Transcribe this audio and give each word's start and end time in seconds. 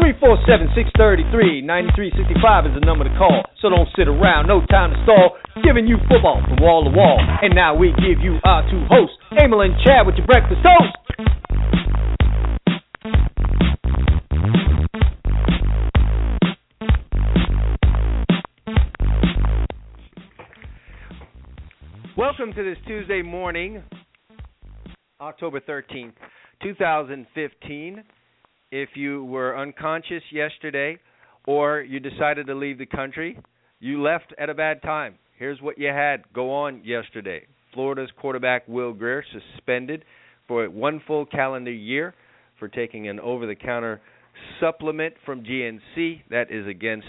347 0.00 0.72
633 0.72 1.60
9365 1.60 2.72
is 2.72 2.72
the 2.72 2.80
number 2.80 3.04
to 3.04 3.12
call. 3.20 3.44
So 3.60 3.68
don't 3.68 3.88
sit 3.92 4.08
around, 4.08 4.48
no 4.48 4.64
time 4.64 4.96
to 4.96 4.98
stall. 5.04 5.36
Giving 5.60 5.86
you 5.86 6.00
football 6.08 6.40
from 6.40 6.56
wall 6.56 6.88
to 6.88 6.90
wall. 6.90 7.20
And 7.20 7.54
now 7.54 7.76
we 7.76 7.92
give 8.00 8.24
you 8.24 8.40
our 8.48 8.64
two 8.70 8.80
hosts, 8.88 9.16
Emil 9.36 9.60
and 9.60 9.76
Chad, 9.84 10.08
with 10.08 10.16
your 10.16 10.24
breakfast 10.24 10.64
toast. 10.64 10.96
Welcome 22.16 22.54
to 22.54 22.64
this 22.64 22.78
Tuesday 22.86 23.20
morning, 23.20 23.82
October 25.20 25.60
13th, 25.60 26.14
2015. 26.62 28.02
If 28.70 28.90
you 28.94 29.24
were 29.24 29.58
unconscious 29.58 30.22
yesterday 30.30 30.98
or 31.46 31.80
you 31.80 32.00
decided 32.00 32.46
to 32.46 32.54
leave 32.54 32.78
the 32.78 32.86
country, 32.86 33.38
you 33.80 34.02
left 34.02 34.32
at 34.38 34.50
a 34.50 34.54
bad 34.54 34.82
time. 34.82 35.16
Here's 35.38 35.60
what 35.60 35.78
you 35.78 35.88
had 35.88 36.22
go 36.34 36.52
on 36.52 36.82
yesterday. 36.84 37.46
Florida's 37.74 38.10
quarterback 38.20 38.66
Will 38.68 38.92
Grier 38.92 39.24
suspended 39.32 40.04
for 40.46 40.68
one 40.68 41.02
full 41.06 41.26
calendar 41.26 41.72
year 41.72 42.14
for 42.58 42.68
taking 42.68 43.08
an 43.08 43.18
over 43.20 43.46
the 43.46 43.54
counter 43.54 44.00
supplement 44.60 45.14
from 45.24 45.42
GNC 45.42 46.22
that 46.30 46.50
is 46.50 46.66
against 46.66 47.06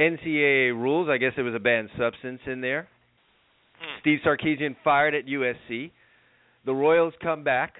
NCAA 0.00 0.72
rules. 0.72 1.08
I 1.08 1.18
guess 1.18 1.32
there 1.36 1.44
was 1.44 1.54
a 1.54 1.60
banned 1.60 1.90
substance 1.98 2.40
in 2.46 2.60
there. 2.60 2.88
Hmm. 3.80 4.00
Steve 4.00 4.18
Sarkisian 4.24 4.76
fired 4.82 5.14
at 5.14 5.26
USC. 5.26 5.90
The 6.64 6.72
Royals 6.72 7.14
come 7.22 7.44
back. 7.44 7.74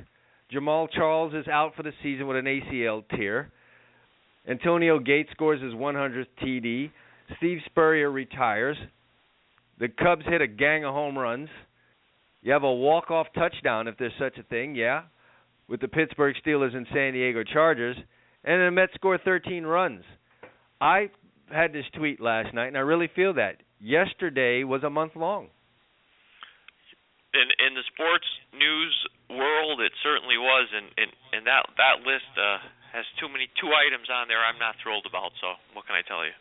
Jamaal 0.53 0.89
Charles 0.91 1.33
is 1.35 1.47
out 1.47 1.75
for 1.77 1.83
the 1.83 1.93
season 2.03 2.27
with 2.27 2.37
an 2.37 2.47
ACL 2.47 3.05
tear. 3.17 3.53
Antonio 4.49 4.99
Gates 4.99 5.31
scores 5.33 5.63
his 5.63 5.75
100th 5.75 6.27
TD. 6.43 6.91
Steve 7.37 7.59
Spurrier 7.67 8.11
retires. 8.11 8.77
The 9.79 9.89
Cubs 9.89 10.25
hit 10.27 10.41
a 10.41 10.49
gang 10.49 10.85
of 10.85 10.93
home 10.93 11.17
runs. 11.17 11.49
You 12.43 12.53
have 12.53 12.65
a 12.65 12.73
walk-off 12.73 13.29
touchdown, 13.35 13.87
if 13.87 13.97
there's 13.99 14.13
such 14.19 14.39
a 14.39 14.43
thing, 14.43 14.75
yeah, 14.75 15.03
with 15.69 15.81
the 15.81 15.89
Pittsburgh 15.89 16.35
Steelers 16.45 16.75
and 16.75 16.87
San 16.93 17.13
Diego 17.13 17.45
Chargers. 17.45 17.97
And 18.43 18.61
the 18.61 18.71
Mets 18.71 18.95
score 18.95 19.19
13 19.19 19.65
runs. 19.65 20.03
I 20.81 21.11
had 21.53 21.73
this 21.73 21.85
tweet 21.95 22.21
last 22.21 22.53
night, 22.55 22.69
and 22.69 22.77
I 22.77 22.81
really 22.81 23.11
feel 23.15 23.35
that. 23.35 23.57
Yesterday 23.79 24.65
was 24.65 24.83
a 24.83 24.91
month 24.91 25.13
long 25.15 25.49
in 27.35 27.49
in 27.63 27.75
the 27.75 27.85
sports 27.95 28.27
news 28.55 28.95
world, 29.31 29.81
it 29.81 29.93
certainly 30.03 30.39
was, 30.39 30.69
and 30.75 30.89
and, 30.97 31.11
and 31.33 31.43
that 31.47 31.67
that 31.79 32.03
list 32.07 32.31
uh, 32.37 32.59
has 32.93 33.05
too 33.19 33.29
many 33.29 33.49
two 33.61 33.71
items 33.71 34.09
on 34.11 34.29
there. 34.29 34.43
I'm 34.43 34.59
not 34.59 34.75
thrilled 34.83 35.07
about. 35.09 35.33
So 35.41 35.55
what 35.75 35.87
can 35.87 35.95
I 35.95 36.03
tell 36.03 36.23
you? 36.27 36.35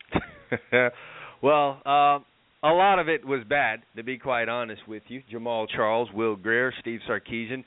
well, 1.45 1.81
uh, 1.85 2.19
a 2.67 2.73
lot 2.73 2.99
of 2.99 3.07
it 3.07 3.23
was 3.25 3.41
bad, 3.47 3.81
to 3.95 4.03
be 4.03 4.17
quite 4.17 4.49
honest 4.49 4.81
with 4.87 5.03
you. 5.07 5.21
Jamaal 5.31 5.67
Charles, 5.69 6.09
Will 6.13 6.35
Grier, 6.35 6.73
Steve 6.81 6.99
Sarkisian. 7.07 7.63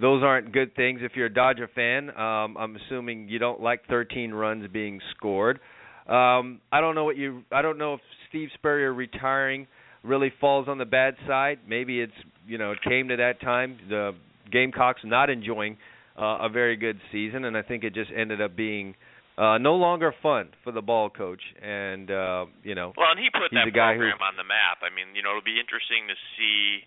Those 0.00 0.24
aren't 0.24 0.52
good 0.52 0.74
things. 0.74 1.00
If 1.02 1.12
you're 1.14 1.26
a 1.26 1.32
Dodger 1.32 1.70
fan, 1.72 2.10
um, 2.10 2.56
I'm 2.58 2.76
assuming 2.76 3.28
you 3.28 3.38
don't 3.38 3.60
like 3.60 3.86
13 3.88 4.32
runs 4.34 4.66
being 4.72 5.00
scored. 5.16 5.60
Um, 6.08 6.60
I 6.72 6.80
don't 6.80 6.96
know 6.96 7.04
what 7.04 7.16
you. 7.16 7.44
I 7.52 7.62
don't 7.62 7.78
know 7.78 7.94
if 7.94 8.00
Steve 8.28 8.48
Spurrier 8.54 8.92
retiring 8.92 9.66
really 10.04 10.32
falls 10.40 10.68
on 10.68 10.78
the 10.78 10.84
bad 10.84 11.14
side. 11.26 11.60
Maybe 11.66 12.00
it's 12.00 12.12
you 12.46 12.58
know 12.58 12.72
it 12.72 12.78
came 12.86 13.08
to 13.08 13.16
that 13.16 13.40
time 13.40 13.78
the 13.88 14.12
Gamecocks 14.52 15.00
not 15.04 15.30
enjoying 15.30 15.76
uh, 16.18 16.46
a 16.46 16.48
very 16.48 16.76
good 16.76 17.00
season, 17.10 17.44
and 17.44 17.56
I 17.56 17.62
think 17.62 17.82
it 17.82 17.94
just 17.94 18.10
ended 18.14 18.40
up 18.40 18.54
being 18.54 18.94
uh, 19.36 19.58
no 19.58 19.74
longer 19.74 20.14
fun 20.22 20.50
for 20.62 20.70
the 20.72 20.82
ball 20.82 21.10
coach. 21.10 21.42
And 21.60 22.10
uh, 22.10 22.46
you 22.62 22.74
know, 22.74 22.92
well, 22.96 23.10
and 23.10 23.18
he 23.18 23.28
put 23.32 23.50
that 23.50 23.72
program 23.72 23.98
who, 23.98 24.24
on 24.24 24.36
the 24.36 24.44
map. 24.44 24.78
I 24.82 24.94
mean, 24.94 25.16
you 25.16 25.22
know, 25.22 25.30
it'll 25.30 25.42
be 25.42 25.58
interesting 25.58 26.06
to 26.08 26.14
see 26.36 26.86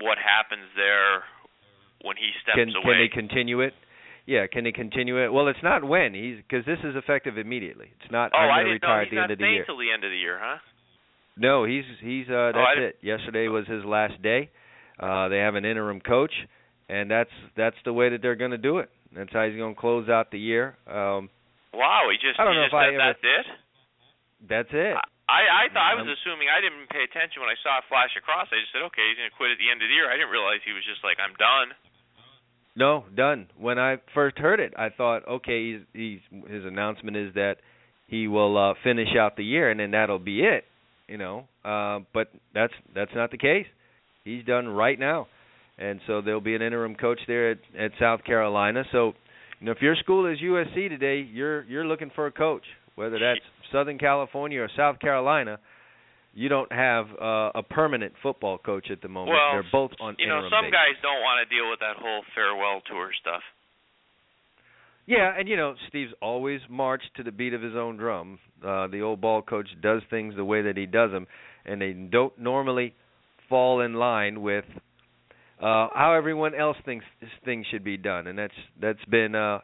what 0.00 0.18
happens 0.18 0.66
there 0.74 1.22
when 2.02 2.16
he 2.16 2.32
steps 2.42 2.56
can, 2.56 2.72
away. 2.74 3.08
Can 3.12 3.22
they 3.22 3.28
continue 3.28 3.60
it? 3.60 3.74
Yeah, 4.26 4.46
can 4.46 4.64
they 4.64 4.72
continue 4.72 5.18
it? 5.22 5.32
Well, 5.32 5.48
it's 5.48 5.62
not 5.62 5.82
when 5.82 6.14
he's 6.14 6.38
because 6.42 6.64
this 6.64 6.78
is 6.84 6.94
effective 6.94 7.38
immediately. 7.38 7.90
It's 8.00 8.10
not. 8.12 8.32
Oh, 8.34 8.38
I'm 8.38 8.50
I 8.50 8.58
didn't 8.62 8.82
retire 8.82 8.88
know 8.88 9.02
at 9.02 9.04
the 9.04 9.10
he's 9.10 9.18
end 9.18 9.28
not 9.28 9.30
of 9.30 9.38
the 9.38 9.50
year. 9.50 9.64
till 9.66 9.78
the 9.78 9.90
end 9.90 10.04
of 10.04 10.10
the 10.10 10.18
year, 10.18 10.38
huh? 10.40 10.58
No, 11.40 11.64
he's 11.64 11.84
he's 12.04 12.28
uh 12.28 12.52
Oh, 12.52 12.52
that's 12.54 12.76
I- 12.78 12.80
it. 12.92 12.98
Yesterday 13.00 13.48
was 13.48 13.66
his 13.66 13.82
last 13.84 14.20
day. 14.22 14.50
Uh 15.00 15.28
they 15.32 15.38
have 15.38 15.54
an 15.56 15.64
interim 15.64 16.00
coach 16.00 16.32
and 16.88 17.10
that's 17.10 17.32
that's 17.56 17.76
the 17.84 17.92
way 17.92 18.10
that 18.10 18.20
they're 18.20 18.36
going 18.36 18.50
to 18.52 18.58
do 18.60 18.78
it. 18.78 18.90
That's 19.16 19.32
how 19.32 19.48
he's 19.48 19.56
going 19.56 19.74
to 19.74 19.80
close 19.80 20.08
out 20.08 20.30
the 20.30 20.38
year. 20.38 20.76
Um 20.86 21.30
Wow, 21.72 22.08
he 22.12 22.18
just 22.20 22.38
I 22.38 22.44
don't 22.44 22.52
he 22.54 22.60
know 22.60 22.66
just 22.68 22.74
if 22.74 22.78
I 22.78 22.84
said 22.84 22.94
ever- 22.94 23.06
that's 23.08 23.24
it. 23.24 23.46
that's 24.52 24.72
it. 24.72 24.94
I 25.30 25.64
I 25.64 25.64
thought 25.72 25.88
I 25.90 25.94
was 25.94 26.04
Um, 26.10 26.12
assuming 26.12 26.48
I 26.52 26.60
didn't 26.60 26.90
pay 26.90 27.04
attention 27.08 27.40
when 27.40 27.48
I 27.48 27.56
saw 27.64 27.78
it 27.78 27.84
flash 27.88 28.12
across. 28.18 28.50
I 28.52 28.58
just 28.60 28.72
said, 28.76 28.82
okay, 28.92 29.06
he's 29.08 29.16
gonna 29.16 29.30
quit 29.38 29.50
at 29.54 29.58
the 29.58 29.70
end 29.70 29.80
of 29.80 29.88
the 29.88 29.94
year. 29.94 30.10
I 30.10 30.18
didn't 30.20 30.34
realize 30.34 30.60
he 30.66 30.72
was 30.76 30.84
just 30.84 31.00
like, 31.06 31.16
I'm 31.22 31.32
done. 31.40 31.72
No, 32.76 33.04
done. 33.14 33.46
When 33.56 33.78
I 33.78 33.98
first 34.14 34.38
heard 34.38 34.60
it, 34.60 34.74
I 34.76 34.88
thought, 34.90 35.26
okay, 35.26 35.72
he's, 35.72 35.80
he's 35.92 36.20
his 36.50 36.64
announcement 36.64 37.16
is 37.16 37.32
that 37.34 37.56
he 38.08 38.26
will 38.28 38.58
uh 38.58 38.74
finish 38.82 39.14
out 39.16 39.36
the 39.36 39.44
year 39.44 39.70
and 39.70 39.78
then 39.80 39.92
that'll 39.92 40.18
be 40.18 40.42
it, 40.42 40.64
you 41.10 41.18
know. 41.18 41.44
Uh 41.64 42.00
but 42.14 42.28
that's 42.54 42.72
that's 42.94 43.10
not 43.14 43.30
the 43.30 43.38
case. 43.38 43.66
He's 44.24 44.44
done 44.44 44.68
right 44.68 44.98
now. 44.98 45.26
And 45.78 46.00
so 46.06 46.20
there'll 46.20 46.40
be 46.40 46.54
an 46.54 46.62
interim 46.62 46.94
coach 46.94 47.20
there 47.26 47.52
at 47.52 47.58
at 47.78 47.90
South 47.98 48.22
Carolina. 48.24 48.84
So, 48.92 49.12
you 49.58 49.66
know, 49.66 49.72
if 49.72 49.80
your 49.80 49.96
school 49.96 50.30
is 50.30 50.38
USC 50.38 50.88
today, 50.88 51.26
you're 51.32 51.64
you're 51.64 51.86
looking 51.86 52.10
for 52.14 52.26
a 52.26 52.32
coach, 52.32 52.64
whether 52.94 53.18
that's 53.18 53.40
Southern 53.72 53.98
California 53.98 54.60
or 54.60 54.68
South 54.76 54.98
Carolina. 55.00 55.58
You 56.32 56.48
don't 56.48 56.70
have 56.70 57.06
uh, 57.20 57.58
a 57.58 57.62
permanent 57.68 58.12
football 58.22 58.56
coach 58.58 58.86
at 58.92 59.02
the 59.02 59.08
moment. 59.08 59.34
Well, 59.34 59.50
They're 59.50 59.72
both 59.72 59.90
on 59.98 60.14
You 60.18 60.28
know, 60.28 60.46
some 60.46 60.70
guys 60.70 60.94
don't 61.02 61.18
want 61.26 61.42
to 61.42 61.46
deal 61.50 61.66
with 61.68 61.80
that 61.80 61.98
whole 61.98 62.22
farewell 62.36 62.80
tour 62.86 63.10
stuff. 63.20 63.42
Yeah, 65.06 65.32
and 65.36 65.48
you 65.48 65.56
know, 65.56 65.74
Steve's 65.88 66.12
always 66.22 66.60
marched 66.68 67.10
to 67.16 67.22
the 67.22 67.32
beat 67.32 67.54
of 67.54 67.62
his 67.62 67.74
own 67.74 67.96
drum. 67.96 68.38
Uh 68.64 68.86
the 68.86 69.00
old 69.00 69.20
ball 69.20 69.42
coach 69.42 69.68
does 69.82 70.02
things 70.10 70.34
the 70.36 70.44
way 70.44 70.62
that 70.62 70.76
he 70.76 70.86
does 70.86 71.10
them, 71.10 71.26
and 71.64 71.80
they 71.80 71.92
don't 71.92 72.38
normally 72.38 72.94
fall 73.48 73.80
in 73.80 73.94
line 73.94 74.42
with 74.42 74.64
uh 75.60 75.88
how 75.94 76.14
everyone 76.16 76.54
else 76.54 76.76
thinks 76.84 77.04
this 77.20 77.30
thing 77.44 77.64
should 77.70 77.84
be 77.84 77.96
done, 77.96 78.26
and 78.26 78.38
that's 78.38 78.54
that's 78.80 79.04
been 79.06 79.34
uh 79.34 79.58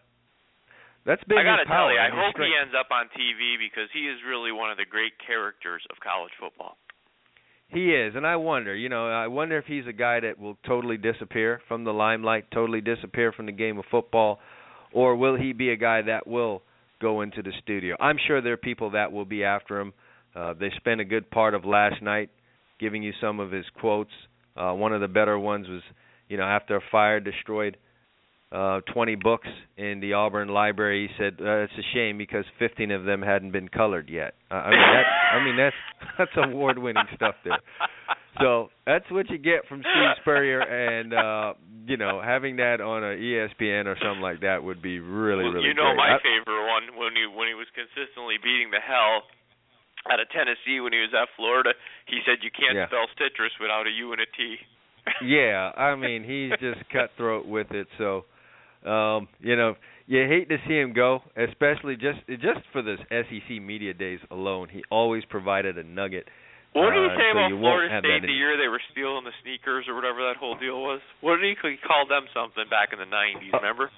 that's 1.07 1.23
been 1.25 1.39
I 1.39 1.45
gotta 1.45 1.67
tell 1.67 1.93
you, 1.93 1.99
I 1.99 2.11
hope 2.11 2.35
he 2.37 2.51
ends 2.61 2.75
up 2.79 2.89
on 2.91 3.07
TV 3.15 3.55
because 3.63 3.89
he 3.93 4.09
is 4.11 4.19
really 4.27 4.51
one 4.51 4.73
of 4.73 4.77
the 4.77 4.85
great 4.91 5.13
characters 5.25 5.83
of 5.91 5.97
college 6.03 6.33
football. 6.41 6.77
He 7.69 7.95
is, 7.95 8.15
and 8.15 8.27
I 8.27 8.37
wonder, 8.37 8.75
you 8.75 8.89
know, 8.89 9.09
I 9.09 9.27
wonder 9.29 9.59
if 9.59 9.67
he's 9.67 9.87
a 9.87 9.93
guy 9.93 10.21
that 10.21 10.39
will 10.39 10.57
totally 10.67 10.97
disappear 10.97 11.61
from 11.69 11.85
the 11.85 11.93
limelight, 11.93 12.51
totally 12.53 12.81
disappear 12.81 13.33
from 13.33 13.47
the 13.47 13.53
game 13.53 13.79
of 13.79 13.85
football, 13.91 14.41
or 14.97 15.15
will 15.15 15.37
he 15.37 15.53
be 15.53 15.69
a 15.69 15.77
guy 15.77 16.01
that 16.01 16.27
will 16.27 16.63
go 17.03 17.21
into 17.21 17.43
the 17.43 17.53
studio? 17.63 17.97
I'm 18.01 18.17
sure 18.27 18.41
there 18.41 18.55
are 18.55 18.57
people 18.57 18.93
that 18.93 19.13
will 19.13 19.27
be 19.27 19.45
after 19.45 19.79
him. 19.79 19.93
Uh, 20.35 20.55
they 20.55 20.71
spent 20.79 21.03
a 21.03 21.05
good 21.05 21.31
part 21.31 21.53
of 21.53 21.67
last 21.67 22.03
night 22.03 22.31
giving 22.81 23.03
you 23.03 23.13
some 23.21 23.39
of 23.39 23.53
his 23.53 23.67
quotes. 23.79 24.11
Uh, 24.57 24.73
one 24.73 24.95
of 24.95 25.03
the 25.03 25.09
better 25.09 25.39
ones 25.39 25.69
was, 25.69 25.83
you 26.31 26.39
know, 26.39 26.45
after 26.45 26.77
a 26.77 26.81
fire 26.91 27.21
destroyed 27.21 27.77
uh 28.57 28.81
20 28.95 29.17
books 29.17 29.49
in 29.77 30.01
the 30.01 30.15
Auburn 30.15 30.49
library. 30.49 31.09
He 31.09 31.15
said 31.23 31.35
uh, 31.41 31.65
it's 31.69 31.73
a 31.79 31.87
shame 31.95 32.17
because 32.17 32.45
15 32.59 32.91
of 32.91 33.05
them 33.05 33.21
hadn't 33.21 33.53
been 33.53 33.69
colored 33.69 34.09
yet. 34.09 34.33
Uh, 34.51 34.55
I 34.55 34.71
mean 34.71 34.81
that 34.97 35.07
I 35.35 35.45
mean 35.45 35.57
that's 35.57 35.77
that's 36.19 36.37
award-winning 36.37 37.05
stuff 37.15 37.35
there. 37.45 37.59
So 38.41 38.69
that's 38.87 39.05
what 39.11 39.29
you 39.31 39.39
get 39.39 39.65
from 39.69 39.81
Steve 39.81 40.13
Spurrier, 40.21 40.61
and 40.61 41.13
uh, 41.15 41.55
you 41.87 41.97
know 41.97 42.21
having 42.25 42.57
that 42.57 42.81
on 42.81 43.05
a 43.05 43.17
ESPN 43.17 43.87
or 43.87 43.97
something 44.01 44.21
like 44.21 44.41
that 44.41 44.63
would 44.65 44.81
be 44.83 45.01
really 45.01 45.45
Well, 45.45 45.53
really 45.57 45.69
you 45.69 45.75
know 45.75 45.93
great. 45.97 46.05
my 46.05 46.17
I- 46.17 46.25
favorite 46.25 46.65
one 46.69 46.85
when 47.01 47.13
he 47.17 47.25
when 47.29 47.49
he 47.49 47.55
was 47.57 47.69
consistently 47.77 48.37
beating 48.43 48.71
the 48.73 48.81
hell 48.81 49.25
out 50.13 50.21
of 50.21 50.29
Tennessee 50.31 50.81
when 50.81 50.93
he 50.93 51.01
was 51.01 51.11
at 51.17 51.29
Florida. 51.37 51.73
He 52.07 52.21
said 52.25 52.45
you 52.45 52.51
can't 52.53 52.77
Yeah. 52.77 52.87
spell 52.93 53.09
citrus 53.19 53.53
without 53.61 53.87
a 53.89 53.91
U 54.05 54.13
and 54.13 54.21
a 54.21 54.29
T. 54.37 54.57
yeah, 55.25 55.73
I 55.77 55.95
mean 56.05 56.23
he's 56.23 56.53
just 56.61 56.85
cutthroat 56.93 57.47
with 57.47 57.71
it. 57.73 57.89
So, 57.99 58.25
um, 58.87 59.29
you 59.41 59.57
know, 59.57 59.75
you 60.07 60.23
hate 60.29 60.49
to 60.49 60.59
see 60.69 60.79
him 60.79 60.93
go, 60.93 61.21
especially 61.37 61.97
just 61.97 62.23
just 62.29 62.63
for 62.73 62.83
the 62.83 62.97
SEC 63.11 63.61
media 63.61 63.93
days 63.93 64.21
alone. 64.31 64.69
He 64.71 64.83
always 64.91 65.25
provided 65.27 65.77
a 65.79 65.83
nugget. 65.85 66.29
What 66.73 66.93
did 66.93 67.01
he 67.03 67.09
uh, 67.09 67.17
say 67.17 67.29
so 67.33 67.39
about 67.41 67.51
Florida 67.57 67.89
State 68.05 68.23
the 68.23 68.37
year 68.37 68.61
they 68.61 68.69
were 68.69 68.83
stealing 68.93 69.25
the 69.25 69.33
sneakers 69.43 69.89
or 69.89 69.95
whatever 69.97 70.21
that 70.29 70.37
whole 70.37 70.57
deal 70.61 70.79
was? 70.85 71.01
What 71.25 71.41
did 71.41 71.49
he, 71.49 71.57
he 71.57 71.77
called 71.81 72.11
them 72.13 72.29
something 72.37 72.69
back 72.69 72.93
in 72.93 73.01
the 73.01 73.09
'90s? 73.09 73.49
Uh, 73.53 73.59
Remember? 73.59 73.91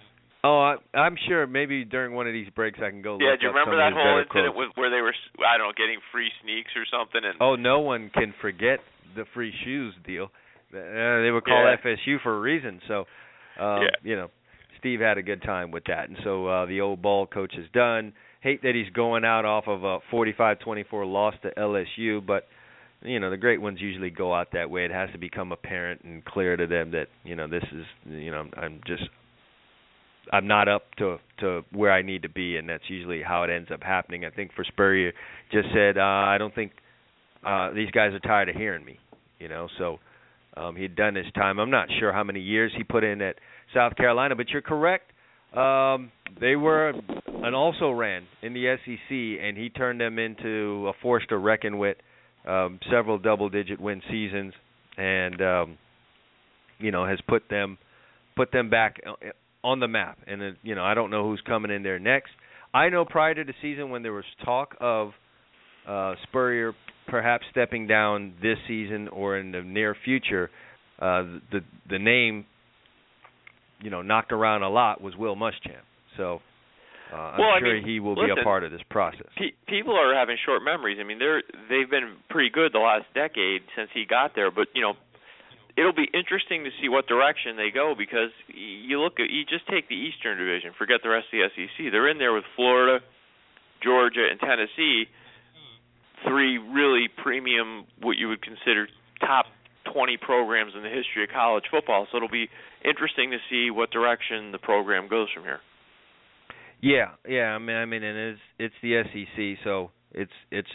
Oh, 0.44 0.60
I, 0.62 0.96
I'm 0.96 1.16
sure. 1.26 1.46
Maybe 1.46 1.84
during 1.84 2.14
one 2.14 2.28
of 2.28 2.32
these 2.32 2.48
breaks, 2.54 2.78
I 2.78 2.90
can 2.90 3.02
go. 3.02 3.18
yeah, 3.20 3.34
look 3.34 3.40
do 3.40 3.46
you 3.46 3.52
remember 3.52 3.76
that 3.76 3.92
whole 3.92 4.22
incident 4.22 4.54
with 4.54 4.70
where 4.78 4.88
they 4.94 5.02
were 5.02 5.14
I 5.42 5.58
don't 5.58 5.68
know 5.68 5.76
getting 5.76 5.98
free 6.12 6.30
sneaks 6.42 6.70
or 6.78 6.86
something 6.86 7.20
and 7.26 7.34
Oh, 7.42 7.56
no 7.56 7.80
one 7.80 8.10
can 8.14 8.32
forget 8.40 8.78
the 9.16 9.24
free 9.34 9.52
shoes 9.64 9.94
deal. 10.06 10.30
Uh, 10.70 10.78
they 11.24 11.30
would 11.34 11.44
call 11.44 11.66
Yeah. 11.66 11.76
FSU 11.82 12.22
for 12.22 12.36
a 12.36 12.40
reason. 12.40 12.80
So, 12.86 13.06
um, 13.58 13.82
Yeah. 13.82 13.96
you 14.04 14.14
know, 14.16 14.30
Steve 14.78 15.00
had 15.00 15.18
a 15.18 15.22
good 15.22 15.42
time 15.42 15.70
with 15.70 15.84
that, 15.88 16.08
and 16.08 16.18
so 16.24 16.46
uh, 16.46 16.66
the 16.66 16.80
old 16.80 17.02
ball 17.02 17.26
coach 17.26 17.54
is 17.56 17.66
done. 17.72 18.12
Hate 18.40 18.62
that 18.62 18.74
he's 18.74 18.92
going 18.94 19.24
out 19.24 19.44
off 19.44 19.64
of 19.66 19.82
a 19.82 19.98
45-24 20.12 20.86
loss 21.10 21.34
to 21.42 21.50
LSU, 21.58 22.24
but 22.24 22.44
you 23.02 23.20
know 23.20 23.30
the 23.30 23.36
great 23.36 23.60
ones 23.60 23.78
usually 23.80 24.10
go 24.10 24.34
out 24.34 24.48
that 24.52 24.70
way. 24.70 24.84
It 24.84 24.90
has 24.90 25.10
to 25.12 25.18
become 25.18 25.52
apparent 25.52 26.02
and 26.02 26.24
clear 26.24 26.56
to 26.56 26.66
them 26.66 26.92
that 26.92 27.06
you 27.24 27.36
know 27.36 27.48
this 27.48 27.64
is 27.72 27.84
you 28.06 28.30
know 28.30 28.46
I'm 28.56 28.80
just 28.86 29.04
I'm 30.32 30.46
not 30.46 30.68
up 30.68 30.94
to 30.98 31.18
to 31.40 31.62
where 31.72 31.92
I 31.92 32.02
need 32.02 32.22
to 32.22 32.28
be, 32.28 32.56
and 32.56 32.68
that's 32.68 32.84
usually 32.88 33.22
how 33.22 33.44
it 33.44 33.50
ends 33.50 33.70
up 33.72 33.82
happening. 33.82 34.24
I 34.24 34.30
think 34.30 34.52
for 34.54 34.64
Spurrier, 34.64 35.12
just 35.52 35.68
said 35.74 35.98
uh, 35.98 36.02
I 36.02 36.36
don't 36.38 36.54
think 36.54 36.72
uh, 37.44 37.72
these 37.72 37.90
guys 37.90 38.12
are 38.14 38.20
tired 38.20 38.48
of 38.48 38.56
hearing 38.56 38.84
me, 38.84 38.98
you 39.38 39.48
know. 39.48 39.68
So 39.78 39.98
um, 40.56 40.76
he'd 40.76 40.96
done 40.96 41.14
his 41.14 41.26
time. 41.34 41.58
I'm 41.58 41.70
not 41.70 41.88
sure 41.98 42.12
how 42.12 42.24
many 42.24 42.40
years 42.40 42.72
he 42.76 42.84
put 42.84 43.04
in 43.04 43.22
at 43.22 43.36
South 43.74 43.96
Carolina, 43.96 44.36
but 44.36 44.48
you're 44.50 44.62
correct. 44.62 45.10
Um, 45.56 46.12
they 46.40 46.56
were 46.56 46.92
an 47.26 47.54
also 47.54 47.90
ran 47.90 48.24
in 48.42 48.52
the 48.52 48.76
SEC, 48.84 49.44
and 49.44 49.56
he 49.56 49.70
turned 49.70 50.00
them 50.00 50.18
into 50.18 50.88
a 50.88 50.92
force 51.02 51.24
to 51.28 51.38
reckon 51.38 51.78
with. 51.78 51.96
Um, 52.46 52.78
several 52.90 53.18
double-digit 53.18 53.78
win 53.78 54.00
seasons, 54.08 54.54
and 54.96 55.42
um, 55.42 55.78
you 56.78 56.90
know 56.90 57.04
has 57.04 57.18
put 57.28 57.42
them 57.50 57.76
put 58.36 58.52
them 58.52 58.70
back 58.70 59.00
uh, 59.06 59.12
on 59.62 59.80
the 59.80 59.88
map. 59.88 60.18
And 60.26 60.42
uh, 60.42 60.50
you 60.62 60.74
know 60.74 60.82
I 60.82 60.94
don't 60.94 61.10
know 61.10 61.28
who's 61.28 61.42
coming 61.46 61.70
in 61.70 61.82
there 61.82 61.98
next. 61.98 62.30
I 62.72 62.88
know 62.88 63.04
prior 63.04 63.34
to 63.34 63.44
the 63.44 63.54
season 63.60 63.90
when 63.90 64.02
there 64.02 64.12
was 64.12 64.24
talk 64.44 64.76
of 64.80 65.10
uh, 65.86 66.14
Spurrier 66.24 66.74
perhaps 67.08 67.44
stepping 67.50 67.86
down 67.86 68.34
this 68.42 68.58
season 68.66 69.08
or 69.08 69.38
in 69.38 69.52
the 69.52 69.62
near 69.62 69.96
future, 70.04 70.50
uh, 71.00 71.24
the 71.50 71.60
the 71.90 71.98
name 71.98 72.46
you 73.80 73.90
know 73.90 74.02
knocked 74.02 74.32
around 74.32 74.62
a 74.62 74.68
lot 74.70 75.00
was 75.00 75.16
Will 75.16 75.36
Muschamp. 75.36 75.84
So 76.16 76.40
uh, 77.12 77.16
I'm 77.16 77.40
Well, 77.40 77.50
I 77.50 77.60
sure 77.60 77.74
mean, 77.74 77.84
he 77.86 78.00
will 78.00 78.16
be 78.16 78.28
a 78.30 78.44
part 78.44 78.64
of 78.64 78.70
this 78.70 78.82
process. 78.90 79.26
Pe- 79.36 79.56
people 79.66 79.94
are 79.96 80.14
having 80.14 80.36
short 80.44 80.62
memories. 80.62 80.98
I 81.00 81.04
mean, 81.04 81.18
they're 81.18 81.42
they've 81.68 81.88
been 81.88 82.16
pretty 82.28 82.50
good 82.50 82.72
the 82.72 82.80
last 82.80 83.06
decade 83.14 83.62
since 83.76 83.88
he 83.94 84.04
got 84.04 84.34
there, 84.34 84.50
but 84.50 84.68
you 84.74 84.82
know, 84.82 84.94
it'll 85.76 85.96
be 85.96 86.08
interesting 86.12 86.64
to 86.64 86.70
see 86.80 86.88
what 86.88 87.06
direction 87.06 87.56
they 87.56 87.70
go 87.72 87.94
because 87.96 88.30
you 88.48 89.00
look 89.00 89.20
at 89.20 89.30
you 89.30 89.44
just 89.44 89.66
take 89.68 89.88
the 89.88 89.96
Eastern 89.96 90.36
Division, 90.36 90.72
forget 90.76 91.00
the 91.02 91.08
rest 91.08 91.26
of 91.32 91.38
the 91.38 91.48
SEC. 91.54 91.92
They're 91.92 92.08
in 92.10 92.18
there 92.18 92.32
with 92.34 92.44
Florida, 92.56 93.00
Georgia, 93.82 94.26
and 94.28 94.38
Tennessee, 94.40 95.06
three 96.26 96.58
really 96.58 97.08
premium 97.22 97.86
what 98.02 98.18
you 98.18 98.28
would 98.28 98.42
consider 98.42 98.88
top 99.20 99.46
20 99.92 100.16
programs 100.18 100.72
in 100.76 100.82
the 100.82 100.90
history 100.90 101.24
of 101.24 101.30
college 101.30 101.64
football. 101.70 102.06
So 102.10 102.18
it'll 102.18 102.28
be 102.28 102.48
interesting 102.84 103.30
to 103.30 103.38
see 103.50 103.70
what 103.70 103.90
direction 103.90 104.52
the 104.52 104.58
program 104.58 105.08
goes 105.08 105.28
from 105.34 105.44
here. 105.44 105.60
Yeah, 106.80 107.10
yeah. 107.28 107.54
I 107.54 107.58
mean, 107.58 107.76
I 107.76 107.84
mean, 107.86 108.02
and 108.02 108.18
it's 108.18 108.40
it's 108.58 108.74
the 108.82 109.02
SEC, 109.02 109.64
so 109.64 109.90
it's 110.12 110.32
it's 110.50 110.68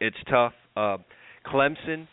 it's 0.00 0.16
tough. 0.28 0.54
Uh, 0.76 0.98
Clemson 1.46 2.06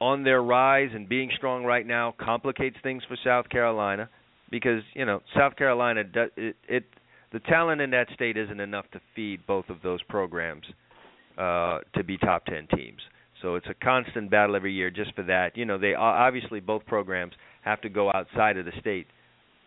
on 0.00 0.24
their 0.24 0.42
rise 0.42 0.90
and 0.92 1.08
being 1.08 1.30
strong 1.36 1.64
right 1.64 1.86
now 1.86 2.14
complicates 2.20 2.76
things 2.82 3.02
for 3.08 3.16
South 3.24 3.48
Carolina 3.48 4.08
because 4.50 4.82
you 4.94 5.04
know 5.04 5.20
South 5.36 5.56
Carolina 5.56 6.02
does 6.04 6.30
it, 6.36 6.56
it 6.68 6.84
the 7.32 7.40
talent 7.40 7.80
in 7.80 7.90
that 7.90 8.08
state 8.14 8.36
isn't 8.36 8.60
enough 8.60 8.88
to 8.92 9.00
feed 9.14 9.46
both 9.46 9.68
of 9.68 9.78
those 9.82 10.02
programs 10.04 10.64
uh, 11.38 11.78
to 11.94 12.04
be 12.04 12.18
top 12.18 12.44
ten 12.46 12.66
teams. 12.76 13.00
So 13.44 13.56
it's 13.56 13.66
a 13.68 13.74
constant 13.74 14.30
battle 14.30 14.56
every 14.56 14.72
year 14.72 14.90
just 14.90 15.14
for 15.14 15.22
that. 15.24 15.54
You 15.54 15.66
know, 15.66 15.76
they 15.76 15.92
obviously 15.92 16.60
both 16.60 16.86
programs 16.86 17.34
have 17.62 17.78
to 17.82 17.90
go 17.90 18.10
outside 18.10 18.56
of 18.56 18.64
the 18.64 18.72
state 18.80 19.06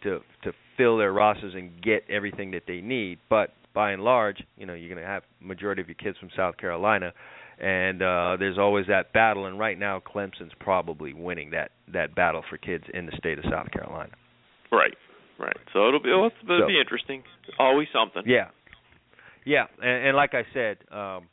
to 0.02 0.22
to 0.44 0.52
fill 0.78 0.98
their 0.98 1.14
rosters 1.14 1.54
and 1.56 1.80
get 1.82 2.04
everything 2.10 2.50
that 2.52 2.64
they 2.68 2.82
need. 2.82 3.20
But 3.30 3.54
by 3.76 3.92
and 3.92 4.04
large, 4.04 4.44
you 4.58 4.66
know, 4.66 4.74
you're 4.74 4.90
going 4.90 5.02
to 5.02 5.08
have 5.08 5.22
majority 5.40 5.84
of 5.84 5.88
your 5.88 5.96
kids 5.96 6.18
from 6.18 6.30
South 6.36 6.58
Carolina, 6.58 7.14
and 7.60 8.02
uh, 8.02 8.36
there's 8.40 8.58
always 8.58 8.88
that 8.88 9.14
battle. 9.14 9.46
And 9.46 9.60
right 9.60 9.78
now, 9.78 10.00
Clemson's 10.02 10.54
probably 10.60 11.14
winning 11.14 11.52
that 11.52 11.70
that 11.94 12.16
battle 12.16 12.42
for 12.50 12.58
kids 12.58 12.84
in 12.96 13.06
the 13.06 13.12
state 13.20 13.38
of 13.38 13.46
South 13.52 13.70
Carolina. 13.72 14.10
Right, 14.72 14.94
right. 15.38 15.56
So 15.72 15.88
it'll 15.88 16.02
be 16.02 16.10
it'll, 16.10 16.32
it'll 16.44 16.62
So- 16.62 16.68
be 16.68 16.80
interesting. 16.80 17.22
Always 17.60 17.88
something. 17.94 18.24
Yeah, 18.26 18.48
yeah, 19.46 19.66
and, 19.80 20.08
and 20.08 20.18
like 20.18 20.34
I 20.34 20.44
said, 20.52 20.78
um, 20.92 21.28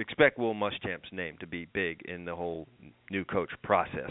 expect 0.00 0.38
Will 0.38 0.54
Muschamp's 0.54 1.12
name 1.12 1.36
to 1.40 1.46
be 1.46 1.66
big 1.72 2.02
in 2.02 2.24
the 2.24 2.34
whole 2.34 2.66
new 3.10 3.24
coach 3.24 3.50
process. 3.62 4.10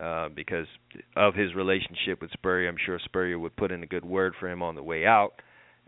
Uh, 0.00 0.28
because 0.34 0.66
of 1.14 1.36
his 1.36 1.54
relationship 1.54 2.20
with 2.20 2.28
Spurrier, 2.32 2.68
I'm 2.68 2.76
sure 2.84 2.98
Spurrier 3.04 3.38
would 3.38 3.54
put 3.54 3.70
in 3.70 3.84
a 3.84 3.86
good 3.86 4.04
word 4.04 4.34
for 4.40 4.48
him 4.48 4.60
on 4.60 4.74
the 4.74 4.82
way 4.82 5.06
out. 5.06 5.34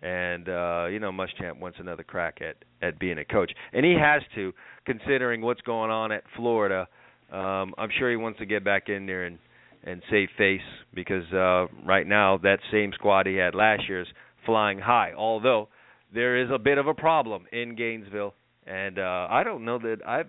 And 0.01 0.49
uh, 0.49 0.87
you 0.87 1.01
know, 1.01 1.11
Muschamp 1.11 1.59
wants 1.59 1.79
another 1.81 2.05
crack 2.05 2.39
at 2.41 2.57
at 2.87 3.01
being 3.01 3.19
a 3.19 3.25
coach, 3.25 3.51
and 3.73 3.85
he 3.85 3.97
has 3.99 4.23
to, 4.37 4.53
considering 4.85 5.41
what's 5.41 5.63
going 5.63 5.91
on 5.91 6.13
at 6.13 6.23
Florida. 6.37 6.87
Um, 7.33 7.75
I'm 7.77 7.89
sure 7.99 8.11
he 8.11 8.17
wants 8.17 8.39
to 8.39 8.47
get 8.47 8.63
back 8.63 8.89
in 8.89 9.07
there 9.07 9.25
and 9.25 9.39
and 9.83 10.03
save 10.11 10.29
face 10.37 10.61
because 10.95 11.25
uh, 11.33 11.67
right 11.85 12.07
now 12.07 12.39
that 12.39 12.59
same 12.71 12.93
squad 12.93 13.27
he 13.27 13.37
had 13.37 13.55
last 13.55 13.89
year 13.89 14.03
is 14.03 14.09
flying 14.45 14.79
high. 14.79 15.13
Although 15.17 15.69
there 16.13 16.43
is 16.43 16.51
a 16.53 16.59
bit 16.59 16.79
of 16.79 16.87
a 16.87 16.95
problem 16.95 17.47
in 17.53 17.75
Gainesville, 17.75 18.35
and 18.67 18.99
uh, 18.99 19.29
I 19.31 19.43
don't 19.45 19.65
know 19.65 19.79
that 19.79 19.99
I've 20.07 20.29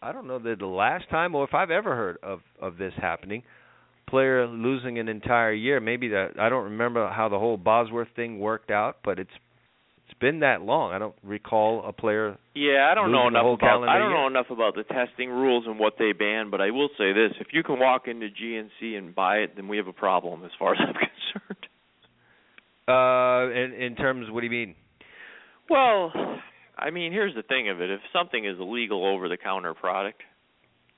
I 0.00 0.12
don't 0.12 0.26
know 0.26 0.38
that 0.38 0.58
the 0.58 0.66
last 0.66 1.08
time 1.10 1.34
or 1.34 1.44
if 1.44 1.54
I've 1.54 1.70
ever 1.70 1.94
heard 1.94 2.18
of 2.22 2.40
of 2.60 2.76
this 2.78 2.92
happening. 2.96 3.42
Player 4.08 4.46
losing 4.46 4.98
an 4.98 5.06
entire 5.06 5.52
year. 5.52 5.80
Maybe 5.80 6.08
that 6.08 6.40
I 6.40 6.48
don't 6.48 6.64
remember 6.64 7.10
how 7.10 7.28
the 7.28 7.38
whole 7.38 7.58
Bosworth 7.58 8.08
thing 8.16 8.38
worked 8.38 8.70
out, 8.70 8.96
but 9.04 9.18
it's 9.18 9.30
it's 10.06 10.18
been 10.18 10.40
that 10.40 10.62
long. 10.62 10.92
I 10.94 10.98
don't 10.98 11.14
recall 11.22 11.84
a 11.86 11.92
player. 11.92 12.38
Yeah, 12.54 12.88
I 12.90 12.94
don't 12.94 13.12
know 13.12 13.28
enough 13.28 13.58
about 13.58 13.86
I 13.86 13.98
don't 13.98 14.08
year. 14.08 14.18
know 14.18 14.26
enough 14.26 14.46
about 14.48 14.74
the 14.76 14.84
testing 14.84 15.28
rules 15.28 15.64
and 15.66 15.78
what 15.78 15.94
they 15.98 16.12
ban, 16.12 16.48
but 16.50 16.62
I 16.62 16.70
will 16.70 16.88
say 16.96 17.12
this: 17.12 17.32
if 17.40 17.48
you 17.52 17.62
can 17.62 17.78
walk 17.78 18.08
into 18.08 18.28
GNC 18.28 18.96
and 18.96 19.14
buy 19.14 19.38
it, 19.38 19.56
then 19.56 19.68
we 19.68 19.76
have 19.76 19.88
a 19.88 19.92
problem 19.92 20.42
as 20.44 20.50
far 20.58 20.72
as 20.72 20.78
I'm 20.80 20.94
concerned. 20.94 21.66
Uh, 22.88 23.52
in 23.52 23.74
in 23.74 23.96
terms, 23.96 24.30
what 24.30 24.40
do 24.40 24.46
you 24.46 24.50
mean? 24.50 24.74
Well, 25.68 26.10
I 26.78 26.90
mean, 26.90 27.12
here's 27.12 27.34
the 27.34 27.42
thing 27.42 27.68
of 27.68 27.80
it: 27.80 27.90
if 27.90 28.00
something 28.12 28.44
is 28.44 28.58
a 28.58 28.64
legal 28.64 29.04
over-the-counter 29.04 29.74
product, 29.74 30.22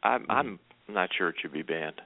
I'm 0.03 0.25
Mhm. 0.25 0.27
I'm 0.29 0.59
not 0.89 1.13
sure 1.15 1.29
it 1.31 1.37
should 1.41 1.53
be 1.53 1.63
banned. 1.63 2.01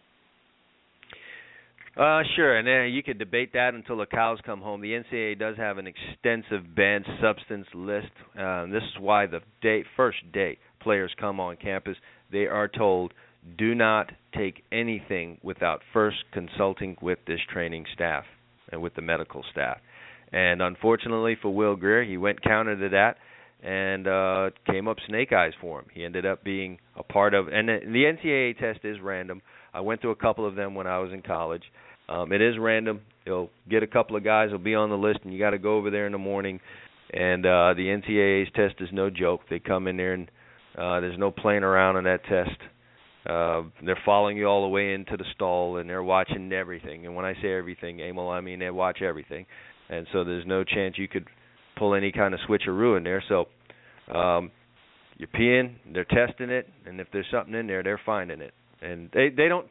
Uh, 1.96 2.24
sure, 2.34 2.56
and 2.56 2.66
uh, 2.66 2.82
you 2.82 3.04
could 3.04 3.18
debate 3.18 3.52
that 3.52 3.74
until 3.74 3.96
the 3.96 4.06
cows 4.06 4.40
come 4.44 4.60
home. 4.60 4.80
The 4.80 4.94
NCAA 4.94 5.38
does 5.38 5.56
have 5.56 5.78
an 5.78 5.86
extensive 5.86 6.74
banned 6.74 7.06
substance 7.20 7.68
list. 7.72 8.10
Um, 8.36 8.70
this 8.70 8.82
is 8.82 8.98
why 8.98 9.26
the 9.26 9.42
day 9.62 9.84
first 9.96 10.18
day 10.32 10.58
players 10.80 11.14
come 11.18 11.38
on 11.38 11.56
campus, 11.56 11.96
they 12.32 12.46
are 12.46 12.68
told 12.68 13.14
do 13.58 13.74
not 13.74 14.10
take 14.36 14.64
anything 14.72 15.38
without 15.42 15.82
first 15.92 16.16
consulting 16.32 16.96
with 17.00 17.18
this 17.26 17.40
training 17.52 17.84
staff 17.94 18.24
and 18.72 18.82
with 18.82 18.94
the 18.94 19.02
medical 19.02 19.44
staff. 19.52 19.78
And 20.32 20.62
unfortunately 20.62 21.36
for 21.40 21.54
Will 21.54 21.76
Grier, 21.76 22.02
he 22.02 22.16
went 22.16 22.42
counter 22.42 22.76
to 22.76 22.88
that 22.88 23.18
and 23.64 24.06
uh 24.06 24.50
came 24.70 24.86
up 24.86 24.98
snake 25.08 25.32
eyes 25.32 25.52
for 25.60 25.80
him. 25.80 25.86
He 25.92 26.04
ended 26.04 26.26
up 26.26 26.44
being 26.44 26.78
a 26.96 27.02
part 27.02 27.34
of 27.34 27.48
and 27.48 27.68
the, 27.68 27.80
the 27.84 28.04
NCAA 28.04 28.58
test 28.58 28.84
is 28.84 28.98
random. 29.02 29.42
I 29.72 29.80
went 29.80 30.00
through 30.00 30.12
a 30.12 30.16
couple 30.16 30.46
of 30.46 30.54
them 30.54 30.74
when 30.74 30.86
I 30.86 30.98
was 30.98 31.12
in 31.12 31.22
college. 31.22 31.64
Um, 32.08 32.32
it 32.32 32.42
is 32.42 32.54
random. 32.58 33.00
You'll 33.24 33.50
get 33.68 33.82
a 33.82 33.86
couple 33.86 34.16
of 34.16 34.24
guys 34.24 34.50
will 34.50 34.58
be 34.58 34.74
on 34.74 34.90
the 34.90 34.96
list, 34.96 35.20
and 35.24 35.32
you 35.32 35.38
got 35.38 35.50
to 35.50 35.58
go 35.58 35.76
over 35.76 35.90
there 35.90 36.06
in 36.06 36.12
the 36.12 36.18
morning. 36.18 36.60
And 37.12 37.44
uh, 37.46 37.74
the 37.74 37.86
NCAA's 37.86 38.50
test 38.54 38.74
is 38.80 38.88
no 38.92 39.08
joke. 39.10 39.40
They 39.48 39.58
come 39.58 39.86
in 39.86 39.96
there, 39.96 40.14
and 40.14 40.30
uh, 40.76 41.00
there's 41.00 41.18
no 41.18 41.30
playing 41.30 41.62
around 41.62 41.96
on 41.96 42.04
that 42.04 42.24
test. 42.24 42.58
Uh, 43.26 43.62
they're 43.84 43.98
following 44.04 44.36
you 44.36 44.46
all 44.46 44.62
the 44.62 44.68
way 44.68 44.92
into 44.92 45.16
the 45.16 45.24
stall, 45.34 45.78
and 45.78 45.88
they're 45.88 46.02
watching 46.02 46.52
everything. 46.52 47.06
And 47.06 47.14
when 47.14 47.24
I 47.24 47.34
say 47.40 47.54
everything, 47.54 48.00
Emil, 48.00 48.28
I 48.28 48.40
mean 48.40 48.58
they 48.58 48.70
watch 48.70 49.00
everything. 49.00 49.46
And 49.88 50.06
so 50.12 50.24
there's 50.24 50.46
no 50.46 50.64
chance 50.64 50.98
you 50.98 51.08
could 51.08 51.26
pull 51.78 51.94
any 51.94 52.12
kind 52.12 52.34
of 52.34 52.40
switcheroo 52.48 52.96
in 52.98 53.04
there. 53.04 53.24
So 53.28 53.46
um, 54.12 54.50
you're 55.16 55.28
peeing, 55.28 55.74
they're 55.92 56.04
testing 56.04 56.50
it, 56.50 56.68
and 56.86 57.00
if 57.00 57.06
there's 57.12 57.26
something 57.30 57.54
in 57.54 57.66
there, 57.66 57.82
they're 57.82 58.00
finding 58.04 58.40
it. 58.40 58.52
And 58.82 59.08
they 59.14 59.28
they 59.30 59.48
don't 59.48 59.68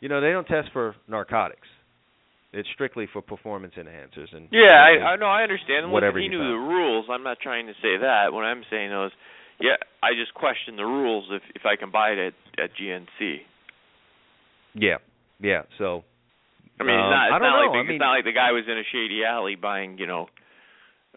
you 0.00 0.08
know 0.08 0.20
they 0.20 0.30
don't 0.32 0.46
test 0.46 0.68
for 0.72 0.94
narcotics 1.08 1.66
It's 2.52 2.68
strictly 2.74 3.06
for 3.12 3.22
performance 3.22 3.74
enhancers 3.78 4.34
and 4.34 4.48
Yeah, 4.52 4.74
I, 4.74 5.14
I 5.14 5.16
know 5.16 5.26
I 5.26 5.42
understand. 5.42 5.84
And 5.84 5.92
Whatever 5.92 6.18
Listen, 6.18 6.32
he 6.32 6.36
knew 6.36 6.42
found. 6.42 6.52
the 6.52 6.58
rules. 6.74 7.06
I'm 7.10 7.22
not 7.22 7.38
trying 7.40 7.66
to 7.68 7.72
say 7.80 7.96
that. 8.02 8.32
What 8.32 8.42
I'm 8.44 8.62
saying 8.70 8.92
is, 8.92 9.12
yeah, 9.60 9.76
I 10.02 10.12
just 10.18 10.34
question 10.34 10.76
the 10.76 10.84
rules 10.84 11.24
if 11.30 11.42
if 11.54 11.62
I 11.64 11.76
can 11.76 11.90
buy 11.90 12.10
it 12.10 12.18
at 12.18 12.34
at 12.64 12.70
GNC. 12.76 13.38
yeah, 14.74 14.96
yeah. 15.40 15.62
So 15.78 16.04
I 16.80 16.82
mean, 16.84 16.96
it's 16.98 17.04
Um, 17.04 17.10
not, 17.10 17.26
it's 17.28 17.34
I 17.34 17.38
don't 17.38 17.42
not 17.48 17.56
know. 17.56 17.62
like 17.62 17.72
the, 17.72 17.78
I 17.78 17.82
mean- 17.82 17.90
it's 17.96 18.00
not 18.02 18.10
like 18.18 18.24
the 18.24 18.32
guy 18.32 18.50
was 18.52 18.64
in 18.66 18.76
a 18.78 18.82
shady 18.92 19.24
alley 19.24 19.54
buying, 19.54 19.96
you 19.98 20.06
know, 20.06 20.28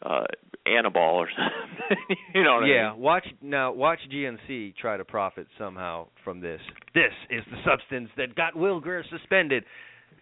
uh 0.04 0.24
Annaball 0.68 1.14
or 1.14 1.30
something. 1.38 2.18
you 2.36 2.44
know 2.44 2.56
what 2.56 2.66
yeah, 2.68 2.90
I 2.90 2.94
mean? 2.94 3.02
watch 3.02 3.26
now. 3.42 3.72
Watch 3.72 4.00
GNC 4.12 4.76
try 4.76 4.98
to 4.98 5.06
profit 5.06 5.48
somehow 5.58 6.08
from 6.26 6.42
this. 6.42 6.60
This 6.94 7.14
is 7.30 7.44
the 7.50 7.58
substance 7.66 8.10
that 8.18 8.36
got 8.36 8.56
Will 8.56 8.80
Grier 8.82 9.04
suspended. 9.10 9.64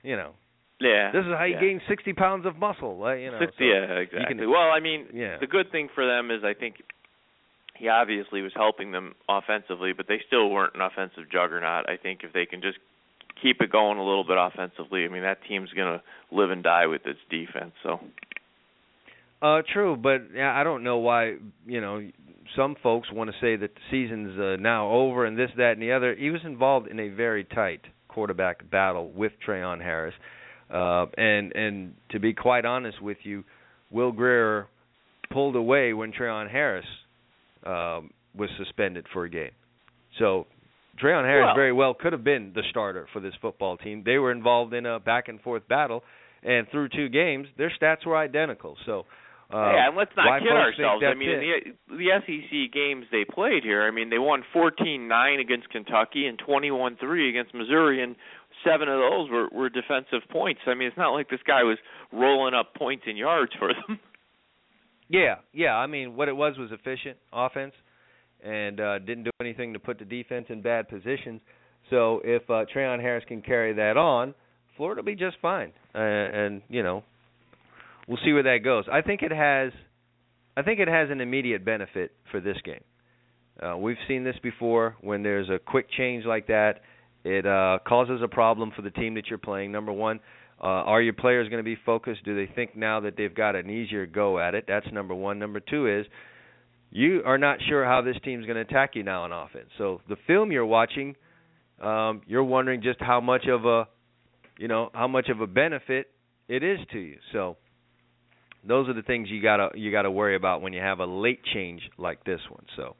You 0.03 0.15
know, 0.17 0.32
Yeah. 0.79 1.12
this 1.12 1.25
is 1.25 1.32
how 1.36 1.46
you 1.46 1.55
yeah. 1.55 1.62
gain 1.62 1.82
60 1.89 2.13
pounds 2.13 2.46
of 2.46 2.58
muscle. 2.58 3.03
uh, 3.03 3.13
You 3.15 3.32
know, 3.32 3.39
Six- 3.39 3.53
so- 3.58 3.63
yeah, 3.63 3.98
exactly. 4.05 4.36
can- 4.38 4.50
well, 4.51 4.70
I 4.72 4.79
mean, 4.79 5.08
yeah. 5.13 5.38
the 5.39 5.48
good 5.48 5.72
thing 5.72 5.89
for 5.96 6.05
them 6.05 6.29
is 6.29 6.44
I 6.44 6.53
think 6.53 6.75
he 7.75 7.89
obviously 7.89 8.41
was 8.44 8.53
helping 8.55 8.91
them 8.91 9.15
offensively, 9.27 9.94
but 9.94 10.05
they 10.08 10.20
still 10.27 10.50
weren't 10.51 10.75
an 10.75 10.82
offensive 10.82 11.29
juggernaut. 11.32 11.89
I 11.89 11.98
think 11.98 12.24
if 12.24 12.34
they 12.34 12.46
can 12.46 12.62
just 12.62 12.77
keep 13.41 13.62
it 13.62 13.72
going 13.72 13.98
a 13.98 14.05
little 14.05 14.24
bit 14.24 14.38
offensively, 14.39 15.05
I 15.05 15.08
mean 15.08 15.24
that 15.24 15.39
team's 15.48 15.72
going 15.74 15.98
to 15.98 16.03
live 16.32 16.51
and 16.51 16.62
die 16.63 16.86
with 16.86 17.05
its 17.08 17.20
defense. 17.32 17.74
So 17.82 18.00
Uh, 19.45 19.61
true, 19.71 19.95
but 19.95 20.21
yeah, 20.33 20.59
I 20.59 20.63
don't 20.63 20.83
know 20.83 20.97
why. 20.97 21.35
You 21.67 21.79
know, 21.79 22.09
some 22.55 22.75
folks 22.81 23.11
want 23.11 23.29
to 23.29 23.35
say 23.39 23.55
that 23.55 23.75
the 23.75 23.81
season's 23.91 24.39
uh, 24.39 24.55
now 24.59 24.89
over 24.89 25.25
and 25.25 25.37
this, 25.37 25.51
that, 25.57 25.73
and 25.73 25.81
the 25.81 25.91
other. 25.91 26.15
He 26.15 26.31
was 26.31 26.41
involved 26.43 26.87
in 26.87 26.99
a 26.99 27.09
very 27.09 27.43
tight 27.43 27.81
quarterback 28.07 28.67
battle 28.71 29.11
with 29.11 29.33
Treon 29.47 29.83
Harris, 29.83 30.15
uh, 30.73 31.05
and 31.17 31.51
and 31.55 31.93
to 32.09 32.19
be 32.19 32.33
quite 32.33 32.65
honest 32.65 32.99
with 32.99 33.17
you, 33.21 33.43
Will 33.91 34.11
Grier 34.11 34.67
pulled 35.31 35.55
away 35.55 35.93
when 35.93 36.11
Treon 36.11 36.49
Harris 36.49 36.85
um, 37.67 38.09
was 38.35 38.49
suspended 38.57 39.05
for 39.13 39.25
a 39.25 39.29
game. 39.29 39.51
So 40.17 40.47
Treon 40.99 41.23
Harris 41.23 41.45
Well- 41.49 41.55
very 41.55 41.73
well 41.73 41.93
could 41.93 42.13
have 42.13 42.23
been 42.23 42.51
the 42.55 42.63
starter 42.71 43.07
for 43.13 43.19
this 43.19 43.33
football 43.43 43.77
team. 43.77 44.01
They 44.03 44.17
were 44.17 44.31
involved 44.31 44.73
in 44.73 44.87
a 44.87 44.99
back 44.99 45.27
and 45.27 45.39
forth 45.41 45.67
battle, 45.67 46.03
and 46.41 46.67
through 46.71 46.89
two 46.89 47.09
games, 47.09 47.47
their 47.59 47.71
stats 47.79 48.07
were 48.07 48.17
identical. 48.17 48.75
So. 48.87 49.05
Uh, 49.53 49.71
yeah, 49.73 49.87
and 49.87 49.97
let's 49.97 50.11
not 50.17 50.41
kid 50.41 50.51
ourselves. 50.51 51.03
I 51.05 51.13
mean, 51.13 51.29
it. 51.29 51.77
the 51.89 51.97
the 51.97 52.09
SEC 52.25 52.73
games 52.73 53.05
they 53.11 53.25
played 53.25 53.63
here, 53.63 53.83
I 53.83 53.91
mean, 53.91 54.09
they 54.09 54.17
won 54.17 54.43
14-9 54.55 55.39
against 55.39 55.69
Kentucky 55.69 56.25
and 56.25 56.39
21-3 56.41 57.29
against 57.29 57.53
Missouri, 57.53 58.01
and 58.01 58.15
seven 58.63 58.87
of 58.89 58.99
those 58.99 59.29
were 59.29 59.47
were 59.51 59.69
defensive 59.69 60.27
points. 60.31 60.61
I 60.65 60.73
mean, 60.73 60.87
it's 60.87 60.97
not 60.97 61.11
like 61.11 61.29
this 61.29 61.41
guy 61.45 61.63
was 61.63 61.77
rolling 62.11 62.55
up 62.55 62.73
points 62.73 63.03
and 63.05 63.17
yards 63.17 63.51
for 63.59 63.69
them. 63.73 63.99
Yeah, 65.07 65.35
yeah. 65.53 65.75
I 65.75 65.87
mean, 65.87 66.15
what 66.15 66.29
it 66.29 66.35
was 66.35 66.57
was 66.57 66.71
efficient 66.71 67.17
offense, 67.31 67.73
and 68.43 68.79
uh, 68.79 68.99
didn't 68.99 69.25
do 69.25 69.31
anything 69.39 69.73
to 69.73 69.79
put 69.79 69.99
the 69.99 70.05
defense 70.05 70.47
in 70.49 70.61
bad 70.61 70.89
positions. 70.89 71.41
So 71.89 72.21
if 72.23 72.41
uh, 72.49 72.65
Treon 72.75 72.99
Harris 72.99 73.23
can 73.27 73.41
carry 73.41 73.73
that 73.73 73.97
on, 73.97 74.33
Florida 74.77 75.01
will 75.01 75.05
be 75.05 75.15
just 75.15 75.37
fine. 75.41 75.71
Uh, 75.93 75.99
and 75.99 76.61
you 76.69 76.81
know, 76.81 77.03
we'll 78.07 78.19
see 78.24 78.33
where 78.33 78.43
that 78.43 78.59
goes. 78.63 78.85
I 78.91 79.01
think 79.01 79.21
it 79.21 79.31
has, 79.31 79.71
I 80.55 80.62
think 80.62 80.79
it 80.79 80.88
has 80.88 81.09
an 81.09 81.21
immediate 81.21 81.65
benefit 81.65 82.12
for 82.31 82.39
this 82.39 82.57
game. 82.63 82.83
Uh, 83.62 83.77
we've 83.77 83.97
seen 84.07 84.24
this 84.24 84.35
before 84.43 84.95
when 85.01 85.24
there's 85.24 85.50
a 85.50 85.59
quick 85.59 85.88
change 85.97 86.25
like 86.25 86.47
that. 86.47 86.81
It 87.24 87.45
uh, 87.45 87.79
causes 87.88 88.21
a 88.24 88.27
problem 88.27 88.71
for 88.75 88.81
the 88.81 88.91
team 88.91 89.15
that 89.15 89.27
you're 89.27 89.39
playing. 89.39 89.71
Number 89.71 89.91
one, 89.91 90.19
uh, 90.62 90.67
are 90.67 91.01
your 91.01 91.13
players 91.13 91.50
going 91.50 91.59
to 91.59 91.63
be 91.63 91.77
focused? 91.85 92.24
Do 92.24 92.35
they 92.35 92.51
think 92.53 92.75
now 92.75 93.00
that 93.01 93.15
they've 93.17 93.33
got 93.33 93.55
an 93.55 93.69
easier 93.69 94.05
go 94.05 94.39
at 94.39 94.55
it? 94.55 94.65
That's 94.67 94.85
number 94.91 95.15
one. 95.15 95.39
Number 95.39 95.59
two 95.59 95.88
is 95.88 96.05
you 96.91 97.24
are 97.25 97.38
not 97.38 97.59
sure 97.67 97.83
how 97.83 98.01
this 98.01 98.15
team's 98.24 98.45
going 98.45 98.55
to 98.55 98.62
attack 98.62 98.91
you 98.93 99.03
now 99.03 99.24
on 99.24 99.31
offense. 99.31 99.69
So 99.77 100.01
the 100.07 100.15
film 100.27 100.51
you're 100.51 100.65
watching, 100.65 101.15
um, 101.81 102.21
you're 102.25 102.43
wondering 102.43 102.81
just 102.81 103.01
how 103.01 103.19
much 103.19 103.47
of 103.47 103.65
a, 103.65 103.88
you 104.57 104.67
know, 104.67 104.89
how 104.93 105.07
much 105.07 105.29
of 105.29 105.41
a 105.41 105.47
benefit 105.47 106.07
it 106.47 106.63
is 106.63 106.79
to 106.91 107.00
you. 107.00 107.17
So 107.33 107.57
those 108.67 108.89
are 108.89 108.93
the 108.93 109.01
things 109.01 109.29
you 109.29 109.41
gotta 109.41 109.69
you 109.75 109.91
gotta 109.91 110.12
worry 110.12 110.36
about 110.36 110.62
when 110.62 110.74
you 110.74 110.81
have 110.81 111.00
a 111.00 111.05
late 111.05 111.41
change 111.53 111.81
like 111.98 112.24
this 112.24 112.41
one. 112.50 112.65
So 112.75 112.95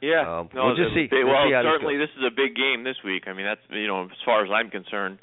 Yeah. 0.00 0.20
Um, 0.20 0.48
no, 0.54 0.66
we'll 0.66 0.76
just 0.76 0.94
see. 0.94 1.08
We'll 1.10 1.28
well, 1.28 1.46
see 1.48 1.54
how 1.54 1.62
this 1.62 1.70
certainly 1.72 1.96
this 1.96 2.10
is 2.16 2.24
a 2.26 2.34
big 2.34 2.54
game 2.54 2.84
this 2.84 2.96
week. 3.04 3.24
I 3.26 3.32
mean, 3.32 3.46
that's 3.46 3.60
you 3.70 3.86
know, 3.86 4.04
as 4.04 4.20
far 4.24 4.44
as 4.44 4.50
I'm 4.52 4.70
concerned, 4.70 5.18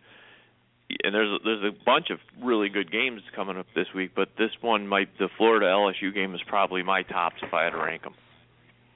and 1.04 1.14
there's 1.14 1.30
a, 1.30 1.44
there's 1.44 1.74
a 1.74 1.86
bunch 1.86 2.10
of 2.10 2.20
really 2.44 2.70
good 2.70 2.92
games 2.92 3.22
coming 3.36 3.58
up 3.58 3.68
this 3.76 3.88
week, 3.96 4.12
but 4.16 4.30
this 4.38 4.52
one 4.62 4.88
might 4.88 5.10
the 5.20 5.30
Florida 5.38 5.68
LSU 5.68 6.14
game 6.14 6.34
is 6.36 6.42
probably 6.48 6.84
my 6.84 7.04
tops 7.04 7.38
if 7.44 7.54
I 7.54 7.66
had 7.66 7.72
to 7.72 7.78
rank 7.78 8.04
them. 8.04 8.14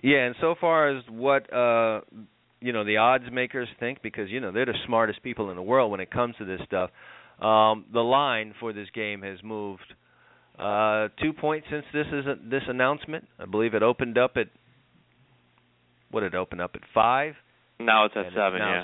Yeah, 0.01 0.25
and 0.25 0.35
so 0.41 0.55
far 0.59 0.89
as 0.89 1.03
what 1.09 1.51
uh 1.53 2.01
you 2.61 2.73
know 2.73 2.83
the 2.83 2.97
odds 2.97 3.25
makers 3.31 3.67
think, 3.79 4.01
because 4.01 4.29
you 4.29 4.39
know 4.39 4.51
they're 4.51 4.65
the 4.65 4.73
smartest 4.85 5.21
people 5.23 5.49
in 5.49 5.55
the 5.55 5.61
world 5.61 5.91
when 5.91 5.99
it 5.99 6.09
comes 6.09 6.35
to 6.37 6.45
this 6.45 6.61
stuff. 6.65 6.89
Um, 7.39 7.85
the 7.91 8.01
line 8.01 8.53
for 8.59 8.71
this 8.71 8.87
game 8.95 9.21
has 9.21 9.39
moved 9.43 9.93
uh, 10.59 11.09
two 11.21 11.33
points 11.33 11.67
since 11.69 11.85
this 11.93 12.07
is 12.07 12.25
a, 12.25 12.35
this 12.49 12.63
announcement. 12.67 13.27
I 13.39 13.45
believe 13.45 13.73
it 13.73 13.83
opened 13.83 14.17
up 14.17 14.33
at 14.37 14.47
what 16.11 16.21
did 16.21 16.33
it 16.33 16.37
open 16.37 16.59
up 16.59 16.71
at 16.75 16.81
five? 16.93 17.33
Now 17.79 18.05
it's 18.05 18.15
at 18.15 18.27
and 18.27 18.35
seven, 18.35 18.59
yeah. 18.59 18.83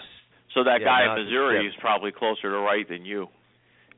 So 0.53 0.63
that 0.65 0.81
yeah, 0.81 0.85
guy 0.85 1.05
in 1.05 1.23
Missouri 1.23 1.65
is 1.65 1.73
probably 1.79 2.11
closer 2.11 2.51
to 2.51 2.57
right 2.57 2.87
than 2.87 3.05
you. 3.05 3.27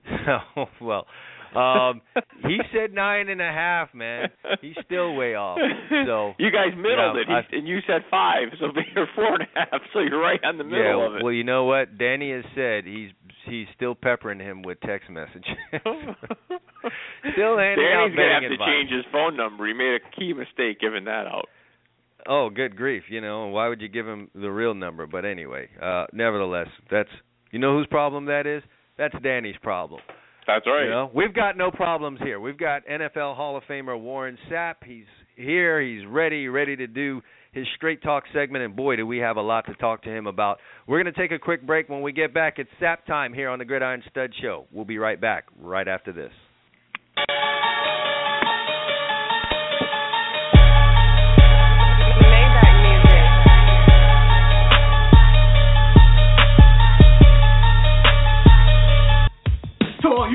oh, 0.57 0.65
well, 0.81 1.07
um, 1.55 2.01
he 2.45 2.57
said 2.73 2.93
nine 2.93 3.29
and 3.29 3.41
a 3.41 3.51
half, 3.51 3.93
man. 3.93 4.29
He's 4.61 4.75
still 4.85 5.15
way 5.15 5.35
off. 5.35 5.59
So 6.05 6.33
you 6.37 6.51
guys 6.51 6.75
middled 6.75 7.17
it, 7.17 7.27
I- 7.29 7.47
and 7.55 7.67
you 7.67 7.79
said 7.87 8.01
five, 8.09 8.49
so 8.59 8.67
you're 8.95 9.07
four 9.15 9.35
and 9.35 9.43
a 9.43 9.59
half. 9.59 9.81
So 9.93 9.99
you're 9.99 10.19
right 10.21 10.39
on 10.43 10.57
the 10.57 10.63
middle 10.63 10.99
yeah, 10.99 11.07
of 11.07 11.15
it. 11.15 11.23
well, 11.23 11.33
you 11.33 11.43
know 11.43 11.65
what? 11.65 11.97
Danny 11.97 12.31
has 12.31 12.43
said 12.55 12.85
he's 12.85 13.11
he's 13.45 13.67
still 13.75 13.95
peppering 13.95 14.39
him 14.39 14.61
with 14.63 14.79
text 14.81 15.09
messages. 15.09 15.43
still 15.73 17.57
handing 17.57 17.85
out 17.93 18.07
Danny's 18.07 18.15
gonna 18.15 18.33
have 18.33 18.41
to 18.41 18.53
advice. 18.53 18.67
change 18.67 18.91
his 18.91 19.05
phone 19.11 19.37
number. 19.37 19.67
He 19.67 19.73
made 19.73 19.95
a 20.01 20.19
key 20.19 20.33
mistake 20.33 20.79
giving 20.79 21.05
that 21.05 21.25
out. 21.27 21.45
Oh, 22.27 22.49
good 22.49 22.75
grief! 22.77 23.03
You 23.09 23.21
know 23.21 23.47
why 23.47 23.67
would 23.67 23.81
you 23.81 23.89
give 23.89 24.07
him 24.07 24.29
the 24.33 24.49
real 24.49 24.73
number? 24.73 25.05
But 25.05 25.25
anyway, 25.25 25.67
uh, 25.81 26.05
nevertheless, 26.13 26.67
that's 26.89 27.09
you 27.51 27.59
know 27.59 27.77
whose 27.77 27.87
problem 27.87 28.25
that 28.25 28.47
is. 28.47 28.63
That's 28.97 29.15
Danny's 29.23 29.55
problem. 29.61 30.01
That's 30.47 30.65
right. 30.67 30.85
You 30.85 30.89
know, 30.89 31.11
we've 31.13 31.33
got 31.33 31.57
no 31.57 31.71
problems 31.71 32.19
here. 32.23 32.39
We've 32.39 32.57
got 32.57 32.85
NFL 32.85 33.35
Hall 33.35 33.57
of 33.57 33.63
Famer 33.63 33.99
Warren 33.99 34.37
Sapp. 34.51 34.75
He's 34.85 35.05
here. 35.35 35.81
He's 35.81 36.05
ready, 36.05 36.47
ready 36.47 36.75
to 36.75 36.87
do 36.87 37.21
his 37.51 37.65
straight 37.75 38.01
talk 38.03 38.23
segment. 38.33 38.63
And 38.63 38.75
boy, 38.75 38.95
do 38.95 39.07
we 39.07 39.19
have 39.19 39.37
a 39.37 39.41
lot 39.41 39.65
to 39.67 39.73
talk 39.75 40.03
to 40.03 40.09
him 40.09 40.27
about. 40.27 40.59
We're 40.87 41.01
going 41.01 41.13
to 41.13 41.19
take 41.19 41.31
a 41.31 41.39
quick 41.39 41.65
break. 41.65 41.89
When 41.89 42.01
we 42.01 42.11
get 42.11 42.33
back, 42.33 42.55
it's 42.57 42.69
Sapp 42.81 43.05
time 43.05 43.33
here 43.33 43.49
on 43.49 43.59
the 43.59 43.65
Gridiron 43.65 44.03
Stud 44.09 44.31
Show. 44.41 44.65
We'll 44.71 44.85
be 44.85 44.97
right 44.97 45.19
back 45.19 45.45
right 45.59 45.87
after 45.87 46.11
this. 46.11 46.31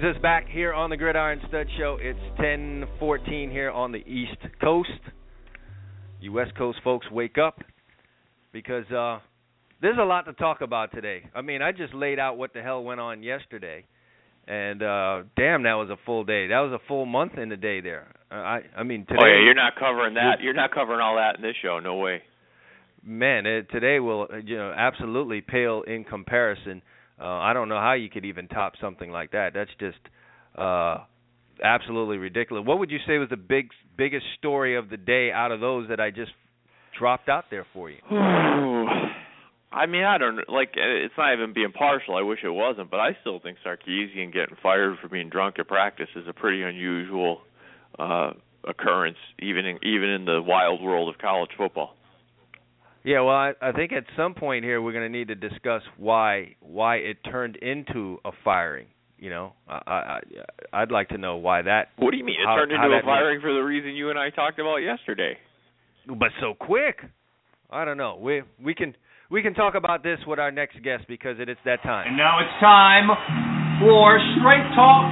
Brings 0.00 0.16
us 0.16 0.22
back 0.22 0.46
here 0.48 0.72
on 0.72 0.88
the 0.88 0.96
Gridiron 0.96 1.40
Stud 1.48 1.66
Show. 1.78 1.98
It's 2.00 2.18
10:14 2.38 3.50
here 3.50 3.70
on 3.70 3.92
the 3.92 3.98
East 3.98 4.38
Coast. 4.60 4.88
You 6.20 6.32
West 6.32 6.54
Coast 6.56 6.78
folks, 6.82 7.10
wake 7.10 7.38
up 7.38 7.60
because 8.52 8.90
uh, 8.90 9.18
there's 9.82 9.98
a 9.98 10.04
lot 10.04 10.26
to 10.26 10.32
talk 10.34 10.60
about 10.60 10.92
today. 10.92 11.24
I 11.34 11.42
mean, 11.42 11.60
I 11.60 11.72
just 11.72 11.92
laid 11.92 12.18
out 12.18 12.38
what 12.38 12.54
the 12.54 12.62
hell 12.62 12.82
went 12.82 13.00
on 13.00 13.22
yesterday, 13.22 13.84
and 14.46 14.82
uh, 14.82 15.22
damn, 15.36 15.64
that 15.64 15.74
was 15.74 15.90
a 15.90 15.98
full 16.06 16.24
day. 16.24 16.46
That 16.48 16.60
was 16.60 16.72
a 16.72 16.86
full 16.88 17.04
month 17.04 17.36
in 17.36 17.48
the 17.48 17.56
day 17.56 17.80
there. 17.80 18.08
I 18.30 18.60
I 18.76 18.82
mean 18.84 19.04
today. 19.06 19.18
Oh 19.22 19.26
yeah, 19.26 19.44
you're 19.44 19.54
not 19.54 19.74
covering 19.78 20.14
that. 20.14 20.40
You're 20.40 20.54
not 20.54 20.72
covering 20.72 21.00
all 21.00 21.16
that 21.16 21.36
in 21.36 21.42
this 21.42 21.56
show. 21.60 21.78
No 21.78 21.96
way. 21.96 22.22
Man, 23.04 23.44
it, 23.44 23.70
today 23.70 23.98
will 24.00 24.28
you 24.44 24.56
know 24.56 24.72
absolutely 24.74 25.40
pale 25.42 25.82
in 25.82 26.04
comparison. 26.04 26.80
Uh, 27.20 27.26
I 27.26 27.52
don't 27.52 27.68
know 27.68 27.78
how 27.78 27.92
you 27.92 28.08
could 28.08 28.24
even 28.24 28.48
top 28.48 28.74
something 28.80 29.10
like 29.10 29.32
that. 29.32 29.50
That's 29.52 29.70
just 29.78 29.98
uh, 30.56 30.98
absolutely 31.62 32.16
ridiculous. 32.16 32.66
What 32.66 32.78
would 32.78 32.90
you 32.90 32.98
say 33.06 33.18
was 33.18 33.28
the 33.28 33.36
big 33.36 33.68
biggest 33.96 34.24
story 34.38 34.76
of 34.76 34.88
the 34.88 34.96
day 34.96 35.30
out 35.30 35.52
of 35.52 35.60
those 35.60 35.88
that 35.90 36.00
I 36.00 36.10
just 36.10 36.32
dropped 36.98 37.28
out 37.28 37.44
there 37.50 37.66
for 37.72 37.90
you? 37.90 37.98
I 39.72 39.86
mean, 39.86 40.02
I 40.02 40.18
don't 40.18 40.48
like. 40.48 40.70
It's 40.74 41.14
not 41.16 41.32
even 41.34 41.52
being 41.52 41.72
partial. 41.72 42.16
I 42.16 42.22
wish 42.22 42.40
it 42.42 42.50
wasn't, 42.50 42.90
but 42.90 42.98
I 42.98 43.10
still 43.20 43.38
think 43.38 43.58
Sarkisian 43.64 44.32
getting 44.32 44.56
fired 44.62 44.96
for 45.00 45.08
being 45.08 45.28
drunk 45.28 45.58
at 45.58 45.68
practice 45.68 46.08
is 46.16 46.24
a 46.28 46.32
pretty 46.32 46.62
unusual 46.62 47.42
uh 47.98 48.32
occurrence, 48.66 49.18
even 49.40 49.66
in 49.66 49.76
even 49.84 50.08
in 50.08 50.24
the 50.24 50.42
wild 50.42 50.82
world 50.82 51.08
of 51.08 51.20
college 51.20 51.50
football. 51.56 51.94
Yeah, 53.02 53.20
well, 53.22 53.34
I, 53.34 53.52
I 53.62 53.72
think 53.72 53.92
at 53.92 54.04
some 54.16 54.34
point 54.34 54.64
here 54.64 54.82
we're 54.82 54.92
going 54.92 55.10
to 55.10 55.18
need 55.18 55.28
to 55.28 55.34
discuss 55.34 55.82
why 55.96 56.56
why 56.60 56.96
it 56.96 57.18
turned 57.24 57.56
into 57.56 58.18
a 58.24 58.30
firing. 58.44 58.88
You 59.18 59.30
know, 59.30 59.52
I, 59.68 59.80
I 59.86 60.20
I'd 60.72 60.90
like 60.90 61.08
to 61.10 61.18
know 61.18 61.36
why 61.36 61.62
that. 61.62 61.88
What 61.96 62.10
do 62.10 62.16
you 62.16 62.24
mean? 62.24 62.36
It 62.40 62.46
how, 62.46 62.56
turned 62.56 62.72
into 62.72 62.86
a 62.86 62.90
that 62.90 63.04
firing 63.04 63.40
for 63.40 63.52
the 63.52 63.60
reason 63.60 63.94
you 63.94 64.10
and 64.10 64.18
I 64.18 64.30
talked 64.30 64.58
about 64.58 64.78
yesterday. 64.78 65.36
but 66.06 66.28
so 66.40 66.54
quick. 66.54 67.00
I 67.70 67.84
don't 67.84 67.96
know. 67.96 68.18
We 68.20 68.42
we 68.62 68.74
can 68.74 68.94
we 69.30 69.42
can 69.42 69.54
talk 69.54 69.74
about 69.74 70.02
this 70.02 70.18
with 70.26 70.38
our 70.38 70.50
next 70.50 70.82
guest 70.82 71.04
because 71.06 71.36
it 71.38 71.48
is 71.48 71.56
that 71.64 71.82
time. 71.82 72.08
And 72.08 72.16
now 72.16 72.40
it's 72.40 72.56
time 72.60 73.08
for 73.80 74.18
Straight 74.40 74.68
Talk 74.74 75.08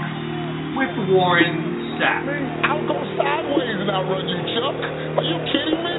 with 0.76 0.92
Warren 1.12 2.00
Sapp. 2.00 2.26
I'll 2.66 2.84
go 2.88 2.98
sideways 3.16 3.78
and 3.80 3.90
outrun 3.92 4.28
you, 4.28 4.40
Chuck. 4.56 4.76
Are 5.20 5.24
you 5.24 5.38
kidding 5.52 5.80
me? 5.84 5.97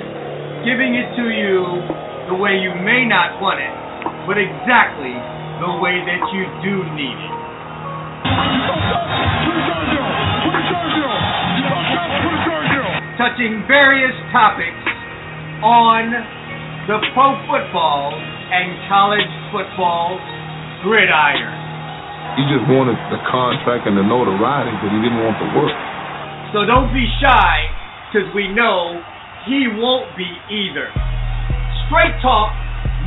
Giving 0.69 0.93
it 0.93 1.09
to 1.17 1.25
you 1.33 1.65
the 2.29 2.37
way 2.37 2.61
you 2.61 2.69
may 2.85 3.01
not 3.01 3.41
want 3.41 3.57
it, 3.57 3.73
but 4.29 4.37
exactly 4.37 5.17
the 5.65 5.81
way 5.81 5.97
that 6.05 6.21
you 6.29 6.45
do 6.61 6.85
need 6.93 7.17
it. 7.17 7.37
Touching 13.17 13.65
various 13.65 14.13
topics 14.29 14.77
on 15.65 16.13
the 16.85 17.01
pro 17.17 17.33
football 17.49 18.13
and 18.13 18.69
college 18.85 19.33
football 19.49 20.21
gridiron. 20.85 21.49
He 22.37 22.45
just 22.45 22.69
wanted 22.69 23.01
the 23.09 23.17
contract 23.25 23.89
and 23.89 23.97
the 23.97 24.05
notoriety, 24.05 24.77
but 24.85 24.93
he 24.93 25.01
didn't 25.01 25.17
want 25.17 25.33
the 25.41 25.49
work. 25.57 25.73
So 26.53 26.61
don't 26.69 26.93
be 26.93 27.09
shy, 27.17 27.65
because 28.13 28.29
we 28.37 28.53
know 28.53 29.01
he 29.49 29.65
won't 29.65 30.13
be 30.13 30.29
either. 30.53 30.93
Straight 31.89 32.13
talk 32.21 32.53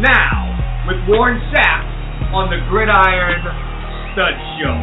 now 0.03 0.51
with 0.91 0.99
Warren 1.07 1.39
Sapp 1.55 1.87
on 2.35 2.51
the 2.51 2.59
Gridiron 2.67 3.39
Stud 4.11 4.35
Show. 4.59 4.75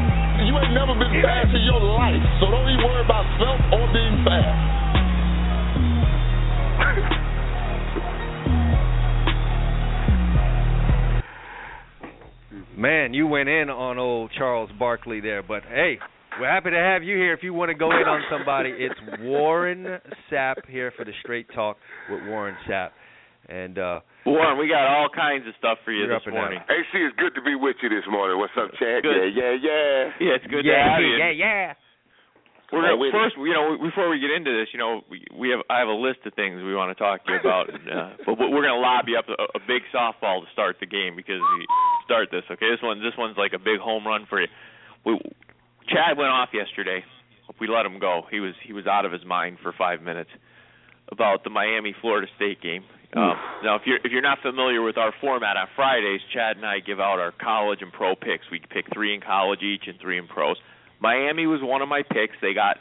You 0.48 0.56
ain't 0.56 0.72
never 0.72 0.96
been 0.96 1.12
fast 1.20 1.52
in 1.52 1.68
your 1.68 1.84
life, 1.84 2.24
so 2.40 2.48
don't 2.48 2.64
even 2.64 2.80
worry 2.88 3.04
about 3.04 3.28
self 3.36 3.60
or 3.76 3.92
being 3.92 4.24
fast. 4.24 4.80
Man, 12.78 13.14
you 13.14 13.28
went 13.28 13.50
in 13.50 13.70
on 13.70 13.98
old 13.98 14.32
Charles 14.32 14.70
Barkley 14.80 15.20
there, 15.20 15.44
but 15.44 15.64
hey, 15.64 16.00
we're 16.40 16.50
happy 16.50 16.72
to 16.72 16.80
have 16.80 17.04
you 17.04 17.18
here. 17.18 17.34
If 17.34 17.44
you 17.44 17.54
want 17.54 17.70
to 17.70 17.76
go 17.76 17.92
in 17.92 18.08
on 18.08 18.24
somebody, 18.32 18.72
it's 18.72 18.96
Warren 19.20 20.00
Sapp 20.32 20.64
here 20.68 20.94
for 20.96 21.04
the 21.04 21.12
Straight 21.22 21.48
Talk 21.54 21.78
with 22.10 22.24
Warren 22.28 22.56
Sapp. 22.68 22.96
And 23.50 23.78
uh 23.78 24.00
Warren, 24.26 24.60
we 24.60 24.70
got 24.70 24.86
all 24.88 25.10
kinds 25.10 25.48
of 25.48 25.54
stuff 25.58 25.80
for 25.84 25.92
you 25.92 26.08
this 26.08 26.22
morning. 26.30 26.60
out. 26.62 26.70
AC, 26.70 26.92
it's 26.96 27.18
good 27.18 27.34
to 27.36 27.42
be 27.42 27.56
with 27.56 27.76
you 27.82 27.90
this 27.90 28.06
morning. 28.08 28.38
What's 28.38 28.54
up, 28.56 28.70
Chad? 28.78 29.04
Good. 29.04 29.34
Yeah, 29.34 29.58
yeah, 29.58 29.58
yeah. 29.58 29.96
Yeah, 30.22 30.38
it's 30.38 30.48
good 30.48 30.64
yeah, 30.64 30.86
to 30.86 30.92
have 30.96 31.02
you. 31.02 31.18
yeah, 31.18 31.34
yeah. 31.34 31.74
We're 32.70 32.86
gonna, 32.86 33.02
wait 33.02 33.10
first, 33.10 33.34
you 33.42 33.50
know, 33.50 33.82
before 33.82 34.14
we 34.14 34.22
get 34.22 34.30
into 34.30 34.54
this, 34.54 34.70
you 34.70 34.78
know, 34.78 35.02
we, 35.10 35.26
we 35.34 35.50
have 35.50 35.66
I 35.74 35.82
have 35.82 35.90
a 35.90 35.98
list 35.98 36.22
of 36.30 36.38
things 36.38 36.62
we 36.62 36.78
want 36.78 36.94
to 36.94 37.00
talk 37.02 37.26
to 37.26 37.34
you 37.34 37.42
about, 37.42 37.74
and, 37.74 37.82
uh, 37.90 38.10
but 38.30 38.38
we're 38.38 38.62
gonna 38.62 38.78
lobby 38.78 39.18
up 39.18 39.26
a, 39.26 39.58
a 39.58 39.62
big 39.66 39.82
softball 39.90 40.46
to 40.46 40.48
start 40.54 40.78
the 40.78 40.86
game 40.86 41.18
because 41.18 41.42
we 41.42 41.66
start 42.06 42.30
this. 42.30 42.46
Okay, 42.46 42.70
this 42.70 42.78
one 42.86 43.02
this 43.02 43.18
one's 43.18 43.42
like 43.42 43.58
a 43.58 43.60
big 43.60 43.82
home 43.82 44.06
run 44.06 44.30
for 44.30 44.38
you. 44.38 44.48
We, 45.02 45.18
Chad 45.90 46.18
went 46.18 46.30
off 46.30 46.50
yesterday. 46.54 47.04
We 47.60 47.68
let 47.68 47.86
him 47.86 48.00
go. 48.00 48.24
He 48.32 48.40
was 48.40 48.54
he 48.66 48.74
was 48.74 48.88
out 48.88 49.06
of 49.06 49.12
his 49.12 49.26
mind 49.26 49.58
for 49.62 49.74
five 49.78 50.02
minutes 50.02 50.30
about 51.12 51.44
the 51.44 51.50
Miami 51.50 51.96
Florida 52.00 52.28
State 52.36 52.62
game. 52.62 52.84
Um, 53.16 53.34
now, 53.64 53.76
if 53.76 53.82
you're 53.86 53.98
if 53.98 54.12
you're 54.12 54.22
not 54.22 54.38
familiar 54.42 54.82
with 54.84 54.98
our 54.98 55.12
format 55.20 55.58
on 55.58 55.68
Fridays, 55.76 56.22
Chad 56.34 56.58
and 56.58 56.66
I 56.66 56.80
give 56.80 57.00
out 57.00 57.18
our 57.20 57.32
college 57.32 57.80
and 57.82 57.92
pro 57.92 58.16
picks. 58.16 58.46
We 58.52 58.60
pick 58.70 58.86
three 58.94 59.16
in 59.16 59.22
college 59.22 59.62
each 59.64 59.88
and 59.88 60.00
three 60.00 60.18
in 60.20 60.28
pros. 60.28 60.58
Miami 61.02 61.48
was 61.48 61.60
one 61.64 61.82
of 61.82 61.90
my 61.90 62.04
picks. 62.04 62.36
They 62.42 62.54
got 62.54 62.78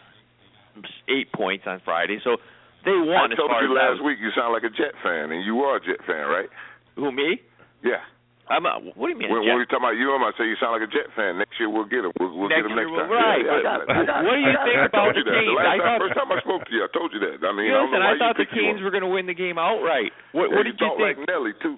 eight 1.08 1.32
points 1.32 1.64
on 1.66 1.80
Friday, 1.84 2.18
so 2.22 2.36
they 2.84 2.92
won 2.92 3.32
I 3.32 3.36
told 3.36 3.50
you 3.62 3.72
as 3.72 3.74
last 3.74 3.90
was- 3.98 4.04
week 4.04 4.18
you 4.20 4.30
sound 4.36 4.52
like 4.52 4.62
a 4.64 4.70
Jet 4.70 4.94
fan, 5.02 5.32
and 5.32 5.44
you 5.44 5.60
are 5.62 5.76
a 5.76 5.80
Jet 5.80 6.04
fan, 6.06 6.28
right? 6.28 6.48
Who 6.96 7.10
me? 7.10 7.40
Yeah. 7.82 8.04
I'm 8.48 8.64
a, 8.64 8.80
what 8.96 9.08
do 9.08 9.12
you 9.12 9.20
mean? 9.20 9.28
When, 9.28 9.44
Jeff? 9.44 9.52
when 9.52 9.56
we 9.60 9.64
talking 9.68 9.84
about 9.84 9.96
you, 10.00 10.08
I'm 10.12 10.24
gonna 10.24 10.32
say 10.40 10.48
you 10.48 10.56
sound 10.56 10.72
like 10.76 10.84
a 10.84 10.92
Jet 10.92 11.12
fan. 11.12 11.36
Next 11.36 11.56
year 11.60 11.68
we'll 11.68 11.84
get 11.88 12.02
him. 12.04 12.12
We'll, 12.16 12.32
we'll 12.32 12.48
Next 12.48 12.64
get 12.64 12.72
him 12.72 12.76
next 12.80 12.88
we'll- 12.90 13.04
time. 13.04 13.12
right, 13.12 13.44
Yeah, 13.44 13.52
I 13.52 13.78
but. 13.84 13.92
I 13.92 14.04
got 14.08 14.18
it. 14.22 14.24
what 14.24 14.34
do 14.34 14.40
you 14.40 14.48
I 14.48 14.56
got 14.56 14.64
think 14.64 14.76
it. 14.76 14.80
I 14.80 14.86
about 14.88 14.98
told 15.04 15.14
you 15.20 15.24
the 15.24 15.30
that. 15.30 15.36
Canes? 15.38 15.52
The 15.52 15.58
last 15.60 15.68
I 15.68 15.76
time, 15.76 15.84
thought- 15.84 16.02
first 16.08 16.16
time 16.16 16.30
I 16.32 16.38
spoke 16.40 16.62
to 16.64 16.72
you, 16.72 16.82
I 16.82 16.90
told 16.96 17.10
you 17.12 17.20
that. 17.28 17.36
I 17.44 17.52
mean, 17.52 17.68
I 17.68 17.76
don't 17.76 17.92
Listen, 17.92 18.00
know 18.00 18.08
I 18.08 18.16
thought 18.18 18.36
the 18.40 18.48
think 18.48 18.56
you 18.56 18.62
Canes 18.72 18.80
were 18.80 18.92
going 18.94 19.04
to 19.06 19.12
win 19.12 19.26
the 19.28 19.36
game 19.36 19.56
outright. 19.60 20.10
What, 20.32 20.48
Yeah, 20.48 20.56
what 20.56 20.64
you 20.64 20.72
did 20.72 20.80
you 20.80 20.86
talk 20.88 20.96
think? 20.96 21.20
like 21.20 21.28
Nelly 21.28 21.52
too, 21.60 21.76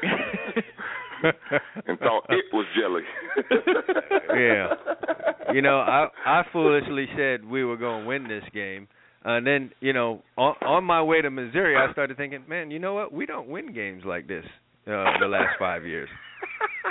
and 1.86 1.98
thought 1.98 2.24
it 2.30 2.44
was 2.52 2.66
jelly. 2.76 3.04
yeah. 4.36 5.52
You 5.52 5.62
know, 5.62 5.78
I 5.80 6.08
I 6.24 6.42
foolishly 6.52 7.06
said 7.16 7.44
we 7.44 7.64
were 7.64 7.76
going 7.76 8.02
to 8.02 8.08
win 8.08 8.28
this 8.28 8.44
game. 8.52 8.88
And 9.22 9.46
then, 9.46 9.70
you 9.80 9.92
know, 9.92 10.22
on, 10.38 10.54
on 10.62 10.84
my 10.84 11.02
way 11.02 11.20
to 11.20 11.28
Missouri, 11.30 11.76
I 11.76 11.92
started 11.92 12.16
thinking, 12.16 12.42
man, 12.48 12.70
you 12.70 12.78
know 12.78 12.94
what? 12.94 13.12
We 13.12 13.26
don't 13.26 13.48
win 13.48 13.74
games 13.74 14.02
like 14.06 14.26
this 14.26 14.44
uh, 14.86 15.18
the 15.20 15.26
last 15.28 15.58
five 15.58 15.84
years. 15.86 16.08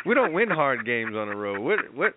We 0.05 0.13
don't 0.15 0.33
win 0.33 0.49
hard 0.49 0.85
games 0.85 1.15
on 1.15 1.27
the 1.27 1.35
road. 1.35 1.59
What? 1.59 1.79
What? 1.93 2.13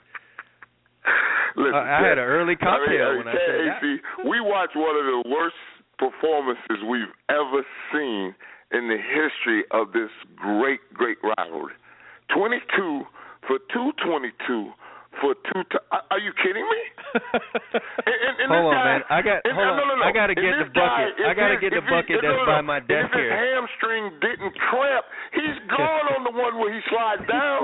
Listen, 1.56 1.74
I- 1.74 2.00
had 2.00 2.18
an 2.18 2.24
early 2.24 2.56
cocktail 2.56 3.08
I 3.08 3.08
mean, 3.10 3.18
when 3.18 3.28
I 3.28 3.32
said 3.32 3.60
that. 3.68 3.76
AC, 3.82 4.28
we 4.28 4.40
watched 4.40 4.76
one 4.76 4.96
of 4.96 5.04
the 5.04 5.22
worst 5.28 5.56
performances 5.98 6.78
we've 6.88 7.12
ever 7.28 7.62
seen 7.92 8.34
in 8.72 8.88
the 8.88 8.96
history 8.96 9.64
of 9.70 9.92
this 9.92 10.08
great, 10.36 10.80
great 10.94 11.18
rivalry. 11.36 11.74
22 12.34 13.04
for 13.46 13.58
222 13.72 14.72
for 15.20 15.34
two. 15.52 15.62
T- 15.68 15.84
are 15.92 16.02
are 16.10 16.20
you 16.22 16.32
kidding 16.42 16.64
me? 16.64 16.80
And, 18.02 18.18
and, 18.18 18.34
and 18.42 18.48
Hold 18.50 18.72
on, 18.72 18.74
guy, 18.74 18.84
man. 18.88 19.02
I 19.12 19.20
got- 19.22 19.42
and- 19.44 19.54
hold 19.54 19.68
on. 19.68 19.76
no, 19.76 19.84
no, 19.84 19.94
no. 20.00 20.04
I 20.04 20.12
gotta 20.12 20.34
get 20.34 20.52
the 20.58 20.66
bucket. 20.72 21.12
guy, 21.20 21.28
I 21.30 21.34
gotta 21.36 21.56
his- 21.60 21.64
get 21.64 21.70
the 21.76 21.82
if 21.84 21.86
he- 21.86 21.92
bucket 21.92 22.16
that's 22.24 22.40
no, 22.42 22.48
by 22.48 22.60
my 22.64 22.80
And 22.80 22.88
desk 22.88 23.12
if 23.12 23.20
his 23.20 23.30
hamstring 23.30 24.04
didn't 24.24 24.54
cramp, 24.58 25.04
he's 25.36 25.58
gone 25.76 26.06
on 26.16 26.20
the 26.24 26.34
one 26.34 26.56
where 26.58 26.72
he 26.72 26.80
slides 26.88 27.22
down. 27.28 27.60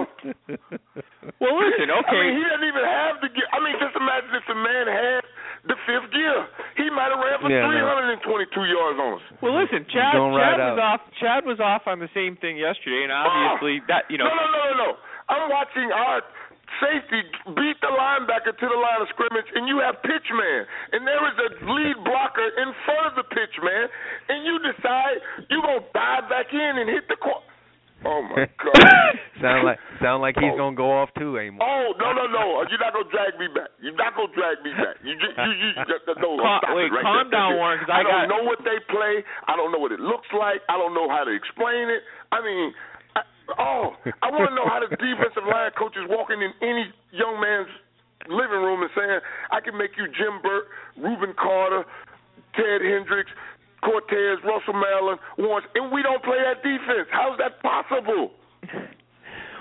well, 1.41 1.55
listen, 1.59 1.89
okay. 1.91 1.97
I 1.97 2.01
okay. 2.07 2.19
mean, 2.21 2.33
he 2.39 2.45
doesn't 2.45 2.69
even 2.69 2.85
have 2.87 3.15
the 3.25 3.31
gear. 3.33 3.49
I 3.51 3.59
mean, 3.65 3.77
just 3.81 3.97
imagine 3.97 4.33
if 4.37 4.47
the 4.47 4.59
man 4.59 4.85
had 4.87 5.23
the 5.67 5.77
fifth 5.89 6.09
gear. 6.15 6.39
He 6.79 6.87
might 6.93 7.11
have 7.11 7.19
ran 7.21 7.41
for 7.43 7.51
Yeah, 7.51 7.67
no. 7.67 8.15
322 8.23 8.53
yards 8.69 8.99
on 9.01 9.11
us. 9.19 9.25
well, 9.43 9.57
listen, 9.59 9.83
Chad, 9.91 10.15
going 10.15 10.33
right 10.37 10.55
Chad 10.55 10.77
was 10.77 10.79
out. 10.79 11.01
off. 11.01 11.01
Chad 11.19 11.43
was 11.49 11.59
off 11.59 11.85
on 11.91 11.99
the 11.99 12.09
same 12.15 12.37
thing 12.39 12.57
yesterday, 12.61 13.03
and 13.09 13.13
oh. 13.13 13.27
obviously 13.27 13.83
that 13.91 14.07
you 14.13 14.17
know. 14.21 14.29
No, 14.29 14.35
no, 14.37 14.47
no, 14.49 14.61
no, 14.71 14.75
no. 14.79 14.91
I'm 15.29 15.51
watching 15.53 15.91
our 15.93 16.23
safety 16.81 17.23
beat 17.57 17.79
the 17.81 17.91
linebacker 17.93 18.53
to 18.57 18.67
the 18.69 18.79
line 18.79 19.01
of 19.03 19.09
scrimmage, 19.15 19.49
and 19.55 19.67
you 19.69 19.81
have 19.81 19.99
pitch 20.03 20.29
man, 20.31 20.63
and 20.93 21.07
there 21.07 21.23
is 21.29 21.37
a 21.41 21.49
lead 21.73 21.97
blocker 22.05 22.49
in 22.61 22.71
front 22.85 23.05
of 23.11 23.15
the 23.17 23.27
pitch 23.33 23.57
man, 23.63 23.87
and 24.29 24.45
you 24.45 24.59
decide 24.61 25.17
you're 25.51 25.63
gonna 25.65 25.85
dive 25.95 26.29
back 26.29 26.53
in 26.53 26.73
and 26.79 26.89
hit 26.89 27.09
the 27.09 27.17
cor 27.17 27.43
Oh 28.07 28.23
my 28.23 28.47
God! 28.63 29.11
sound 29.43 29.67
like 29.67 29.79
sound 29.99 30.23
like 30.23 30.39
he's 30.39 30.55
Oh. 30.55 30.71
gonna 30.71 30.79
go 30.79 30.87
off 30.87 31.11
too, 31.19 31.35
Amos. 31.35 31.59
Oh 31.59 31.99
no 31.99 32.15
no 32.15 32.31
no! 32.31 32.63
You're 32.71 32.79
not 32.79 32.95
gonna 32.95 33.11
drag 33.11 33.35
me 33.43 33.51
back. 33.51 33.75
You're 33.83 33.99
not 33.99 34.15
gonna 34.15 34.31
drag 34.39 34.63
me 34.63 34.71
back. 34.71 35.03
You 35.03 35.19
just 35.19 35.35
you 35.35 35.51
you, 35.51 35.69
you 35.83 36.15
no 36.23 36.39
Calm- 36.39 36.63
stop 36.63 36.79
wait, 36.79 36.87
it 36.87 36.95
right 36.95 37.03
calm 37.03 37.27
there. 37.27 37.35
down, 37.35 37.51
That's 37.51 37.55
it. 37.55 37.59
Warren, 37.59 37.79
'cause 37.83 37.91
I 37.91 38.03
don't 38.07 38.23
got- 38.23 38.31
know 38.31 38.43
what 38.47 38.63
they 38.63 38.79
play. 38.87 39.27
I 39.51 39.59
don't 39.59 39.75
know 39.75 39.83
what 39.83 39.91
it 39.91 39.99
looks 39.99 40.31
like. 40.31 40.63
I 40.71 40.79
don't 40.79 40.95
know 40.95 41.11
how 41.11 41.27
to 41.27 41.35
explain 41.35 41.91
it. 41.91 42.07
I 42.31 42.39
mean, 42.39 42.71
I, 42.71 42.88
oh, 43.57 43.97
I 44.23 44.29
want 44.29 44.51
to 44.51 44.55
know 44.55 44.69
how 44.69 44.81
the 44.83 44.93
defensive 44.93 45.47
line 45.47 45.73
coach 45.79 45.97
is 45.97 46.05
walking 46.09 46.43
in 46.43 46.53
any 46.61 46.93
young 47.13 47.41
man's 47.41 47.73
living 48.29 48.61
room 48.61 48.83
and 48.83 48.91
saying 48.93 49.21
I 49.51 49.61
can 49.61 49.79
make 49.79 49.97
you 49.97 50.07
Jim 50.13 50.43
Burt, 50.43 50.69
Rubin 50.99 51.33
Carter, 51.39 51.85
Ted 52.55 52.83
Hendricks, 52.83 53.31
Cortez, 53.81 54.43
Russell 54.45 54.75
Maryland, 54.75 55.21
once, 55.39 55.65
and 55.75 55.93
we 55.93 56.03
don't 56.03 56.23
play 56.23 56.39
that 56.43 56.61
defense. 56.61 57.09
How's 57.11 57.39
that 57.39 57.63
possible? 57.63 58.33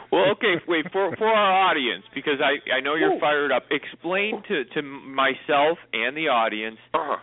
Well, 0.10 0.32
okay, 0.40 0.56
wait 0.68 0.86
for 0.94 1.14
for 1.18 1.28
our 1.28 1.70
audience 1.70 2.06
because 2.16 2.40
I 2.40 2.64
I 2.72 2.80
know 2.80 2.96
you're 2.96 3.20
fired 3.20 3.52
up. 3.52 3.64
Explain 3.70 4.42
to 4.48 4.64
to 4.64 4.82
myself 4.82 5.78
and 5.92 6.16
the 6.16 6.30
audience: 6.30 6.78
Uh-huh. 6.94 7.18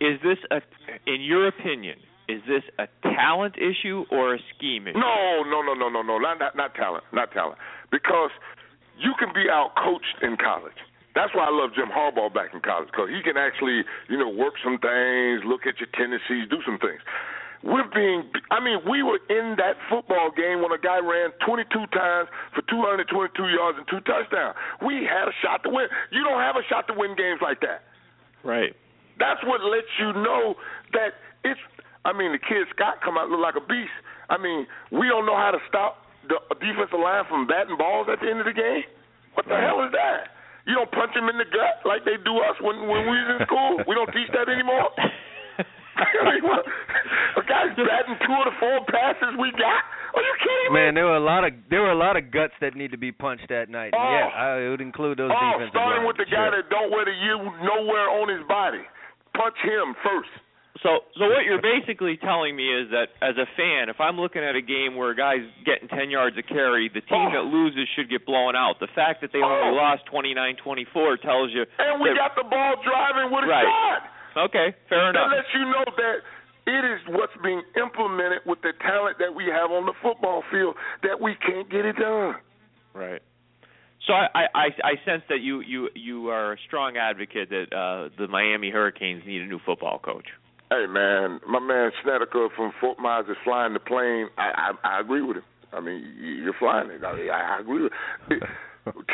Is 0.00 0.20
this 0.22 0.36
a, 0.50 0.60
in 1.10 1.22
your 1.22 1.48
opinion, 1.48 1.96
is 2.28 2.42
this 2.46 2.62
a 2.78 2.86
talent 3.02 3.54
issue 3.56 4.04
or 4.10 4.34
a 4.34 4.38
scheme 4.54 4.88
issue? 4.88 4.98
No, 4.98 5.42
no, 5.46 5.62
no, 5.62 5.74
no, 5.74 5.88
no, 5.88 6.02
no, 6.02 6.18
not 6.18 6.38
not, 6.38 6.56
not 6.56 6.74
talent, 6.74 7.04
not 7.12 7.32
talent, 7.32 7.58
because 7.90 8.30
you 8.98 9.14
can 9.18 9.32
be 9.34 9.48
out 9.50 9.72
coached 9.76 10.22
in 10.22 10.36
college. 10.36 10.76
That's 11.14 11.32
why 11.32 11.48
I 11.48 11.50
love 11.50 11.72
Jim 11.72 11.88
Harbaugh 11.88 12.28
back 12.28 12.52
in 12.52 12.60
college 12.60 12.92
because 12.92 13.08
he 13.08 13.24
can 13.24 13.40
actually, 13.40 13.88
you 14.12 14.20
know, 14.20 14.28
work 14.28 14.60
some 14.60 14.76
things, 14.76 15.40
look 15.48 15.64
at 15.64 15.80
your 15.80 15.88
tendencies, 15.96 16.44
do 16.52 16.60
some 16.60 16.76
things. 16.76 17.00
We're 17.64 17.88
being, 17.88 18.28
I 18.52 18.60
mean, 18.60 18.84
we 18.84 19.02
were 19.02 19.18
in 19.32 19.56
that 19.56 19.80
football 19.88 20.28
game 20.28 20.60
when 20.60 20.76
a 20.76 20.78
guy 20.78 21.00
ran 21.00 21.32
22 21.40 21.72
times 21.88 22.28
for 22.52 22.60
222 22.68 23.32
yards 23.48 23.80
and 23.80 23.88
two 23.88 24.04
touchdowns. 24.04 24.60
We 24.84 25.08
had 25.08 25.24
a 25.24 25.34
shot 25.40 25.64
to 25.64 25.72
win. 25.72 25.88
You 26.12 26.22
don't 26.22 26.38
have 26.38 26.60
a 26.60 26.64
shot 26.68 26.86
to 26.88 26.94
win 26.94 27.16
games 27.16 27.40
like 27.40 27.64
that. 27.64 27.88
Right. 28.44 28.76
That's 29.18 29.40
what 29.48 29.64
lets 29.64 29.88
you 29.98 30.12
know 30.12 30.54
that 30.92 31.16
it's. 31.42 31.60
I 32.06 32.14
mean, 32.14 32.30
the 32.30 32.38
kid 32.38 32.70
Scott 32.70 33.02
come 33.02 33.18
out 33.18 33.26
look 33.26 33.42
like 33.42 33.58
a 33.58 33.66
beast. 33.66 33.90
I 34.30 34.38
mean, 34.38 34.70
we 34.94 35.10
don't 35.10 35.26
know 35.26 35.34
how 35.34 35.50
to 35.50 35.58
stop 35.66 36.06
the 36.30 36.38
defensive 36.62 37.02
line 37.02 37.26
from 37.26 37.50
batting 37.50 37.74
balls 37.74 38.06
at 38.06 38.22
the 38.22 38.30
end 38.30 38.38
of 38.38 38.46
the 38.46 38.54
game. 38.54 38.86
What 39.34 39.50
the 39.50 39.58
hell 39.58 39.82
is 39.82 39.90
that? 39.90 40.30
You 40.70 40.78
don't 40.78 40.90
punch 40.90 41.14
him 41.14 41.26
in 41.26 41.38
the 41.38 41.46
gut 41.50 41.82
like 41.86 42.06
they 42.06 42.18
do 42.22 42.38
us 42.42 42.58
when 42.62 42.86
when 42.86 43.06
we 43.06 43.14
was 43.22 43.38
in 43.38 43.40
school. 43.46 43.82
We 43.86 43.94
don't 43.94 44.10
teach 44.14 44.30
that 44.34 44.50
anymore. 44.50 44.90
I 45.96 46.22
mean, 46.26 46.42
what? 46.42 46.66
A 47.38 47.42
guy's 47.46 47.74
batting 47.74 48.18
two 48.20 48.34
of 48.34 48.46
the 48.50 48.56
four 48.58 48.82
passes 48.90 49.34
we 49.38 49.50
got. 49.54 49.82
Are 50.14 50.22
you 50.22 50.34
kidding 50.42 50.74
me? 50.74 50.78
Man, 50.78 50.90
there 50.98 51.06
were 51.06 51.18
a 51.18 51.22
lot 51.22 51.46
of 51.46 51.54
there 51.70 51.82
were 51.86 51.94
a 51.94 51.98
lot 51.98 52.18
of 52.18 52.30
guts 52.34 52.54
that 52.60 52.74
need 52.74 52.90
to 52.90 53.00
be 53.00 53.14
punched 53.14 53.46
that 53.50 53.70
night. 53.70 53.94
Oh. 53.94 54.10
yeah, 54.10 54.26
I, 54.30 54.46
it 54.66 54.68
would 54.74 54.82
include 54.82 55.22
those 55.22 55.30
oh, 55.30 55.38
defensive 55.38 55.70
starting 55.70 56.02
linemen, 56.02 56.10
with 56.10 56.18
the 56.18 56.26
guy 56.26 56.50
sure. 56.50 56.58
that 56.58 56.66
don't 56.70 56.90
wear 56.90 57.06
the 57.06 57.14
U 57.14 57.36
nowhere 57.62 58.10
on 58.10 58.26
his 58.26 58.42
body. 58.46 58.82
Punch 59.38 59.58
him 59.62 59.94
first. 60.02 60.32
So, 60.82 61.00
so 61.16 61.24
what 61.32 61.44
you're 61.48 61.62
basically 61.62 62.16
telling 62.20 62.54
me 62.54 62.68
is 62.68 62.90
that 62.90 63.08
as 63.22 63.36
a 63.40 63.46
fan, 63.56 63.88
if 63.88 63.96
I'm 64.00 64.20
looking 64.20 64.42
at 64.44 64.54
a 64.56 64.60
game 64.60 64.94
where 64.96 65.10
a 65.10 65.16
guy's 65.16 65.46
getting 65.64 65.88
10 65.88 66.10
yards 66.10 66.36
a 66.36 66.42
carry, 66.42 66.88
the 66.92 67.00
team 67.00 67.32
that 67.32 67.48
loses 67.48 67.88
should 67.96 68.10
get 68.10 68.26
blown 68.26 68.54
out. 68.54 68.76
The 68.80 68.88
fact 68.94 69.22
that 69.22 69.32
they 69.32 69.40
only 69.40 69.72
Oh. 69.72 69.74
lost 69.74 70.04
29-24 70.06 71.16
tells 71.16 71.50
you. 71.52 71.64
And 71.78 72.00
we 72.00 72.10
that- 72.10 72.16
got 72.16 72.34
the 72.36 72.44
ball 72.44 72.76
driving 72.82 73.30
with 73.30 73.44
a 73.44 73.48
Right. 73.48 73.64
shot. 73.64 74.10
Okay, 74.52 74.74
fair 74.88 75.12
That 75.12 75.16
enough. 75.16 75.30
lets 75.32 75.54
you 75.54 75.64
know 75.64 75.84
that 75.96 76.16
it 76.66 76.84
is 76.84 77.00
what's 77.08 77.36
being 77.42 77.62
implemented 77.76 78.40
with 78.44 78.60
the 78.60 78.72
talent 78.74 79.16
that 79.18 79.34
we 79.34 79.46
have 79.46 79.70
on 79.72 79.86
the 79.86 79.94
football 80.02 80.42
field 80.50 80.76
that 81.02 81.18
we 81.20 81.34
can't 81.36 81.68
get 81.70 81.86
it 81.86 81.96
done. 81.96 82.36
Right. 82.92 83.22
So 84.04 84.12
I, 84.12 84.28
I, 84.34 84.46
I 84.54 84.66
I 84.84 84.96
sense 85.04 85.22
that 85.30 85.40
you, 85.40 85.60
you, 85.62 85.88
you 85.94 86.28
are 86.28 86.52
a 86.52 86.58
strong 86.66 86.96
advocate 86.98 87.48
that 87.50 87.72
uh, 87.72 88.08
the 88.18 88.28
Miami 88.28 88.68
Hurricanes 88.70 89.24
need 89.24 89.40
a 89.40 89.46
new 89.46 89.58
football 89.60 89.98
coach. 89.98 90.28
Hey 90.70 90.86
man, 90.90 91.38
my 91.46 91.60
man 91.60 91.90
Snedeker 92.02 92.48
from 92.56 92.72
Fort 92.80 92.98
Myers 92.98 93.26
is 93.30 93.36
flying 93.44 93.72
the 93.72 93.78
plane. 93.80 94.26
I 94.36 94.72
I, 94.82 94.96
I 94.98 95.00
agree 95.00 95.22
with 95.22 95.38
him. 95.38 95.44
I 95.72 95.80
mean, 95.80 96.02
y- 96.18 96.42
you're 96.42 96.58
flying 96.58 96.90
it. 96.90 97.04
I, 97.04 97.14
mean, 97.14 97.30
I 97.30 97.56
I 97.56 97.60
agree 97.60 97.82
with. 97.84 97.92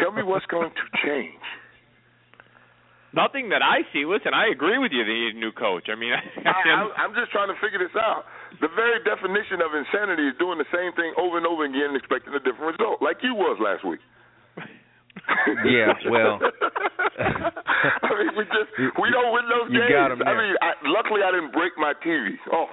Tell 0.00 0.12
me 0.12 0.22
what's 0.22 0.46
going 0.46 0.70
to 0.70 0.84
change. 1.04 1.40
Nothing 3.12 3.52
that 3.52 3.60
I 3.60 3.84
see. 3.92 4.08
Listen, 4.08 4.32
I 4.32 4.48
agree 4.48 4.80
with 4.80 4.88
you. 4.92 5.04
They 5.04 5.12
need 5.12 5.36
a 5.36 5.40
new 5.44 5.52
coach. 5.52 5.92
I 5.92 5.96
mean, 6.00 6.12
I, 6.16 6.48
I, 6.48 7.04
I'm 7.04 7.12
just 7.12 7.28
trying 7.28 7.52
to 7.52 7.58
figure 7.60 7.76
this 7.80 7.92
out. 8.00 8.24
The 8.64 8.72
very 8.72 9.04
definition 9.04 9.60
of 9.60 9.76
insanity 9.76 10.28
is 10.32 10.36
doing 10.40 10.56
the 10.56 10.68
same 10.72 10.96
thing 10.96 11.12
over 11.20 11.36
and 11.36 11.44
over 11.44 11.64
again, 11.68 11.92
and 11.92 11.96
expecting 12.00 12.32
a 12.32 12.40
different 12.40 12.80
result, 12.80 13.04
like 13.04 13.20
you 13.20 13.36
was 13.36 13.60
last 13.60 13.84
week. 13.84 14.00
Yeah, 15.68 15.92
well. 16.08 16.40
I 18.02 18.10
mean, 18.18 18.32
we 18.36 18.44
just 18.50 18.70
we 19.00 19.10
don't 19.10 19.32
win 19.32 19.44
those 19.48 19.68
You 19.70 19.80
games. 19.80 19.92
got 19.92 20.10
'em 20.12 20.22
I 20.22 20.24
there. 20.32 20.38
mean, 20.42 20.54
I, 20.62 20.70
luckily 20.86 21.20
I 21.26 21.30
didn't 21.30 21.52
break 21.52 21.72
my 21.76 21.92
TV. 22.04 22.34
Oh, 22.52 22.66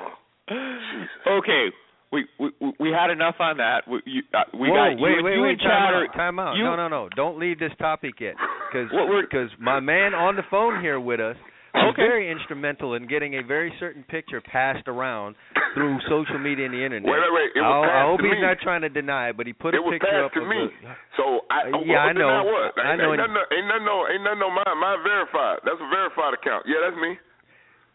Jesus. 0.50 1.10
okay. 1.28 1.66
We, 2.12 2.26
we 2.40 2.50
we 2.80 2.90
had 2.90 3.12
enough 3.12 3.36
on 3.40 3.58
that. 3.58 3.88
We, 3.88 4.02
you, 4.06 4.24
uh, 4.34 4.44
we 4.58 4.70
Whoa, 4.70 4.76
got 4.76 5.02
wait, 5.02 5.18
you, 5.18 5.24
wait, 5.24 5.36
you 5.36 5.42
wait, 5.44 5.50
and 5.52 5.60
time 5.62 5.70
Chatter. 5.94 6.08
out, 6.10 6.16
time 6.16 6.40
out. 6.40 6.56
You, 6.56 6.64
no, 6.64 6.76
no, 6.76 6.88
no. 6.88 7.08
Don't 7.16 7.38
leave 7.38 7.60
this 7.60 7.72
topic 7.78 8.16
yet, 8.20 8.34
because 8.68 8.90
What 8.94 9.08
we're- 9.10 9.50
my 9.60 9.80
man 9.80 10.16
on 10.16 10.36
the 10.36 10.42
phone 10.50 10.82
here 10.82 11.00
with 11.00 11.20
us 11.20 11.36
was 11.36 11.46
Okay. 11.76 12.02
very 12.02 12.32
instrumental 12.32 12.96
in 12.96 13.06
getting 13.08 13.36
a 13.38 13.44
very 13.44 13.72
certain 13.80 14.04
picture 14.10 14.42
passed 14.42 14.88
around 14.88 15.36
through 15.76 16.00
social 16.10 16.40
media 16.40 16.66
and 16.66 16.74
the 16.74 16.84
internet. 16.84 17.06
Wait, 17.10 17.20
wait, 17.22 17.34
wait. 17.34 17.50
It 17.56 17.62
was 17.62 17.86
I, 17.86 18.02
I 18.02 18.04
hope 18.10 18.22
he's 18.22 18.32
me. 18.34 18.42
not 18.42 18.58
trying 18.62 18.82
to 18.82 18.90
deny 18.90 19.30
it, 19.30 19.38
but 19.38 19.46
he 19.46 19.54
put 19.54 19.76
it 19.76 19.78
a 19.78 19.82
was 19.82 19.94
picture 19.94 20.26
up 20.26 20.32
passed 20.34 20.42
to 20.42 20.50
me. 20.50 20.66
the- 20.82 20.96
So 21.16 21.46
I, 21.50 21.70
Uh, 21.70 21.82
yeah, 21.86 22.10
I 22.10 22.14
know. 22.14 22.42
what? 22.44 22.74
I 22.80 22.96
know. 22.98 23.14
Ain't 23.14 23.22
nothing, 23.22 23.38
ain't 23.54 23.68
nothing, 23.70 23.86
no, 23.86 23.98
ain't 24.10 24.24
nothing, 24.24 24.40
no 24.40 24.50
mine. 24.50 24.78
Mine 24.82 25.00
verified. 25.06 25.60
That's 25.64 25.78
a 25.82 25.90
verified 25.94 26.34
account. 26.34 26.66
Yeah, 26.66 26.82
that's 26.82 26.98
me. 26.98 27.18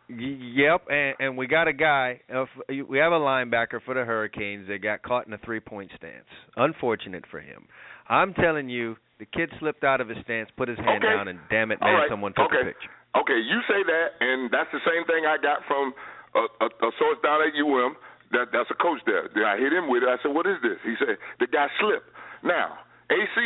Yep, 0.07 0.83
and 0.91 1.15
and 1.19 1.37
we 1.37 1.47
got 1.47 1.67
a 1.67 1.73
guy. 1.73 2.21
Uh, 2.33 2.45
we 2.69 2.99
have 2.99 3.13
a 3.13 3.19
linebacker 3.19 3.81
for 3.85 3.95
the 3.95 4.05
Hurricanes 4.05 4.69
that 4.69 4.83
got 4.83 5.03
caught 5.03 5.27
in 5.27 5.33
a 5.33 5.39
three-point 5.39 5.91
stance. 5.97 6.29
Unfortunate 6.57 7.25
for 7.31 7.41
him. 7.41 7.65
I'm 8.09 8.35
telling 8.35 8.69
you, 8.69 8.97
the 9.19 9.25
kid 9.25 9.51
slipped 9.61 9.83
out 9.83 10.03
of 10.03 10.09
his 10.11 10.19
stance, 10.25 10.51
put 10.59 10.69
his 10.69 10.77
hand 10.79 11.03
Okay. 11.03 11.15
down, 11.15 11.29
and 11.29 11.39
damn 11.49 11.73
it, 11.73 11.81
man, 11.81 11.95
right. 11.95 12.11
someone 12.11 12.35
took 12.35 12.53
okay. 12.53 12.61
a 12.61 12.65
picture. 12.67 12.91
Okay, 13.15 13.39
you 13.39 13.63
say 13.71 13.81
that, 13.87 14.19
and 14.19 14.51
that's 14.51 14.71
the 14.75 14.83
same 14.83 15.07
thing 15.07 15.23
I 15.25 15.39
got 15.39 15.63
from 15.71 15.95
a, 16.35 16.43
a, 16.65 16.67
a 16.67 16.91
source 16.99 17.19
down 17.23 17.41
at 17.47 17.55
UM. 17.55 17.95
That 18.35 18.51
that's 18.51 18.67
a 18.75 18.79
coach 18.79 18.99
there. 19.07 19.31
I 19.47 19.55
hit 19.55 19.71
him 19.71 19.87
with 19.87 20.03
it. 20.03 20.11
I 20.11 20.19
said, 20.19 20.35
"What 20.35 20.47
is 20.51 20.59
this?" 20.63 20.83
He 20.83 20.99
said, 20.99 21.15
"The 21.39 21.47
guy 21.47 21.71
slipped." 21.79 22.11
Now, 22.43 22.83
AC, 23.07 23.37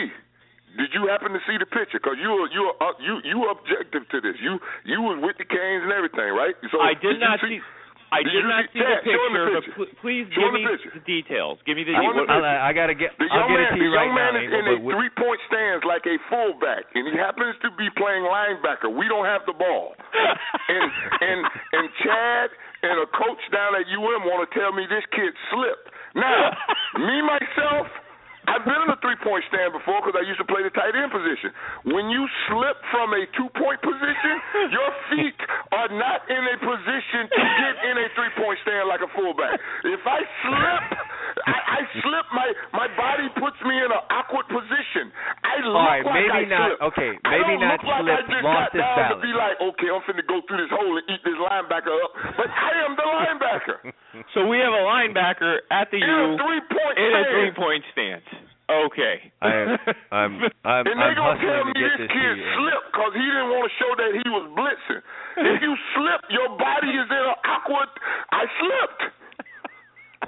did 0.80 0.90
you 0.96 1.04
happen 1.08 1.36
to 1.36 1.42
see 1.44 1.60
the 1.60 1.68
picture? 1.68 2.00
Because 2.00 2.16
you 2.16 2.32
were 2.32 2.48
you 2.48 2.72
were 2.72 2.76
uh, 2.80 2.96
you 2.96 3.20
you 3.28 3.38
objective 3.52 4.08
to 4.08 4.18
this. 4.24 4.40
You 4.40 4.56
you 4.88 5.04
was 5.04 5.20
with 5.20 5.36
the 5.36 5.44
Canes 5.44 5.84
and 5.84 5.92
everything, 5.92 6.32
right? 6.32 6.56
So 6.72 6.80
I 6.80 6.96
did 6.96 7.20
you 7.20 7.24
not 7.24 7.40
see. 7.44 7.60
see. 7.60 7.60
I 8.08 8.24
Did 8.24 8.32
did 8.32 8.44
not 8.48 8.64
see- 8.72 8.80
see 8.80 8.80
the 8.80 8.88
Chad, 8.88 9.04
show 9.04 9.20
him 9.28 9.32
the 9.36 9.44
picture, 9.60 9.74
but 9.76 9.88
pl- 9.92 10.00
please 10.00 10.24
Show 10.32 10.40
give 10.40 10.52
me 10.56 10.62
the 10.64 10.76
the 10.96 11.04
details. 11.04 11.60
Give 11.68 11.76
me 11.76 11.84
the. 11.84 11.92
details. 11.92 12.08
him 12.08 12.16
the 12.16 12.24
what- 12.24 12.28
picture. 12.32 12.46
I'll, 12.48 12.68
I 12.68 12.72
gotta 12.72 12.96
get. 12.96 13.10
The 13.20 13.28
I'll 13.28 13.36
young 13.44 13.48
get 13.52 13.60
man, 13.60 13.68
it 13.68 13.76
to 13.76 13.82
you 13.84 13.90
the 13.92 13.98
young 14.00 14.12
man 14.16 14.32
is 14.40 14.48
in 14.48 14.64
but 14.64 14.76
a 14.80 14.96
three-point 14.96 15.40
stance 15.52 15.82
like 15.84 16.04
a 16.08 16.16
fullback, 16.32 16.88
and 16.96 17.04
he 17.04 17.14
happens 17.20 17.52
to 17.60 17.68
be 17.76 17.88
playing 18.00 18.24
linebacker. 18.24 18.88
We 18.88 19.08
don't 19.12 19.28
have 19.28 19.44
the 19.44 19.52
ball, 19.52 19.92
and 20.72 20.86
and 21.20 21.40
and 21.76 21.84
Chad 22.00 22.48
and 22.80 22.96
a 23.04 23.08
coach 23.12 23.42
down 23.52 23.76
at 23.76 23.84
UM 23.92 24.24
want 24.24 24.40
to 24.46 24.50
tell 24.56 24.72
me 24.72 24.88
this 24.88 25.04
kid 25.12 25.34
slipped. 25.52 25.92
Now, 26.16 26.56
me 26.96 27.20
myself. 27.20 27.86
I've 28.48 28.64
been 28.64 28.80
in 28.80 28.88
a 28.88 28.96
three-point 29.04 29.44
stand 29.52 29.76
before 29.76 30.00
because 30.00 30.16
I 30.16 30.24
used 30.24 30.40
to 30.40 30.48
play 30.48 30.64
the 30.64 30.72
tight 30.72 30.96
end 30.96 31.12
position. 31.12 31.52
When 31.92 32.08
you 32.08 32.24
slip 32.48 32.80
from 32.88 33.12
a 33.12 33.22
two-point 33.36 33.80
position, 33.84 34.34
your 34.76 34.90
feet 35.12 35.36
are 35.76 35.90
not 35.92 36.24
in 36.32 36.42
a 36.48 36.56
position 36.56 37.28
to 37.28 37.42
get 37.60 37.74
in 37.84 37.94
a 38.00 38.06
three-point 38.16 38.56
stand 38.64 38.88
like 38.88 39.04
a 39.04 39.10
fullback. 39.12 39.60
If 39.84 40.00
I 40.08 40.20
slip, 40.42 40.84
I, 41.44 41.56
I 41.76 41.80
slip. 42.00 42.26
My 42.32 42.48
my 42.72 42.88
body 42.96 43.28
puts 43.36 43.56
me 43.68 43.76
in 43.76 43.90
an 43.92 44.02
awkward 44.10 44.48
position. 44.48 45.12
I 45.44 45.54
look 45.62 45.76
All 45.76 45.84
right, 45.84 46.04
like 46.04 46.16
maybe 46.24 46.32
I 46.32 46.42
not- 46.48 46.68
slipped. 46.72 46.82
okay, 46.96 47.10
I 47.24 47.30
maybe 47.36 47.54
don't 47.60 47.68
not 47.68 47.80
look 47.84 48.00
like 48.00 48.08
I 48.08 48.22
just 48.26 48.44
lost 48.44 48.56
got 48.56 48.72
his 48.72 48.80
down 48.80 48.96
to 48.96 49.02
balance. 49.12 49.22
be 49.28 49.32
like, 49.36 49.56
okay, 49.72 49.88
I'm 49.92 50.02
finna 50.08 50.24
go 50.24 50.40
through 50.48 50.60
this 50.64 50.72
hole 50.72 50.94
and 50.96 51.04
eat 51.12 51.22
this 51.22 51.36
linebacker 51.38 51.92
up, 52.00 52.10
but 52.40 52.48
I 52.48 52.70
am 52.88 52.92
the 52.96 53.06
linebacker 53.06 53.76
So 54.34 54.48
we 54.48 54.58
have 54.58 54.72
a 54.72 54.82
linebacker 54.88 55.62
at 55.70 55.90
the 55.92 56.00
in 56.00 56.08
U 56.08 56.16
a 56.16 56.36
three-point 56.40 56.94
in 56.98 57.10
a 57.12 57.22
three-point 57.28 57.82
stance. 57.92 58.28
Okay. 58.68 59.32
I 59.40 59.48
am. 59.48 59.68
I'm. 60.12 60.32
I'm. 60.68 60.84
And 60.84 61.00
they 61.00 61.08
I'm 61.08 61.16
gonna 61.16 61.40
tell 61.40 61.64
me 61.64 61.72
this 61.72 62.04
this 62.04 62.12
kid 62.12 62.34
slipped 62.36 62.88
because 62.92 63.12
he 63.16 63.24
didn't 63.24 63.48
want 63.48 63.64
to 63.64 63.72
show 63.80 63.92
that 63.96 64.10
he 64.12 64.26
was 64.28 64.44
blitzing. 64.52 65.02
if 65.40 65.58
you 65.64 65.72
slip, 65.96 66.20
your 66.28 66.52
body 66.60 66.92
is 66.92 67.08
in 67.08 67.24
an 67.32 67.38
awkward. 67.48 67.88
I 68.28 68.44
slipped. 68.60 69.02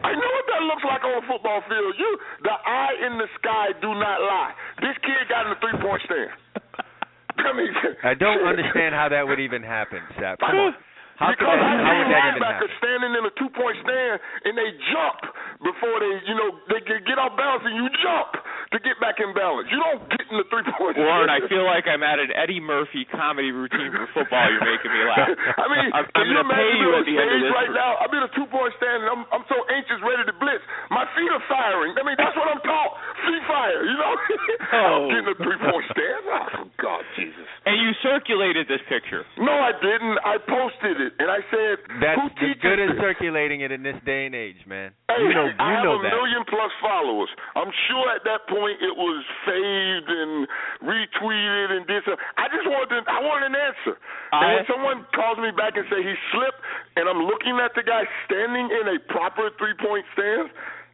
I 0.00 0.16
know 0.16 0.30
what 0.32 0.46
that 0.48 0.62
looks 0.64 0.84
like 0.88 1.02
on 1.04 1.14
a 1.20 1.24
football 1.28 1.60
field. 1.68 1.92
You, 2.00 2.10
the 2.48 2.56
eye 2.56 2.96
in 3.04 3.20
the 3.20 3.28
sky, 3.36 3.76
do 3.84 3.92
not 3.92 4.24
lie. 4.24 4.56
This 4.80 4.96
kid 5.04 5.28
got 5.28 5.44
in 5.44 5.52
a 5.52 5.58
three 5.60 5.76
point 5.76 6.00
stand. 6.08 6.32
I 7.44 7.52
mean, 7.52 7.72
I 8.04 8.14
don't 8.16 8.40
understand 8.40 8.96
how 8.96 9.12
that 9.12 9.28
would 9.28 9.40
even 9.40 9.60
happen, 9.60 10.00
Sapp. 10.16 10.40
Come 10.40 10.72
on. 10.72 10.74
How, 11.20 11.36
because 11.36 11.52
that, 11.52 11.60
I 11.60 11.84
how 11.84 11.94
would 12.00 12.08
that 12.08 12.24
even 12.32 12.40
happen? 12.48 12.68
standing 12.80 13.12
in 13.12 13.22
a 13.28 13.32
two 13.36 13.52
point 13.52 13.76
stand 13.84 14.16
and 14.48 14.56
they 14.56 14.72
jump 14.88 15.20
before 15.62 16.00
they, 16.00 16.14
you 16.26 16.34
know, 16.36 16.58
they 16.68 16.80
get 16.84 17.18
off 17.18 17.36
balance 17.36 17.62
and 17.64 17.76
you 17.76 17.88
jump 18.02 18.32
to 18.70 18.78
get 18.86 18.94
back 19.02 19.18
in 19.18 19.34
balance. 19.34 19.66
You 19.66 19.82
don't 19.82 19.98
get 20.14 20.22
in 20.30 20.38
the 20.38 20.46
three 20.46 20.62
point 20.78 20.94
stand. 20.94 21.02
Warren, 21.02 21.26
I 21.26 21.42
feel 21.50 21.66
like 21.66 21.90
I'm 21.90 22.06
at 22.06 22.22
an 22.22 22.30
Eddie 22.38 22.62
Murphy 22.62 23.02
comedy 23.10 23.50
routine 23.50 23.90
for 23.90 24.06
football. 24.14 24.46
You're 24.46 24.62
making 24.62 24.94
me 24.94 25.02
laugh. 25.10 25.26
I 25.62 25.66
mean, 25.66 25.86
I'm, 25.90 26.06
can 26.14 26.22
I'm 26.22 26.26
you 26.30 26.38
going 26.38 26.46
to 26.46 26.54
imagine 26.54 26.70
pay 26.70 26.78
you 26.78 26.88
on 26.94 27.00
at 27.02 27.06
the 27.10 27.16
end 27.18 27.26
of 27.26 27.34
stage 27.34 27.46
this. 27.50 27.58
right 27.58 27.72
now? 27.74 27.90
I'm 27.98 28.12
in 28.14 28.22
a 28.22 28.30
two 28.38 28.46
point 28.46 28.70
stand 28.78 28.98
and 29.02 29.10
I'm 29.10 29.22
I'm 29.34 29.44
so 29.50 29.58
anxious, 29.74 29.98
ready 30.06 30.22
to 30.30 30.34
blitz. 30.38 30.62
My 30.94 31.02
feet 31.18 31.30
are 31.34 31.42
firing. 31.50 31.98
I 31.98 32.02
mean, 32.06 32.14
that's 32.14 32.36
what 32.38 32.46
I'm 32.46 32.62
taught. 32.62 32.92
Feet 33.26 33.44
fire. 33.50 33.82
You 33.82 33.96
know, 33.98 34.12
Oh. 34.70 34.78
I'm 34.78 35.02
getting 35.10 35.30
a 35.34 35.36
three 35.42 35.58
point 35.58 35.84
stand. 35.90 36.22
Oh 36.30 36.70
God, 36.78 37.02
Jesus. 37.18 37.46
And 37.66 37.74
you 37.82 37.90
circulated 38.06 38.70
this 38.70 38.80
picture. 38.86 39.26
No, 39.42 39.50
I 39.50 39.74
didn't. 39.82 40.14
I 40.22 40.38
posted 40.46 40.96
it, 41.02 41.12
and 41.18 41.26
I 41.26 41.42
said, 41.50 41.74
That's 41.98 42.18
"Who 42.22 42.26
as 42.30 42.34
teaches 42.38 42.62
good 42.62 42.78
as 42.78 42.94
this?" 42.94 43.02
circulating 43.02 43.66
it 43.66 43.74
in 43.74 43.82
this 43.82 43.98
day 44.06 44.30
and 44.30 44.34
age, 44.34 44.62
man. 44.70 44.94
Hey, 45.10 45.26
You 45.26 45.34
know, 45.34 45.50
I 45.58 45.74
you 45.74 45.74
have 45.74 45.84
know 45.84 45.98
a 45.98 46.02
that. 46.06 46.14
million 46.14 46.42
plus 46.46 46.70
followers. 46.78 47.28
I'm 47.58 47.72
sure 47.90 48.06
at 48.14 48.22
that 48.30 48.46
point 48.46 48.58
it 48.68 48.94
was 48.96 49.24
saved 49.48 50.08
and 50.08 50.44
retweeted 50.84 51.68
and 51.76 51.82
this. 51.86 52.04
I 52.36 52.46
just 52.52 52.66
wanted, 52.68 53.04
I 53.08 53.20
wanted 53.22 53.52
an 53.52 53.56
answer. 53.56 53.94
and 54.32 54.40
I- 54.44 54.54
when 54.60 54.66
someone 54.66 54.98
calls 55.14 55.38
me 55.38 55.50
back 55.52 55.76
and 55.76 55.86
say 55.88 56.02
he 56.02 56.14
slipped, 56.32 56.60
and 56.96 57.08
I'm 57.08 57.22
looking 57.24 57.58
at 57.60 57.74
the 57.74 57.82
guy 57.82 58.04
standing 58.26 58.68
in 58.70 58.84
a 58.94 58.98
proper 59.12 59.50
three 59.58 59.74
point 59.74 60.04
stance, 60.12 60.50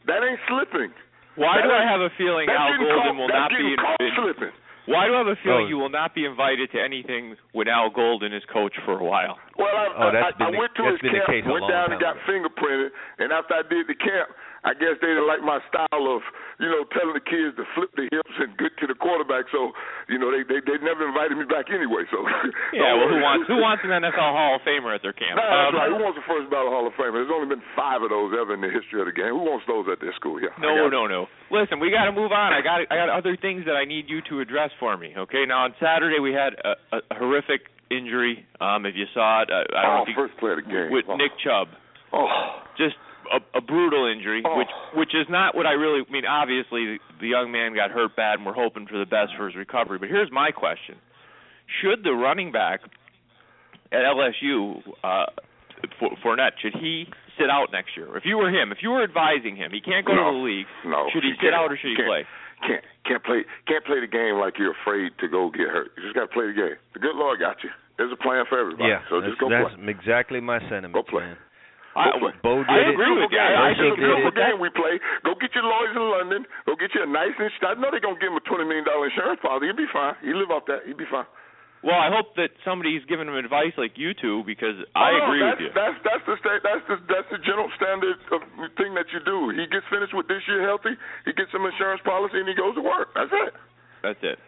that 0.07 0.23
ain't 0.23 0.41
slipping. 0.49 0.93
Why 1.37 1.57
That 1.61 1.69
do 1.69 1.71
I 1.73 1.85
have 1.85 2.01
a 2.01 2.11
feeling 2.17 2.49
Al 2.49 2.73
Golden 2.79 2.97
caught, 2.97 3.17
will 3.17 3.29
that's 3.29 3.37
not 3.39 3.51
be 3.51 3.57
getting 3.61 3.77
caught 3.77 4.01
in, 4.01 4.13
slipping. 4.17 4.53
Why 4.87 5.05
do 5.11 5.15
I 5.15 5.19
have 5.19 5.27
a 5.27 5.37
feeling 5.43 5.67
Oh. 5.67 5.69
you 5.69 5.77
will 5.79 5.91
not 5.93 6.15
be 6.15 6.25
invited 6.25 6.71
to 6.73 6.81
anything 6.81 7.37
with 7.53 7.67
Al 7.69 7.91
Golden 7.91 8.33
as 8.33 8.45
coach 8.47 8.73
for 8.87 8.97
a 9.01 9.05
while? 9.05 9.37
Well, 9.59 9.69
I, 9.77 9.87
Oh, 9.99 10.11
that's 10.13 10.41
I, 10.41 10.45
I 10.47 10.51
went 10.57 10.73
to 10.77 10.83
that's 10.85 11.03
his 11.03 11.13
camp, 11.27 11.47
went 11.51 11.69
down 11.69 11.91
and 11.93 12.01
got 12.01 12.17
ago. 12.17 12.25
fingerprinted, 12.31 12.91
and 13.19 13.33
after 13.33 13.55
I 13.55 13.63
did 13.69 13.87
the 13.89 13.95
camp, 13.97 14.31
I 14.67 14.75
guess 14.75 14.99
they 14.99 15.15
didn't 15.15 15.31
like 15.31 15.47
my 15.47 15.63
style 15.71 16.05
of, 16.11 16.27
you 16.59 16.67
know, 16.67 16.83
telling 16.91 17.15
the 17.15 17.23
kids 17.23 17.55
to 17.55 17.63
flip 17.79 17.95
the 17.95 18.11
hips 18.11 18.35
and 18.43 18.51
get 18.59 18.75
to 18.83 18.91
the 18.91 18.99
quarterback. 18.99 19.47
So, 19.55 19.71
you 20.11 20.19
know, 20.19 20.35
they 20.35 20.43
they, 20.43 20.59
they 20.67 20.75
never 20.83 21.07
invited 21.07 21.39
me 21.39 21.47
back 21.47 21.71
anyway. 21.71 22.03
So, 22.11 22.27
Yeah, 22.75 22.99
well, 22.99 23.07
who 23.07 23.23
wants 23.23 23.47
who 23.47 23.63
wants 23.63 23.87
an 23.87 23.95
NFL 24.03 24.27
Hall 24.35 24.59
of 24.59 24.67
Famer 24.67 24.91
at 24.91 25.07
their 25.07 25.15
camp? 25.15 25.39
Nah, 25.39 25.47
that's 25.47 25.71
Um, 25.71 25.79
right. 25.79 25.91
Who 25.95 26.03
wants 26.03 26.19
the 26.19 26.27
first 26.27 26.51
ballot 26.51 26.75
Hall 26.75 26.83
of 26.83 26.99
Famer? 26.99 27.23
There's 27.23 27.31
only 27.31 27.47
been 27.47 27.63
five 27.79 28.03
of 28.03 28.11
those 28.11 28.35
ever 28.35 28.59
in 28.59 28.61
the 28.61 28.73
history 28.75 28.99
of 28.99 29.07
the 29.07 29.15
game. 29.15 29.31
Who 29.39 29.47
wants 29.47 29.63
those 29.71 29.87
at 29.87 30.03
their 30.03 30.13
school? 30.19 30.43
Yeah. 30.43 30.51
No, 30.59 30.91
no, 30.91 31.07
no. 31.07 31.31
Listen, 31.55 31.79
we 31.79 31.95
got 31.95 32.11
to 32.11 32.15
move 32.17 32.35
on. 32.35 32.51
I 32.51 32.59
got 32.59 32.83
I 32.91 32.99
got 32.99 33.07
other 33.15 33.39
things 33.39 33.63
that 33.71 33.79
I 33.79 33.87
need 33.87 34.11
you 34.11 34.19
to 34.35 34.43
address 34.43 34.75
for 34.83 34.99
me. 34.99 35.15
Okay. 35.15 35.47
Now 35.47 35.71
on 35.71 35.79
Saturday 35.79 36.19
we 36.19 36.35
had 36.35 36.59
a, 36.67 36.75
a, 36.91 37.01
horrific 37.15 37.71
injury. 37.87 38.43
Um, 38.59 38.83
if 38.83 38.99
you 38.99 39.07
saw 39.15 39.47
it, 39.47 39.49
uh, 39.55 39.63
I 39.79 39.83
don't 39.87 39.95
know 39.95 40.03
Oh, 40.03 40.03
if 40.03 40.11
you, 40.11 40.19
first 40.19 40.35
play 40.43 40.51
of 40.51 40.59
the 40.59 40.67
game. 40.67 40.91
with 40.91 41.07
oh. 41.07 41.15
Nick 41.15 41.31
Chubb. 41.39 41.71
Oh. 42.11 42.27
Just 42.75 42.99
a, 43.33 43.59
a 43.59 43.61
brutal 43.61 44.07
injury, 44.11 44.43
Oh. 44.45 44.59
which 44.59 44.69
which 44.95 45.15
is 45.15 45.27
not 45.29 45.55
what 45.55 45.67
I 45.67 45.73
really 45.73 46.03
I 46.09 46.13
mean. 46.13 46.27
Obviously, 46.27 46.85
the, 46.87 46.99
the 47.21 47.29
young 47.29 47.51
man 47.53 47.75
got 47.75 47.91
hurt 47.91 48.17
bad, 48.17 48.39
and 48.39 48.47
we're 48.47 48.53
hoping 48.55 48.87
for 48.87 48.99
the 48.99 49.07
best 49.07 49.33
for 49.37 49.47
his 49.47 49.57
recovery. 49.57 49.99
But 49.99 50.09
here's 50.09 50.31
my 50.31 50.51
question: 50.51 50.97
Should 51.83 52.05
the 52.05 52.13
running 52.13 52.53
back 52.53 52.81
at 53.93 54.03
LSU, 54.03 54.83
uh, 55.05 55.27
for, 55.99 56.11
Fournette, 56.25 56.59
should 56.61 56.75
he 56.75 57.07
sit 57.39 57.51
out 57.51 57.69
next 57.73 57.97
year? 57.97 58.17
If 58.17 58.25
you 58.25 58.37
were 58.39 58.51
him, 58.51 58.73
if 58.73 58.79
you 58.83 58.91
were 58.91 59.03
advising 59.05 59.57
him, 59.57 59.71
he 59.73 59.81
can't 59.81 60.05
go 60.07 60.15
No. 60.15 60.31
to 60.33 60.39
the 60.39 60.45
league. 60.45 60.67
No. 60.85 61.07
Should 61.13 61.23
he 61.23 61.31
you 61.31 61.37
sit 61.43 61.55
out 61.55 61.71
or 61.71 61.77
should 61.77 61.91
he 61.91 61.97
Can't. 61.97 62.09
play? 62.09 62.23
Can't 62.67 62.85
can't 63.05 63.23
play 63.25 63.45
can't 63.69 63.85
play 63.85 64.01
the 64.01 64.09
game 64.09 64.41
like 64.41 64.59
you're 64.59 64.73
afraid 64.83 65.13
to 65.21 65.29
go 65.29 65.51
get 65.51 65.69
hurt. 65.69 65.91
You 65.97 66.03
just 66.05 66.15
got 66.15 66.23
to 66.27 66.33
play 66.33 66.47
the 66.49 66.55
game. 66.57 66.77
The 66.95 67.01
good 67.01 67.15
Lord 67.15 67.39
got 67.39 67.63
you. 67.63 67.71
There's 67.99 68.13
a 68.13 68.17
plan 68.17 68.45
for 68.49 68.59
everybody. 68.59 68.89
Yeah, 68.89 69.01
so 69.09 69.21
that's, 69.21 69.33
just 69.33 69.41
go 69.41 69.49
that's 69.49 69.75
play. 69.77 69.89
exactly 69.93 70.41
my 70.41 70.59
sentiment. 70.69 70.95
Go 70.95 71.03
play. 71.05 71.25
Man. 71.25 71.37
I, 71.97 72.13
Go 72.13 72.29
play. 72.29 72.35
Bo 72.45 72.53
did 72.61 72.69
I 72.69 72.79
it. 72.85 72.93
agree 72.93 73.09
with 73.17 73.33
you. 73.33 73.41
Game. 73.41 73.57
I, 73.57 73.57
I 73.57 73.69
It's 73.73 73.81
a 73.81 73.89
agree 73.89 74.05
beautiful 74.05 74.29
with 74.29 74.37
that. 74.37 74.53
game 74.53 74.59
we 74.61 74.69
play. 74.77 74.95
Go 75.25 75.33
get 75.41 75.51
your 75.57 75.65
lawyers 75.65 75.97
in 75.97 76.05
London. 76.05 76.41
Go 76.69 76.77
get 76.77 76.93
you 76.93 77.03
a 77.03 77.09
nice 77.09 77.33
insurance. 77.41 77.65
I 77.65 77.75
know 77.81 77.89
they're 77.89 78.05
gonna 78.05 78.21
give 78.21 78.29
him 78.31 78.39
a 78.39 78.45
twenty 78.45 78.69
million 78.69 78.85
dollar 78.85 79.09
insurance 79.09 79.41
policy. 79.41 79.73
He'll 79.73 79.81
be 79.81 79.89
fine. 79.89 80.13
He 80.21 80.37
live 80.37 80.53
off 80.53 80.69
that. 80.69 80.85
He'll 80.85 81.01
be 81.01 81.09
fine. 81.09 81.25
Well, 81.85 81.95
I 82.03 82.11
hope 82.11 82.35
that 82.41 82.51
somebody's 82.67 83.05
giving 83.07 83.29
him 83.31 83.37
advice 83.39 83.71
like 83.79 83.95
you 83.95 84.11
two 84.17 84.43
because 84.43 84.75
I 84.99 85.13
Oh, 85.15 85.23
agree 85.29 85.39
that's, 85.45 85.61
with 85.61 85.65
you. 85.65 85.71
That's 85.77 85.97
that's 86.03 86.25
the 86.27 86.37
sta- 86.43 86.63
that's 86.67 86.85
the 86.91 86.97
that's 87.07 87.29
the 87.31 87.39
general 87.47 87.71
standard 87.79 88.17
of 88.35 88.41
thing 88.77 88.93
that 88.99 89.07
you 89.15 89.21
do. 89.23 89.55
He 89.55 89.65
gets 89.71 89.87
finished 89.87 90.11
with 90.17 90.27
this 90.27 90.43
year 90.51 90.67
healthy. 90.67 90.99
He 91.25 91.33
gets 91.33 91.53
some 91.55 91.63
insurance 91.65 92.03
policy 92.03 92.43
and 92.43 92.49
he 92.49 92.57
goes 92.59 92.75
to 92.75 92.83
work. 92.83 93.15
That's 93.15 93.31
it. 93.31 93.53
That's 94.03 94.23
it. 94.25 94.39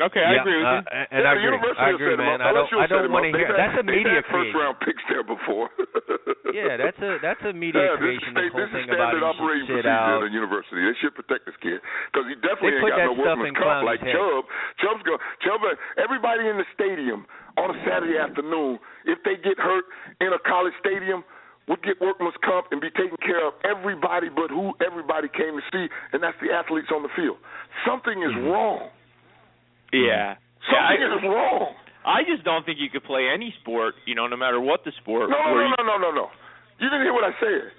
Okay, 0.00 0.24
I 0.24 0.40
agree 0.40 0.56
with 0.56 0.64
uh, 0.66 0.80
you. 0.80 1.06
and 1.12 1.20
yeah, 1.20 1.30
I 1.30 1.34
the 1.36 1.40
agree. 1.44 1.76
I 1.76 1.88
agree, 1.92 2.16
man. 2.16 2.40
I 2.40 2.50
don't. 2.56 2.68
I 2.72 2.86
don't 2.88 3.12
want 3.12 3.28
to 3.28 3.36
hear. 3.36 3.52
That's 3.52 3.76
a 3.76 3.84
media 3.84 4.24
had 4.24 4.26
first 4.32 4.48
creation. 4.48 4.60
round 4.60 4.76
picks 4.80 5.04
there 5.12 5.24
before. 5.24 5.68
Yeah, 6.50 6.74
that's 6.82 6.98
a 6.98 7.22
that's 7.22 7.38
a 7.46 7.54
media 7.54 7.94
yeah, 7.94 7.94
creation. 7.94 8.34
This, 8.34 8.50
This 8.50 8.50
is 8.50 8.52
whole 8.58 8.66
this 8.66 8.74
thing 8.74 8.86
is 8.90 8.98
about 8.98 9.14
standard 9.14 9.22
operating 9.22 9.70
procedure 9.70 9.86
out. 9.94 10.18
at 10.18 10.26
a 10.26 10.30
university. 10.34 10.82
They 10.82 10.98
should 10.98 11.14
protect 11.14 11.46
this 11.46 11.54
kid 11.62 11.78
because 12.10 12.26
he 12.26 12.34
definitely 12.42 12.74
They 12.74 12.90
ain't 12.90 12.98
got 12.98 13.06
no 13.06 13.14
workman's 13.14 13.54
comp 13.54 13.86
like 13.86 14.02
head. 14.02 14.10
Chubb. 14.18 14.50
Chubb's 14.82 15.04
go. 15.06 15.14
Chubb. 15.46 15.62
Everybody 15.94 16.50
in 16.50 16.58
the 16.58 16.66
stadium 16.74 17.22
on 17.54 17.70
a 17.70 17.78
Saturday 17.86 18.18
afternoon, 18.18 18.82
if 19.06 19.22
they 19.22 19.38
get 19.38 19.62
hurt 19.62 19.86
in 20.18 20.34
a 20.34 20.42
college 20.42 20.74
stadium, 20.82 21.22
would 21.70 21.86
get 21.86 22.02
workman's 22.02 22.34
comp 22.42 22.66
and 22.74 22.82
be 22.82 22.90
taken 22.98 23.14
care 23.22 23.46
of. 23.46 23.54
Everybody 23.62 24.26
but 24.26 24.50
who 24.50 24.74
everybody 24.82 25.30
came 25.30 25.54
to 25.54 25.62
see, 25.70 25.86
and 26.10 26.18
that's 26.18 26.36
the 26.42 26.50
athletes 26.50 26.90
on 26.90 27.06
the 27.06 27.14
field. 27.14 27.38
Something 27.86 28.26
is 28.26 28.34
Mm-hmm. 28.34 28.50
wrong. 28.50 28.90
Yeah. 29.92 30.36
Yeah, 30.70 30.86
Something 30.88 31.02
I, 31.02 31.16
is 31.16 31.22
wrong. 31.24 31.74
I 32.04 32.20
just 32.24 32.44
don't 32.44 32.64
think 32.64 32.78
you 32.78 32.88
could 32.90 33.04
play 33.04 33.28
any 33.32 33.52
sport, 33.60 33.94
you 34.06 34.14
know, 34.14 34.26
no 34.26 34.36
matter 34.36 34.60
what 34.60 34.84
the 34.84 34.92
sport. 35.00 35.30
No, 35.30 35.36
no, 35.36 35.54
no, 35.54 35.60
you- 35.60 35.74
no, 35.78 35.84
no, 35.84 35.96
no, 35.98 36.10
no. 36.12 36.26
You 36.78 36.88
didn't 36.88 37.04
hear 37.04 37.12
what 37.12 37.24
I 37.24 37.34
said. 37.40 37.72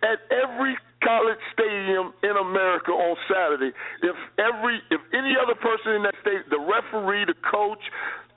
At 0.00 0.18
every 0.30 0.78
college 1.02 1.38
stadium 1.52 2.14
in 2.22 2.32
America 2.38 2.92
on 2.94 3.16
Saturday, 3.28 3.74
if 4.02 4.16
every 4.38 4.78
if 4.94 5.00
any 5.12 5.34
other 5.36 5.54
person 5.58 5.98
in 5.98 6.02
that 6.06 6.14
state, 6.22 6.46
the 6.50 6.58
referee, 6.58 7.26
the 7.26 7.34
coach, 7.50 7.82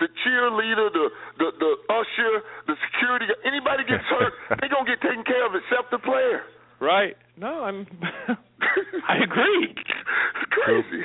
the 0.02 0.10
cheerleader, 0.26 0.90
the 0.92 1.06
the, 1.38 1.48
the 1.62 1.72
usher, 1.94 2.34
the 2.66 2.76
security, 2.90 3.28
anybody 3.46 3.84
gets 3.86 4.04
hurt, 4.10 4.34
they're 4.60 4.70
gonna 4.74 4.90
get 4.90 5.00
taken 5.06 5.24
care 5.24 5.46
of 5.46 5.54
except 5.54 5.92
the 5.94 6.00
player. 6.02 6.42
Right. 6.82 7.16
No, 7.38 7.64
I'm. 7.64 7.86
I 9.08 9.22
agree. 9.24 9.70
It's 9.70 10.50
crazy. 10.50 11.04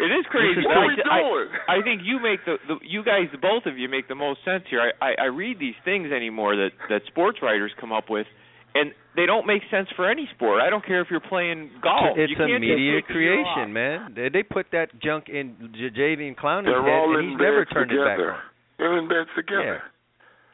It 0.00 0.10
is 0.16 0.24
crazy. 0.30 0.64
What 0.64 0.76
are 0.76 0.86
we 0.88 0.96
I- 1.04 1.20
doing? 1.20 1.48
I 1.68 1.82
think 1.84 2.02
you 2.04 2.18
make 2.20 2.40
the, 2.46 2.56
the 2.66 2.76
you 2.86 3.04
guys 3.04 3.28
both 3.40 3.66
of 3.66 3.76
you 3.78 3.88
make 3.88 4.08
the 4.08 4.14
most 4.14 4.40
sense 4.44 4.64
here. 4.70 4.80
I, 4.80 5.04
I 5.04 5.10
I 5.22 5.26
read 5.26 5.58
these 5.60 5.74
things 5.84 6.10
anymore 6.12 6.56
that 6.56 6.70
that 6.88 7.02
sports 7.06 7.38
writers 7.42 7.70
come 7.80 7.92
up 7.92 8.08
with, 8.08 8.26
and 8.74 8.92
they 9.16 9.26
don't 9.26 9.46
make 9.46 9.62
sense 9.70 9.88
for 9.96 10.08
any 10.10 10.28
sport. 10.34 10.62
I 10.62 10.70
don't 10.70 10.84
care 10.86 11.00
if 11.02 11.08
you're 11.10 11.20
playing 11.20 11.70
golf. 11.82 12.16
It's 12.16 12.30
you 12.30 12.36
a 12.36 12.48
can't 12.48 12.60
media 12.60 13.00
just 13.00 13.08
take 13.08 13.16
a 13.16 13.20
year 13.20 13.40
off. 13.44 13.54
creation, 13.54 13.72
man. 13.72 14.12
They, 14.16 14.28
they 14.30 14.42
put 14.42 14.66
that 14.72 14.88
junk 15.02 15.28
in 15.28 15.56
J- 15.76 15.90
Jadeveon 15.92 16.36
Clowney's 16.36 16.66
They're 16.72 16.80
head, 16.82 16.96
all 16.96 17.12
and 17.16 17.24
in 17.24 17.30
he's 17.32 17.38
never 17.40 17.64
bed 17.66 17.74
turned 17.74 17.92
it 17.92 18.00
back 18.04 18.18
on. 18.18 18.38
They're 18.78 18.96
in 18.98 19.08
bed 19.08 19.26
together. 19.36 19.82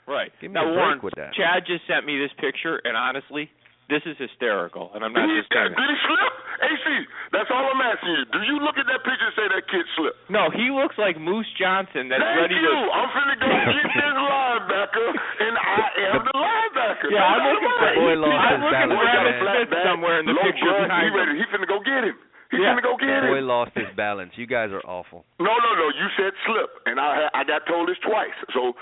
Right. 0.08 0.30
Give 0.40 0.50
me 0.50 0.54
now, 0.54 0.62
a 0.66 0.74
break 0.74 0.76
Warren, 0.78 1.00
with 1.02 1.14
that. 1.16 1.34
Chad 1.34 1.62
just 1.66 1.86
sent 1.86 2.06
me 2.06 2.18
this 2.18 2.30
picture, 2.40 2.80
and 2.82 2.96
honestly, 2.96 3.50
this 3.88 4.02
is 4.04 4.18
hysterical. 4.18 4.90
And 4.94 5.04
I'm 5.06 5.12
not 5.14 5.26
Did 5.30 5.38
just 5.42 5.50
saying. 5.54 5.72
did 5.74 5.88
he 5.90 5.98
slip? 6.06 6.32
AC, 6.56 6.86
that's 7.36 7.50
all 7.52 7.68
I'm 7.68 7.82
asking 7.84 8.10
you. 8.16 8.24
Do 8.32 8.40
you 8.48 8.56
look 8.64 8.80
at 8.80 8.88
that 8.88 9.04
picture 9.04 9.28
and 9.28 9.36
say 9.36 9.46
that 9.52 9.64
kid 9.68 9.84
slipped? 9.94 10.16
No, 10.32 10.48
he 10.50 10.72
looks 10.72 10.96
like 10.96 11.20
Moose 11.20 11.46
Johnston 11.60 12.08
that's 12.08 12.24
Thank 12.24 12.40
ready 12.48 12.56
you. 12.56 12.64
to. 12.64 12.76
I'm 12.96 13.08
finna 13.12 13.36
go 13.36 13.46
get 13.76 13.86
this 13.92 14.16
linebacker, 14.16 15.08
and 15.44 15.54
I 15.60 15.78
am 16.16 16.20
the 16.24 16.32
linebacker. 16.34 17.08
Yeah, 17.12 17.22
I'm 17.28 17.38
That's 17.44 17.52
looking 17.60 17.72
all 17.76 17.80
for- 17.84 17.94
Boy 17.96 18.14
lost 18.16 18.32
I'm 18.32 18.56
his 18.56 18.62
looking 18.64 18.72
balance, 18.72 18.96
for 18.96 19.04
man. 19.04 19.16
Evan 19.20 19.36
Smith 19.68 19.84
somewhere 19.84 20.16
in 20.20 20.24
the 20.26 20.34
Low 20.36 20.44
picture 20.48 20.64
blood, 20.72 20.88
behind 20.88 21.04
he 21.04 21.20
him. 21.20 21.28
He 21.36 21.44
finna 21.52 21.68
go 21.68 21.78
get 21.84 22.02
him. 22.08 22.16
He's 22.48 22.62
Yeah. 22.62 22.72
finna 22.78 22.82
go 22.86 22.94
get 22.96 23.10
him. 23.26 23.30
Boy 23.36 23.42
him. 23.42 23.48
lost 23.52 23.72
his 23.76 23.90
balance. 23.98 24.32
You 24.38 24.46
guys 24.46 24.70
are 24.72 24.82
awful. 24.86 25.26
No, 25.42 25.50
no, 25.50 25.70
no. 25.76 25.86
You 25.92 26.06
said 26.16 26.32
slip, 26.46 26.70
and 26.86 26.96
I 26.98 27.28
I 27.34 27.42
got 27.44 27.66
told 27.66 27.88
this 27.90 27.98
twice. 28.00 28.34
So 28.54 28.72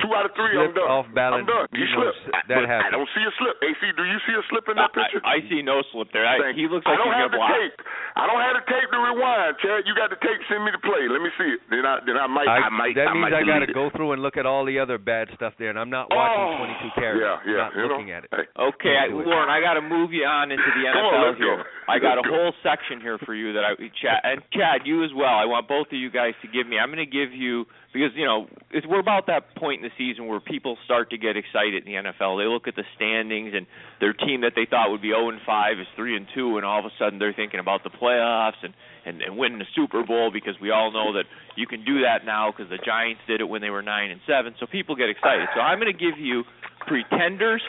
two 0.00 0.10
out 0.14 0.22
of 0.26 0.32
three, 0.38 0.54
I'm 0.54 0.70
done. 0.74 0.86
off 0.86 1.06
balance, 1.10 1.42
I'm 1.42 1.50
done. 1.50 1.66
He 1.74 1.82
you 1.82 1.90
know, 1.90 2.06
slipped. 2.14 2.22
s- 2.30 2.46
that 2.48 2.62
but 2.62 2.70
I 2.70 2.90
don't 2.94 3.08
see 3.14 3.24
a 3.26 3.32
slip. 3.38 3.56
AC, 3.62 3.80
do 3.98 4.04
you 4.06 4.18
see 4.26 4.34
a 4.38 4.42
slip 4.50 4.66
in 4.70 4.76
that 4.78 4.94
picture? 4.94 5.18
I, 5.26 5.42
I 5.42 5.48
see 5.50 5.62
no 5.62 5.82
slip 5.90 6.10
there. 6.14 6.22
I, 6.22 6.38
Thank 6.38 6.54
he 6.60 6.66
you. 6.66 6.70
looks 6.70 6.86
like 6.86 6.94
I 6.94 7.02
don't 7.02 7.10
he's 7.10 7.18
have 7.18 7.30
gonna 7.34 7.42
the 7.42 7.42
block. 7.42 7.58
tape. 7.58 7.76
I 8.14 8.24
don't 8.30 8.42
have 8.44 8.54
the 8.62 8.66
tape 8.70 8.88
to 8.94 8.98
rewind, 9.02 9.52
Chad. 9.58 9.82
You 9.88 9.94
got 9.98 10.10
the 10.14 10.20
tape. 10.22 10.38
Send 10.46 10.62
me 10.62 10.70
the 10.70 10.82
play. 10.82 11.08
Let 11.10 11.18
me 11.24 11.30
see 11.34 11.58
it. 11.58 11.60
Then 11.72 11.82
I 11.82 11.98
then 12.06 12.14
I 12.20 12.26
might 12.30 12.46
I, 12.46 12.68
might 12.70 12.94
that 12.94 13.10
I 13.10 13.14
means 13.16 13.30
might 13.30 13.34
I 13.34 13.42
got 13.42 13.64
to 13.66 13.70
go 13.74 13.90
through 13.90 14.12
and 14.14 14.20
look 14.22 14.36
at 14.38 14.46
all 14.46 14.62
the 14.68 14.78
other 14.78 14.98
bad 15.02 15.30
stuff 15.34 15.56
there, 15.58 15.70
and 15.72 15.78
I'm 15.80 15.90
not 15.90 16.12
Oh, 16.12 16.18
watching 16.18 16.92
22 16.94 17.00
carries. 17.00 17.22
Yeah, 17.24 17.38
yeah. 17.48 17.52
I'm 17.52 17.56
not 17.56 17.70
you 17.74 17.82
know, 17.82 17.88
looking 17.96 18.10
at 18.12 18.22
it. 18.26 18.30
Hey. 18.30 18.46
Okay, 18.54 18.94
I, 19.00 19.08
it. 19.08 19.16
Lauren, 19.16 19.48
I 19.48 19.58
got 19.64 19.74
to 19.80 19.82
move 19.82 20.12
you 20.12 20.22
on 20.28 20.50
into 20.52 20.62
the 20.76 20.82
NFL 20.92 21.32
on, 21.32 21.36
here. 21.40 21.56
go. 21.56 21.64
I 21.88 21.98
got 21.98 22.20
a 22.20 22.24
whole 22.28 22.52
section 22.62 23.00
here 23.00 23.16
for 23.24 23.34
you 23.34 23.52
that 23.56 23.64
I 23.64 23.74
Chad 23.98 24.20
and 24.22 24.38
Chad, 24.52 24.84
you 24.84 25.02
as 25.02 25.10
well. 25.16 25.32
I 25.34 25.44
want 25.48 25.66
both 25.66 25.88
of 25.88 25.98
you 25.98 26.10
guys 26.10 26.34
to 26.42 26.48
give 26.48 26.66
me. 26.68 26.78
I'm 26.78 26.92
going 26.92 27.00
to 27.04 27.08
give 27.10 27.32
you 27.32 27.64
because 27.96 28.12
you 28.14 28.24
know 28.24 28.46
it's, 28.70 28.86
we're 28.86 29.00
about 29.00 29.26
that 29.26 29.54
point 29.56 29.71
in 29.80 29.86
the 29.86 29.94
season 29.96 30.26
where 30.26 30.40
people 30.40 30.76
start 30.84 31.10
to 31.10 31.18
get 31.18 31.36
excited 31.36 31.86
in 31.86 31.88
the 31.88 32.10
NFL. 32.10 32.40
They 32.40 32.48
look 32.48 32.68
at 32.68 32.76
the 32.76 32.84
standings 32.96 33.52
and 33.54 33.66
their 34.00 34.12
team 34.12 34.42
that 34.42 34.52
they 34.56 34.66
thought 34.68 34.90
would 34.90 35.02
be 35.02 35.14
0 35.14 35.30
and 35.30 35.40
5 35.44 35.78
is 35.78 35.86
3 35.96 36.16
and 36.16 36.26
2, 36.34 36.56
and 36.56 36.66
all 36.66 36.80
of 36.80 36.84
a 36.84 36.94
sudden 36.98 37.18
they're 37.18 37.32
thinking 37.32 37.60
about 37.60 37.84
the 37.84 37.90
playoffs 37.90 38.60
and 38.62 38.74
and, 39.04 39.20
and 39.20 39.36
winning 39.36 39.58
the 39.58 39.70
Super 39.74 40.04
Bowl 40.06 40.30
because 40.32 40.54
we 40.62 40.70
all 40.70 40.92
know 40.92 41.12
that 41.14 41.24
you 41.56 41.66
can 41.66 41.84
do 41.84 42.02
that 42.02 42.24
now 42.24 42.52
because 42.52 42.70
the 42.70 42.78
Giants 42.78 43.20
did 43.26 43.40
it 43.40 43.48
when 43.48 43.60
they 43.60 43.70
were 43.70 43.82
9 43.82 43.90
and 44.10 44.20
7. 44.26 44.54
So 44.60 44.66
people 44.66 44.94
get 44.94 45.10
excited. 45.10 45.48
So 45.54 45.60
I'm 45.60 45.78
going 45.80 45.92
to 45.92 45.98
give 45.98 46.18
you 46.18 46.44
pretenders. 46.86 47.62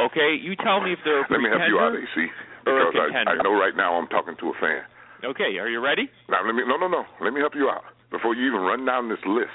Okay, 0.00 0.38
you 0.38 0.54
tell 0.56 0.80
me 0.80 0.92
if 0.92 0.98
they're 1.04 1.22
a 1.22 1.26
Let 1.30 1.40
me 1.40 1.50
help 1.50 1.62
you 1.68 1.78
out, 1.78 1.94
AC, 1.94 2.30
because 2.64 2.94
I, 2.94 3.34
I 3.34 3.42
know 3.42 3.54
right 3.54 3.74
now 3.76 3.94
I'm 3.94 4.08
talking 4.08 4.34
to 4.38 4.46
a 4.50 4.56
fan. 4.60 4.82
Okay, 5.24 5.56
are 5.58 5.68
you 5.68 5.80
ready? 5.80 6.10
Now 6.28 6.44
let 6.44 6.54
me 6.54 6.62
no 6.66 6.76
no 6.76 6.88
no. 6.88 7.04
Let 7.22 7.32
me 7.32 7.40
help 7.40 7.54
you 7.54 7.70
out 7.70 7.84
before 8.10 8.34
you 8.34 8.46
even 8.46 8.60
run 8.60 8.84
down 8.84 9.08
this 9.08 9.22
list, 9.24 9.54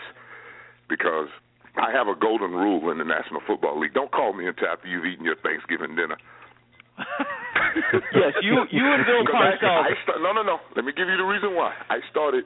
because 0.87 1.27
I 1.79 1.91
have 1.95 2.07
a 2.07 2.15
golden 2.19 2.51
rule 2.51 2.91
in 2.91 2.97
the 2.99 3.05
National 3.07 3.39
Football 3.47 3.79
League. 3.79 3.93
Don't 3.93 4.11
call 4.11 4.33
me 4.33 4.47
until 4.47 4.67
after 4.67 4.87
you've 4.87 5.05
eaten 5.05 5.23
your 5.23 5.37
Thanksgiving 5.39 5.95
dinner. 5.95 6.17
Yes, 8.13 8.33
you 8.41 8.65
you 8.71 8.83
and 8.85 9.05
Bill 9.05 9.23
Parcells. 9.33 9.85
I 9.87 9.93
sta- 10.03 10.19
no, 10.19 10.33
no, 10.33 10.43
no. 10.43 10.57
Let 10.75 10.83
me 10.85 10.91
give 10.95 11.07
you 11.07 11.17
the 11.17 11.23
reason 11.23 11.55
why. 11.55 11.73
I 11.89 11.99
started 12.11 12.43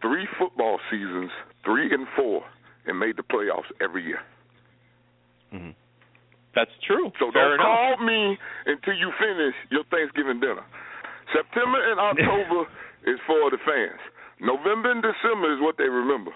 three 0.00 0.26
football 0.38 0.78
seasons, 0.90 1.30
three 1.64 1.92
and 1.92 2.06
four, 2.16 2.42
and 2.86 2.98
made 2.98 3.16
the 3.16 3.22
playoffs 3.26 3.68
every 3.82 4.04
year. 4.04 4.20
hmm 5.52 5.70
That's 6.54 6.72
true. 6.86 7.10
So 7.20 7.30
Fair 7.32 7.56
don't 7.56 7.60
enough. 7.60 7.66
call 7.66 8.06
me 8.06 8.38
until 8.66 8.94
you 8.94 9.12
finish 9.20 9.54
your 9.70 9.84
Thanksgiving 9.90 10.40
dinner. 10.40 10.64
September 11.32 11.80
and 11.90 12.00
October 12.08 12.64
is 13.06 13.18
for 13.26 13.50
the 13.50 13.58
fans. 13.66 14.00
November 14.40 14.90
and 14.92 15.02
December 15.02 15.52
is 15.52 15.60
what 15.60 15.76
they 15.76 15.88
remember. 15.88 16.32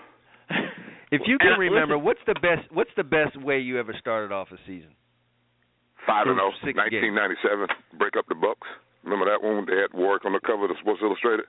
If 1.10 1.22
you 1.26 1.38
can 1.38 1.54
I- 1.54 1.56
remember, 1.56 1.94
listen- 1.96 2.04
what's 2.04 2.24
the 2.26 2.34
best 2.40 2.70
what's 2.72 2.94
the 2.96 3.04
best 3.04 3.36
way 3.36 3.58
you 3.60 3.78
ever 3.78 3.94
started 3.98 4.32
off 4.32 4.52
a 4.52 4.58
season? 4.66 4.92
Five 6.06 6.26
and 6.26 6.36
Through 6.36 6.52
zero, 6.52 6.64
six 6.64 6.76
nineteen 6.76 7.14
ninety 7.14 7.36
seven. 7.42 7.66
Break 7.98 8.16
up 8.16 8.26
the 8.28 8.34
Bucks. 8.34 8.66
Remember 9.04 9.26
that 9.26 9.42
one? 9.42 9.64
They 9.66 9.76
had 9.76 9.92
Warrick 9.92 10.24
on 10.24 10.32
the 10.32 10.40
cover 10.40 10.64
of 10.64 10.70
the 10.70 10.76
Sports 10.80 11.00
Illustrated. 11.02 11.46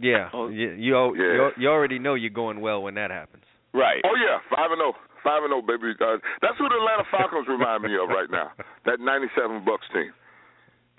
Yeah, 0.00 0.30
Oh. 0.32 0.48
you 0.48 0.70
you, 0.76 0.96
Yeah. 1.16 1.32
you 1.32 1.52
you 1.56 1.68
already 1.68 1.98
know 1.98 2.14
you're 2.14 2.30
going 2.32 2.60
well 2.60 2.82
when 2.82 2.94
that 2.94 3.10
happens. 3.10 3.44
Right. 3.72 4.00
Oh 4.04 4.16
yeah, 4.16 4.38
five 4.50 4.72
and 4.72 4.80
zero, 4.80 4.96
five 5.22 5.44
and 5.44 5.52
zero, 5.52 5.62
baby. 5.62 5.94
Uh, 6.00 6.18
that's 6.42 6.56
who 6.58 6.68
the 6.68 6.74
Atlanta 6.76 7.04
Falcons 7.10 7.46
remind 7.48 7.82
me 7.84 7.94
of 7.96 8.08
right 8.08 8.30
now. 8.30 8.52
That 8.84 8.98
ninety 9.00 9.28
seven 9.36 9.62
Bucks 9.64 9.86
team. 9.92 10.10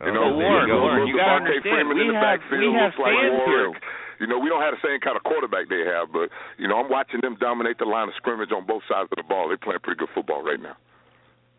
You 0.05 0.11
know, 0.13 0.33
Oh, 0.33 0.37
there 0.37 0.49
Warren, 0.49 0.67
you 0.67 0.73
go. 0.73 0.81
Warren, 0.81 1.07
you 1.07 1.17
gotta 1.17 1.31
understand, 1.45 1.75
Freeman 1.77 1.97
we 1.97 2.01
in 2.01 2.07
the 2.09 2.13
have- 2.13 2.39
backfield 2.41 2.61
we 2.61 2.73
have 2.73 2.93
looks 2.93 2.99
like 2.99 3.13
fans 3.17 3.41
here. 3.45 3.69
You 4.21 4.27
know, 4.27 4.37
we 4.37 4.49
don't 4.49 4.61
have 4.61 4.77
the 4.77 4.87
same 4.87 4.99
kind 5.01 5.17
of 5.17 5.23
quarterback 5.23 5.67
they 5.67 5.81
have, 5.81 6.13
but 6.13 6.29
you 6.61 6.67
know, 6.67 6.77
I'm 6.77 6.91
watching 6.91 7.21
them 7.21 7.37
dominate 7.41 7.79
the 7.79 7.85
line 7.85 8.07
of 8.07 8.13
scrimmage 8.15 8.51
on 8.53 8.67
both 8.67 8.83
sides 8.87 9.09
of 9.11 9.17
the 9.17 9.25
ball. 9.27 9.47
They're 9.49 9.57
playing 9.57 9.81
pretty 9.81 9.97
good 9.97 10.13
football 10.13 10.43
right 10.43 10.61
now. 10.61 10.77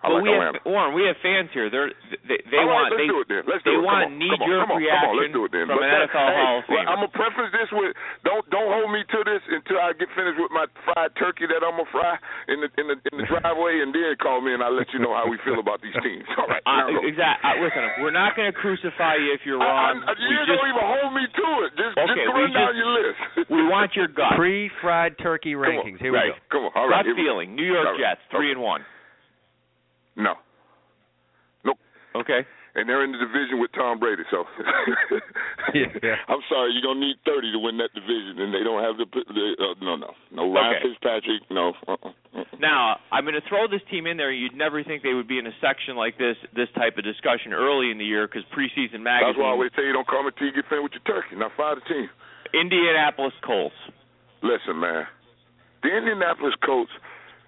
I 0.02 0.10
but 0.10 0.18
like 0.18 0.26
we 0.26 0.34
Atlanta. 0.34 0.58
have 0.58 0.66
Warren, 0.66 0.90
we 0.98 1.06
have 1.06 1.14
fans 1.22 1.48
here. 1.54 1.70
They're 1.70 1.94
they, 2.26 2.42
they 2.50 2.58
All 2.58 2.66
right, 2.66 2.90
want 2.90 2.90
let's 2.90 2.98
they, 2.98 3.08
do 3.08 3.18
it 3.22 3.28
then. 3.30 3.42
Let's 3.46 3.62
they 3.62 3.78
want 3.78 4.10
come 4.10 4.12
on, 4.12 4.18
knee 4.18 4.34
come 4.34 4.42
on, 4.42 4.48
jerk 4.50 4.60
come 4.66 4.74
on, 4.74 4.78
reaction 4.82 5.08
on, 5.08 5.18
let's 5.22 5.34
do 5.38 5.42
it 5.46 5.52
then. 5.54 5.66
from 5.70 5.78
But 5.78 5.86
an 5.86 5.94
that- 5.94 6.10
NFL 6.10 6.26
hey, 6.26 6.38
Hall 6.42 6.54
of 6.58 6.64
well, 6.66 6.84
I'm 6.90 6.98
gonna 7.06 7.14
preface 7.14 7.50
this 7.54 7.70
with 7.70 7.90
don't 8.26 8.44
don't 8.50 8.70
hold 8.70 8.90
me 8.90 9.06
to 9.06 9.18
this 9.22 9.42
until 9.46 9.78
I 9.78 9.94
get 9.94 10.10
finished 10.18 10.42
with 10.42 10.50
my 10.50 10.66
fried 10.82 11.14
turkey 11.16 11.46
that 11.46 11.62
I'm 11.62 11.78
gonna 11.78 11.88
fry 11.94 12.18
in 12.50 12.58
the 12.60 12.68
in 12.82 12.86
the 12.90 12.96
in 13.10 13.14
the 13.22 13.26
driveway, 13.30 13.78
and 13.80 13.94
then 13.94 14.18
call 14.18 14.42
me 14.42 14.52
and 14.52 14.60
I'll 14.62 14.74
let 14.74 14.90
you 14.90 14.98
know 14.98 15.14
how 15.14 15.30
we 15.30 15.38
feel 15.46 15.62
about 15.62 15.78
these 15.80 15.94
teams. 16.02 16.26
All 16.34 16.50
right, 16.50 16.62
Uh, 16.66 16.90
exactly. 17.06 17.46
Uh, 17.46 17.62
listen, 17.62 17.82
we're 18.02 18.10
not 18.14 18.34
going 18.34 18.50
to 18.50 18.56
crucify 18.56 19.14
you 19.22 19.30
if 19.34 19.46
you're 19.46 19.58
wrong. 19.62 20.02
I, 20.02 20.10
I, 20.10 20.14
we 20.18 20.26
you 20.34 20.42
just 20.42 20.58
don't 20.58 20.66
even 20.66 20.82
hold 20.82 21.10
me 21.14 21.24
to 21.30 21.46
it. 21.66 21.70
Just 21.78 21.94
Okay, 21.94 22.26
just 22.26 22.34
run 22.34 22.50
down 22.50 22.74
your 22.74 22.90
list. 22.90 23.18
we 23.54 23.62
want 23.70 23.94
your 23.94 24.08
gut. 24.10 24.34
Pre-fried 24.36 25.18
turkey 25.22 25.54
Come 25.54 25.62
on, 25.62 25.68
rankings. 25.86 25.98
Here 26.02 26.12
right. 26.12 26.34
we 26.34 26.40
go. 26.50 26.50
Come 26.50 26.62
on, 26.66 26.72
all 26.74 26.88
right. 26.90 27.04
gut 27.06 27.14
here 27.14 27.16
feeling. 27.22 27.54
New 27.54 27.64
York 27.66 27.94
Jets 27.98 28.20
three 28.30 28.50
and 28.52 28.60
one. 28.60 28.82
No, 30.16 30.34
Nope. 31.64 31.78
Okay. 32.14 32.44
and 32.74 32.88
they're 32.88 33.04
in 33.04 33.12
the 33.12 33.18
division 33.18 33.60
with 33.60 33.72
Tom 33.72 33.98
Brady. 33.98 34.22
So, 34.30 34.44
Yeah. 35.74 36.16
I'm 36.28 36.40
sorry, 36.48 36.72
you're 36.72 36.84
gonna 36.84 37.00
need 37.00 37.16
30 37.24 37.52
to 37.52 37.58
win 37.58 37.76
that 37.78 37.92
division, 37.96 38.40
and 38.40 38.52
they 38.52 38.64
don't 38.64 38.82
have 38.84 38.96
the, 39.00 39.06
the 39.08 39.46
uh, 39.56 39.74
no, 39.84 39.96
no, 39.96 40.12
no 40.32 40.52
Ryan 40.52 40.76
Okay. 40.76 40.88
Fitzpatrick, 40.92 41.42
no. 41.50 41.72
Uh-uh, 41.88 42.12
uh-uh. 42.36 42.44
Now 42.60 43.00
I'm 43.10 43.24
going 43.24 43.36
to 43.36 43.46
throw 43.48 43.66
this 43.68 43.80
team 43.90 44.06
in 44.06 44.16
there. 44.16 44.30
You'd 44.32 44.54
never 44.56 44.82
think 44.84 45.02
they 45.02 45.14
would 45.14 45.28
be 45.28 45.38
in 45.38 45.46
a 45.46 45.54
section 45.60 45.96
like 45.96 46.16
this, 46.18 46.36
this 46.54 46.68
type 46.76 46.96
of 46.98 47.04
discussion 47.04 47.52
early 47.52 47.90
in 47.90 47.98
the 47.98 48.04
year 48.04 48.26
because 48.28 48.44
preseason 48.52 49.00
magazine. 49.00 49.34
That's 49.34 49.38
why 49.40 49.48
I 49.48 49.56
always 49.56 49.70
tell 49.74 49.84
you 49.84 49.92
don't 49.92 50.06
come 50.08 50.26
until 50.26 50.46
you 50.46 50.52
get 50.54 50.64
finished 50.68 50.84
with 50.84 50.96
your 50.96 51.06
turkey. 51.08 51.36
Now 51.36 51.50
fire 51.56 51.74
the 51.76 51.84
team. 51.88 52.08
Indianapolis 52.54 53.32
Colts. 53.44 53.74
Listen, 54.42 54.78
man, 54.80 55.04
the 55.82 55.90
Indianapolis 55.96 56.54
Colts 56.64 56.90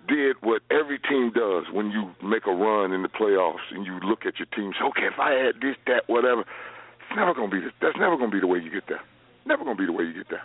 did 0.08 0.36
what 0.40 0.62
every 0.70 0.98
team 0.98 1.32
does 1.34 1.64
when 1.72 1.90
you 1.90 2.10
make 2.22 2.46
a 2.46 2.52
run 2.54 2.92
in 2.92 3.02
the 3.02 3.08
playoffs 3.08 3.64
and 3.72 3.86
you 3.86 3.98
look 4.04 4.26
at 4.26 4.38
your 4.38 4.46
team. 4.54 4.72
Say, 4.78 4.84
okay, 4.94 5.08
if 5.12 5.18
I 5.18 5.32
had 5.32 5.56
this, 5.60 5.76
that, 5.86 6.04
whatever, 6.06 6.42
it's 6.42 7.14
never 7.16 7.34
gonna 7.34 7.50
be. 7.50 7.60
this. 7.60 7.72
that's 7.80 7.96
never 7.98 8.16
gonna 8.16 8.32
be 8.32 8.40
the 8.40 8.46
way 8.46 8.58
you 8.58 8.70
get 8.70 8.84
there. 8.88 9.00
Never 9.46 9.64
gonna 9.64 9.76
be 9.78 9.86
the 9.86 9.92
way 9.92 10.04
you 10.04 10.14
get 10.14 10.28
there. 10.30 10.44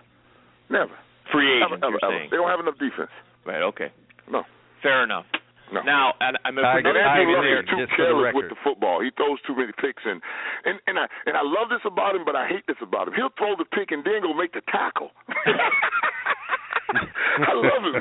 Never. 0.69 0.93
Free 1.31 1.61
agents, 1.61 1.81
ever, 1.83 1.91
you're 1.91 2.03
ever. 2.03 2.27
They 2.31 2.37
don't 2.37 2.49
have 2.49 2.59
enough 2.59 2.77
defense. 2.79 3.11
Right. 3.45 3.61
Okay. 3.61 3.91
No. 4.29 4.43
Fair 4.81 5.03
enough. 5.03 5.25
No. 5.71 5.81
Now, 5.85 6.13
and 6.19 6.33
I'm 6.45 6.57
a 6.57 6.61
I- 6.65 6.77
And 6.81 6.87
I 6.97 7.21
Andrew 7.21 7.21
agree 7.21 7.35
Luck 7.35 7.45
there, 7.45 7.59
is 7.61 7.69
too 7.69 7.77
just 7.77 7.91
the 7.93 7.97
careless 7.97 8.33
with 8.33 8.49
the 8.49 8.57
football. 8.65 9.01
He 9.05 9.11
throws 9.13 9.37
too 9.45 9.53
many 9.55 9.69
picks, 9.77 10.01
and 10.03 10.17
and 10.65 10.81
and 10.89 10.97
I 10.97 11.05
and 11.29 11.37
I 11.37 11.45
love 11.45 11.69
this 11.69 11.85
about 11.85 12.15
him, 12.17 12.25
but 12.25 12.35
I 12.35 12.47
hate 12.49 12.65
this 12.65 12.81
about 12.81 13.07
him. 13.07 13.13
He'll 13.13 13.29
throw 13.37 13.53
the 13.55 13.69
pick 13.69 13.91
and 13.93 14.01
then 14.03 14.25
go 14.25 14.33
make 14.33 14.53
the 14.57 14.65
tackle. 14.65 15.11
I 16.89 17.53
love 17.55 17.83
him. 17.85 17.95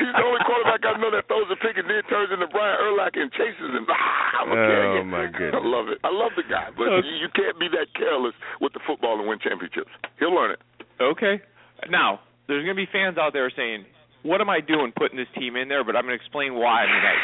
He's 0.00 0.14
the 0.16 0.24
only 0.24 0.42
quarterback 0.48 0.82
I 0.82 0.96
know 0.98 1.12
that 1.12 1.28
throws 1.28 1.46
a 1.52 1.58
pick 1.60 1.76
and 1.76 1.86
then 1.86 2.02
turns 2.08 2.32
into 2.32 2.48
Brian 2.48 2.78
Urlacher 2.80 3.22
and 3.22 3.32
chases 3.32 3.70
him. 3.70 3.86
Ah, 3.86 4.42
I'm 4.42 4.50
a 4.50 4.56
Oh, 4.56 5.04
my 5.04 5.26
goodness. 5.30 5.54
I 5.54 5.62
love 5.62 5.86
it. 5.92 5.98
I 6.02 6.10
love 6.10 6.32
the 6.34 6.46
guy, 6.48 6.72
but 6.74 6.88
you, 7.04 7.26
you 7.26 7.28
can't 7.36 7.58
be 7.60 7.68
that 7.76 7.92
careless 7.94 8.34
with 8.60 8.72
the 8.72 8.80
football 8.86 9.18
and 9.20 9.28
win 9.28 9.38
championships. 9.38 9.90
He'll 10.18 10.34
learn 10.34 10.52
it. 10.56 10.60
Okay. 11.00 11.40
Now, 11.88 12.20
there's 12.48 12.64
going 12.64 12.76
to 12.76 12.82
be 12.82 12.90
fans 12.90 13.16
out 13.16 13.32
there 13.32 13.48
saying, 13.54 13.84
"What 14.22 14.40
am 14.40 14.50
I 14.50 14.60
doing 14.60 14.92
putting 14.96 15.16
this 15.16 15.30
team 15.38 15.56
in 15.56 15.68
there?" 15.68 15.84
But 15.84 15.96
I'm 15.96 16.04
going 16.04 16.16
to 16.18 16.20
explain 16.20 16.54
why. 16.54 16.84
I, 16.84 17.14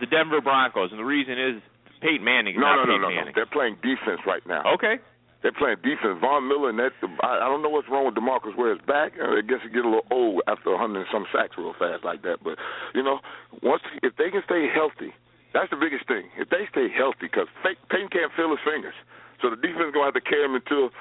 the 0.00 0.06
Denver 0.06 0.40
Broncos, 0.40 0.90
and 0.90 0.98
the 0.98 1.04
reason 1.06 1.38
is 1.38 1.62
Peyton 2.00 2.24
Manning. 2.24 2.54
is 2.54 2.60
No, 2.60 2.74
no, 2.74 2.82
no, 2.82 2.98
Peyton 2.98 3.02
no, 3.02 3.08
no. 3.08 3.14
Manning. 3.14 3.34
They're 3.36 3.46
playing 3.46 3.76
defense 3.82 4.18
right 4.26 4.42
now. 4.46 4.66
Okay. 4.74 4.98
They're 5.42 5.50
playing 5.58 5.82
defense. 5.82 6.22
Von 6.22 6.46
Miller 6.46 6.70
and 6.70 6.78
that. 6.78 6.94
I, 7.26 7.42
I 7.42 7.46
don't 7.50 7.62
know 7.66 7.68
what's 7.68 7.90
wrong 7.90 8.06
with 8.06 8.14
Demarcus 8.14 8.54
Ware's 8.54 8.78
back. 8.86 9.18
I 9.18 9.42
guess 9.42 9.58
he 9.66 9.70
get 9.74 9.82
a 9.82 9.90
little 9.90 10.06
old 10.14 10.42
after 10.46 10.70
hundred 10.78 11.02
and 11.02 11.10
some 11.10 11.26
sacks 11.34 11.58
real 11.58 11.74
fast 11.78 12.06
like 12.06 12.22
that. 12.22 12.38
But 12.46 12.58
you 12.94 13.02
know, 13.02 13.18
once 13.62 13.82
if 14.06 14.14
they 14.16 14.30
can 14.30 14.46
stay 14.46 14.70
healthy, 14.70 15.10
that's 15.50 15.66
the 15.74 15.80
biggest 15.82 16.06
thing. 16.06 16.30
If 16.38 16.46
they 16.48 16.70
stay 16.70 16.86
healthy, 16.94 17.26
because 17.26 17.50
Peyton 17.66 18.06
can't 18.14 18.30
feel 18.38 18.54
his 18.54 18.62
fingers, 18.62 18.94
so 19.42 19.50
the 19.50 19.58
defense 19.58 19.90
is 19.90 19.94
gonna 19.98 20.14
have 20.14 20.18
to 20.18 20.22
carry 20.22 20.46
him 20.46 20.54
until 20.54 20.94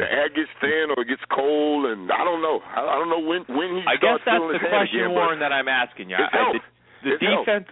the 0.00 0.08
air 0.08 0.32
gets 0.32 0.48
thin 0.64 0.88
or 0.96 1.04
it 1.04 1.12
gets 1.12 1.24
cold, 1.28 1.84
and 1.84 2.08
I 2.08 2.24
don't 2.24 2.40
know. 2.40 2.64
I, 2.64 2.80
I 2.80 2.96
don't 2.96 3.12
know 3.12 3.20
when 3.20 3.44
when 3.52 3.76
he 3.76 3.84
I 3.84 4.00
guess 4.00 4.24
that's 4.24 4.40
the 4.40 4.56
question, 4.56 5.04
again, 5.04 5.12
Warren, 5.12 5.36
that 5.44 5.52
I'm 5.52 5.68
asking 5.68 6.08
you. 6.08 6.16
It's 6.16 6.32
I- 6.32 6.36
health. 6.36 6.56
the 6.56 6.64
the 7.04 7.10
It's 7.12 7.22
health. 7.28 7.44
defense 7.44 7.68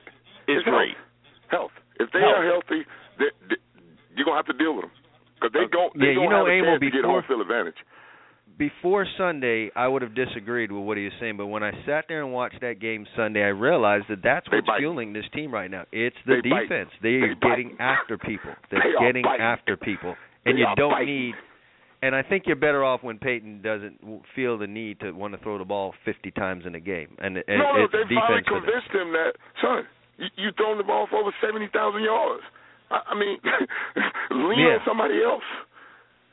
is 0.53 0.61
it's 0.61 0.69
great. 0.69 0.97
Health. 1.49 1.73
If 1.97 2.13
they 2.13 2.21
Health. 2.21 2.37
are 2.41 2.45
healthy, 2.45 2.85
they, 3.17 3.33
they, 3.49 3.57
you're 4.13 4.29
gonna 4.29 4.37
have 4.37 4.53
to 4.53 4.57
deal 4.61 4.77
with 4.77 4.85
them 4.85 4.93
because 5.41 5.53
they 5.55 5.65
uh, 5.65 5.73
don't. 5.73 5.93
They 5.99 6.13
Yeah, 6.13 6.15
don't 6.15 6.25
you 6.25 6.31
know, 6.31 6.45
have 6.45 6.53
a 6.53 6.59
Emil, 6.59 6.65
chance 6.75 6.81
to 6.81 6.91
get 6.91 7.03
before- 7.03 7.21
home 7.23 7.25
field 7.29 7.41
advantage. 7.43 7.79
Before 8.59 9.07
Sunday, 9.17 9.71
I 9.77 9.87
would 9.87 10.03
have 10.03 10.17
disagreed 10.17 10.73
with 10.73 10.83
what 10.83 10.97
he 10.97 11.05
was 11.05 11.13
saying, 11.21 11.37
but 11.37 11.47
when 11.47 11.63
I 11.63 11.71
sat 11.87 12.07
there 12.09 12.25
and 12.25 12.33
watched 12.33 12.61
that 12.61 12.81
game 12.81 13.07
Sunday, 13.15 13.41
I 13.45 13.55
realized 13.55 14.07
that 14.09 14.19
that's 14.21 14.49
what's 14.51 14.67
fueling 14.79 15.13
this 15.13 15.27
team 15.33 15.55
right 15.55 15.71
now. 15.71 15.85
It's 15.93 16.17
the 16.27 16.43
They 16.43 16.49
defense. 16.67 16.91
They 17.01 17.23
are 17.23 17.35
They 17.37 17.49
getting 17.49 17.77
after 17.79 18.19
people. 18.19 18.51
They're 18.73 18.83
They 18.83 19.07
getting 19.07 19.23
biting. 19.23 19.47
after 19.47 19.77
people, 19.77 20.17
and 20.45 20.57
They 20.57 20.63
you 20.63 20.67
don't 20.75 20.91
biting. 20.91 21.07
need. 21.31 21.35
And 22.03 22.17
I 22.17 22.23
think 22.23 22.45
you're 22.47 22.57
better 22.59 22.83
off 22.83 23.03
when 23.05 23.19
Peyton 23.19 23.63
doesn't 23.63 24.01
w- 24.01 24.23
feel 24.35 24.59
the 24.59 24.67
need 24.67 24.99
to 25.01 25.13
want 25.13 25.35
to 25.35 25.39
throw 25.43 25.59
the 25.59 25.65
ball 25.65 25.95
50 26.05 26.31
times 26.33 26.65
in 26.67 26.75
a 26.75 26.81
game, 26.81 27.15
and, 27.19 27.37
and 27.37 27.59
no, 27.59 27.75
no, 27.79 27.85
it's 27.85 27.93
they 27.93 28.07
finally 28.15 28.43
defense. 28.43 28.47
for 28.49 28.55
them. 28.59 28.63
convinced 28.67 28.91
him 28.95 29.09
that, 29.15 29.33
son, 29.63 29.83
you, 30.19 30.27
you 30.35 30.51
thrown 30.59 30.79
the 30.79 30.85
ball 30.87 31.07
for 31.11 31.19
over 31.23 31.31
seventy 31.43 31.69
thousand 31.73 32.03
yards. 32.03 32.43
I, 32.91 33.13
I 33.13 33.15
mean, 33.19 33.39
lean 34.31 34.59
Yeah. 34.59 34.75
on 34.77 34.81
somebody 34.87 35.23
else. 35.23 35.45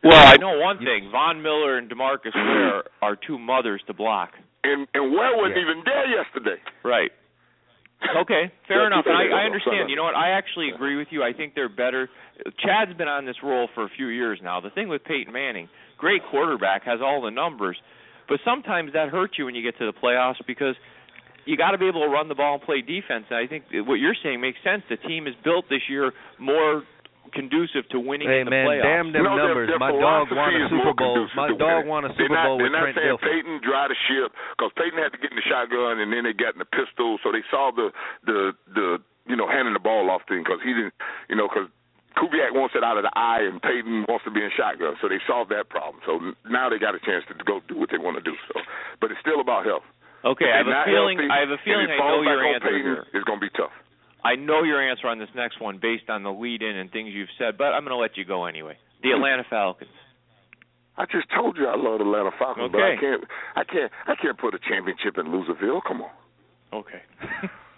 Well, 0.03 0.13
I 0.15 0.37
know 0.37 0.59
one 0.59 0.77
thing: 0.77 1.09
Von 1.11 1.41
Miller 1.41 1.77
and 1.77 1.89
Demarcus 1.89 2.35
Ware 2.35 2.83
are 3.01 3.15
two 3.15 3.39
mothers 3.39 3.81
to 3.87 3.93
block. 3.93 4.31
And 4.63 4.87
and 4.93 5.11
Ware 5.13 5.35
wasn't 5.35 5.57
Yeah. 5.57 5.61
even 5.63 5.83
there 5.85 6.07
yesterday. 6.07 6.61
Right. 6.83 7.11
Okay, 8.21 8.51
fair 8.67 8.85
enough. 8.87 9.05
And. 9.07 9.15
I, 9.17 9.41
I 9.41 9.45
understand. 9.45 9.89
You 9.89 9.95
know 9.95 10.03
what? 10.03 10.15
I 10.15 10.29
actually 10.31 10.69
agree 10.69 10.95
with 10.95 11.07
you. 11.09 11.23
I 11.23 11.33
think 11.33 11.55
they're 11.55 11.69
better. 11.69 12.09
Chad's 12.59 12.93
been 12.97 13.07
on 13.07 13.25
this 13.25 13.37
role 13.41 13.67
for 13.73 13.83
a 13.85 13.89
few 13.95 14.07
years 14.07 14.39
now. 14.43 14.59
The 14.59 14.69
thing 14.69 14.89
with 14.89 15.03
Peyton 15.05 15.31
Manning, 15.33 15.69
great 15.97 16.21
quarterback, 16.29 16.83
has 16.83 16.99
all 17.01 17.21
the 17.21 17.31
numbers, 17.31 17.77
but 18.27 18.39
sometimes 18.45 18.91
that 18.93 19.09
hurts 19.09 19.35
you 19.39 19.45
when 19.45 19.55
you 19.55 19.63
get 19.63 19.77
to 19.79 19.85
the 19.85 19.93
playoffs 19.93 20.35
because 20.45 20.75
you 21.45 21.55
got 21.57 21.71
to 21.71 21.77
be 21.77 21.87
able 21.87 22.01
to 22.01 22.09
run 22.09 22.27
the 22.27 22.35
ball 22.35 22.55
and 22.57 22.63
play 22.63 22.81
defense. 22.81 23.25
And 23.29 23.37
I 23.39 23.47
think 23.47 23.65
what 23.87 23.95
you're 24.01 24.17
saying 24.23 24.41
makes 24.41 24.57
sense. 24.63 24.83
The 24.89 24.97
team 24.97 25.27
is 25.27 25.33
built 25.43 25.65
this 25.69 25.81
year 25.89 26.11
more 26.39 26.83
conducive 27.33 27.83
to 27.91 27.99
winning 27.99 28.29
Hey 28.29 28.39
in 28.41 28.45
the 28.47 28.53
man, 28.53 28.63
playoffs. 28.69 28.85
damn 28.85 29.07
them 29.11 29.23
no, 29.25 29.35
their- 29.35 29.47
numbers. 29.49 29.67
their 29.67 29.79
My 29.81 29.91
dog 29.91 30.29
won 30.29 30.29
philosophy 30.29 30.55
a 30.55 30.65
is 30.65 30.69
Super 30.71 30.83
more 30.85 30.93
Bowl. 30.95 31.13
conducive 31.15 31.35
My 31.35 31.47
to 31.51 31.57
dog 31.57 31.81
won 31.85 32.01
a 32.05 32.07
They're 32.13 32.17
Super 32.29 32.37
not, 32.37 32.45
Bowl 32.47 32.55
with 32.57 32.63
They're 32.63 32.71
not 32.71 32.83
Trent 32.85 32.95
saying 32.95 33.17
Dilfer. 33.17 33.27
Peyton 33.27 33.55
dry 33.65 33.85
the 33.91 33.97
ship 34.07 34.29
because 34.55 34.71
Peyton 34.79 34.97
had 35.01 35.11
to 35.11 35.19
get 35.19 35.31
in 35.33 35.37
the 35.37 35.47
shotgun 35.49 35.99
and 35.99 36.13
then 36.13 36.23
they 36.23 36.33
got 36.33 36.53
in 36.55 36.61
the 36.63 36.69
pistol, 36.69 37.17
so 37.25 37.33
they 37.35 37.43
saw 37.51 37.71
the 37.75 37.91
the 38.23 38.53
the 38.71 38.87
you 39.27 39.35
know 39.35 39.49
handing 39.49 39.73
the 39.73 39.83
ball 39.83 40.07
off 40.09 40.21
thing 40.29 40.45
because 40.45 40.61
he 40.63 40.71
didn't 40.73 40.93
you 41.29 41.35
know 41.35 41.49
because. 41.49 41.67
Kubiak 42.15 42.55
wants 42.55 42.71
it 42.79 42.81
out 42.81 42.95
of 42.95 43.03
the 43.03 43.11
eye, 43.19 43.43
and 43.43 43.59
Peyton 43.61 44.05
wants 44.07 44.23
to 44.23 44.31
be 44.31 44.39
in 44.39 44.47
shotgun. 44.55 44.95
So 45.03 45.09
they 45.11 45.19
solved 45.27 45.51
that 45.51 45.67
problem. 45.67 45.99
So 46.07 46.31
now 46.47 46.69
they 46.71 46.79
got 46.79 46.95
a 46.95 46.99
chance 47.03 47.27
to 47.27 47.35
go 47.43 47.59
do 47.67 47.75
what 47.75 47.91
they 47.91 47.97
want 47.99 48.15
to 48.15 48.23
do. 48.23 48.31
So, 48.47 48.61
but 49.03 49.11
it's 49.11 49.19
still 49.19 49.41
about 49.43 49.65
health. 49.67 49.83
Okay, 50.25 50.49
I 50.49 50.57
have 50.57 50.65
they're 50.65 50.81
a 50.81 50.85
feeling. 50.89 51.17
healthy, 51.21 51.31
I 51.31 51.39
have 51.45 51.53
a 51.53 51.61
feeling 51.61 51.85
it 51.85 52.01
I 52.01 52.01
know 52.01 52.21
your 52.25 52.41
back 52.41 52.49
on 52.49 52.55
answer 52.57 52.73
Peyton, 52.73 52.81
here. 52.81 53.05
It's 53.13 53.25
going 53.29 53.39
to 53.39 53.45
be 53.45 53.53
tough. 53.53 53.73
I 54.25 54.33
know 54.33 54.63
your 54.65 54.81
answer 54.81 55.05
on 55.07 55.19
this 55.21 55.29
next 55.35 55.61
one 55.61 55.77
based 55.77 56.09
on 56.09 56.23
the 56.25 56.33
lead 56.33 56.63
in 56.65 56.75
and 56.75 56.89
things 56.89 57.13
you've 57.13 57.29
said, 57.37 57.57
but 57.61 57.77
I'm 57.77 57.85
going 57.85 57.93
to 57.93 58.01
let 58.01 58.17
you 58.17 58.25
go 58.25 58.45
anyway. 58.45 58.73
The 59.05 59.11
Atlanta 59.13 59.45
Falcons. 59.47 59.93
I 60.97 61.05
just 61.05 61.27
told 61.29 61.57
you 61.57 61.67
I 61.67 61.75
love 61.77 61.99
the 61.99 62.05
Atlanta 62.09 62.31
Falcons, 62.39 62.71
but 62.71 62.81
I 62.81 62.95
can't, 62.97 63.21
I 63.55 63.63
can't, 63.63 63.91
I 64.07 64.15
can't 64.15 64.39
put 64.39 64.55
a 64.55 64.59
championship 64.65 65.19
in 65.19 65.27
Loserville. 65.27 65.81
Come 65.85 66.01
on, 66.01 66.09
Okay. 66.73 67.01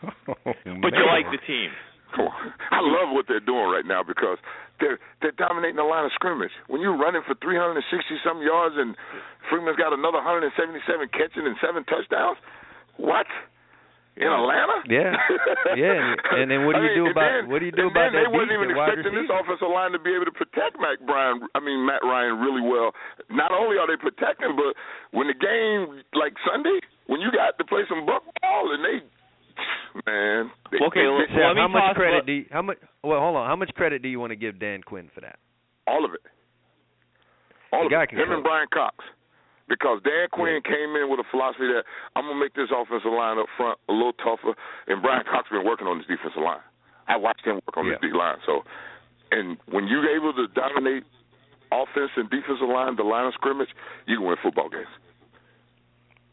Oh, 0.07 0.33
But 0.63 0.93
you 0.95 1.03
like 1.09 1.25
the 1.33 1.41
team. 1.45 1.71
Come 2.15 2.27
on. 2.27 2.53
I 2.71 2.79
love 2.81 3.13
what 3.15 3.25
they're 3.27 3.43
doing 3.43 3.67
right 3.71 3.85
now 3.85 4.03
because 4.03 4.37
they're 4.79 4.99
they're 5.21 5.35
dominating 5.37 5.77
the 5.77 5.87
line 5.87 6.05
of 6.05 6.11
scrimmage. 6.13 6.53
When 6.67 6.81
you're 6.81 6.97
running 6.97 7.21
for 7.25 7.35
360 7.41 7.81
some 8.23 8.41
yards 8.41 8.75
and 8.77 8.95
Freeman's 9.49 9.77
got 9.77 9.93
another 9.93 10.21
177 10.21 10.85
catching 11.13 11.45
and 11.45 11.57
seven 11.63 11.83
touchdowns, 11.85 12.37
what? 12.97 13.25
In 14.17 14.25
Atlanta? 14.33 14.81
Yeah, 14.89 15.13
yeah. 15.77 16.17
And, 16.41 16.49
then 16.49 16.65
what 16.65 16.73
do 16.73 16.81
you 16.89 16.89
I 16.89 16.97
do 16.97 17.03
mean, 17.05 17.13
about 17.13 17.29
then, 17.37 17.43
what 17.53 17.59
do 17.61 17.65
you 17.69 17.75
do 17.77 17.85
about 17.85 18.09
that 18.09 18.17
they 18.17 18.25
wasn't 18.25 18.57
even 18.57 18.73
expecting 18.73 19.13
this 19.13 19.29
offensive 19.29 19.69
line 19.69 19.93
to 19.93 20.01
be 20.01 20.09
able 20.17 20.25
to 20.25 20.33
protect 20.33 20.73
Matt 20.81 21.05
Bryan. 21.05 21.45
I 21.53 21.61
mean 21.61 21.85
Matt 21.85 22.01
Ryan 22.01 22.41
really 22.41 22.65
well. 22.65 22.97
Not 23.29 23.53
only 23.53 23.77
are 23.77 23.85
they 23.85 23.93
protecting, 23.93 24.57
but 24.57 24.73
when 25.13 25.29
the 25.29 25.37
game 25.37 26.01
like 26.17 26.33
Sunday, 26.49 26.81
when 27.05 27.21
you 27.21 27.29
got 27.29 27.61
to 27.61 27.65
play 27.69 27.85
some 27.85 28.09
buck 28.09 28.25
ball 28.41 28.73
and 28.73 28.81
they, 28.81 29.05
man. 30.05 30.51
Okay, 30.73 31.01
they, 31.01 31.07
let- 31.07 31.27
they- 31.29 31.35
Sam, 31.35 31.55
how 31.57 31.67
much 31.67 31.95
credit 31.95 32.15
let- 32.17 32.25
do 32.25 32.33
you, 32.33 32.45
how 32.51 32.61
much? 32.61 32.77
Well, 33.03 33.19
hold 33.19 33.35
on. 33.37 33.47
How 33.47 33.55
much 33.55 33.71
credit 33.75 34.01
do 34.01 34.07
you 34.09 34.19
want 34.19 34.31
to 34.31 34.35
give 34.35 34.59
Dan 34.59 34.81
Quinn 34.83 35.09
for 35.13 35.21
that? 35.21 35.39
all 35.87 36.03
of 36.03 36.11
it. 36.13 36.19
All 37.71 37.81
The 37.81 37.85
of 37.87 37.91
guy 37.91 38.03
it. 38.03 38.11
Him 38.11 38.31
and. 38.31 38.43
Bryan 38.43 38.67
Cox. 38.73 38.95
Because 39.69 39.99
Dan 40.03 40.27
Quinn 40.31 40.59
came 40.63 40.95
in 40.95 41.07
with 41.11 41.19
a 41.19 41.27
philosophy 41.31 41.67
that 41.67 41.83
I'm 42.15 42.23
gonna 42.27 42.39
make 42.39 42.53
this 42.55 42.71
offensive 42.71 43.11
line 43.11 43.37
up 43.37 43.47
front 43.57 43.79
a 43.89 43.93
little 43.93 44.13
tougher, 44.13 44.55
and 44.87 45.01
Bryan 45.01 45.23
Cox 45.29 45.47
been 45.49 45.65
working 45.65 45.87
on 45.87 45.97
this 45.97 46.07
defensive 46.07 46.41
line. 46.43 46.63
I 47.07 47.15
watched 47.17 47.43
him 47.45 47.55
work 47.67 47.75
on 47.75 47.85
Yeah. 47.85 47.99
this 47.99 48.11
D 48.11 48.15
line. 48.15 48.37
So, 48.45 48.63
and 49.31 49.57
when 49.67 49.87
you're 49.87 50.07
able 50.15 50.31
to 50.33 50.47
dominate 50.55 51.03
offense 51.71 52.11
and 52.15 52.29
defensive 52.29 52.67
line, 52.67 52.95
the 52.95 53.03
line 53.03 53.27
of 53.27 53.33
scrimmage, 53.35 53.67
you 54.07 54.17
can 54.19 54.27
win 54.27 54.37
football 54.43 54.69
games. 54.69 54.87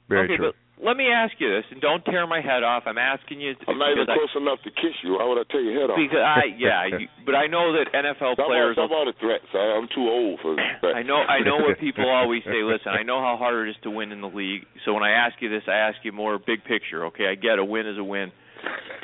Very 0.09 0.27
okay, 0.27 0.37
true. 0.37 0.53
but 0.53 0.57
let 0.85 0.97
me 1.01 1.09
ask 1.09 1.33
you 1.41 1.49
this, 1.49 1.65
and 1.73 1.81
don't 1.81 2.05
tear 2.05 2.27
my 2.29 2.45
head 2.45 2.61
off. 2.63 2.85
I'm 2.87 3.01
asking 3.01 3.41
you. 3.41 3.57
I'm 3.67 3.79
not 3.81 3.91
even 3.97 4.05
because 4.05 4.13
I- 4.13 4.21
close 4.21 4.35
enough 4.37 4.61
to 4.69 4.71
kiss 4.71 4.93
you. 5.03 5.17
How 5.19 5.33
would 5.33 5.41
I 5.41 5.49
tell 5.51 5.65
your 5.65 5.81
head 5.81 5.89
off? 5.91 5.97
Because 5.97 6.21
I, 6.21 6.53
yeah, 6.61 6.85
you, 6.87 7.09
but 7.25 7.35
I 7.35 7.49
know 7.49 7.73
that 7.73 7.89
NFL 7.97 8.37
Stop 8.37 8.45
all, 8.45 8.53
players. 8.53 8.77
stop 8.77 8.93
all 8.93 9.09
the 9.09 9.17
threats. 9.19 9.49
I, 9.57 9.81
I'm 9.81 9.89
too 9.91 10.05
old 10.05 10.39
for 10.45 10.55
threats. 10.81 10.95
I 10.95 11.03
know 11.03 11.25
I 11.25 11.41
know 11.41 11.57
what 11.65 11.81
people 11.81 12.05
always 12.05 12.45
say. 12.45 12.61
Listen, 12.63 12.93
I 12.93 13.03
know 13.03 13.19
how 13.25 13.37
hard 13.41 13.67
it 13.67 13.73
is 13.73 13.77
to 13.83 13.91
win 13.91 14.13
in 14.13 14.21
the 14.21 14.29
league. 14.31 14.69
So 14.85 14.93
when 14.93 15.03
I 15.03 15.17
ask 15.17 15.41
you 15.41 15.49
this, 15.49 15.65
I 15.67 15.89
ask 15.89 15.97
you 16.05 16.13
more 16.13 16.37
big 16.39 16.61
picture. 16.69 17.07
Okay, 17.11 17.27
I 17.27 17.35
get 17.35 17.59
a 17.59 17.65
win 17.65 17.89
is 17.89 17.97
a 17.97 18.05
win. 18.05 18.31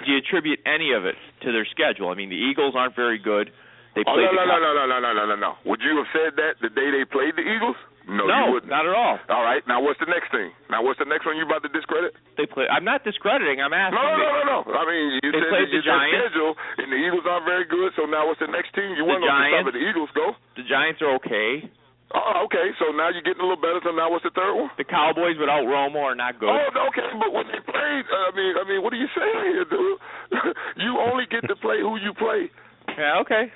Do 0.04 0.12
you 0.12 0.18
attribute 0.20 0.60
any 0.64 0.92
of 0.92 1.04
it 1.04 1.16
to 1.44 1.52
their 1.52 1.66
schedule? 1.68 2.08
I 2.08 2.14
mean, 2.14 2.30
the 2.30 2.36
Eagles 2.40 2.72
aren't 2.76 2.96
very 2.96 3.18
good. 3.18 3.50
They 3.94 4.04
Oh, 4.06 4.14
played 4.14 4.30
no, 4.32 4.40
the 4.40 4.46
no, 4.46 4.56
no, 4.56 4.70
no, 4.72 4.84
no, 4.86 4.98
no, 5.00 5.12
no, 5.12 5.24
no, 5.34 5.36
no. 5.36 5.52
Would 5.66 5.80
you 5.82 5.98
have 5.98 6.06
said 6.14 6.32
that 6.38 6.62
the 6.62 6.70
day 6.70 6.88
they 6.94 7.04
played 7.04 7.34
the 7.36 7.42
Eagles? 7.42 7.76
No, 8.10 8.26
no, 8.26 8.58
not 8.66 8.82
at 8.84 8.94
all. 8.94 9.22
All 9.30 9.44
right. 9.46 9.62
Now, 9.70 9.78
what's 9.78 10.02
the 10.02 10.10
next 10.10 10.34
thing? 10.34 10.50
Now, 10.66 10.82
what's 10.82 10.98
the 10.98 11.06
next 11.06 11.22
one 11.24 11.38
you 11.38 11.46
about 11.46 11.62
to 11.62 11.70
discredit? 11.70 12.10
They 12.34 12.44
play. 12.50 12.66
I'm 12.66 12.82
not 12.82 13.06
discrediting. 13.06 13.62
I'm 13.62 13.70
asking. 13.70 14.02
no, 14.02 14.02
you. 14.02 14.18
no, 14.18 14.28
no, 14.42 14.44
no. 14.66 14.74
I 14.74 14.82
mean, 14.82 15.06
you 15.22 15.30
They 15.30 15.38
said 15.38 15.50
played 15.54 15.70
the 15.70 15.78
Giants. 15.86 16.10
schedule 16.18 16.52
and 16.82 16.90
the 16.90 16.98
Eagles 16.98 17.22
aren't 17.30 17.46
very 17.46 17.70
good. 17.70 17.94
So 17.94 18.10
now, 18.10 18.26
what's 18.26 18.42
the 18.42 18.50
next 18.50 18.74
team? 18.74 18.98
You 18.98 19.06
The 19.06 19.14
weren't 19.14 19.22
on 19.22 19.30
the 19.30 19.54
Giants. 19.54 19.68
of 19.70 19.74
the 19.78 19.84
Eagles 19.86 20.10
go. 20.18 20.34
The 20.58 20.66
Giants 20.66 20.98
are 21.06 21.14
okay. 21.22 21.70
Oh, 22.10 22.42
okay. 22.50 22.74
So 22.82 22.90
now 22.90 23.14
you're 23.14 23.22
getting 23.22 23.38
a 23.38 23.46
little 23.46 23.62
better. 23.62 23.78
So 23.86 23.94
now, 23.94 24.10
what's 24.10 24.26
the 24.26 24.34
third 24.34 24.58
one? 24.58 24.74
The 24.74 24.82
Cowboys 24.82 25.38
without 25.38 25.62
Romo 25.70 26.02
are 26.02 26.18
not 26.18 26.42
good. 26.42 26.50
Oh, 26.50 26.90
okay. 26.90 27.06
But 27.14 27.30
when 27.30 27.46
they 27.46 27.62
played, 27.62 28.04
uh, 28.10 28.26
I 28.26 28.32
mean, 28.34 28.52
I 28.58 28.64
mean, 28.66 28.82
what 28.82 28.90
are 28.90 28.98
you 28.98 29.06
saying 29.14 29.54
here, 29.54 29.62
dude? 29.70 29.98
you 30.82 30.98
only 30.98 31.30
get 31.30 31.46
to 31.46 31.54
play 31.62 31.78
who 31.78 31.94
you 32.02 32.10
play. 32.18 32.50
Yeah, 32.98 33.22
okay. 33.22 33.54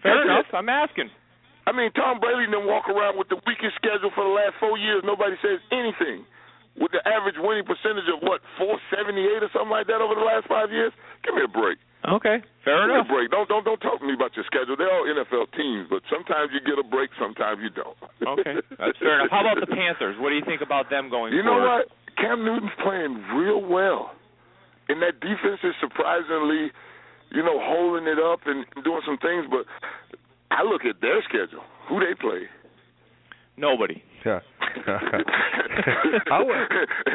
Fair 0.00 0.16
That's 0.16 0.24
enough. 0.24 0.48
it. 0.48 0.56
I'm 0.56 0.72
asking. 0.72 1.12
I 1.66 1.72
mean, 1.72 1.90
Tom 1.96 2.20
Brady 2.20 2.44
didn't 2.50 2.68
walk 2.68 2.88
around 2.92 3.16
with 3.16 3.28
the 3.32 3.40
weakest 3.48 3.76
schedule 3.80 4.12
for 4.12 4.24
the 4.24 4.34
last 4.36 4.54
four 4.60 4.76
years. 4.76 5.00
Nobody 5.04 5.36
says 5.40 5.60
anything. 5.72 6.24
With 6.76 6.90
the 6.90 7.00
average 7.06 7.38
winning 7.38 7.62
percentage 7.64 8.10
of 8.10 8.18
what, 8.20 8.42
478 8.58 9.46
or 9.46 9.50
something 9.54 9.70
like 9.70 9.86
that 9.86 10.02
over 10.02 10.18
the 10.18 10.26
last 10.26 10.50
five 10.50 10.74
years? 10.74 10.90
Give 11.22 11.32
me 11.38 11.46
a 11.46 11.48
break. 11.48 11.78
Okay, 12.04 12.42
fair 12.66 12.84
Give 12.84 12.90
me 12.90 13.00
enough. 13.00 13.08
a 13.08 13.14
break. 13.16 13.26
Don't 13.32 13.48
don't 13.48 13.64
don't 13.64 13.80
talk 13.80 13.96
to 13.96 14.04
me 14.04 14.12
about 14.12 14.36
your 14.36 14.44
schedule. 14.44 14.76
They're 14.76 14.92
all 14.92 15.08
NFL 15.08 15.54
teams, 15.56 15.88
but 15.88 16.04
sometimes 16.12 16.52
you 16.52 16.60
get 16.60 16.76
a 16.76 16.84
break, 16.84 17.08
sometimes 17.16 17.62
you 17.64 17.70
don't. 17.72 17.96
Okay, 18.20 18.60
that's 18.76 18.98
fair 19.00 19.24
enough. 19.24 19.32
How 19.32 19.40
about 19.40 19.56
the 19.62 19.70
Panthers? 19.72 20.18
What 20.20 20.28
do 20.28 20.36
you 20.36 20.44
think 20.44 20.60
about 20.60 20.90
them 20.92 21.08
going 21.08 21.32
You 21.32 21.40
know 21.40 21.56
forward? 21.64 21.88
what? 21.88 22.18
Cam 22.20 22.44
Newton's 22.44 22.76
playing 22.84 23.24
real 23.38 23.62
well, 23.64 24.12
and 24.92 25.00
that 25.00 25.16
defense 25.24 25.64
is 25.64 25.72
surprisingly, 25.80 26.68
you 27.32 27.40
know, 27.40 27.56
holding 27.56 28.04
it 28.04 28.20
up 28.20 28.44
and 28.44 28.66
doing 28.84 29.00
some 29.08 29.16
things. 29.16 29.48
But 29.48 29.64
I 30.54 30.62
look 30.62 30.84
at 30.84 31.00
their 31.00 31.20
schedule, 31.28 31.64
who 31.88 31.98
they 32.00 32.14
play. 32.20 32.48
Nobody. 33.56 34.02
Yeah. 34.24 34.40
I 36.30 36.42
would, 36.42 36.56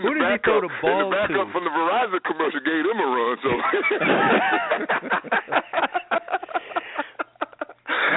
who 0.02 0.14
the 0.14 0.20
did 0.20 0.32
he 0.32 0.38
throw 0.44 0.62
the 0.62 0.70
ball 0.82 1.02
and 1.02 1.12
the 1.12 1.16
backup 1.16 1.48
to? 1.48 1.52
from 1.52 1.64
the 1.64 1.70
Verizon 1.72 2.22
commercial 2.24 2.60
gave 2.64 2.86
him 2.86 3.00
a 3.00 3.08
run. 3.08 3.38
So 3.44 3.50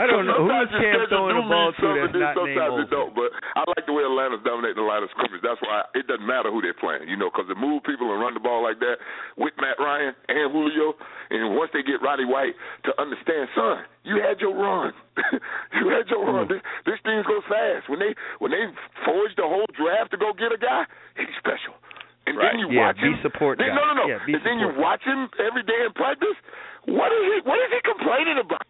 I 0.03 0.11
don't 0.11 0.26
know. 0.26 0.42
Who 0.42 0.50
Sometimes 0.50 0.66
is 0.66 0.82
your 0.82 0.82
Cam 0.82 1.07
throwing 1.14 1.36
the 1.38 1.46
ball 1.46 1.70
to 1.70 1.86
that's 1.94 2.11
not 2.18 2.34
Sometimes 2.34 2.90
don't. 2.90 3.14
But 3.14 3.30
I 3.55 3.62
like 3.78 3.86
the 3.86 3.94
way 3.94 4.03
Atlanta's 4.03 4.42
dominating 4.42 4.82
the 4.82 4.88
line 4.88 5.07
of 5.07 5.11
scrimmage. 5.14 5.38
That's 5.46 5.62
why 5.62 5.86
it 5.94 6.11
doesn't 6.11 6.26
matter 6.26 6.50
who 6.50 6.59
they're 6.59 6.74
playing, 6.74 7.07
you 7.07 7.14
know, 7.14 7.30
because 7.30 7.46
they 7.46 7.55
move 7.55 7.86
people 7.86 8.11
and 8.11 8.18
run 8.18 8.34
the 8.34 8.42
ball 8.42 8.66
like 8.66 8.82
that 8.82 8.98
with 9.38 9.55
Matt 9.62 9.78
Ryan 9.78 10.11
and 10.26 10.50
Julio. 10.50 10.98
And 11.30 11.55
once 11.55 11.70
they 11.70 11.86
get 11.86 12.03
Roddy 12.03 12.26
White 12.26 12.59
to 12.84 12.90
understand, 12.98 13.46
son, 13.55 13.86
you 14.03 14.18
had 14.18 14.42
your 14.42 14.53
run. 14.59 14.90
you 15.78 15.86
had 15.94 16.11
your 16.11 16.26
run. 16.26 16.50
Mm. 16.50 16.59
This, 16.59 16.62
this 16.84 16.98
thing 17.07 17.22
goes 17.22 17.46
fast. 17.46 17.86
When 17.86 18.03
they 18.03 18.12
when 18.42 18.50
they 18.50 18.66
forged 19.07 19.38
the 19.38 19.46
whole 19.46 19.70
draft 19.78 20.11
to 20.12 20.18
go 20.18 20.34
get 20.34 20.50
a 20.50 20.59
guy, 20.59 20.82
he's 21.14 21.30
special. 21.38 21.78
And 22.26 22.38
Right. 22.38 22.55
then 22.55 22.62
you 22.62 22.70
Yeah, 22.70 22.90
watch 22.90 22.98
him. 23.03 23.18
support 23.22 23.59
then, 23.59 23.70
guy. 23.70 23.78
No, 23.78 23.82
no, 23.92 23.94
no. 24.03 24.07
Yeah, 24.07 24.22
and 24.22 24.42
then 24.46 24.59
you 24.62 24.70
watch 24.78 25.03
him 25.03 25.26
every 25.42 25.62
day 25.66 25.78
in 25.86 25.92
practice. 25.94 26.34
What 26.86 27.11
is 27.14 27.24
he? 27.34 27.36
What 27.46 27.59
is 27.62 27.70
he 27.70 27.80
complaining 27.86 28.38
about? 28.42 28.62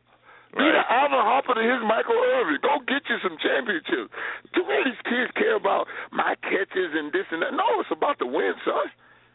Be 0.52 0.64
the 0.64 0.84
Right. 0.84 0.84
Alvin 1.00 1.20
Harper 1.24 1.54
to 1.56 1.64
his 1.64 1.80
Michael 1.88 2.18
Irvin. 2.36 2.58
Go 2.60 2.78
get 2.84 3.02
you 3.08 3.16
some 3.24 3.36
championships. 3.40 4.12
Too 4.52 4.64
many 4.68 4.84
of 4.84 4.86
these 4.92 5.02
kids 5.08 5.30
care 5.36 5.56
about 5.56 5.88
my 6.12 6.36
catches 6.44 6.92
and 6.92 7.08
this 7.12 7.24
and 7.32 7.40
that. 7.42 7.52
No, 7.56 7.64
it's 7.80 7.90
about 7.90 8.18
the 8.20 8.26
win, 8.28 8.52
son. 8.64 8.88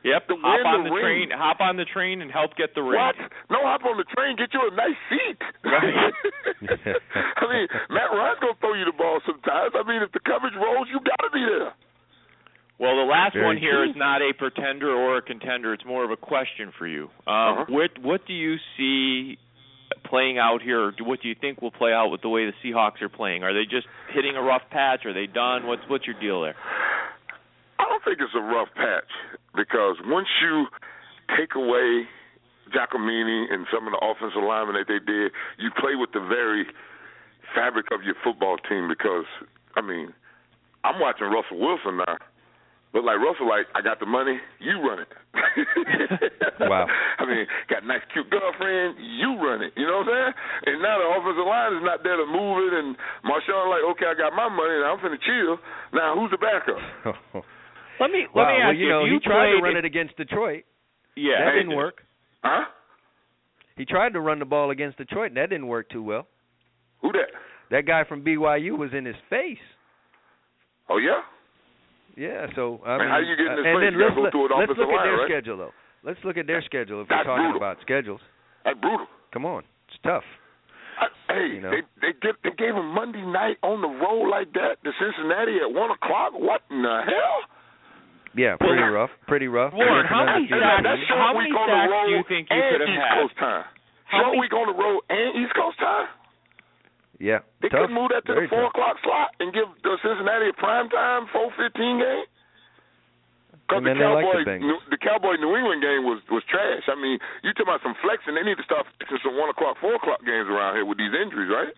Yep. 0.06 0.28
To 0.30 0.36
hop 0.40 0.62
on 0.66 0.84
the 0.86 0.90
the 0.90 0.96
ring. 0.96 1.28
train. 1.28 1.28
Hop 1.34 1.60
on 1.60 1.76
the 1.76 1.84
train 1.90 2.22
and 2.22 2.30
help 2.32 2.54
get 2.56 2.76
the 2.78 2.86
ring. 2.86 3.02
What? 3.02 3.18
No 3.50 3.66
hop 3.66 3.82
on 3.84 3.98
the 3.98 4.06
train. 4.14 4.38
Get 4.38 4.54
you 4.54 4.62
a 4.62 4.72
nice 4.78 5.00
seat. 5.10 5.42
Right. 5.66 6.14
I 7.42 7.44
mean, 7.50 7.68
Matt 7.90 8.14
Ryan's 8.14 8.40
gonna 8.40 8.54
throw 8.62 8.74
you 8.78 8.86
the 8.86 8.94
ball 8.96 9.20
sometimes. 9.26 9.74
I 9.74 9.82
mean, 9.90 10.02
if 10.06 10.12
the 10.14 10.22
coverage 10.22 10.54
rolls, 10.56 10.88
you 10.94 11.00
gotta 11.02 11.34
be 11.34 11.42
there. 11.44 11.74
Well, 12.80 12.96
the 12.96 13.10
last 13.10 13.34
Very 13.34 13.46
one 13.46 13.58
here 13.58 13.82
true. 13.84 13.90
is 13.90 13.96
not 13.98 14.22
a 14.22 14.34
pretender 14.38 14.94
or 14.94 15.18
a 15.18 15.22
contender. 15.22 15.74
It's 15.74 15.84
more 15.86 16.06
of 16.06 16.12
a 16.12 16.16
question 16.18 16.72
for 16.78 16.86
you. 16.88 17.10
Um, 17.26 17.66
Uh-huh. 17.66 17.66
What 17.70 17.92
what 18.02 18.22
do 18.28 18.34
you 18.34 18.56
see 18.78 19.38
playing 20.10 20.38
out 20.38 20.62
here? 20.62 20.92
What 21.00 21.22
do 21.22 21.28
you 21.28 21.36
think 21.40 21.62
will 21.62 21.72
play 21.72 21.92
out 21.92 22.10
with 22.10 22.22
the 22.22 22.30
way 22.30 22.46
the 22.46 22.54
Seahawks 22.64 23.02
are 23.02 23.10
playing? 23.10 23.44
Are 23.44 23.54
they 23.54 23.64
just 23.64 23.88
hitting 24.14 24.36
a 24.36 24.42
rough 24.42 24.64
patch? 24.72 25.06
Are 25.06 25.14
they 25.14 25.28
done? 25.28 25.68
What's 25.68 25.84
what's 25.88 26.06
your 26.06 26.20
deal 26.20 26.42
there? 26.42 26.56
I 27.80 27.86
don't 27.88 28.04
think 28.04 28.20
it's 28.20 28.36
a 28.36 28.42
rough 28.42 28.70
patch 28.76 29.10
because 29.56 29.98
once 30.06 30.28
you 30.42 30.68
take 31.38 31.56
away 31.56 32.08
Giacomini 32.74 33.54
and 33.54 33.66
some 33.72 33.88
of 33.88 33.94
the 33.94 34.02
offensive 34.04 34.44
linemen 34.44 34.76
that 34.76 34.88
they 34.88 35.00
did, 35.00 35.32
you 35.58 35.72
play 35.80 35.96
with 35.96 36.12
the 36.12 36.20
very 36.20 36.66
fabric 37.56 37.88
of 37.92 38.04
your 38.04 38.16
football 38.24 38.58
team. 38.70 38.88
Because 38.88 39.26
I 39.76 39.82
mean, 39.82 40.14
I'm 40.84 41.00
watching 41.00 41.28
Russell 41.28 41.60
Wilson 41.60 41.98
now. 41.98 42.18
But 42.94 43.04
like 43.04 43.20
Russell, 43.20 43.48
like 43.48 43.68
I 43.76 43.82
got 43.82 44.00
the 44.00 44.06
money, 44.08 44.38
you 44.60 44.80
run 44.82 45.00
it. 45.04 45.12
Wow. 46.60 46.88
I 46.90 47.24
mean, 47.24 47.46
got 47.70 47.84
a 47.84 47.88
nice 47.88 48.02
cute 48.12 48.28
girlfriend, 48.34 48.98
you 48.98 49.38
run 49.38 49.62
it. 49.62 49.72
You 49.78 49.86
know 49.86 50.02
what 50.02 50.10
I'm 50.10 50.34
saying? 50.34 50.34
And 50.66 50.76
now 50.82 50.98
the 50.98 51.06
offensive 51.06 51.46
line 51.46 51.78
is 51.78 51.84
not 51.86 52.02
there 52.02 52.18
to 52.18 52.26
move 52.26 52.66
it, 52.66 52.74
and 52.74 52.98
Marshawn 53.24 53.70
like, 53.70 53.86
okay, 53.94 54.10
I 54.10 54.18
got 54.18 54.34
my 54.34 54.50
money, 54.50 54.82
now 54.82 54.98
I'm 54.98 55.00
finna 55.00 55.22
chill. 55.22 55.62
Now 55.94 56.18
who's 56.18 56.32
the 56.34 56.42
backup? 56.42 56.82
Let 58.02 58.10
me 58.12 58.26
let 58.34 58.42
wow. 58.42 58.50
me 58.50 58.58
well, 58.58 58.70
ask 58.74 58.78
you 58.78 58.90
know, 58.90 59.02
if 59.06 59.08
he 59.08 59.14
you 59.14 59.20
tried 59.22 59.54
to 59.54 59.62
played- 59.62 59.64
run 59.64 59.78
it 59.78 59.86
against 59.86 60.18
Detroit. 60.18 60.64
Yeah, 61.16 61.46
that 61.46 61.54
didn't 61.62 61.76
work. 61.78 62.02
Huh? 62.44 62.66
He 63.78 63.86
tried 63.86 64.14
to 64.14 64.20
run 64.20 64.40
the 64.40 64.46
ball 64.46 64.70
against 64.72 64.98
Detroit, 64.98 65.28
and 65.30 65.38
that 65.38 65.50
didn't 65.50 65.68
work 65.68 65.90
too 65.90 66.02
well. 66.04 66.28
Who 67.02 67.12
that? 67.14 67.30
That 67.72 67.86
guy 67.86 68.04
from 68.08 68.24
BYU 68.24 68.78
was 68.78 68.90
in 68.98 69.06
his 69.06 69.16
face. 69.30 69.58
Oh 70.90 70.98
yeah. 70.98 71.22
Yeah, 72.18 72.50
so 72.58 72.82
I 72.82 72.98
mean, 72.98 73.08
how 73.14 73.22
you 73.22 73.38
get 73.38 73.46
in 73.46 73.54
uh, 73.54 73.62
this 73.62 73.66
and 73.70 73.74
place? 73.78 73.84
then 73.86 73.94
You 73.94 74.02
gotta 74.02 74.10
let's 74.10 74.18
go 74.18 74.22
look, 74.26 74.34
through 74.34 74.46
an 74.50 74.52
let's 74.58 74.72
offensive 74.74 74.82
look 74.82 74.90
at 74.90 74.98
line, 74.98 75.06
their 75.06 75.18
right? 75.22 75.30
schedule 75.30 75.58
though. 75.62 75.76
Let's 76.02 76.22
look 76.26 76.38
at 76.42 76.48
their 76.50 76.62
schedule 76.66 76.98
if 77.02 77.08
That's 77.08 77.22
we're 77.24 77.30
talking 77.30 77.46
brutal. 77.54 77.62
about 77.62 77.78
schedules. 77.86 78.22
That's 78.66 78.80
brutal. 78.82 79.06
Come 79.32 79.46
on, 79.46 79.62
it's 79.86 80.02
tough. 80.02 80.26
I, 80.98 81.06
hey, 81.30 81.48
You 81.56 81.62
know? 81.62 81.70
they 81.70 81.82
they 82.02 82.12
get 82.18 82.34
they 82.42 82.54
gave 82.58 82.74
him 82.74 82.90
Monday 82.90 83.22
night 83.22 83.62
on 83.62 83.86
the 83.86 83.92
road 84.02 84.34
like 84.34 84.50
that 84.58 84.82
to 84.82 84.90
Cincinnati 84.98 85.62
at 85.62 85.70
one 85.70 85.94
o'clock. 85.94 86.34
What 86.34 86.66
in 86.74 86.82
the 86.82 86.98
hell? 87.06 87.38
Yeah, 88.34 88.58
pretty 88.58 88.82
rough, 88.82 89.10
pretty 89.30 89.48
rough. 89.50 89.74
Warren, 89.78 90.06
how 90.10 90.26
many 90.26 90.46
sacks- 90.50 90.86
how 91.10 91.34
many 91.38 91.50
sacks 91.54 91.90
do 91.90 92.12
you 92.18 92.24
think 92.30 92.50
you 92.50 92.58
and 92.58 92.66
could 92.74 92.82
have 92.82 92.90
East 92.90 93.02
had? 93.02 93.18
Coast 93.22 93.36
time. 93.38 93.66
How 94.10 94.18
short 94.26 94.34
many- 94.34 94.42
week 94.42 94.54
on 94.58 94.66
the 94.74 94.78
road 94.78 95.00
and 95.10 95.30
East 95.42 95.54
Coast 95.54 95.78
time. 95.78 96.08
Yeah, 97.20 97.40
They 97.62 97.70
tough. 97.70 97.90
couldn't 97.90 97.96
move 97.98 98.14
that 98.14 98.26
to 98.30 98.34
Very 98.38 98.46
the 98.46 98.54
four 98.54 98.70
tough. 98.70 98.78
o'clock 98.78 98.96
slot 99.02 99.30
and 99.42 99.50
give 99.54 99.66
the 99.84 99.98
Cincinnati 100.06 100.50
a 100.50 100.54
prime 100.54 100.90
time 100.90 101.26
four 101.34 101.50
fifteen 101.58 101.98
game. 101.98 102.26
Because 103.68 103.84
the 103.84 103.90
then 103.92 104.00
they 104.00 104.08
like 104.08 104.24
the 104.32 104.48
Bengals. 104.48 104.64
New, 104.64 104.78
the 104.94 105.00
Cowboy 105.02 105.36
New 105.44 105.52
England 105.58 105.82
game 105.84 106.06
was 106.08 106.22
was 106.32 106.44
trash. 106.48 106.86
I 106.88 106.96
mean, 106.96 107.20
you 107.44 107.52
talking 107.52 107.68
about 107.68 107.84
some 107.84 107.96
flexing? 108.00 108.36
They 108.38 108.46
need 108.48 108.56
to 108.62 108.64
start 108.64 108.86
flexing 109.02 109.20
some 109.26 109.36
one 109.36 109.50
o'clock, 109.52 109.76
four 109.82 109.96
o'clock 110.00 110.24
games 110.24 110.48
around 110.48 110.78
here 110.80 110.86
with 110.88 110.98
these 111.02 111.12
injuries, 111.12 111.50
right? 111.52 111.74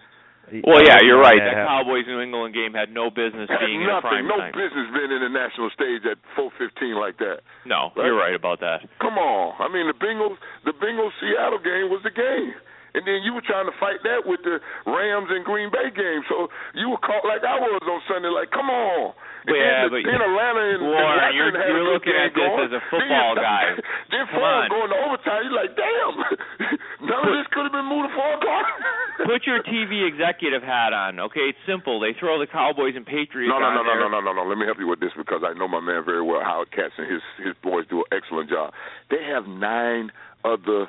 Well, 0.66 0.82
yeah, 0.82 0.98
you're 1.06 1.22
right. 1.22 1.38
Yeah, 1.38 1.62
That 1.62 1.70
Cowboys 1.70 2.10
New 2.10 2.22
England 2.26 2.58
game 2.58 2.74
had 2.74 2.90
no 2.90 3.14
business 3.14 3.46
Had 3.54 3.62
being 3.62 3.86
in 3.86 3.88
nothing, 3.88 4.26
prime 4.26 4.26
no 4.28 4.38
time. 4.42 4.50
business 4.58 4.90
being 4.98 5.14
in 5.14 5.22
the 5.22 5.30
national 5.30 5.70
stage 5.78 6.02
at 6.10 6.18
four 6.36 6.50
fifteen 6.58 6.98
like 6.98 7.18
that. 7.22 7.42
No, 7.70 7.94
Right. 7.96 8.06
you're 8.10 8.18
right 8.18 8.34
about 8.34 8.60
that. 8.66 8.82
Come 9.00 9.18
on, 9.22 9.54
I 9.62 9.70
mean 9.70 9.86
the 9.86 9.94
Bengals, 9.98 10.38
the 10.66 10.74
Bengals 10.78 11.14
Seattle 11.22 11.62
game 11.62 11.90
was 11.94 12.02
the 12.04 12.10
game. 12.14 12.54
And 12.98 13.06
then 13.06 13.22
you 13.22 13.38
were 13.38 13.46
trying 13.46 13.70
to 13.70 13.76
fight 13.78 14.02
that 14.04 14.26
with 14.26 14.42
the 14.42 14.58
Rams 14.90 15.30
and 15.30 15.46
Green 15.46 15.70
Bay 15.70 15.94
game. 15.94 16.26
So 16.26 16.50
you 16.74 16.90
were 16.90 17.02
caught 17.02 17.22
like 17.24 17.46
I 17.46 17.58
was 17.62 17.82
on 17.86 18.02
Sunday, 18.10 18.30
like, 18.34 18.50
come 18.50 18.70
on. 18.70 19.14
And 19.46 19.56
Yeah, 19.56 19.88
then, 19.88 19.90
but- 19.94 20.04
then 20.10 20.20
Atlanta 20.20 20.62
and, 20.74 20.82
and 20.82 20.90
Warren, 20.90 21.06
Washington 21.16 21.38
you're- 21.38 21.70
you're 21.70 21.90
looking 21.94 22.16
at 22.18 22.34
this 22.34 22.44
going. 22.44 22.66
as 22.66 22.72
a 22.76 22.82
football 22.92 23.32
then, 23.40 23.46
guy. 23.46 23.66
Then 24.12 24.24
Come 24.34 24.42
on. 24.44 24.68
going 24.74 24.90
to 24.92 24.98
overtime. 25.06 25.42
You're 25.48 25.56
like, 25.64 25.74
damn, 25.78 26.14
none 27.08 27.22
of 27.30 27.34
this 27.38 27.48
could 27.54 27.64
have 27.70 27.76
been 27.76 27.88
moved 27.88 28.10
to 28.10 28.14
four 28.18 28.34
o'clock. 28.36 28.66
Put 29.30 29.46
your 29.46 29.62
TV 29.64 30.08
executive 30.08 30.64
hat 30.64 30.92
on. 30.92 31.20
Okay, 31.30 31.52
it's 31.54 31.62
simple. 31.68 32.00
They 32.00 32.14
throw 32.18 32.40
the 32.40 32.48
Cowboys 32.48 32.96
and 32.96 33.06
Patriots 33.06 33.52
No, 33.52 33.60
no, 33.60 33.70
no, 33.72 33.84
no, 33.84 33.84
there. 33.86 34.00
no, 34.10 34.20
no, 34.20 34.20
no, 34.20 34.32
no. 34.34 34.44
Let 34.48 34.58
me 34.58 34.66
help 34.66 34.80
you 34.80 34.88
with 34.88 35.00
this 35.00 35.12
because 35.16 35.42
I 35.46 35.54
know 35.54 35.68
my 35.68 35.80
man 35.80 36.04
very 36.06 36.24
well. 36.24 36.42
Howard 36.42 36.72
Katz 36.72 36.94
and 36.98 37.06
his 37.12 37.22
his 37.44 37.54
boys 37.62 37.86
do 37.90 38.00
an 38.04 38.10
excellent 38.16 38.50
job. 38.50 38.74
They 39.12 39.22
have 39.28 39.46
nine 39.48 40.12
other 40.44 40.88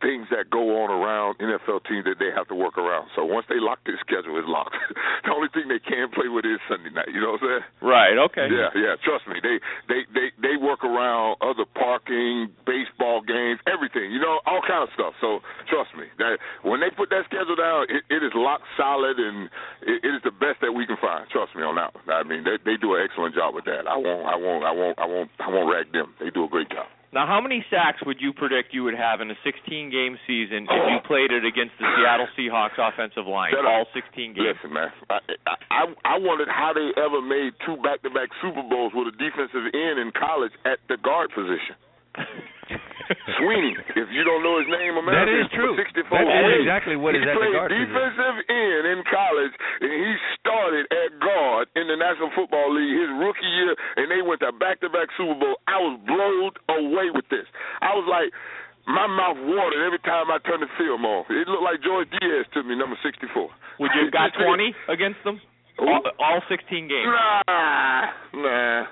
things 0.00 0.28
that 0.28 0.52
go 0.52 0.84
on 0.84 0.92
around 0.92 1.40
NFL 1.40 1.84
teams 1.88 2.04
that 2.04 2.20
they 2.20 2.28
have 2.34 2.48
to 2.48 2.56
work 2.56 2.76
around. 2.76 3.08
So 3.16 3.24
once 3.24 3.46
they 3.48 3.56
lock 3.56 3.80
their 3.88 3.96
schedule, 4.04 4.36
it's 4.36 4.48
locked. 4.48 4.76
the 5.24 5.32
only 5.32 5.48
thing 5.52 5.68
they 5.68 5.80
can 5.80 6.12
play 6.12 6.28
with 6.28 6.44
is 6.44 6.60
Sunday 6.68 6.92
night. 6.92 7.08
You 7.08 7.20
know 7.20 7.36
what 7.36 7.44
I'm 7.44 7.64
saying? 7.64 7.66
Right. 7.80 8.16
Okay. 8.28 8.48
Yeah, 8.52 8.70
yeah. 8.76 8.94
Trust 9.00 9.24
me, 9.28 9.40
they 9.40 9.56
they 9.88 10.00
they 10.12 10.26
they 10.40 10.54
work 10.60 10.84
around 10.84 11.40
other 11.40 11.64
parking, 11.64 12.52
baseball 12.68 13.24
games, 13.24 13.60
everything. 13.64 14.12
You 14.12 14.20
know, 14.20 14.44
all 14.44 14.60
kind 14.64 14.84
of 14.84 14.92
stuff. 14.92 15.16
So 15.20 15.40
trust 15.68 15.96
me, 15.96 16.08
that 16.20 16.38
when 16.62 16.80
they 16.80 16.92
put 16.92 17.08
that 17.10 17.24
schedule 17.28 17.56
down, 17.56 17.88
it, 17.88 18.04
it 18.12 18.20
is 18.20 18.32
locked 18.36 18.68
solid, 18.76 19.16
and 19.16 19.48
it, 19.80 20.04
it 20.04 20.12
is 20.12 20.22
the 20.24 20.34
best 20.34 20.60
that 20.60 20.72
we 20.76 20.84
can 20.84 21.00
find. 21.00 21.24
Trust 21.32 21.56
me 21.56 21.64
on 21.64 21.76
that 21.80 21.96
one. 21.96 22.04
I 22.12 22.22
mean, 22.22 22.44
they 22.44 22.60
they 22.62 22.76
do 22.76 22.94
an 22.96 23.04
excellent 23.04 23.32
job 23.34 23.56
with 23.56 23.64
that. 23.64 23.88
I 23.88 23.96
won't 23.96 24.24
I 24.28 24.36
won't 24.36 24.62
I 24.64 24.72
won't 24.72 24.96
I 25.00 25.06
won't 25.06 25.30
I 25.40 25.48
won't 25.48 25.68
rag 25.72 25.88
them. 25.92 26.12
They 26.20 26.28
do 26.30 26.44
a 26.44 26.50
great 26.50 26.68
job. 26.68 26.86
Now, 27.14 27.24
how 27.26 27.40
many 27.40 27.64
sacks 27.70 28.02
would 28.04 28.20
you 28.20 28.32
predict 28.32 28.74
you 28.74 28.84
would 28.84 28.94
have 28.98 29.20
in 29.20 29.30
a 29.30 29.38
16-game 29.46 30.18
season 30.26 30.66
if 30.68 30.82
you 30.90 30.98
played 31.06 31.30
it 31.32 31.44
against 31.46 31.72
the 31.80 31.86
Seattle 31.96 32.28
Seahawks 32.36 32.76
offensive 32.76 33.24
line, 33.26 33.52
Shut 33.56 33.64
up. 33.64 33.72
all 33.72 33.86
16 33.94 34.34
games? 34.34 34.58
Listen, 34.58 34.74
man. 34.74 34.90
I, 35.08 35.18
I 35.70 35.82
I 36.04 36.16
wondered 36.18 36.48
how 36.50 36.72
they 36.74 36.92
ever 37.00 37.22
made 37.22 37.54
two 37.64 37.76
back-to-back 37.80 38.28
Super 38.42 38.62
Bowls 38.68 38.92
with 38.94 39.08
a 39.08 39.16
defensive 39.16 39.64
end 39.72 39.96
in 40.02 40.12
college 40.12 40.52
at 40.66 40.78
the 40.90 40.98
guard 41.00 41.30
position. 41.32 41.78
Sweezy, 43.38 43.70
if 43.94 44.08
you 44.10 44.24
don't 44.26 44.42
know 44.42 44.58
his 44.58 44.66
name, 44.66 44.98
America, 44.98 45.30
That 45.30 45.30
is 45.30 45.46
true. 45.54 45.78
64 45.78 46.10
That 46.10 46.42
is 46.50 46.66
exactly 46.66 46.96
what 46.98 47.14
he 47.14 47.22
is 47.22 47.28
at 47.28 47.34
the 47.34 47.38
played 47.38 47.54
guard 47.54 47.70
position. 47.70 47.86
defensive 47.86 48.36
end 48.50 48.82
in 48.90 48.98
college, 49.06 49.54
and 49.80 49.90
he 49.94 50.10
started 50.42 50.84
at 50.90 51.08
guard 51.14 51.14
in 51.14 51.14
the 51.14 51.15
National 52.06 52.30
Football 52.38 52.70
League 52.70 52.94
his 52.94 53.10
rookie 53.18 53.50
year, 53.58 53.74
and 53.98 54.06
they 54.06 54.22
went 54.22 54.38
to 54.46 54.54
back-to-back 54.54 55.10
Super 55.18 55.34
Bowl. 55.34 55.58
I 55.66 55.82
was 55.82 55.98
blown 56.06 56.54
away 56.70 57.10
with 57.10 57.26
this. 57.34 57.46
I 57.82 57.90
was 57.98 58.06
like, 58.06 58.30
my 58.86 59.10
mouth 59.10 59.34
watered 59.42 59.82
every 59.82 59.98
time 60.06 60.30
I 60.30 60.38
turned 60.46 60.62
the 60.62 60.70
film 60.78 61.02
on. 61.02 61.26
It 61.26 61.50
looked 61.50 61.66
like 61.66 61.82
George 61.82 62.06
Diaz 62.14 62.46
to 62.54 62.62
me, 62.62 62.78
number 62.78 62.94
64. 63.02 63.50
Would 63.82 63.90
you 63.98 64.06
have 64.06 64.14
got 64.14 64.30
20 64.38 64.70
against 64.86 65.18
them? 65.26 65.42
All, 65.82 66.00
all 66.22 66.40
16 66.48 66.88
games. 66.88 67.10
Nah, 67.10 68.06
nah. 68.32 68.86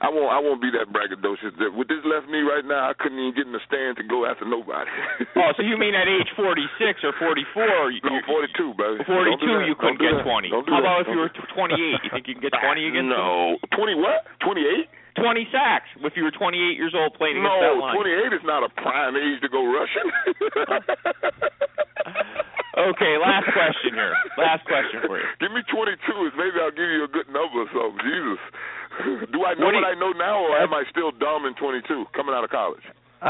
I 0.00 0.08
won't. 0.08 0.32
I 0.32 0.40
won't 0.40 0.64
be 0.64 0.72
that 0.72 0.88
braggadocious. 0.88 1.52
With 1.76 1.92
this 1.92 2.00
left 2.08 2.24
knee 2.32 2.40
right 2.40 2.64
now, 2.64 2.88
I 2.88 2.96
couldn't 2.96 3.20
even 3.20 3.36
get 3.36 3.44
in 3.44 3.52
the 3.52 3.60
stand 3.68 4.00
to 4.00 4.04
go 4.08 4.24
after 4.24 4.48
nobody. 4.48 4.88
Oh, 5.36 5.52
so 5.56 5.60
you 5.60 5.76
mean 5.76 5.92
at 5.92 6.08
age 6.08 6.32
46 6.32 7.04
or 7.04 7.12
44? 7.20 7.92
You, 7.92 8.00
no, 8.08 8.16
42, 8.24 8.80
baby. 8.80 9.04
42, 9.04 9.04
Don't 9.04 9.36
do 9.44 9.60
you 9.68 9.76
couldn't 9.76 10.00
Don't 10.00 10.16
get 10.16 10.24
that. 10.24 10.24
20. 10.24 10.48
Don't 10.48 10.64
do 10.64 10.72
How 10.72 10.80
that. 10.80 11.04
about 11.04 11.04
if 11.04 11.12
you 11.12 11.20
were 11.20 11.28
28? 11.52 11.76
You 11.76 12.00
think 12.16 12.32
you 12.32 12.40
can 12.40 12.48
get 12.48 12.56
20 12.64 12.80
against 12.88 13.12
them? 13.12 13.20
No, 13.20 13.60
20 13.76 14.00
what? 14.00 14.24
28? 14.40 14.88
20 15.20 15.52
sacks 15.52 15.84
if 16.00 16.16
you 16.16 16.24
were 16.24 16.32
28 16.32 16.56
years 16.80 16.96
old 16.96 17.12
playing 17.20 17.36
against 17.36 17.52
No, 17.52 17.60
that 17.60 17.76
line. 17.76 17.92
No, 17.92 18.00
28 18.00 18.40
is 18.40 18.44
not 18.48 18.64
a 18.64 18.72
prime 18.80 19.20
age 19.20 19.36
to 19.44 19.52
go 19.52 19.68
rushing. 19.68 20.08
Okay, 22.70 23.12
last 23.18 23.50
question 23.50 23.92
here. 23.98 24.14
Last 24.38 24.62
question 24.66 25.02
for 25.06 25.18
you. 25.18 25.26
Give 25.42 25.50
me 25.50 25.62
22 25.66 25.96
is 26.30 26.34
maybe 26.38 26.56
I'll 26.62 26.70
give 26.70 26.86
you 26.86 27.02
a 27.02 27.10
good 27.10 27.26
number 27.26 27.66
or 27.66 27.70
something. 27.74 27.98
Jesus. 28.06 28.42
Do 29.34 29.42
I 29.42 29.54
know 29.58 29.66
What 29.70 29.74
what, 29.74 29.82
you- 29.82 29.90
I 29.90 29.94
know 29.98 30.12
now, 30.14 30.38
or 30.44 30.54
am 30.58 30.70
I 30.74 30.84
still 30.90 31.10
dumb 31.10 31.46
in 31.50 31.54
22 31.58 31.82
coming 32.14 32.34
out 32.34 32.44
of 32.46 32.50
college? 32.54 32.82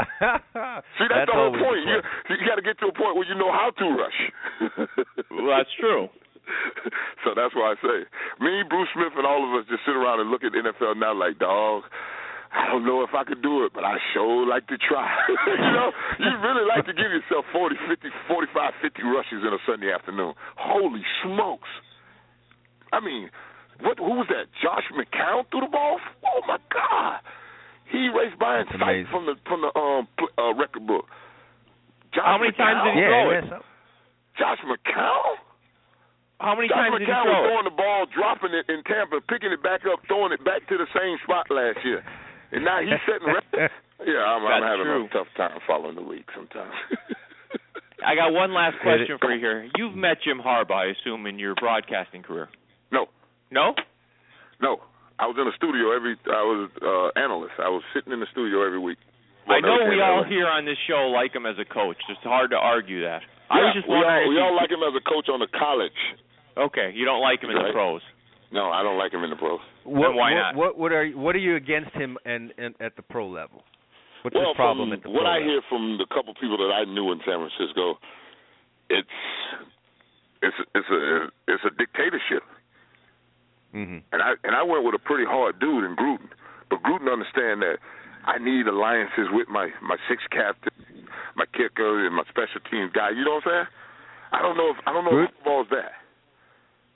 See, 0.95 1.07
that's, 1.09 1.27
the 1.27 1.35
whole 1.35 1.51
point. 1.51 1.83
You, 1.83 1.99
you 2.31 2.47
got 2.47 2.55
to 2.55 2.63
get 2.63 2.79
to 2.79 2.87
a 2.87 2.95
point 2.95 3.17
where 3.17 3.27
you 3.27 3.35
know 3.35 3.51
how 3.51 3.71
to 3.75 3.85
rush. 3.91 4.19
Well, 5.33 5.51
that's 5.51 5.73
true. 5.81 6.07
so 7.25 7.33
that's 7.35 7.51
why 7.55 7.73
I 7.73 7.75
say, 7.83 7.97
me, 8.39 8.63
Bruce 8.69 8.87
Smith, 8.95 9.13
and 9.17 9.25
all 9.27 9.43
of 9.43 9.51
us 9.59 9.67
just 9.69 9.83
sit 9.85 9.95
around 9.95 10.19
and 10.21 10.29
look 10.31 10.43
at 10.45 10.53
the 10.53 10.63
NFL 10.63 10.95
now 10.97 11.13
like, 11.13 11.39
dog. 11.39 11.83
I 12.51 12.67
don't 12.67 12.83
know 12.85 13.01
if 13.03 13.11
I 13.15 13.23
could 13.23 13.41
do 13.41 13.63
it, 13.63 13.71
but 13.73 13.83
I 13.87 13.95
sure 14.13 14.45
like 14.45 14.67
to 14.67 14.77
try. 14.77 15.07
you 15.47 15.71
know, 15.71 15.91
you 16.19 16.27
really 16.43 16.67
like 16.67 16.85
to 16.85 16.93
give 16.93 17.07
yourself 17.07 17.45
40, 17.55 17.75
50, 17.87 18.09
45, 18.27 18.73
50 18.81 19.03
rushes 19.07 19.39
in 19.47 19.51
a 19.55 19.61
Sunday 19.65 19.91
afternoon. 19.91 20.33
Holy 20.59 21.01
smokes. 21.23 21.71
I 22.91 22.99
mean, 22.99 23.31
what? 23.79 23.97
who 23.99 24.19
was 24.19 24.27
that? 24.27 24.51
Josh 24.61 24.83
McCown 24.91 25.47
threw 25.49 25.61
the 25.63 25.71
ball? 25.71 25.95
Oh, 26.27 26.41
my 26.47 26.59
God. 26.67 27.23
He 27.87 28.11
raced 28.11 28.39
by 28.39 28.59
in 28.59 28.67
sight 28.79 29.07
from 29.11 29.27
the 29.27 29.35
from 29.47 29.59
the 29.63 29.71
um 29.75 30.07
uh, 30.39 30.55
record 30.55 30.87
book. 30.87 31.07
Josh 32.15 32.23
How 32.23 32.39
many 32.39 32.51
times 32.55 32.83
did 32.87 32.95
he 32.95 33.03
yeah, 33.03 33.11
throw 33.11 33.27
it? 33.31 33.41
that's- 33.47 33.67
Josh 34.39 34.59
McCown? 34.63 35.39
How 36.39 36.55
many 36.55 36.67
Josh 36.71 36.79
times 36.87 36.99
did 36.99 37.07
he 37.07 37.11
McCown 37.11 37.27
was 37.27 37.31
throw 37.31 37.39
it? 37.39 37.47
throwing 37.51 37.67
the 37.67 37.75
ball, 37.79 38.01
dropping 38.15 38.53
it 38.55 38.63
in 38.71 38.79
Tampa, 38.87 39.19
picking 39.27 39.51
it 39.51 39.59
back 39.63 39.83
up, 39.87 39.99
throwing 40.07 40.31
it 40.31 40.39
back 40.43 40.63
to 40.71 40.75
the 40.79 40.87
same 40.95 41.19
spot 41.27 41.51
last 41.51 41.79
year. 41.83 41.99
And 42.51 42.65
now 42.65 42.79
he's 42.81 42.99
setting 43.07 43.27
records. 43.27 43.73
Yeah, 44.01 44.25
I'm, 44.25 44.41
I'm 44.41 44.63
having 44.65 44.85
true. 44.89 45.05
a 45.05 45.09
tough 45.13 45.27
time 45.37 45.59
following 45.69 45.93
the 45.93 46.01
league 46.01 46.25
sometimes. 46.33 46.73
I 48.01 48.15
got 48.17 48.33
one 48.33 48.49
last 48.51 48.81
question 48.81 49.17
for 49.21 49.29
you 49.31 49.37
here. 49.39 49.69
You've 49.77 49.93
met 49.93 50.17
Jim 50.25 50.41
Harbaugh, 50.41 50.89
I 50.89 50.97
assume, 50.97 51.27
in 51.27 51.37
your 51.37 51.53
broadcasting 51.53 52.23
career. 52.23 52.49
no, 52.91 53.05
No? 53.51 53.75
no. 54.59 54.81
I 55.21 55.29
was 55.29 55.37
in 55.37 55.45
the 55.45 55.53
studio 55.53 55.93
every. 55.93 56.17
I 56.25 56.41
was 56.41 56.65
uh 56.81 57.13
analyst. 57.13 57.53
I 57.61 57.69
was 57.69 57.83
sitting 57.93 58.09
in 58.11 58.19
the 58.19 58.25
studio 58.33 58.65
every 58.65 58.79
week. 58.81 58.97
I 59.45 59.61
know 59.61 59.77
we 59.85 60.01
all 60.01 60.23
came 60.25 60.33
here 60.33 60.47
on 60.49 60.65
this 60.65 60.81
show 60.89 61.13
like 61.13 61.35
him 61.37 61.45
as 61.45 61.61
a 61.61 61.65
coach. 61.65 62.01
It's 62.09 62.25
hard 62.25 62.49
to 62.49 62.57
argue 62.57 63.05
that. 63.05 63.21
I 63.53 63.69
was 63.69 63.73
just 63.77 63.85
we 63.87 64.01
all, 64.01 64.29
we 64.33 64.41
all 64.41 64.55
like 64.57 64.71
him 64.73 64.81
as 64.81 64.97
a 64.97 65.03
coach 65.05 65.29
on 65.29 65.37
the 65.37 65.51
college. 65.53 65.93
Okay, 66.57 66.89
you 66.97 67.05
don't 67.05 67.21
like 67.21 67.37
him 67.45 67.51
in 67.53 67.57
the 67.61 67.69
Right. 67.69 67.73
pros. 67.77 68.01
No, 68.51 68.69
I 68.69 68.83
don't 68.83 68.97
like 68.97 69.13
him 69.13 69.23
in 69.23 69.29
the 69.29 69.35
pros. 69.35 69.59
What, 69.85 70.13
why 70.13 70.33
what, 70.33 70.39
not? 70.39 70.55
What, 70.55 70.77
what 70.77 70.91
are 70.91 71.05
you, 71.05 71.17
what 71.17 71.35
are 71.35 71.39
you 71.39 71.55
against 71.55 71.91
him 71.91 72.17
and, 72.25 72.53
and 72.57 72.75
at 72.81 72.95
the 72.95 73.01
pro 73.01 73.27
level? 73.27 73.63
What's 74.23 74.35
well, 74.35 74.51
his 74.51 74.55
problem 74.55 74.89
from 74.89 74.93
at 74.93 75.03
the 75.03 75.09
pro 75.09 75.13
what 75.13 75.23
pro 75.23 75.31
I 75.31 75.39
hear 75.39 75.61
from 75.69 75.97
the 75.97 76.05
couple 76.13 76.33
people 76.35 76.57
that 76.57 76.71
I 76.71 76.83
knew 76.85 77.11
in 77.11 77.19
San 77.25 77.39
Francisco, 77.39 77.97
it's 78.89 79.17
it's 80.43 80.59
it's 80.75 80.89
a 80.91 81.31
it's 81.47 81.63
a 81.65 81.71
dictatorship. 81.79 82.43
hmm 83.71 84.03
And 84.11 84.21
I 84.21 84.35
and 84.43 84.53
I 84.53 84.63
went 84.63 84.83
with 84.83 84.95
a 84.95 85.01
pretty 85.01 85.25
hard 85.25 85.59
dude 85.59 85.85
in 85.85 85.95
Gruden, 85.95 86.29
but 86.69 86.83
Gruden 86.83 87.11
understand 87.11 87.63
that 87.63 87.79
I 88.27 88.37
need 88.37 88.67
alliances 88.67 89.31
with 89.31 89.47
my 89.47 89.69
my 89.81 89.97
six 90.09 90.21
captain, 90.29 90.75
my 91.35 91.45
kicker, 91.55 92.05
and 92.05 92.13
my 92.13 92.23
special 92.29 92.61
teams 92.69 92.91
guy. 92.93 93.09
You 93.09 93.25
know 93.25 93.39
what 93.41 93.47
I'm 93.47 93.65
saying? 93.65 93.69
I 94.33 94.41
don't 94.43 94.57
know 94.57 94.69
if 94.69 94.77
I 94.85 94.93
don't 94.93 95.05
know 95.05 95.17
if 95.17 95.29
Gruden- 95.29 95.35
football's 95.39 95.67
that. 95.71 95.93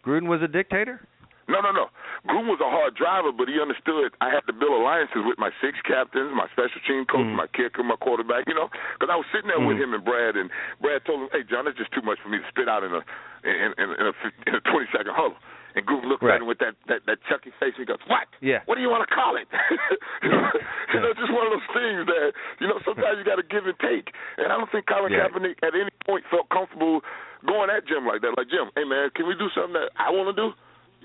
Gruden 0.05 0.27
was 0.27 0.41
a 0.43 0.47
dictator. 0.47 1.01
No, 1.47 1.61
no, 1.61 1.69
no. 1.71 1.93
Gruden 2.25 2.49
was 2.49 2.57
a 2.59 2.69
hard 2.69 2.95
driver, 2.97 3.29
but 3.31 3.45
he 3.47 3.61
understood 3.61 4.09
I 4.19 4.33
had 4.33 4.41
to 4.49 4.53
build 4.53 4.73
alliances 4.81 5.21
with 5.29 5.37
my 5.37 5.53
six 5.61 5.77
captains, 5.85 6.33
my 6.33 6.49
special 6.57 6.81
team 6.89 7.05
coach, 7.05 7.21
Mhm. 7.29 7.35
my 7.37 7.47
kicker, 7.53 7.83
my 7.85 7.95
quarterback. 8.01 8.49
You 8.49 8.55
know, 8.57 8.69
because 8.97 9.13
I 9.13 9.15
was 9.15 9.25
sitting 9.31 9.47
there 9.53 9.59
with 9.61 9.77
Mhm. 9.77 9.83
him 9.83 9.93
and 9.93 10.03
Brad, 10.03 10.35
and 10.35 10.49
Brad 10.81 11.05
told 11.05 11.21
him, 11.21 11.29
"Hey, 11.31 11.43
Jon, 11.43 11.65
that's 11.65 11.77
just 11.77 11.91
too 11.93 12.01
much 12.01 12.19
for 12.21 12.29
me 12.29 12.39
to 12.39 12.47
spit 12.49 12.67
out 12.67 12.83
in 12.83 12.93
a 12.95 13.03
in, 13.45 13.73
in, 13.77 13.89
in 13.93 14.05
a 14.09 14.13
in 14.47 14.55
a 14.55 14.61
twenty 14.61 14.87
second 14.91 15.13
huddle." 15.13 15.37
And 15.75 15.85
Gruden 15.85 16.05
looked 16.07 16.23
Right. 16.23 16.35
at 16.35 16.41
him 16.41 16.47
with 16.47 16.57
that 16.59 16.73
that 16.87 17.05
that 17.05 17.21
chucky 17.29 17.51
face. 17.59 17.75
And 17.77 17.83
he 17.83 17.85
goes, 17.85 18.01
"What? 18.07 18.25
Yeah. 18.41 18.61
What 18.65 18.75
do 18.75 18.81
you 18.81 18.89
want 18.89 19.07
to 19.07 19.13
call 19.13 19.35
it?" 19.37 19.47
you 20.23 20.29
know, 20.29 20.51
you 20.93 20.99
know, 21.01 21.13
just 21.13 21.29
one 21.31 21.45
of 21.45 21.51
those 21.53 21.69
things 21.77 22.05
that 22.07 22.33
you 22.59 22.67
know 22.67 22.79
sometimes 22.85 23.19
you 23.19 23.23
got 23.23 23.35
to 23.35 23.43
give 23.43 23.67
and 23.67 23.77
take. 23.79 24.15
And 24.37 24.51
I 24.51 24.57
don't 24.57 24.71
think 24.71 24.87
Colin 24.87 25.11
Yeah. 25.13 25.27
Kaepernick 25.27 25.61
at 25.61 25.75
any 25.75 25.91
point 26.07 26.25
felt 26.31 26.49
comfortable 26.49 27.03
going 27.45 27.69
at 27.69 27.85
Jim 27.85 28.07
like 28.07 28.21
that. 28.21 28.35
Like 28.35 28.47
Jim, 28.47 28.71
hey 28.75 28.85
man, 28.85 29.11
can 29.11 29.27
we 29.27 29.35
do 29.35 29.49
something 29.53 29.73
that 29.73 29.91
I 29.99 30.09
want 30.09 30.33
to 30.35 30.41
do? 30.41 30.55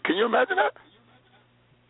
Can 0.05 0.17
you 0.17 0.27
imagine 0.27 0.57
that? 0.57 0.73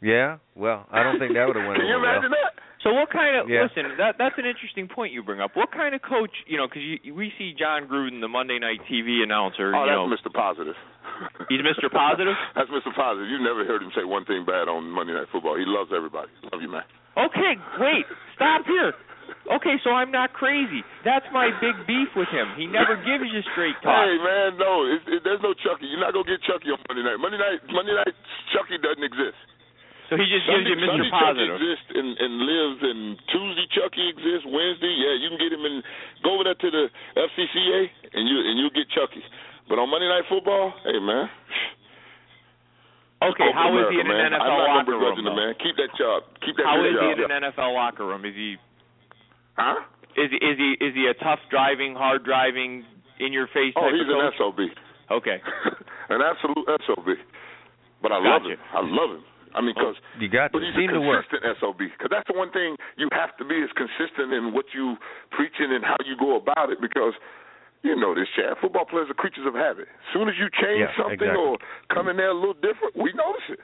Yeah. 0.03 0.39
Well, 0.57 0.87
I 0.91 1.03
don't 1.03 1.19
think 1.19 1.35
that 1.35 1.45
would 1.47 1.57
have 1.57 1.67
went 1.67 1.77
Can 1.81 1.87
you 1.87 1.97
over 1.97 2.05
well. 2.07 2.15
imagine 2.17 2.33
that? 2.33 2.57
So 2.81 2.97
what 2.97 3.13
kind 3.13 3.37
of 3.37 3.45
Yeah. 3.49 3.69
listen? 3.69 3.85
That 4.01 4.17
that's 4.17 4.39
an 4.41 4.49
interesting 4.49 4.89
point 4.89 5.13
you 5.13 5.23
bring 5.23 5.41
up. 5.45 5.53
What 5.53 5.69
kind 5.71 5.93
of 5.95 6.01
coach? 6.01 6.33
You 6.49 6.57
know, 6.57 6.65
because 6.67 6.81
we 7.13 7.29
see 7.37 7.53
Jon 7.53 7.85
Gruden, 7.85 8.25
the 8.25 8.29
Monday 8.33 8.59
night 8.59 8.81
TV 8.89 9.21
announcer. 9.23 9.77
Oh, 9.77 9.85
you 9.85 9.93
that's 9.93 10.01
know, 10.01 10.09
Mr. 10.09 10.33
Positive. 10.33 10.75
He's 11.53 11.61
Mr. 11.61 11.93
Positive? 11.93 12.33
That's 12.57 12.71
Mr. 12.73 12.89
Positive. 12.97 13.29
You 13.29 13.37
never 13.45 13.69
heard 13.69 13.83
him 13.85 13.93
say 13.95 14.05
one 14.09 14.25
thing 14.25 14.47
bad 14.49 14.73
on 14.73 14.89
Monday 14.89 15.13
Night 15.13 15.29
Football. 15.31 15.61
He 15.61 15.69
loves 15.69 15.91
everybody. 15.95 16.33
Love 16.51 16.63
you, 16.65 16.73
man. 16.73 16.89
Okay, 17.21 17.61
wait, 17.79 18.07
stop 18.35 18.65
here. 18.65 18.95
Okay, 19.51 19.77
so 19.83 19.91
I'm 19.91 20.11
not 20.11 20.33
crazy. 20.33 20.83
That's 21.05 21.27
my 21.33 21.51
big 21.59 21.75
beef 21.87 22.09
with 22.15 22.29
him. 22.31 22.55
He 22.55 22.67
never 22.67 22.97
gives 23.03 23.27
you 23.27 23.43
straight 23.53 23.77
talk. 23.83 23.95
Hey 23.95 24.17
man, 24.21 24.59
no, 24.59 24.87
it, 24.87 25.03
it, 25.07 25.21
there's 25.27 25.43
no 25.43 25.55
Chucky. 25.65 25.91
You're 25.91 26.03
not 26.03 26.15
gonna 26.15 26.29
get 26.29 26.43
Chucky 26.47 26.71
on 26.71 26.79
Monday 26.87 27.03
night. 27.03 27.19
Monday 27.19 27.41
night, 27.41 27.61
Monday 27.71 27.95
night, 27.95 28.15
Chucky 28.55 28.79
doesn't 28.79 29.03
exist. 29.03 29.39
So 30.11 30.19
he 30.19 30.27
just 30.27 30.43
Sunday, 30.43 30.75
gives 30.75 30.83
you 30.83 30.91
Mr. 30.91 31.07
Sunday 31.07 31.11
Positive. 31.15 31.55
Chucky 31.55 31.71
exists 31.71 31.89
and, 31.95 32.11
and 32.19 32.33
lives, 32.43 32.81
and 32.83 33.01
Tuesday 33.31 33.67
Chucky 33.71 34.05
exists. 34.11 34.47
Wednesday, 34.51 34.91
yeah, 34.91 35.15
you 35.23 35.29
can 35.31 35.39
get 35.39 35.55
him 35.55 35.63
and 35.63 35.87
go 36.27 36.35
over 36.35 36.51
there 36.51 36.59
to 36.59 36.69
the 36.71 36.85
FFCA, 37.15 37.81
and 38.19 38.27
you 38.27 38.37
and 38.43 38.55
you'll 38.59 38.75
get 38.75 38.91
Chucky. 38.91 39.23
But 39.71 39.79
on 39.79 39.87
Monday 39.87 40.11
Night 40.11 40.27
Football, 40.27 40.75
hey 40.83 40.99
man. 40.99 41.31
Okay, 43.21 43.53
how 43.53 43.69
is 43.77 43.85
he 43.93 44.01
America, 44.01 44.33
in 44.33 44.33
an. 44.33 44.41
NFL 44.41 44.49
I'm 44.49 44.57
not 44.57 44.89
locker 44.89 44.97
room? 44.97 45.37
man. 45.37 45.53
Keep 45.61 45.77
that 45.77 45.93
job. 45.93 46.25
Keep 46.41 46.57
that 46.57 46.65
How 46.65 46.81
is 46.81 46.97
he 46.97 47.09
in 47.21 47.29
an 47.29 47.53
NFL 47.53 47.77
locker 47.77 48.09
room? 48.09 48.25
Is 48.25 48.33
he 48.33 48.57
Huh? 49.57 49.81
is 50.17 50.31
he 50.31 50.39
is 50.43 50.57
he 50.59 50.71
is 50.85 50.93
he 50.95 51.07
a 51.07 51.15
tough 51.23 51.41
driving, 51.51 51.95
hard 51.95 52.25
driving, 52.25 52.85
in 53.21 53.33
your 53.33 53.47
face 53.49 53.75
Oh, 53.77 53.89
he's 53.93 54.09
an? 54.09 54.33
SOB. 54.39 54.59
Okay. 55.11 55.39
an 56.09 56.21
absolute 56.23 56.67
SOB. 56.87 57.07
But 58.03 58.13
I 58.13 58.19
love 58.19 58.43
him. 58.43 58.57
I 58.73 58.81
love 58.81 59.11
him. 59.21 59.25
I 59.53 59.61
mean, 59.61 59.75
oh, 59.77 59.93
because 59.93 59.97
You 60.23 60.29
got 60.31 60.53
But 60.53 60.63
he's 60.63 60.75
seem 60.79 60.91
a 60.95 60.99
consistent 61.03 61.43
SOB 61.59 61.79
because 61.79 62.09
that's 62.11 62.27
the 62.31 62.39
one 62.39 62.51
thing 62.55 62.77
you 62.97 63.11
have 63.13 63.35
to 63.39 63.45
be 63.45 63.59
is 63.59 63.71
consistent 63.75 64.33
in 64.33 64.55
what 64.55 64.67
you 64.73 64.95
preaching 65.35 65.75
and 65.75 65.83
how 65.85 65.99
you 66.07 66.15
go 66.17 66.37
about 66.39 66.71
it 66.71 66.79
because 66.81 67.15
you 67.83 67.97
know 67.97 68.15
this, 68.15 68.29
Chad. 68.37 68.57
Football 68.61 68.85
players 68.85 69.09
are 69.11 69.15
creatures 69.19 69.45
of 69.49 69.55
habit. 69.55 69.89
As 69.91 70.09
soon 70.13 70.29
as 70.29 70.37
you 70.39 70.47
change 70.53 70.85
Yeah, 70.87 70.95
something 71.01 71.19
exactly. 71.19 71.43
or 71.43 71.59
come 71.91 72.09
in 72.09 72.17
there 72.17 72.31
a 72.31 72.37
little 72.37 72.55
different, 72.61 72.95
we 72.95 73.11
notice 73.17 73.47
it. 73.57 73.61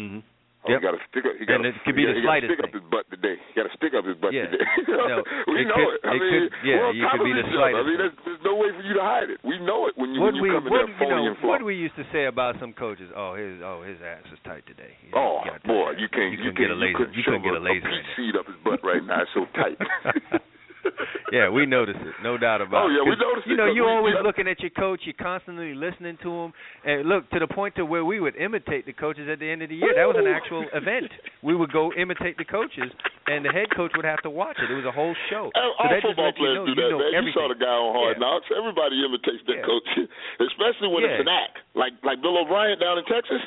Mm-hmm. 0.00 0.20
Hmm 0.58 0.66
Oh, 0.66 0.70
Yep. 0.74 0.80
he 0.80 0.84
got 0.84 0.94
to 0.98 1.02
stick 1.08 1.24
up. 1.24 1.34
He 1.38 1.46
And 1.46 1.62
gotta, 1.62 1.68
it 1.70 1.74
could 1.86 1.94
be 1.94 2.02
he 2.02 2.10
the 2.10 2.18
gotta 2.18 2.26
slightest 2.26 2.50
stick 2.50 2.60
up 2.66 2.72
his 2.74 2.82
butt 2.90 3.04
today. 3.14 3.36
He 3.38 3.52
got 3.54 3.66
to 3.70 3.74
stick 3.78 3.92
up 3.94 4.02
his 4.04 4.18
butt 4.18 4.34
Yeah. 4.34 4.50
today. 4.50 4.66
No, 5.08 5.22
we 5.48 5.62
it 5.62 5.70
know 5.70 5.78
could- 5.78 5.94
it. 5.94 6.00
I 6.02 6.12
it 6.12 6.20
mean, 6.20 6.32
could- 6.34 6.52
yeah, 6.66 6.90
you 6.90 7.04
could 7.14 7.22
be 7.24 7.32
the 7.32 7.44
other. 7.46 7.78
I 7.78 7.82
mean, 7.86 7.98
there's, 8.02 8.16
there's 8.26 8.42
no 8.44 8.54
way 8.58 8.68
for 8.74 8.82
you 8.82 8.94
to 8.98 9.04
hide 9.06 9.30
it. 9.30 9.38
We 9.46 9.56
know 9.62 9.86
it 9.86 9.94
when 9.96 10.10
you 10.12 10.20
What 10.20 10.34
when 10.34 10.42
we 10.42 10.50
you 10.50 10.58
come 10.58 10.66
in 10.66 10.72
there 10.74 10.88
you 10.90 10.98
phony 10.98 11.14
know 11.14 11.30
and 11.30 11.36
flop. 11.38 11.50
what 11.56 11.62
we 11.64 11.78
used 11.78 11.94
to 11.96 12.04
say 12.10 12.26
about 12.26 12.58
some 12.58 12.74
coaches? 12.74 13.08
Oh, 13.14 13.38
his 13.38 13.62
oh 13.62 13.86
his 13.86 13.96
ass 14.02 14.26
is 14.34 14.38
tight 14.44 14.66
today. 14.66 14.92
He 15.00 15.14
Oh 15.14 15.40
got 15.46 15.62
boy, 15.62 15.94
you 15.96 16.10
can't 16.10 16.34
you 16.34 16.42
you, 16.42 16.50
can't 16.52 16.58
get 16.58 16.70
a 16.70 16.76
laser. 16.76 17.06
you 17.14 17.22
couldn't 17.22 17.46
You 17.46 17.54
get 17.54 17.56
a 17.56 17.62
a, 17.62 17.68
laser 17.70 17.86
a 17.86 17.90
peach 17.94 18.10
seed 18.18 18.34
up 18.36 18.46
his 18.50 18.58
butt 18.66 18.82
right 18.82 19.00
now. 19.06 19.22
It's 19.22 19.30
so 19.32 19.46
tight. 19.54 19.78
yeah, 21.32 21.48
we 21.50 21.66
notice 21.66 21.96
it, 21.98 22.14
no 22.22 22.38
doubt 22.38 22.60
about 22.62 22.86
Oh, 22.86 22.88
it. 22.88 22.94
Oh 22.94 23.04
yeah, 23.04 23.10
we 23.10 23.16
notice 23.18 23.44
You 23.46 23.56
know, 23.56 23.66
you're 23.66 23.90
always 23.90 24.14
looking 24.22 24.46
at 24.46 24.60
your 24.60 24.70
coach. 24.70 25.00
You're 25.04 25.18
constantly 25.18 25.74
listening 25.74 26.16
to 26.22 26.30
him, 26.30 26.52
and 26.84 27.08
look 27.08 27.28
to 27.30 27.38
the 27.38 27.46
point 27.50 27.74
to 27.76 27.84
where 27.84 28.04
we 28.04 28.20
would 28.20 28.36
imitate 28.36 28.86
the 28.86 28.92
coaches 28.94 29.28
at 29.30 29.38
the 29.38 29.48
end 29.50 29.62
of 29.62 29.68
the 29.68 29.76
year. 29.76 29.92
That 29.94 30.06
was 30.06 30.16
an 30.18 30.30
actual 30.30 30.64
event. 30.72 31.10
We 31.42 31.54
would 31.54 31.72
go 31.72 31.92
imitate 31.94 32.38
the 32.38 32.44
coaches, 32.46 32.88
and 33.26 33.44
the 33.44 33.50
head 33.50 33.68
coach 33.74 33.92
would 33.96 34.06
have 34.06 34.22
to 34.22 34.30
watch 34.30 34.56
it. 34.62 34.70
It 34.70 34.74
was 34.78 34.86
a 34.86 34.94
whole 34.94 35.14
show. 35.28 35.50
All 35.54 35.74
so 35.82 35.88
that 35.90 35.98
just 36.00 36.06
football 36.14 36.30
lets 36.30 36.38
you 36.38 36.44
players 36.46 36.56
know 36.56 36.64
do 36.66 36.72
you 36.72 36.90
know 36.94 36.98
man. 37.02 37.14
everything. 37.18 37.34
You 37.34 37.42
saw 37.42 37.48
the 37.50 37.58
guy 37.58 37.74
on 37.74 37.90
Hard 37.94 38.16
Yeah. 38.16 38.22
Knocks. 38.22 38.46
Everybody 38.54 38.96
imitates 39.04 39.42
their 39.50 39.58
Yeah. 39.60 39.68
coach, 39.68 39.88
especially 40.48 40.88
when 40.94 41.02
Yeah. 41.04 41.18
it's 41.18 41.22
an 41.26 41.32
act, 41.32 41.58
like 41.74 41.92
like 42.06 42.22
Bill 42.22 42.38
O'Brien 42.38 42.78
down 42.78 42.98
in 42.98 43.04
Texas. 43.10 43.42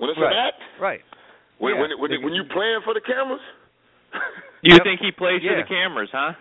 When 0.00 0.10
it's 0.10 0.18
right. 0.18 0.32
an 0.32 0.38
act, 0.50 0.60
Right. 0.80 1.02
when 1.58 1.74
Yeah. 1.76 1.80
when, 1.86 1.90
when, 2.00 2.10
when 2.24 2.32
you 2.34 2.44
playing 2.50 2.80
for 2.82 2.94
the 2.96 3.04
cameras. 3.04 3.44
You 4.64 4.74
Yep. 4.80 4.82
think 4.82 5.00
he 5.00 5.12
plays 5.12 5.44
for 5.44 5.54
the 5.54 5.68
cameras, 5.68 6.08
huh? 6.10 6.32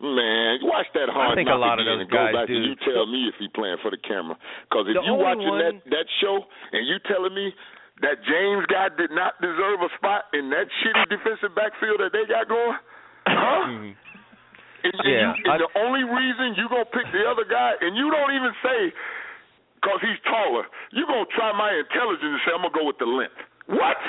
Man, 0.00 0.58
watch 0.64 0.88
that 0.96 1.08
hard 1.12 1.32
I 1.32 1.34
think 1.36 1.46
a 1.48 1.52
knock 1.52 1.60
lot 1.60 1.78
of 1.78 1.84
again 1.86 1.98
those 2.00 2.08
and 2.08 2.10
go 2.10 2.32
back 2.32 2.46
do. 2.48 2.56
and 2.56 2.64
you 2.64 2.74
tell 2.88 3.04
me 3.06 3.28
if 3.28 3.36
he 3.36 3.48
playing 3.52 3.76
for 3.84 3.90
the 3.92 3.98
camera. 4.00 4.34
Because 4.66 4.88
if 4.88 4.94
The 4.96 5.02
you 5.04 5.12
only 5.12 5.24
watching 5.24 5.48
one- 5.48 5.58
that 5.60 5.76
that 5.92 6.06
show 6.24 6.48
and 6.72 6.86
you 6.88 6.98
telling 7.04 7.34
me 7.34 7.54
that 8.00 8.24
James 8.24 8.64
guy 8.66 8.88
did 8.96 9.10
not 9.12 9.38
deserve 9.44 9.82
a 9.82 9.90
spot 10.00 10.24
in 10.32 10.48
that 10.50 10.66
shitty 10.80 11.08
defensive 11.10 11.54
backfield 11.54 12.00
that 12.00 12.12
they 12.12 12.24
got 12.24 12.48
going, 12.48 12.78
huh? 13.28 13.64
Mhm. 13.68 13.94
And, 14.82 14.94
and, 14.94 15.04
Yeah, 15.04 15.36
you, 15.36 15.42
and 15.44 15.52
I- 15.52 15.58
the 15.58 15.68
only 15.78 16.02
reason 16.04 16.54
you 16.54 16.66
gonna 16.70 16.86
pick 16.86 17.12
the 17.12 17.28
other 17.28 17.44
guy, 17.44 17.76
and 17.82 17.94
you 17.94 18.10
don't 18.10 18.32
even 18.32 18.54
say 18.62 18.92
because 19.74 20.00
he's 20.00 20.18
taller, 20.20 20.66
you 20.92 21.04
gonna 21.06 21.26
try 21.26 21.52
my 21.52 21.70
intelligence 21.74 22.24
and 22.24 22.40
say 22.46 22.52
I'm 22.52 22.62
gonna 22.62 22.70
go 22.70 22.84
with 22.84 22.96
the 22.98 23.06
length. 23.06 23.36
What? 23.66 24.00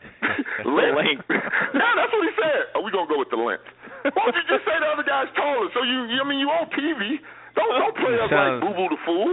length. 0.64 1.24
yeah, 1.28 1.92
that's 1.98 2.12
what 2.12 2.24
he 2.24 2.32
said. 2.38 2.62
Are 2.76 2.82
we 2.82 2.90
gonna 2.90 3.08
go 3.10 3.18
with 3.18 3.30
the 3.30 3.40
length? 3.40 3.64
Why 4.02 4.10
don't 4.14 4.36
you 4.36 4.44
just 4.48 4.64
say 4.64 4.76
the 4.80 4.88
other 4.88 5.04
guy's 5.04 5.28
taller? 5.36 5.68
So 5.76 5.82
you, 5.84 6.08
you 6.08 6.18
I 6.20 6.26
mean, 6.28 6.40
you 6.40 6.48
on 6.48 6.68
TV. 6.72 7.20
Don't 7.58 7.66
don't 7.66 7.96
play 7.98 8.14
us 8.16 8.30
Sounds- 8.30 8.62
like 8.62 8.62
Boo 8.62 8.72
Boo 8.78 8.88
the 8.94 9.00
fool. 9.04 9.28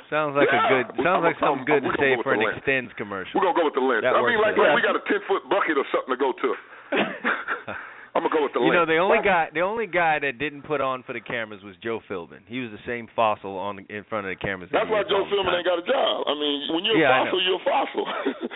Sounds 0.12 0.38
like 0.38 0.48
Yeah. 0.48 0.64
a 0.64 0.70
good. 0.70 0.86
Sounds 1.02 1.20
I'm- 1.20 1.26
like 1.26 1.38
something 1.42 1.66
I'm- 1.66 1.68
good 1.68 1.82
we're 1.84 1.96
to 1.96 2.00
say 2.00 2.10
go 2.14 2.22
with 2.22 2.26
for 2.30 2.34
an 2.38 2.40
length. 2.46 2.62
extends 2.62 2.90
commercial. 2.96 3.34
We're 3.36 3.50
gonna 3.50 3.58
go 3.58 3.66
with 3.68 3.74
the 3.76 3.84
length. 3.84 4.06
That 4.06 4.14
I 4.16 4.22
mean, 4.24 4.38
like, 4.40 4.54
like 4.56 4.72
we 4.76 4.80
got 4.80 4.94
a 4.96 5.02
ten 5.10 5.20
foot 5.26 5.42
bucket 5.50 5.76
or 5.76 5.84
something 5.92 6.14
to 6.14 6.20
go 6.20 6.30
to. 6.32 6.48
I'm 8.14 8.22
gonna 8.22 8.30
go 8.30 8.46
with 8.46 8.54
the 8.54 8.62
You 8.62 8.70
length. 8.70 8.86
know, 8.86 8.86
the 8.86 9.02
only 9.02 9.18
guy, 9.26 9.50
the 9.50 9.66
only 9.66 9.86
guy 9.90 10.22
that 10.22 10.38
didn't 10.38 10.62
put 10.62 10.78
on 10.80 11.02
for 11.02 11.12
the 11.12 11.20
cameras 11.20 11.62
was 11.66 11.74
Joe 11.82 11.98
Philbin. 12.06 12.46
He 12.46 12.62
was 12.62 12.70
the 12.70 12.78
same 12.86 13.10
fossil 13.18 13.58
on 13.58 13.82
the, 13.82 13.84
in 13.90 14.06
front 14.06 14.24
of 14.26 14.30
the 14.30 14.38
cameras. 14.38 14.70
That's 14.70 14.86
why 14.86 15.02
Joe 15.10 15.26
all 15.26 15.30
Philbin 15.30 15.50
time. 15.50 15.58
ain't 15.58 15.66
got 15.66 15.82
a 15.82 15.86
job. 15.86 16.30
I 16.30 16.34
mean, 16.38 16.70
when 16.70 16.86
you're 16.86 16.94
Yeah, 16.94 17.10
I 17.10 17.26
a 17.26 17.26
fossil, 17.26 17.42
you're 17.42 17.58
a 17.58 17.66
fossil. 17.66 18.04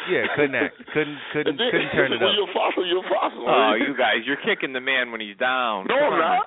Yeah, 0.09 0.25
couldn't 0.39 0.55
act, 0.57 0.73
couldn't, 0.95 1.19
couldn't, 1.35 1.49
And 1.53 1.57
then- 1.59 1.71
couldn't 1.75 1.93
turn 1.93 2.13
it 2.15 2.23
when 2.23 2.31
up. 2.31 2.39
you're 2.39 2.49
a 2.49 2.55
fossil, 2.55 2.87
you're 2.87 3.05
a 3.05 3.11
fossil. 3.11 3.43
Oh, 3.45 3.75
you 3.77 3.93
guys, 3.99 4.23
you're 4.25 4.41
kicking 4.47 4.73
the 4.73 4.81
man 4.81 5.11
when 5.13 5.21
he's 5.21 5.37
down. 5.37 5.85
No, 5.91 5.99
I'm 5.99 6.17
not. 6.23 6.47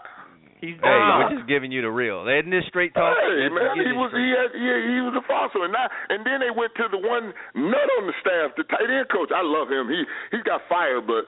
He's 0.64 0.78
Hey, 0.80 0.88
down. 0.88 1.18
we're 1.26 1.36
just 1.42 1.50
giving 1.52 1.70
you 1.74 1.82
the 1.84 1.90
real. 1.92 2.24
Isn't 2.30 2.50
this 2.54 2.64
straight 2.72 2.94
talk? 2.96 3.18
Hey 3.18 3.50
Let's 3.50 3.76
man, 3.76 3.82
he 3.82 3.92
was 3.98 4.14
he 4.14 4.30
had 4.30 4.54
yeah 4.56 4.78
he 4.94 5.02
was 5.02 5.14
a 5.18 5.26
fossil 5.26 5.66
and 5.66 5.74
now 5.74 5.90
and 6.10 6.22
then 6.24 6.38
they 6.40 6.54
went 6.54 6.70
to 6.78 6.86
the 6.88 7.02
one 7.02 7.34
nut 7.58 7.90
on 7.98 8.06
the 8.08 8.14
staff, 8.22 8.54
the 8.56 8.64
tight 8.70 8.86
end 8.88 9.10
coach. 9.10 9.34
I 9.34 9.42
love 9.42 9.68
him. 9.74 9.90
He 9.90 10.06
he's 10.30 10.46
got 10.46 10.62
fired, 10.70 11.06
but 11.10 11.26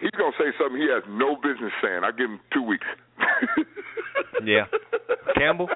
he's 0.00 0.14
gonna 0.16 0.36
say 0.38 0.50
something 0.58 0.80
he 0.80 0.88
has 0.90 1.04
no 1.08 1.36
business 1.36 1.72
saying. 1.82 2.02
I 2.04 2.10
give 2.10 2.30
him 2.30 2.40
two 2.52 2.62
weeks. 2.62 2.86
Yeah. 4.44 4.66
Campbell? 5.38 5.70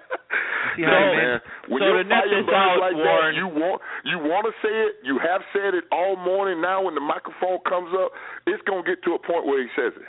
You 0.76 0.84
see 0.84 0.90
no, 0.90 1.14
man. 1.14 1.40
When 1.70 1.80
So 1.80 1.86
you're 1.88 2.02
to 2.02 2.08
net 2.10 2.26
firing 2.26 2.46
this 2.46 2.54
out, 2.54 2.76
like 2.78 2.94
Warren- 2.94 3.34
that, 3.34 3.38
you 3.38 3.48
want 3.48 3.80
you 4.04 4.18
want 4.18 4.44
to 4.46 4.54
say 4.60 4.70
it. 4.70 4.92
You 5.06 5.18
have 5.18 5.42
said 5.54 5.74
it 5.74 5.84
all 5.90 6.16
morning. 6.18 6.60
Now, 6.60 6.82
when 6.84 6.94
the 6.94 7.00
microphone 7.00 7.58
comes 7.64 7.90
up, 7.96 8.12
it's 8.46 8.60
gonna 8.66 8.82
get 8.84 9.02
to 9.06 9.14
a 9.14 9.20
point 9.22 9.46
where 9.46 9.62
he 9.62 9.70
says 9.74 9.94
it. 9.96 10.06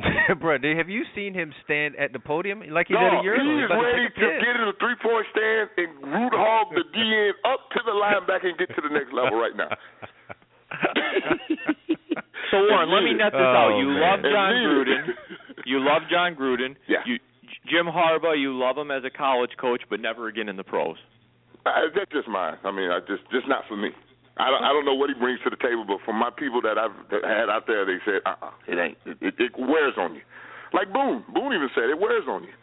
Bro, 0.40 0.58
have 0.76 0.88
you 0.88 1.04
seen 1.14 1.34
him 1.36 1.52
stand 1.64 1.94
at 1.96 2.12
the 2.12 2.18
podium 2.18 2.64
like 2.72 2.88
he 2.88 2.94
no, 2.96 3.00
did 3.04 3.20
a 3.20 3.22
year 3.22 3.36
ago? 3.36 3.44
he 3.44 3.52
is 3.60 3.70
ready 3.70 4.08
to, 4.08 4.12
to 4.12 4.16
take 4.16 4.24
a 4.24 4.40
piss. 4.40 4.44
get 4.48 4.56
in 4.56 4.66
a 4.68 4.76
three 4.80 4.98
point 5.00 5.26
stand 5.30 5.68
and 5.76 5.90
root 6.08 6.32
hog 6.34 6.72
the 6.72 6.84
DN 6.96 7.32
up 7.44 7.68
to 7.76 7.80
the 7.84 7.92
linebacker 7.92 8.48
and 8.48 8.58
get 8.58 8.72
to 8.74 8.80
the 8.82 8.92
next 8.92 9.12
level 9.12 9.36
right 9.38 9.54
now. 9.56 9.70
So 12.50 12.58
Warren, 12.66 12.90
let 12.90 13.02
me 13.02 13.14
net 13.14 13.32
this 13.32 13.40
Oh, 13.40 13.58
out. 13.70 13.78
You 13.78 13.86
man. 13.88 14.00
love 14.00 14.20
Jon. 14.22 14.52
Gruden. 14.54 15.02
You 15.66 15.78
love 15.78 16.02
Jon 16.10 16.34
Gruden. 16.34 16.74
Yeah. 16.88 17.04
You 17.04 17.20
Jim 17.68 17.84
Harbaugh, 17.86 18.34
you 18.34 18.56
love 18.56 18.78
him 18.78 18.90
as 18.90 19.04
a 19.04 19.10
college 19.10 19.50
coach, 19.60 19.82
but 19.90 20.00
never 20.00 20.26
again 20.26 20.48
in 20.48 20.56
the 20.56 20.64
pros. 20.64 20.96
Uh, 21.66 21.92
that's 21.94 22.10
just 22.10 22.26
mine. 22.26 22.56
I 22.64 22.70
mean, 22.72 22.90
I 22.90 22.98
just 23.00 23.22
just 23.30 23.46
not 23.46 23.64
for 23.68 23.76
me. 23.76 23.90
I 24.40 24.48
don't, 24.48 24.64
I 24.64 24.72
don't 24.72 24.86
know 24.88 24.94
what 24.96 25.10
he 25.12 25.14
brings 25.20 25.38
to 25.44 25.50
the 25.50 25.60
table, 25.60 25.84
but 25.86 25.98
for 26.06 26.14
my 26.16 26.30
people 26.32 26.62
that 26.62 26.78
I've 26.80 26.96
that 27.12 27.22
had 27.22 27.52
out 27.52 27.66
there, 27.68 27.84
they 27.84 28.00
said, 28.08 28.24
uh, 28.24 28.40
uh 28.40 28.50
it 28.66 28.80
ain't. 28.80 28.96
It, 29.04 29.18
it, 29.20 29.34
it 29.36 29.52
wears 29.58 29.94
on 30.00 30.14
you. 30.16 30.22
Like 30.72 30.88
Boone, 30.92 31.22
Boone 31.34 31.52
even 31.52 31.68
said 31.74 31.90
it 31.92 32.00
wears 32.00 32.24
on 32.26 32.44
you. 32.44 32.54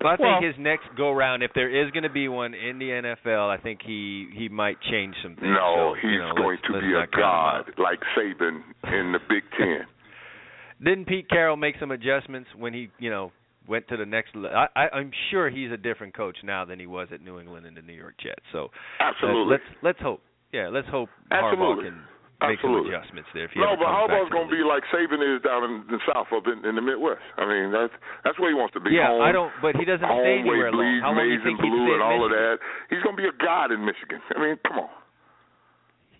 Well, 0.00 0.12
I 0.12 0.16
Well- 0.22 0.40
think 0.40 0.54
his 0.54 0.58
next 0.62 0.86
go 0.96 1.12
round, 1.12 1.42
if 1.42 1.52
there 1.54 1.68
is 1.68 1.90
going 1.90 2.04
to 2.04 2.08
be 2.10 2.28
one 2.28 2.54
in 2.54 2.78
the 2.78 2.90
NFL, 2.90 3.50
I 3.50 3.56
think 3.56 3.80
he 3.82 4.28
he 4.32 4.48
might 4.48 4.80
change 4.82 5.16
some 5.22 5.34
things. 5.34 5.52
No, 5.54 5.94
so, 5.94 5.94
he's 6.00 6.12
you 6.12 6.18
know, 6.18 6.32
going 6.34 6.48
let's- 6.50 6.62
to 6.66 6.72
let's 6.72 6.84
be 6.86 6.92
a 6.94 6.98
not 6.98 7.10
count 7.12 7.18
him 7.18 7.24
out. 7.24 7.66
god 7.76 7.78
like 7.82 8.00
Saban 8.16 8.62
in 8.92 9.12
the 9.12 9.18
Big 9.28 9.42
Ten. 9.58 9.86
Didn't 10.82 11.06
Pete 11.06 11.28
Carroll 11.28 11.56
make 11.56 11.74
some 11.80 11.90
adjustments 11.90 12.48
when 12.56 12.72
he, 12.72 12.88
you 13.00 13.10
know, 13.10 13.32
went 13.66 13.88
to 13.88 13.96
the 13.96 14.06
next? 14.06 14.36
Le- 14.36 14.48
I, 14.48 14.68
I, 14.76 14.88
I'm 14.90 15.10
sure 15.32 15.50
he's 15.50 15.72
a 15.72 15.76
different 15.76 16.14
coach 16.14 16.36
now 16.44 16.64
than 16.64 16.78
he 16.78 16.86
was 16.86 17.08
at 17.12 17.20
New 17.20 17.40
England 17.40 17.66
and 17.66 17.76
the 17.76 17.82
New 17.82 17.94
York 17.94 18.14
Jets. 18.22 18.44
So 18.52 18.66
uh, 19.00 19.02
Absolutely. 19.10 19.50
let's 19.52 19.64
let's 19.82 19.98
hope. 20.00 20.22
Yeah, 20.52 20.68
let's 20.68 20.86
hope 20.88 21.08
Harbaugh 21.32 21.82
can 21.82 22.00
make 22.38 22.58
Absolutely. 22.62 22.90
some 22.90 23.02
adjustments 23.02 23.28
there. 23.34 23.46
If 23.46 23.52
he 23.52 23.58
no, 23.58 23.74
but 23.74 23.90
Harbaugh's 23.90 24.30
going 24.30 24.46
to 24.46 24.54
be 24.54 24.62
like 24.62 24.86
Saban 24.94 25.18
is 25.18 25.42
down 25.42 25.66
in 25.66 25.72
the 25.90 25.98
South, 26.06 26.30
up 26.30 26.46
in, 26.46 26.62
in 26.62 26.78
the 26.78 26.84
Midwest. 26.84 27.22
I 27.34 27.44
mean, 27.46 27.74
that's 27.74 27.90
that's 28.22 28.38
where 28.38 28.50
he 28.50 28.56
wants 28.58 28.74
to 28.78 28.80
be. 28.80 28.94
Yeah, 28.94 29.10
home, 29.10 29.26
I 29.26 29.34
don't. 29.34 29.50
But 29.58 29.74
he 29.74 29.82
doesn't 29.82 30.06
home 30.06 30.22
stay 30.22 30.46
where 30.46 30.70
anywhere 30.70 30.70
long. 30.70 30.78
bleeds 30.78 31.02
How 31.02 31.12
long 31.18 31.26
do 31.26 31.34
you 31.34 31.42
think 31.42 31.58
he'd 31.58 31.66
stay 31.66 31.94
and 31.94 31.98
in 31.98 32.02
all 32.02 32.22
of 32.22 32.30
that. 32.30 32.62
He's 32.94 33.02
going 33.02 33.18
to 33.18 33.22
be 33.22 33.26
a 33.26 33.34
god 33.34 33.74
in 33.74 33.82
Michigan. 33.82 34.22
I 34.30 34.38
mean, 34.38 34.54
come 34.62 34.86
on. 34.86 34.92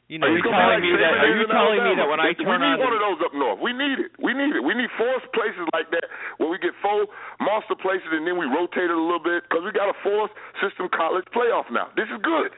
You 0.08 0.16
know, 0.16 0.24
Are 0.24 0.32
you 0.32 0.40
telling 0.40 0.80
me 0.80 0.96
that- 0.96 1.20
are 1.20 1.28
you 1.36 1.44
in 1.44 1.52
telling 1.52 1.84
me 1.84 1.92
that 2.00 2.08
when 2.08 2.16
I 2.16 2.32
we 2.32 2.56
need 2.56 2.80
on 2.80 2.80
one 2.80 2.96
of 2.96 3.02
those 3.04 3.20
up 3.28 3.34
north? 3.36 3.60
We 3.60 3.76
need 3.76 4.00
it. 4.00 4.16
We 4.16 4.32
need 4.32 4.56
it. 4.56 4.64
We 4.64 4.72
need 4.72 4.88
four 4.96 5.12
places 5.36 5.68
like 5.76 5.92
that 5.92 6.08
where 6.40 6.48
we 6.48 6.56
get 6.56 6.72
four 6.80 7.04
monster 7.44 7.76
places 7.76 8.08
and 8.08 8.24
then 8.24 8.40
we 8.40 8.48
rotate 8.48 8.88
it 8.88 8.96
a 8.96 8.96
little 8.96 9.20
bit 9.20 9.44
because 9.44 9.68
we 9.68 9.70
got 9.76 9.92
a 9.92 9.96
fourth 10.00 10.32
system 10.64 10.88
college 10.88 11.28
playoff 11.36 11.68
now. 11.68 11.92
This 11.92 12.08
is 12.08 12.16
good. 12.24 12.56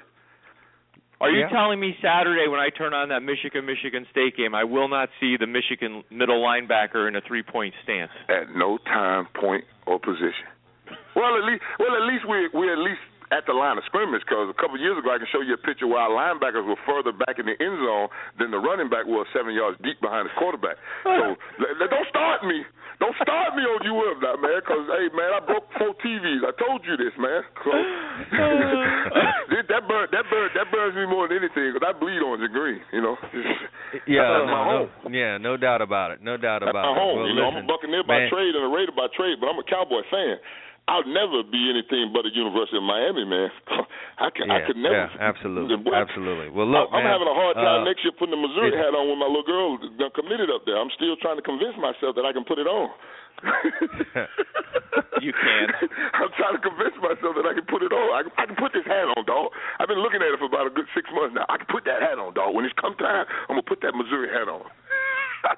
Are 1.21 1.31
you 1.31 1.41
Yeah. 1.41 1.49
telling 1.49 1.79
me 1.79 1.97
Saturday 2.01 2.49
when 2.49 2.61
I 2.61 2.71
turn 2.71 2.95
on 2.95 3.11
that 3.11 3.23
Michigan 3.23 3.67
Michigan 3.67 4.07
State 4.11 4.37
game, 4.37 4.55
I 4.55 4.65
will 4.65 4.89
not 4.89 5.11
see 5.21 5.37
the 5.37 5.47
Michigan 5.47 6.03
middle 6.11 6.43
linebacker 6.43 7.07
in 7.09 7.15
a 7.17 7.21
three 7.21 7.43
point 7.43 7.75
stance? 7.83 8.13
At 8.29 8.55
no 8.55 8.79
time, 8.79 9.27
point, 9.35 9.65
or 9.87 9.99
position. 9.99 10.47
Well, 11.15 11.37
at 11.37 11.45
least, 11.45 11.63
well, 11.79 11.95
at 11.95 12.03
least 12.03 12.25
we 12.25 12.49
we 12.55 12.73
at 12.73 12.79
least 12.79 13.01
at 13.31 13.47
the 13.47 13.55
line 13.55 13.79
of 13.79 13.87
scrimmage 13.87 14.27
because 14.27 14.51
a 14.51 14.59
couple 14.59 14.75
of 14.75 14.83
years 14.83 14.99
ago 14.99 15.15
I 15.15 15.23
can 15.23 15.31
show 15.31 15.39
you 15.39 15.55
a 15.55 15.63
picture 15.63 15.87
where 15.87 16.03
our 16.03 16.11
linebackers 16.11 16.67
were 16.67 16.75
further 16.83 17.15
back 17.15 17.39
in 17.39 17.47
the 17.47 17.55
end 17.55 17.79
zone 17.79 18.11
than 18.43 18.51
the 18.51 18.59
running 18.59 18.91
back 18.91 19.07
was 19.07 19.23
seven 19.31 19.55
yards 19.55 19.79
deep 19.87 20.03
behind 20.03 20.27
his 20.27 20.35
quarterback. 20.35 20.75
So 21.07 21.39
don't 21.95 22.11
start 22.11 22.43
me. 22.43 22.67
Don't 22.99 23.15
start 23.23 23.55
me 23.57 23.65
on 23.65 23.81
UM 23.81 24.21
now, 24.21 24.37
man. 24.37 24.61
Because 24.61 24.85
hey, 24.93 25.09
man, 25.17 25.33
I 25.33 25.41
broke 25.41 25.65
four 25.79 25.97
TVs. 26.05 26.45
I 26.45 26.53
told 26.59 26.85
you 26.85 27.01
this, 27.01 27.15
man. 27.17 27.41
So 27.65 27.71
that 29.73 29.89
burn, 29.89 30.11
that 30.13 30.27
burn, 30.29 30.51
that 30.53 30.69
burns 30.69 30.95
me 30.99 31.07
more 31.07 31.31
than 31.31 31.41
anything 31.41 31.73
because 31.73 31.87
I 31.87 31.97
bleed 31.97 32.21
orange 32.21 32.45
and 32.45 32.53
green. 32.53 32.83
You 32.93 33.01
know. 33.01 33.17
yeah, 34.11 34.45
no, 34.45 34.45
no, 34.45 34.91
yeah, 35.09 35.39
no 35.39 35.57
doubt 35.57 35.81
about 35.81 36.13
it. 36.13 36.21
No 36.21 36.37
doubt 36.37 36.61
about 36.61 36.77
that's 36.77 36.93
my 36.93 36.99
home. 36.99 37.25
Well, 37.25 37.29
you 37.31 37.39
know, 37.39 37.49
I'm 37.49 37.63
a 37.63 37.65
Buccaneer 37.65 38.05
by 38.05 38.27
man. 38.27 38.29
trade 38.29 38.53
and 38.53 38.67
a 38.67 38.73
Raider 38.75 38.93
by 38.93 39.09
trade, 39.17 39.41
but 39.41 39.49
I'm 39.49 39.57
a 39.57 39.65
Cowboy 39.65 40.05
fan. 40.13 40.37
I'll 40.91 41.07
never 41.07 41.47
be 41.47 41.71
anything 41.71 42.11
but 42.11 42.27
a 42.27 42.35
University 42.35 42.75
of 42.75 42.83
Miami 42.83 43.23
man. 43.23 43.55
I 44.19 44.29
can, 44.35 44.51
yeah, 44.51 44.59
I 44.59 44.67
could 44.67 44.77
never. 44.77 45.07
Yeah, 45.07 45.23
absolutely, 45.23 45.79
absolutely. 45.87 46.51
Well, 46.51 46.67
look, 46.67 46.91
I'm 46.91 47.07
man, 47.07 47.15
having 47.15 47.31
a 47.31 47.37
hard 47.39 47.55
time 47.55 47.87
uh, 47.87 47.89
next 47.89 48.03
year 48.03 48.11
putting 48.19 48.35
the 48.35 48.43
Missouri 48.43 48.75
hat 48.75 48.93
on 48.93 49.07
when 49.07 49.23
my 49.23 49.31
little 49.31 49.47
girl 49.47 49.79
done 49.79 50.11
committed 50.13 50.51
up 50.51 50.67
there. 50.67 50.75
I'm 50.77 50.91
still 50.99 51.15
trying 51.23 51.39
to 51.39 51.47
convince 51.47 51.79
myself 51.79 52.19
that 52.19 52.27
I 52.27 52.35
can 52.35 52.43
put 52.43 52.59
it 52.59 52.67
on. 52.67 52.91
you 55.25 55.33
can. 55.33 55.67
I'm 56.21 56.29
trying 56.37 56.59
to 56.59 56.63
convince 56.63 56.99
myself 57.01 57.39
that 57.39 57.47
I 57.47 57.55
can 57.55 57.65
put 57.71 57.87
it 57.87 57.95
on. 57.95 58.07
I, 58.13 58.21
I 58.37 58.45
can 58.51 58.59
put 58.59 58.75
this 58.75 58.85
hat 58.85 59.09
on, 59.15 59.25
dog. 59.25 59.55
I've 59.79 59.89
been 59.89 60.03
looking 60.03 60.21
at 60.21 60.29
it 60.29 60.43
for 60.43 60.51
about 60.51 60.67
a 60.67 60.75
good 60.75 60.91
six 60.93 61.09
months 61.15 61.39
now. 61.39 61.47
I 61.49 61.57
can 61.57 61.71
put 61.71 61.87
that 61.87 62.03
hat 62.03 62.19
on, 62.19 62.35
dog. 62.35 62.53
When 62.53 62.67
it's 62.67 62.77
come 62.77 62.99
time, 62.99 63.25
I'm 63.49 63.57
gonna 63.57 63.65
put 63.65 63.81
that 63.87 63.95
Missouri 63.95 64.29
hat 64.29 64.51
on. 64.51 64.67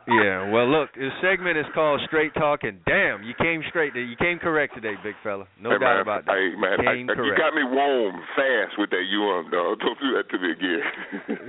Yeah, 0.09 0.51
well, 0.51 0.67
look, 0.67 0.95
this 0.95 1.13
segment 1.21 1.59
is 1.59 1.67
called 1.75 2.01
Straight 2.07 2.35
Talk, 2.35 2.65
and 2.65 2.79
damn, 2.85 3.23
you 3.23 3.35
came 3.39 3.63
straight. 3.69 3.95
You 3.95 4.17
came 4.19 4.39
correct 4.39 4.75
today, 4.75 4.95
big 5.03 5.15
fella. 5.23 5.47
No 5.61 5.71
hey, 5.71 5.79
doubt 5.79 6.03
man, 6.03 6.07
about 6.07 6.23
that. 6.27 6.35
Hey 6.35 6.55
man, 6.59 6.77
came 6.83 7.07
I, 7.11 7.15
correct. 7.15 7.29
you 7.29 7.35
got 7.39 7.55
me 7.55 7.63
warm 7.63 8.19
fast 8.35 8.79
with 8.79 8.91
that 8.91 9.05
UM, 9.05 9.51
dog. 9.51 9.79
Don't 9.83 9.99
do 10.01 10.11
that 10.19 10.27
to 10.31 10.37
me 10.39 10.49
again. 10.55 10.83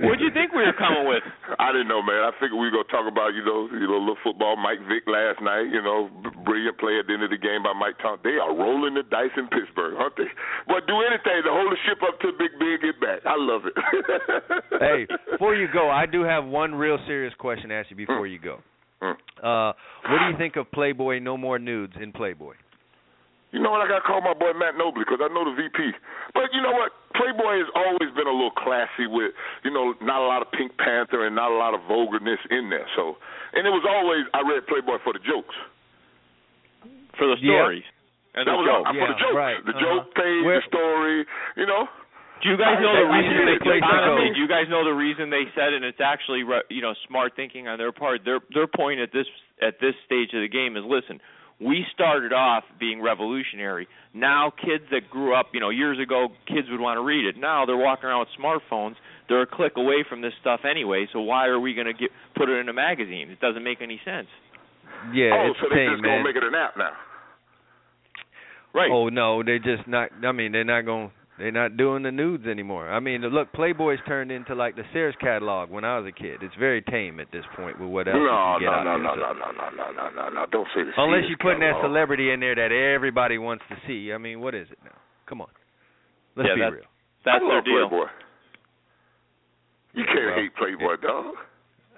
What'd 0.06 0.22
you 0.22 0.30
think 0.30 0.52
we 0.52 0.62
were 0.62 0.76
coming 0.76 1.08
with? 1.08 1.24
I 1.62 1.72
didn't 1.72 1.88
know, 1.88 2.02
man. 2.02 2.22
I 2.22 2.30
figured 2.38 2.58
we 2.58 2.70
were 2.70 2.82
gonna 2.82 2.92
talk 2.92 3.06
about 3.10 3.34
you 3.34 3.42
know, 3.42 3.66
you 3.72 3.88
know, 3.88 3.98
little 3.98 4.20
football. 4.22 4.54
Mike 4.54 4.82
Vick 4.86 5.06
last 5.06 5.42
night, 5.42 5.70
you 5.72 5.82
know, 5.82 6.10
brilliant 6.44 6.78
play 6.78 6.98
at 7.00 7.08
the 7.08 7.14
end 7.16 7.24
of 7.24 7.32
the 7.32 7.40
game 7.40 7.64
by 7.64 7.74
Mike 7.74 7.98
Thompson. 7.98 8.22
They 8.26 8.38
are 8.38 8.54
rolling 8.54 8.94
the 8.94 9.06
dice 9.08 9.34
in 9.34 9.48
Pittsburgh, 9.48 9.96
aren't 9.98 10.18
they? 10.18 10.30
But 10.68 10.86
do 10.86 11.00
anything 11.02 11.42
to 11.42 11.50
hold 11.50 11.72
the 11.72 11.80
ship 11.88 11.98
up 12.04 12.20
to 12.20 12.34
Big 12.38 12.54
Ben 12.58 12.74
get 12.84 13.00
back. 13.00 13.20
I 13.26 13.36
love 13.36 13.62
it. 13.66 13.74
hey, 14.80 15.06
before 15.30 15.54
you 15.54 15.66
go, 15.72 15.90
I 15.90 16.06
do 16.06 16.22
have 16.22 16.44
one 16.44 16.74
real 16.74 16.98
serious 17.06 17.34
question 17.38 17.68
to 17.70 17.74
ask 17.74 17.90
you 17.90 17.96
before 17.96 18.23
you 18.26 18.38
go. 18.38 18.58
Mm. 19.02 19.14
Uh, 19.42 19.72
what 20.08 20.18
do 20.18 20.32
you 20.32 20.38
think 20.38 20.56
of 20.56 20.70
Playboy 20.72 21.18
No 21.18 21.36
More 21.36 21.58
Nudes 21.58 21.94
in 22.00 22.12
Playboy? 22.12 22.54
You 23.54 23.62
know 23.62 23.70
what? 23.70 23.86
I 23.86 23.88
got 23.88 24.02
to 24.02 24.06
call 24.06 24.18
my 24.18 24.34
boy 24.34 24.50
Matt 24.58 24.74
Nobley 24.74 25.06
because 25.06 25.22
I 25.22 25.30
know 25.30 25.46
the 25.46 25.54
VP. 25.54 25.78
But 26.34 26.50
you 26.50 26.58
know 26.58 26.74
what? 26.74 26.90
Playboy 27.14 27.62
has 27.62 27.70
always 27.78 28.10
been 28.18 28.26
a 28.26 28.34
little 28.34 28.50
classy 28.50 29.06
with, 29.06 29.30
you 29.62 29.70
know, 29.70 29.94
not 30.02 30.18
a 30.18 30.26
lot 30.26 30.42
of 30.42 30.50
Pink 30.50 30.74
Panther 30.74 31.22
and 31.22 31.38
not 31.38 31.54
a 31.54 31.58
lot 31.58 31.70
of 31.70 31.86
vulgarness 31.86 32.42
in 32.50 32.66
there. 32.66 32.90
So, 32.98 33.14
and 33.54 33.62
it 33.62 33.70
was 33.70 33.86
always 33.86 34.26
I 34.34 34.42
read 34.42 34.66
Playboy 34.66 34.98
for 35.06 35.14
the 35.14 35.22
jokes, 35.22 35.54
for 37.14 37.30
the 37.30 37.38
stories. 37.38 37.86
Yeah. 37.86 38.42
And 38.42 38.50
that 38.50 38.58
the 38.58 38.58
was 38.58 38.66
joke. 38.66 38.82
all, 38.82 38.94
for 38.98 39.06
the 39.06 39.20
jokes, 39.22 39.38
right. 39.38 39.58
the 39.62 39.70
uh-huh. 39.70 39.86
joke 39.86 40.04
page, 40.18 40.42
Where, 40.42 40.58
the 40.58 40.66
story. 40.66 41.16
You 41.54 41.66
know. 41.70 41.86
Do 42.42 42.50
you 42.50 42.58
guys 42.58 42.76
know 42.82 42.92
the 42.92 43.08
reason 43.08 43.46
they 43.46 43.56
a 43.56 43.64
place 43.64 43.80
to 43.80 43.88
honestly, 43.88 44.28
go. 44.28 44.34
do 44.34 44.40
you 44.40 44.48
guys 44.48 44.66
know 44.68 44.84
the 44.84 44.92
reason 44.92 45.30
they 45.30 45.46
said 45.54 45.72
it? 45.72 45.80
And 45.80 45.84
it's 45.84 46.02
actually 46.02 46.44
you 46.68 46.82
know 46.82 46.94
smart 47.08 47.32
thinking 47.36 47.68
on 47.68 47.78
their 47.78 47.92
part. 47.92 48.20
Their 48.24 48.40
their 48.52 48.66
point 48.66 49.00
at 49.00 49.12
this 49.12 49.26
at 49.62 49.80
this 49.80 49.94
stage 50.04 50.34
of 50.34 50.42
the 50.42 50.50
game 50.50 50.76
is 50.76 50.84
listen. 50.84 51.20
We 51.60 51.86
started 51.94 52.32
off 52.32 52.64
being 52.80 53.00
revolutionary. 53.00 53.86
Now 54.12 54.50
kids 54.50 54.84
that 54.90 55.08
grew 55.08 55.38
up, 55.38 55.54
you 55.54 55.60
know, 55.60 55.70
years 55.70 55.98
ago, 56.02 56.28
kids 56.48 56.66
would 56.68 56.80
want 56.80 56.98
to 56.98 57.02
read 57.02 57.24
it. 57.24 57.38
Now 57.38 57.64
they're 57.64 57.78
walking 57.78 58.06
around 58.10 58.26
with 58.26 58.34
smartphones. 58.34 58.96
They're 59.28 59.42
a 59.42 59.46
click 59.46 59.74
away 59.76 60.04
from 60.08 60.20
this 60.20 60.32
stuff 60.40 60.60
anyway. 60.68 61.06
So 61.12 61.20
why 61.20 61.46
are 61.46 61.60
we 61.60 61.72
going 61.72 61.86
to 61.86 61.94
get 61.94 62.10
put 62.36 62.48
it 62.48 62.58
in 62.58 62.68
a 62.68 62.72
magazine? 62.72 63.30
It 63.30 63.40
doesn't 63.40 63.62
make 63.62 63.80
any 63.80 64.00
sense. 64.04 64.26
Yeah, 65.12 65.30
oh, 65.32 65.50
it's 65.50 65.60
so 65.60 65.68
they 65.70 65.86
tame, 65.86 65.90
just 65.92 66.04
gonna 66.04 66.24
make 66.24 66.36
it 66.36 66.42
an 66.42 66.54
app 66.54 66.76
now. 66.76 66.92
Right. 68.74 68.90
Oh 68.90 69.08
no, 69.08 69.42
they're 69.42 69.58
just 69.58 69.86
not. 69.86 70.10
I 70.24 70.32
mean, 70.32 70.52
they're 70.52 70.64
not 70.64 70.82
going. 70.84 71.08
to 71.08 71.14
They're 71.36 71.50
not 71.50 71.76
doing 71.76 72.04
the 72.04 72.12
nudes 72.12 72.46
anymore. 72.46 72.88
I 72.88 73.00
mean, 73.00 73.22
look, 73.22 73.52
Playboy's 73.52 73.98
turned 74.06 74.30
into 74.30 74.54
like 74.54 74.76
the 74.76 74.84
Sears 74.92 75.16
catalog 75.20 75.68
when 75.68 75.84
I 75.84 75.98
was 75.98 76.06
a 76.06 76.12
kid. 76.14 76.42
It's 76.42 76.54
very 76.54 76.80
tame 76.80 77.18
at 77.18 77.26
this 77.32 77.42
point 77.56 77.80
with 77.80 77.88
what 77.90 78.06
else 78.06 78.14
No, 78.14 78.22
you 78.22 78.28
can 78.30 78.60
get 78.60 78.66
no, 78.70 78.70
out 78.70 78.84
no, 78.84 78.94
of 78.94 79.02
no, 79.02 79.12
it. 79.12 79.18
no, 79.18 79.32
no, 79.32 79.50
no, 79.50 79.70
no, 79.74 79.90
no, 79.90 80.10
no, 80.14 80.28
no. 80.30 80.46
Don't 80.52 80.68
say 80.74 80.84
the 80.86 80.92
Unless 80.96 81.26
Sears 81.26 81.34
you're 81.34 81.42
putting 81.42 81.60
that 81.66 81.74
celebrity 81.82 82.30
in 82.30 82.38
there 82.38 82.54
that 82.54 82.70
everybody 82.70 83.38
wants 83.38 83.64
to 83.68 83.74
see. 83.86 84.12
I 84.14 84.18
mean, 84.18 84.38
what 84.40 84.54
is 84.54 84.68
it 84.70 84.78
now? 84.84 84.94
Come 85.26 85.40
on, 85.40 85.48
let's 86.36 86.48
Yeah, 86.50 86.54
be 86.54 86.60
that's- 86.60 86.78
real. 86.78 86.90
That's 87.24 87.42
I 87.42 87.48
their 87.50 87.62
deal. 87.62 87.88
Playboy. 87.88 88.06
You 89.94 90.04
can't 90.04 90.26
Well, 90.26 90.34
hate 90.38 90.54
Playboy, 90.54 90.96
dog. 91.02 91.34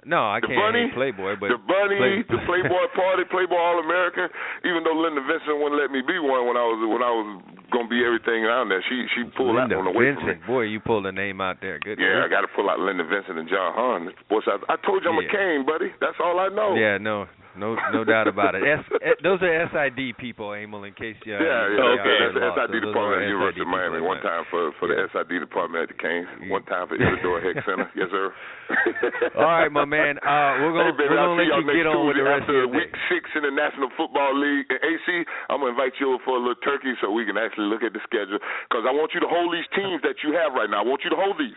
No, 0.07 0.23
I 0.31 0.39
can't 0.39 0.55
bunny, 0.55 0.87
hate 0.87 0.95
Playboy, 0.95 1.35
but 1.43 1.51
the 1.51 1.59
bunny, 1.59 1.99
Play- 1.99 2.23
the 2.31 2.39
Playboy 2.47 2.87
party, 2.95 3.27
Playboy 3.27 3.59
All 3.59 3.83
American. 3.83 4.31
Even 4.63 4.87
though 4.87 4.95
Linda 4.95 5.21
Vincent 5.27 5.59
wouldn't 5.59 5.75
let 5.83 5.91
me 5.91 5.99
be 6.07 6.23
one 6.23 6.47
when 6.47 6.55
I 6.55 6.63
was 6.63 6.79
when 6.87 7.03
I 7.03 7.11
was 7.11 7.43
gonna 7.75 7.91
be 7.91 8.07
everything 8.07 8.47
around 8.47 8.71
there, 8.71 8.81
she 8.87 9.03
she 9.19 9.27
pulled 9.35 9.59
Linda 9.59 9.75
that 9.75 9.83
one 9.83 9.91
away 9.91 10.15
from 10.15 10.23
me. 10.23 10.33
Vincent, 10.39 10.47
boy, 10.47 10.71
you 10.71 10.79
pulled 10.79 11.05
a 11.07 11.13
name 11.13 11.43
out 11.43 11.59
there. 11.61 11.83
Good. 11.83 11.99
Yeah, 11.99 12.23
I 12.25 12.31
got 12.31 12.47
to 12.47 12.51
pull 12.55 12.71
out 12.71 12.79
Linda 12.79 13.03
Vincent 13.03 13.35
and 13.37 13.51
John 13.51 13.75
Hahn. 13.75 14.15
Boy, 14.31 14.39
I, 14.47 14.63
I 14.71 14.77
told 14.87 15.03
you 15.03 15.11
I'm 15.11 15.19
a 15.19 15.27
Yeah. 15.27 15.35
Cane, 15.35 15.67
buddy. 15.67 15.91
That's 16.01 16.17
all 16.23 16.39
I 16.39 16.49
know. 16.55 16.79
Yeah, 16.79 16.99
no, 17.03 17.27
no, 17.57 17.77
no 17.93 18.05
doubt 18.05 18.29
about 18.29 18.55
it. 18.55 18.63
S, 18.63 18.85
eh, 19.03 19.17
those 19.23 19.41
are 19.43 19.51
SID 19.73 20.17
people, 20.17 20.53
Emil. 20.53 20.85
In 20.85 20.93
case 20.95 21.17
you. 21.25 21.35
Yeah, 21.35 21.41
yeah, 21.73 21.97
Okay. 21.97 22.19
the. 22.37 22.43
SID 22.55 22.75
are 22.77 22.81
department 22.81 23.23
at 23.25 23.29
University 23.33 23.63
of 23.65 23.69
Miami. 23.73 24.01
One 24.01 24.21
time 24.21 24.45
for 24.51 24.71
for 24.79 24.87
the 24.89 24.97
SID 25.13 25.41
department 25.41 25.89
at 25.89 25.97
the 25.97 25.99
Canes. 26.01 26.29
One 26.53 26.63
time 26.69 26.87
for 26.89 26.95
Isidore 26.97 27.41
Hecht 27.45 27.65
Center. 27.67 27.89
Yes, 27.97 28.09
sir. 28.13 28.31
All 29.41 29.49
right, 29.49 29.71
my 29.73 29.85
man. 29.85 30.19
Uh, 30.23 30.61
we're 30.63 30.75
gonna 30.77 30.93
hey, 30.93 30.99
baby, 30.99 31.11
we're 31.11 31.23
gonna 31.23 31.39
let 31.41 31.51
you 31.51 31.65
next 31.67 31.77
get 31.81 31.87
on 31.89 32.07
with 32.07 32.17
the 32.17 32.27
rest 32.27 32.47
of 32.49 32.55
after 32.55 32.57
your 32.61 32.69
day. 32.69 32.77
week 32.85 32.93
six 33.09 33.23
in 33.35 33.43
the 33.47 33.55
National 33.55 33.89
Football 33.97 34.35
League. 34.37 34.67
And 34.69 34.81
AC, 34.83 35.07
I'm 35.49 35.61
gonna 35.63 35.73
invite 35.73 35.95
you 36.03 36.13
over 36.15 36.23
for 36.25 36.35
a 36.37 36.43
little 36.43 36.61
turkey 36.67 36.93
so 37.01 37.11
we 37.11 37.25
can 37.25 37.39
actually 37.39 37.71
look 37.73 37.83
at 37.87 37.93
the 37.95 38.03
schedule 38.05 38.39
because 38.69 38.85
I 38.85 38.93
want 38.93 39.15
you 39.15 39.21
to 39.23 39.31
hold 39.31 39.55
these 39.55 39.69
teams 39.75 40.03
that 40.03 40.21
you 40.27 40.35
have 40.35 40.53
right 40.53 40.69
now. 40.69 40.83
I 40.83 40.87
want 40.87 41.03
you 41.07 41.11
to 41.11 41.19
hold 41.19 41.39
these. 41.39 41.57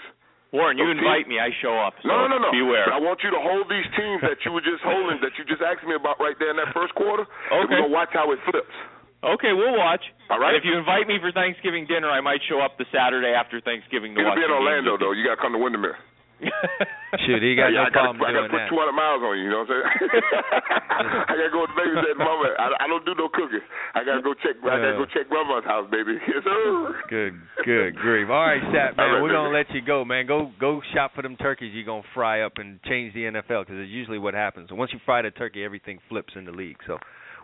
Warren, 0.51 0.77
you 0.77 0.85
Okay. 0.89 0.97
invite 0.97 1.27
me, 1.29 1.37
I 1.39 1.51
show 1.61 1.77
up. 1.77 1.93
So 2.01 2.07
No, 2.09 2.25
no, 2.25 2.37
no, 2.37 2.49
no. 2.49 2.51
Beware. 2.51 2.89
I 2.91 2.97
want 2.97 3.21
you 3.23 3.29
to 3.29 3.39
hold 3.39 3.69
these 3.69 3.85
teams 3.95 4.21
that 4.25 4.41
you 4.45 4.51
were 4.51 4.61
just 4.65 4.81
holding, 4.81 5.21
that 5.21 5.37
you 5.37 5.45
just 5.45 5.61
asked 5.61 5.83
me 5.85 5.93
about 5.93 6.19
right 6.19 6.33
there 6.39 6.49
in 6.49 6.57
that 6.57 6.73
first 6.73 6.93
quarter. 6.95 7.23
Okay. 7.23 7.57
we're 7.59 7.67
gonna 7.85 7.87
watch 7.93 8.09
how 8.13 8.31
it 8.31 8.39
flips. 8.49 8.73
Okay, 9.21 9.51
we'll 9.53 9.77
watch. 9.77 10.01
All 10.31 10.39
right. 10.39 10.55
And 10.55 10.57
if 10.57 10.63
you 10.65 10.73
invite 10.77 11.05
me 11.07 11.19
for 11.19 11.31
Thanksgiving 11.31 11.85
dinner, 11.85 12.09
I 12.09 12.21
might 12.21 12.41
show 12.47 12.61
up 12.61 12.77
the 12.77 12.85
Saturday 12.91 13.33
after 13.35 13.59
Thanksgiving 13.61 14.15
to 14.15 14.21
It'll 14.21 14.31
watch 14.31 14.39
be 14.39 14.45
in 14.45 14.51
Orlando 14.51 14.97
though. 14.97 15.11
You 15.11 15.23
gotta 15.27 15.41
come 15.41 15.51
to 15.53 15.59
Windermere. 15.59 15.97
Shoot, 16.39 17.43
he 17.43 17.55
got 17.55 17.69
yeah, 17.75 17.83
I 17.83 17.91
no 17.91 17.95
gotta, 17.95 18.15
problem 18.15 18.23
I 18.23 18.31
gotta 18.31 18.47
doing 18.47 18.69
put 18.69 18.71
that. 18.71 18.87
200 18.87 18.95
miles 18.95 19.21
on 19.25 19.33
you. 19.35 19.43
You 19.43 19.51
know 19.51 19.63
what 19.67 19.71
I'm 19.71 19.81
saying? 19.81 19.87
I 21.29 21.33
gotta 21.35 21.51
go 21.51 21.59
with 21.67 21.71
the 21.75 21.79
babies 21.79 21.99
at 21.99 22.15
the. 22.15 22.23
I, 22.23 22.65
I 22.79 22.85
don't 22.87 23.03
do 23.03 23.13
no 23.19 23.27
cooking. 23.27 23.63
I 23.95 24.07
gotta 24.07 24.23
go 24.23 24.31
check. 24.39 24.55
I 24.63 24.79
gotta 24.79 24.95
go 24.95 25.03
uh. 25.03 25.13
check 25.15 25.27
grandma's 25.27 25.67
house, 25.67 25.87
baby. 25.91 26.15
Good, 27.09 27.33
good 27.65 27.95
grief. 27.95 28.29
All 28.29 28.45
right, 28.45 28.61
Sapp, 28.69 28.95
man, 28.95 29.11
right, 29.11 29.21
we're 29.21 29.33
gonna 29.33 29.49
baby. 29.49 29.65
let 29.67 29.75
you 29.75 29.81
go, 29.81 30.05
man. 30.05 30.27
Go, 30.27 30.51
go 30.59 30.81
shop 30.93 31.11
for 31.15 31.21
them 31.23 31.35
turkeys. 31.37 31.71
You're 31.73 31.85
gonna 31.85 32.03
fry 32.13 32.41
up 32.41 32.53
and 32.57 32.79
change 32.83 33.13
the 33.13 33.21
NFL 33.21 33.65
because 33.65 33.81
it's 33.81 33.91
usually 33.91 34.19
what 34.19 34.33
happens. 34.33 34.69
Once 34.71 34.91
you 34.93 34.99
fry 35.05 35.21
the 35.21 35.31
turkey, 35.31 35.63
everything 35.63 35.99
flips 36.07 36.33
in 36.35 36.45
the 36.45 36.51
league. 36.51 36.77
So, 36.85 36.97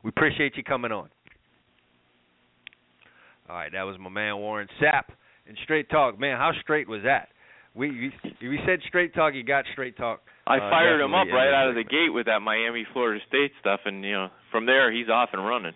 we 0.03 0.09
appreciate 0.09 0.55
you 0.55 0.63
coming 0.63 0.91
on. 0.91 1.09
All 3.49 3.55
right, 3.55 3.71
that 3.71 3.83
was 3.83 3.97
my 3.99 4.09
man 4.09 4.37
Warren 4.37 4.67
Sapp 4.81 5.05
and 5.47 5.57
Straight 5.63 5.89
Talk. 5.89 6.19
Man, 6.19 6.37
how 6.37 6.51
straight 6.61 6.87
was 6.87 7.01
that? 7.03 7.29
We 7.75 8.11
we, 8.41 8.59
said 8.65 8.79
Straight 8.87 9.13
Talk, 9.13 9.33
you 9.33 9.43
got 9.43 9.65
Straight 9.73 9.97
Talk. 9.97 10.21
I 10.47 10.57
Uh, 10.57 10.69
fired 10.69 11.01
him 11.01 11.13
up 11.13 11.27
right 11.27 11.53
out 11.53 11.67
of 11.67 11.75
the 11.75 11.83
gate 11.83 12.13
with 12.13 12.27
that 12.27 12.41
Miami 12.41 12.85
Florida 12.93 13.23
State 13.27 13.51
stuff, 13.59 13.81
and 13.85 14.03
you 14.03 14.13
know 14.13 14.29
from 14.49 14.65
there 14.65 14.91
he's 14.91 15.09
off 15.09 15.29
and 15.33 15.45
running. 15.45 15.73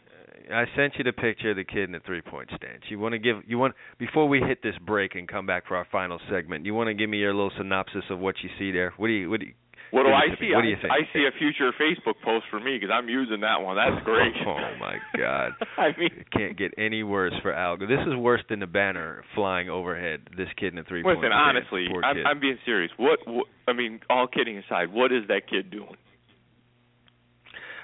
I 0.51 0.65
sent 0.75 0.97
you 0.97 1.03
the 1.03 1.13
picture 1.13 1.51
of 1.51 1.57
the 1.57 1.63
kid 1.63 1.83
in 1.83 1.91
the 1.91 1.99
three 1.99 2.21
point 2.21 2.49
stance. 2.55 2.83
You 2.87 2.99
want 2.99 3.13
to 3.13 3.19
give 3.19 3.37
you 3.45 3.59
want 3.59 3.75
before 3.97 4.27
we 4.27 4.39
hit 4.39 4.63
this 4.63 4.75
break 4.79 5.15
and 5.15 5.27
come 5.27 5.45
back 5.45 5.67
for 5.67 5.75
our 5.75 5.85
final 5.91 6.19
segment. 6.29 6.65
You 6.65 6.73
want 6.73 6.87
to 6.87 6.93
give 6.93 7.09
me 7.09 7.17
your 7.17 7.33
little 7.33 7.51
synopsis 7.57 8.05
of 8.09 8.19
what 8.19 8.35
you 8.41 8.49
see 8.57 8.71
there? 8.71 8.93
What 8.97 9.07
do 9.07 9.13
you 9.13 9.29
what 9.29 9.41
do 9.41 9.47
you 9.47 9.53
What 9.91 10.03
do 10.03 10.09
I 10.09 10.29
it 10.29 10.35
to 10.35 10.41
me. 10.41 10.49
see? 10.49 10.55
What 10.55 10.61
do 10.61 10.67
I, 10.67 10.71
you 10.71 10.77
think? 10.81 10.93
I 10.93 11.01
see 11.13 11.25
a 11.25 11.33
future 11.37 11.71
Facebook 11.79 12.21
post 12.23 12.45
for 12.49 12.59
me 12.59 12.77
because 12.77 12.93
I'm 12.93 13.09
using 13.09 13.41
that 13.41 13.61
one. 13.61 13.75
That's 13.75 14.03
great. 14.05 14.33
Oh 14.49 14.57
my 14.79 14.97
God! 15.17 15.51
I 15.77 15.89
mean, 15.97 16.09
It 16.17 16.31
can't 16.31 16.57
get 16.57 16.73
any 16.77 17.03
worse 17.03 17.33
for 17.41 17.51
Algo. 17.51 17.87
This 17.87 17.99
is 18.07 18.15
worse 18.15 18.41
than 18.49 18.59
the 18.59 18.67
banner 18.67 19.23
flying 19.35 19.69
overhead. 19.69 20.21
This 20.35 20.47
kid 20.57 20.73
in 20.73 20.79
a 20.79 20.83
three 20.83 21.03
listen, 21.03 21.31
honestly, 21.31 21.87
I'm. 22.03 22.17
I'm 22.25 22.39
being 22.39 22.57
serious. 22.65 22.91
What, 22.97 23.19
what? 23.25 23.45
I 23.67 23.73
mean, 23.73 23.99
all 24.09 24.27
kidding 24.27 24.57
aside, 24.57 24.91
what 24.91 25.11
is 25.11 25.27
that 25.27 25.41
kid 25.49 25.69
doing? 25.71 25.95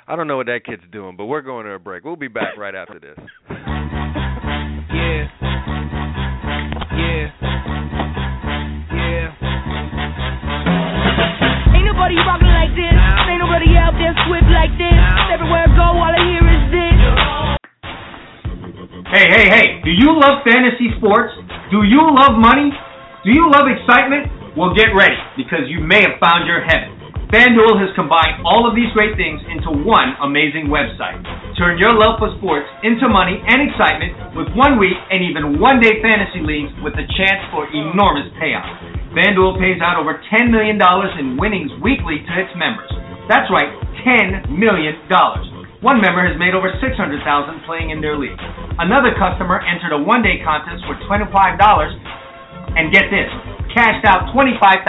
I 0.07 0.15
don't 0.15 0.27
know 0.27 0.37
what 0.37 0.47
that 0.47 0.61
kid's 0.65 0.83
doing, 0.91 1.17
but 1.17 1.25
we're 1.25 1.41
going 1.41 1.65
to 1.65 1.73
a 1.73 1.79
break. 1.79 2.03
We'll 2.03 2.15
be 2.15 2.27
back 2.27 2.57
right 2.57 2.75
after 2.75 2.99
this. 2.99 3.17
swift 14.27 14.49
like 14.53 14.73
this. 14.77 14.99
Everywhere 15.33 15.65
I 15.65 15.71
go, 15.73 15.87
all 15.97 16.13
I 16.13 16.21
hear 16.21 16.45
is 16.45 16.63
this. 16.69 16.99
Hey, 19.09 19.25
hey, 19.31 19.45
hey, 19.47 19.67
do 19.81 19.91
you 19.95 20.13
love 20.13 20.43
fantasy 20.43 20.91
sports? 20.99 21.33
Do 21.71 21.81
you 21.87 22.03
love 22.13 22.37
money? 22.37 22.69
Do 23.23 23.31
you 23.33 23.49
love 23.49 23.65
excitement? 23.65 24.29
Well, 24.53 24.75
get 24.75 24.93
ready 24.93 25.17
because 25.39 25.65
you 25.71 25.81
may 25.81 26.03
have 26.05 26.19
found 26.21 26.45
your 26.45 26.61
heaven. 26.61 26.95
FanDuel 27.33 27.81
has 27.81 27.89
combined 27.97 28.45
all 28.45 28.69
of 28.69 28.77
these 28.77 28.87
great 28.93 29.17
things 29.17 29.41
into 29.49 29.73
one 29.83 30.13
amazing 30.21 30.69
website. 30.69 31.19
Turn 31.57 31.75
your 31.81 31.91
love 31.91 32.21
for 32.21 32.29
sports 32.37 32.69
into 32.85 33.09
money 33.09 33.41
and 33.41 33.65
excitement 33.65 34.13
with 34.37 34.47
one 34.53 34.77
week 34.77 34.95
and 35.09 35.25
even 35.25 35.59
one 35.59 35.81
day 35.81 35.99
fantasy 36.05 36.45
leagues 36.45 36.71
with 36.85 36.93
a 36.95 37.05
chance 37.17 37.41
for 37.49 37.65
enormous 37.73 38.29
payouts. 38.37 38.77
FanDuel 39.17 39.57
pays 39.57 39.81
out 39.81 39.97
over 39.97 40.21
$10 40.31 40.53
million 40.53 40.77
in 40.77 41.35
winnings 41.35 41.73
weekly 41.81 42.21
to 42.23 42.31
its 42.39 42.53
members. 42.53 42.93
That's 43.25 43.49
right, 43.49 43.73
$10 44.05 44.53
million. 44.53 44.93
One 45.81 45.97
member 45.97 46.21
has 46.21 46.37
made 46.37 46.53
over 46.53 46.69
600,000 46.77 46.93
playing 47.65 47.89
in 47.89 47.99
their 47.99 48.15
league. 48.17 48.37
Another 48.77 49.17
customer 49.17 49.59
entered 49.65 49.93
a 49.93 50.01
one-day 50.01 50.45
contest 50.45 50.85
for 50.85 50.93
$25 51.09 51.29
and 52.77 52.93
get 52.93 53.09
this, 53.09 53.29
cashed 53.73 54.05
out 54.05 54.29
$25,000 54.29 54.85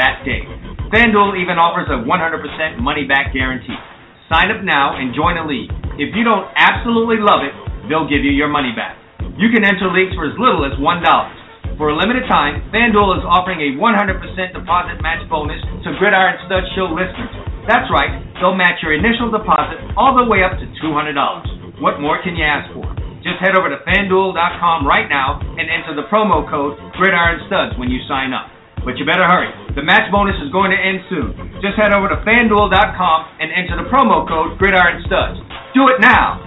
that 0.00 0.24
day. 0.24 0.48
FanDuel 0.92 1.40
even 1.40 1.56
offers 1.56 1.88
a 1.88 2.04
100% 2.04 2.80
money 2.80 3.04
back 3.08 3.32
guarantee. 3.32 3.76
Sign 4.28 4.52
up 4.52 4.64
now 4.64 4.96
and 4.96 5.16
join 5.16 5.36
a 5.36 5.44
league. 5.44 5.72
If 6.00 6.12
you 6.16 6.24
don't 6.24 6.48
absolutely 6.56 7.20
love 7.20 7.44
it, 7.44 7.52
they'll 7.88 8.08
give 8.08 8.24
you 8.24 8.32
your 8.32 8.48
money 8.48 8.72
back. 8.72 8.96
You 9.36 9.48
can 9.52 9.64
enter 9.64 9.88
leagues 9.88 10.12
for 10.16 10.28
as 10.28 10.36
little 10.36 10.64
as 10.64 10.76
$1. 10.76 11.78
For 11.80 11.88
a 11.88 11.96
limited 11.96 12.28
time, 12.28 12.60
FanDuel 12.68 13.20
is 13.20 13.24
offering 13.24 13.60
a 13.60 13.76
100% 13.80 14.52
deposit 14.52 15.00
match 15.00 15.24
bonus 15.32 15.60
to 15.84 15.96
Gridiron 15.96 16.36
Stud 16.44 16.64
Show 16.76 16.92
listeners. 16.92 17.51
That's 17.70 17.86
right, 17.94 18.10
they'll 18.42 18.58
match 18.58 18.82
your 18.82 18.90
initial 18.90 19.30
deposit 19.30 19.78
all 19.94 20.18
the 20.18 20.26
way 20.26 20.42
up 20.42 20.58
to 20.58 20.66
$200. 20.82 21.78
What 21.78 22.02
more 22.02 22.18
can 22.18 22.34
you 22.34 22.42
ask 22.42 22.66
for? 22.74 22.82
Just 23.22 23.38
head 23.38 23.54
over 23.54 23.70
to 23.70 23.78
fanduel.com 23.86 24.82
right 24.82 25.06
now 25.06 25.38
and 25.38 25.70
enter 25.70 25.94
the 25.94 26.10
promo 26.10 26.42
code 26.50 26.74
GridironStuds 26.98 27.78
when 27.78 27.86
you 27.86 28.02
sign 28.10 28.34
up. 28.34 28.50
But 28.82 28.98
you 28.98 29.06
better 29.06 29.22
hurry. 29.22 29.46
The 29.78 29.86
match 29.86 30.10
bonus 30.10 30.34
is 30.42 30.50
going 30.50 30.74
to 30.74 30.78
end 30.78 31.06
soon. 31.06 31.30
Just 31.62 31.78
head 31.78 31.94
over 31.94 32.10
to 32.10 32.18
fanduel.com 32.26 33.18
and 33.38 33.54
enter 33.54 33.78
the 33.78 33.86
promo 33.86 34.26
code 34.26 34.58
GridironStuds. 34.58 35.38
Do 35.70 35.86
it 35.86 36.02
now. 36.02 36.41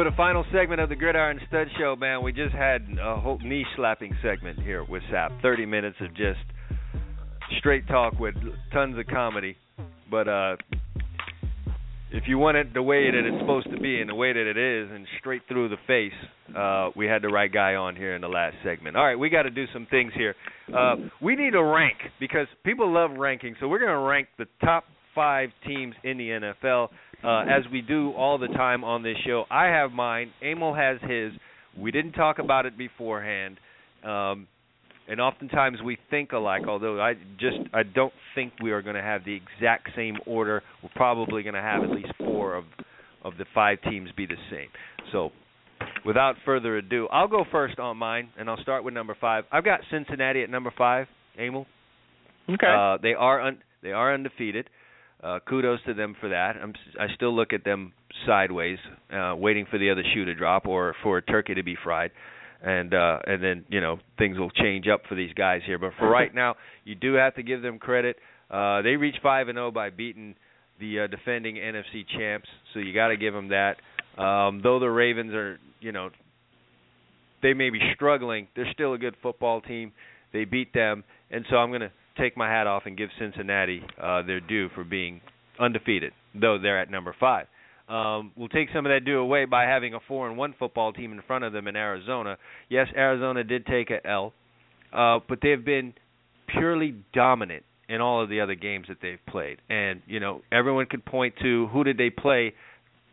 For 0.00 0.08
the 0.08 0.16
final 0.16 0.46
segment 0.50 0.80
of 0.80 0.88
the 0.88 0.96
Gridiron 0.96 1.38
Stud 1.46 1.66
Show, 1.78 1.94
man. 1.94 2.24
We 2.24 2.32
just 2.32 2.54
had 2.54 2.86
a 2.98 3.20
whole 3.20 3.38
knee 3.40 3.66
slapping 3.76 4.16
segment 4.22 4.58
here 4.62 4.82
with 4.82 5.02
Sapp. 5.12 5.42
30 5.42 5.66
minutes 5.66 5.98
of 6.00 6.08
just 6.16 6.40
straight 7.58 7.86
talk 7.86 8.18
with 8.18 8.34
tons 8.72 8.98
of 8.98 9.06
comedy. 9.08 9.58
But 10.10 10.26
uh 10.26 10.56
if 12.12 12.22
you 12.26 12.38
want 12.38 12.56
it 12.56 12.72
the 12.72 12.82
way 12.82 13.10
that 13.10 13.26
it's 13.26 13.38
supposed 13.40 13.70
to 13.72 13.78
be 13.78 14.00
and 14.00 14.08
the 14.08 14.14
way 14.14 14.32
that 14.32 14.46
it 14.46 14.56
is 14.56 14.90
and 14.90 15.06
straight 15.18 15.42
through 15.46 15.68
the 15.68 15.76
face, 15.86 16.56
uh 16.56 16.88
we 16.96 17.04
had 17.04 17.20
the 17.20 17.28
right 17.28 17.52
guy 17.52 17.74
on 17.74 17.94
here 17.94 18.14
in 18.14 18.22
the 18.22 18.28
last 18.28 18.56
segment. 18.64 18.96
All 18.96 19.04
right, 19.04 19.18
we 19.18 19.28
got 19.28 19.42
to 19.42 19.50
do 19.50 19.66
some 19.74 19.86
things 19.90 20.12
here. 20.16 20.34
Uh 20.74 20.96
we 21.20 21.36
need 21.36 21.54
a 21.54 21.62
rank 21.62 21.98
because 22.18 22.46
people 22.64 22.90
love 22.90 23.10
ranking. 23.18 23.54
So 23.60 23.68
we're 23.68 23.80
going 23.80 23.90
to 23.90 23.98
rank 23.98 24.28
the 24.38 24.46
top 24.64 24.84
5 25.14 25.50
teams 25.66 25.94
in 26.04 26.16
the 26.16 26.28
NFL 26.64 26.88
uh, 27.24 27.40
as 27.40 27.64
we 27.72 27.80
do 27.82 28.12
all 28.12 28.38
the 28.38 28.48
time 28.48 28.84
on 28.84 29.02
this 29.02 29.16
show. 29.26 29.44
I 29.50 29.66
have 29.66 29.92
mine. 29.92 30.32
Emil 30.42 30.74
has 30.74 30.98
his. 31.02 31.32
We 31.78 31.90
didn't 31.90 32.12
talk 32.12 32.38
about 32.38 32.66
it 32.66 32.76
beforehand, 32.76 33.58
um, 34.04 34.48
and 35.08 35.20
oftentimes 35.20 35.78
we 35.84 35.98
think 36.10 36.32
alike. 36.32 36.62
Although 36.66 37.00
I 37.00 37.14
just 37.38 37.58
I 37.72 37.82
don't 37.82 38.12
think 38.34 38.52
we 38.62 38.72
are 38.72 38.82
going 38.82 38.96
to 38.96 39.02
have 39.02 39.24
the 39.24 39.34
exact 39.34 39.90
same 39.94 40.16
order. 40.26 40.62
We're 40.82 40.90
probably 40.96 41.42
going 41.42 41.54
to 41.54 41.60
have 41.60 41.82
at 41.82 41.90
least 41.90 42.12
four 42.18 42.56
of 42.56 42.64
of 43.22 43.34
the 43.38 43.44
five 43.54 43.78
teams 43.82 44.10
be 44.16 44.26
the 44.26 44.36
same. 44.50 44.68
So. 45.12 45.30
Without 46.04 46.34
further 46.44 46.76
ado, 46.76 47.08
I'll 47.10 47.28
go 47.28 47.44
first 47.50 47.78
on 47.78 47.96
mine, 47.96 48.28
and 48.38 48.50
I'll 48.50 48.60
start 48.60 48.84
with 48.84 48.92
number 48.92 49.16
five. 49.18 49.44
I've 49.50 49.64
got 49.64 49.80
Cincinnati 49.90 50.42
at 50.42 50.50
number 50.50 50.72
five. 50.76 51.06
Emil. 51.38 51.66
Okay. 52.48 52.66
Uh, 52.66 52.98
they 53.02 53.14
are 53.14 53.40
un- 53.40 53.62
they 53.82 53.92
are 53.92 54.12
undefeated. 54.12 54.68
Uh, 55.22 55.38
kudos 55.46 55.80
to 55.86 55.92
them 55.92 56.16
for 56.18 56.30
that. 56.30 56.56
I'm, 56.56 56.72
I 56.98 57.06
still 57.14 57.34
look 57.34 57.52
at 57.52 57.62
them 57.62 57.92
sideways, 58.26 58.78
uh, 59.12 59.34
waiting 59.36 59.66
for 59.70 59.78
the 59.78 59.90
other 59.90 60.02
shoe 60.14 60.24
to 60.24 60.34
drop 60.34 60.66
or 60.66 60.94
for 61.02 61.18
a 61.18 61.22
turkey 61.22 61.54
to 61.54 61.62
be 61.62 61.76
fried, 61.82 62.10
and 62.62 62.94
uh, 62.94 63.18
and 63.26 63.42
then 63.42 63.64
you 63.68 63.82
know 63.82 63.98
things 64.18 64.38
will 64.38 64.50
change 64.50 64.86
up 64.88 65.02
for 65.08 65.14
these 65.14 65.32
guys 65.34 65.60
here. 65.66 65.78
But 65.78 65.92
for 65.98 66.08
right 66.10 66.34
now, 66.34 66.56
you 66.84 66.94
do 66.94 67.14
have 67.14 67.34
to 67.34 67.42
give 67.42 67.60
them 67.60 67.78
credit. 67.78 68.16
Uh, 68.50 68.80
they 68.82 68.96
reached 68.96 69.20
five 69.22 69.48
and 69.48 69.56
zero 69.56 69.70
by 69.70 69.90
beating 69.90 70.34
the 70.80 71.00
uh, 71.00 71.06
defending 71.06 71.56
NFC 71.56 72.06
champs, 72.16 72.48
so 72.72 72.80
you 72.80 72.94
got 72.94 73.08
to 73.08 73.16
give 73.18 73.34
them 73.34 73.48
that. 73.48 73.76
Um, 74.20 74.60
though 74.62 74.80
the 74.80 74.88
Ravens 74.88 75.34
are, 75.34 75.58
you 75.80 75.92
know, 75.92 76.10
they 77.42 77.52
may 77.52 77.68
be 77.68 77.78
struggling, 77.94 78.48
they're 78.56 78.72
still 78.72 78.94
a 78.94 78.98
good 78.98 79.14
football 79.22 79.60
team. 79.60 79.92
They 80.32 80.44
beat 80.44 80.72
them, 80.72 81.04
and 81.30 81.44
so 81.50 81.56
I'm 81.56 81.70
going 81.70 81.82
to 81.82 81.92
take 82.20 82.36
my 82.36 82.48
hat 82.48 82.66
off 82.66 82.82
and 82.86 82.96
give 82.96 83.10
Cincinnati 83.18 83.82
uh, 84.00 84.22
their 84.22 84.40
due 84.40 84.68
for 84.74 84.84
being 84.84 85.20
undefeated, 85.58 86.12
though 86.34 86.58
they're 86.60 86.80
at 86.80 86.90
number 86.90 87.14
five. 87.18 87.46
Um, 87.88 88.30
we'll 88.36 88.48
take 88.48 88.68
some 88.72 88.86
of 88.86 88.90
that 88.90 89.04
due 89.04 89.18
away 89.18 89.46
by 89.46 89.64
having 89.64 89.94
a 89.94 89.98
four 90.06 90.28
and 90.28 90.38
one 90.38 90.54
football 90.58 90.92
team 90.92 91.12
in 91.12 91.20
front 91.26 91.42
of 91.44 91.52
them 91.52 91.66
in 91.66 91.74
Arizona. 91.74 92.38
Yes, 92.68 92.86
Arizona 92.96 93.42
did 93.42 93.66
take 93.66 93.90
a 93.90 94.06
L, 94.06 94.32
uh, 94.92 95.18
but 95.28 95.40
they've 95.42 95.64
been 95.64 95.94
purely 96.46 96.94
dominant 97.12 97.64
in 97.88 98.00
all 98.00 98.22
of 98.22 98.28
the 98.28 98.40
other 98.40 98.54
games 98.54 98.86
that 98.88 98.98
they've 99.02 99.18
played. 99.28 99.58
And 99.68 100.02
you 100.06 100.20
know, 100.20 100.42
everyone 100.52 100.86
could 100.86 101.04
point 101.04 101.34
to 101.42 101.66
who 101.72 101.82
did 101.82 101.98
they 101.98 102.10
play. 102.10 102.54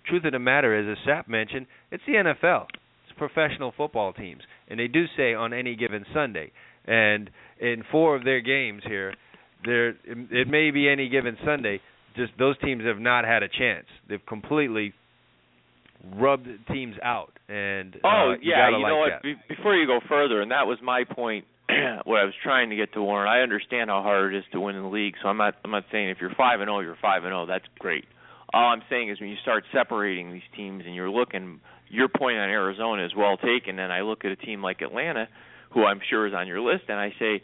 Truth 0.07 0.25
of 0.25 0.33
the 0.33 0.39
matter 0.39 0.79
is, 0.79 0.97
as 0.97 1.07
Sapp 1.07 1.27
mentioned, 1.27 1.65
it's 1.91 2.03
the 2.05 2.13
NFL. 2.13 2.67
It's 3.09 3.17
professional 3.17 3.73
football 3.75 4.13
teams, 4.13 4.43
and 4.67 4.79
they 4.79 4.87
do 4.87 5.05
say 5.17 5.33
on 5.33 5.53
any 5.53 5.75
given 5.75 6.05
Sunday. 6.13 6.51
And 6.87 7.29
in 7.59 7.83
four 7.91 8.15
of 8.15 8.23
their 8.23 8.41
games 8.41 8.81
here, 8.87 9.13
there 9.65 9.89
it, 9.89 10.47
may 10.47 10.71
be 10.71 10.89
any 10.89 11.09
given 11.09 11.37
Sunday. 11.45 11.81
Just 12.15 12.31
those 12.39 12.57
teams 12.59 12.83
have 12.85 12.99
not 12.99 13.25
had 13.25 13.43
a 13.43 13.47
chance. 13.47 13.85
They've 14.09 14.25
completely 14.27 14.93
rubbed 16.15 16.47
teams 16.71 16.95
out, 17.03 17.33
and 17.49 17.95
Oh 18.03 18.07
uh, 18.07 18.31
you 18.33 18.51
yeah, 18.51 18.69
you 18.69 18.81
like 18.81 18.89
know 18.89 18.97
what? 18.97 19.23
Be- 19.23 19.35
before 19.49 19.75
you 19.75 19.85
go 19.85 19.99
further, 20.07 20.41
and 20.41 20.51
that 20.51 20.67
was 20.67 20.77
my 20.83 21.03
point. 21.03 21.45
what 22.05 22.21
I 22.21 22.23
was 22.23 22.33
trying 22.43 22.69
to 22.69 22.77
get 22.77 22.93
to, 22.93 23.01
Warren. 23.01 23.27
I 23.27 23.41
understand 23.41 23.89
how 23.89 24.01
hard 24.01 24.33
it 24.33 24.37
is 24.37 24.45
to 24.53 24.59
win 24.61 24.77
in 24.77 24.83
the 24.83 24.89
league, 24.89 25.15
so 25.21 25.27
I'm 25.27 25.37
not. 25.37 25.55
I'm 25.65 25.71
not 25.71 25.83
saying 25.91 26.09
if 26.09 26.17
you're 26.21 26.33
five 26.37 26.61
and 26.61 26.69
zero, 26.69 26.79
you're 26.79 26.97
five 27.01 27.23
and 27.23 27.31
zero. 27.31 27.45
That's 27.45 27.65
great. 27.77 28.05
All 28.53 28.71
I'm 28.71 28.81
saying 28.89 29.09
is 29.09 29.19
when 29.19 29.29
you 29.29 29.35
start 29.41 29.65
separating 29.73 30.31
these 30.31 30.47
teams 30.55 30.83
and 30.85 30.95
you're 30.95 31.09
looking, 31.09 31.59
your 31.89 32.07
point 32.07 32.37
on 32.37 32.49
Arizona 32.49 33.05
is 33.05 33.11
well 33.15 33.35
taken. 33.35 33.79
And 33.79 33.91
I 33.91 34.01
look 34.01 34.23
at 34.23 34.31
a 34.31 34.37
team 34.37 34.61
like 34.61 34.81
Atlanta, 34.81 35.27
who 35.71 35.85
I'm 35.85 35.99
sure 36.09 36.27
is 36.27 36.33
on 36.33 36.47
your 36.47 36.61
list, 36.61 36.85
and 36.87 36.99
I 36.99 37.13
say, 37.19 37.41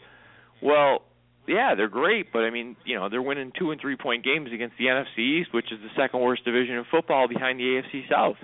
well, 0.62 1.04
yeah, 1.48 1.76
they're 1.76 1.90
great, 1.90 2.32
but 2.32 2.40
I 2.40 2.50
mean, 2.50 2.76
you 2.86 2.96
know, 2.96 3.10
they're 3.10 3.22
winning 3.22 3.52
two 3.58 3.72
and 3.72 3.82
three 3.82 3.98
point 3.98 4.24
games 4.24 4.50
against 4.54 4.76
the 4.78 4.86
NFC 4.86 5.42
East, 5.42 5.54
which 5.54 5.72
is 5.72 5.80
the 5.82 5.90
second 6.02 6.22
worst 6.22 6.46
division 6.46 6.76
in 6.76 6.86
football 6.90 7.28
behind 7.28 7.60
the 7.60 7.64
AFC 7.64 8.10
South. 8.10 8.38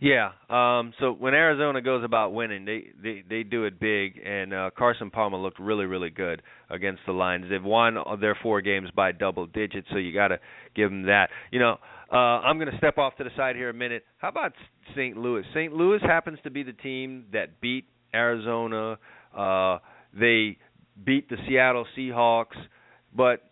Yeah. 0.00 0.32
Um 0.50 0.92
so 0.98 1.12
when 1.12 1.32
Arizona 1.32 1.80
goes 1.80 2.02
about 2.02 2.32
winning, 2.32 2.64
they 2.64 2.86
they 3.00 3.22
they 3.28 3.42
do 3.44 3.66
it 3.66 3.78
big 3.78 4.20
and 4.24 4.52
uh 4.52 4.70
Carson 4.76 5.10
Palmer 5.12 5.38
looked 5.38 5.60
really 5.60 5.84
really 5.84 6.10
good 6.10 6.42
against 6.70 7.02
the 7.06 7.12
Lions. 7.12 7.46
They've 7.48 7.62
won 7.62 7.96
their 8.20 8.36
four 8.42 8.62
games 8.62 8.88
by 8.96 9.12
double 9.12 9.46
digits, 9.46 9.86
so 9.92 9.98
you 9.98 10.12
got 10.12 10.28
to 10.28 10.40
give 10.74 10.90
them 10.90 11.04
that. 11.04 11.28
You 11.52 11.60
know, 11.60 11.76
uh 12.12 12.16
I'm 12.16 12.58
going 12.58 12.72
to 12.72 12.76
step 12.78 12.98
off 12.98 13.14
to 13.18 13.24
the 13.24 13.30
side 13.36 13.54
here 13.54 13.70
a 13.70 13.74
minute. 13.74 14.02
How 14.18 14.30
about 14.30 14.54
St. 14.96 15.16
Louis? 15.16 15.44
St. 15.54 15.72
Louis 15.72 16.00
happens 16.02 16.40
to 16.42 16.50
be 16.50 16.64
the 16.64 16.72
team 16.72 17.26
that 17.32 17.60
beat 17.60 17.86
Arizona. 18.14 18.98
Uh 19.36 19.78
they 20.12 20.58
beat 21.04 21.28
the 21.28 21.36
Seattle 21.48 21.86
Seahawks, 21.96 22.56
but 23.14 23.50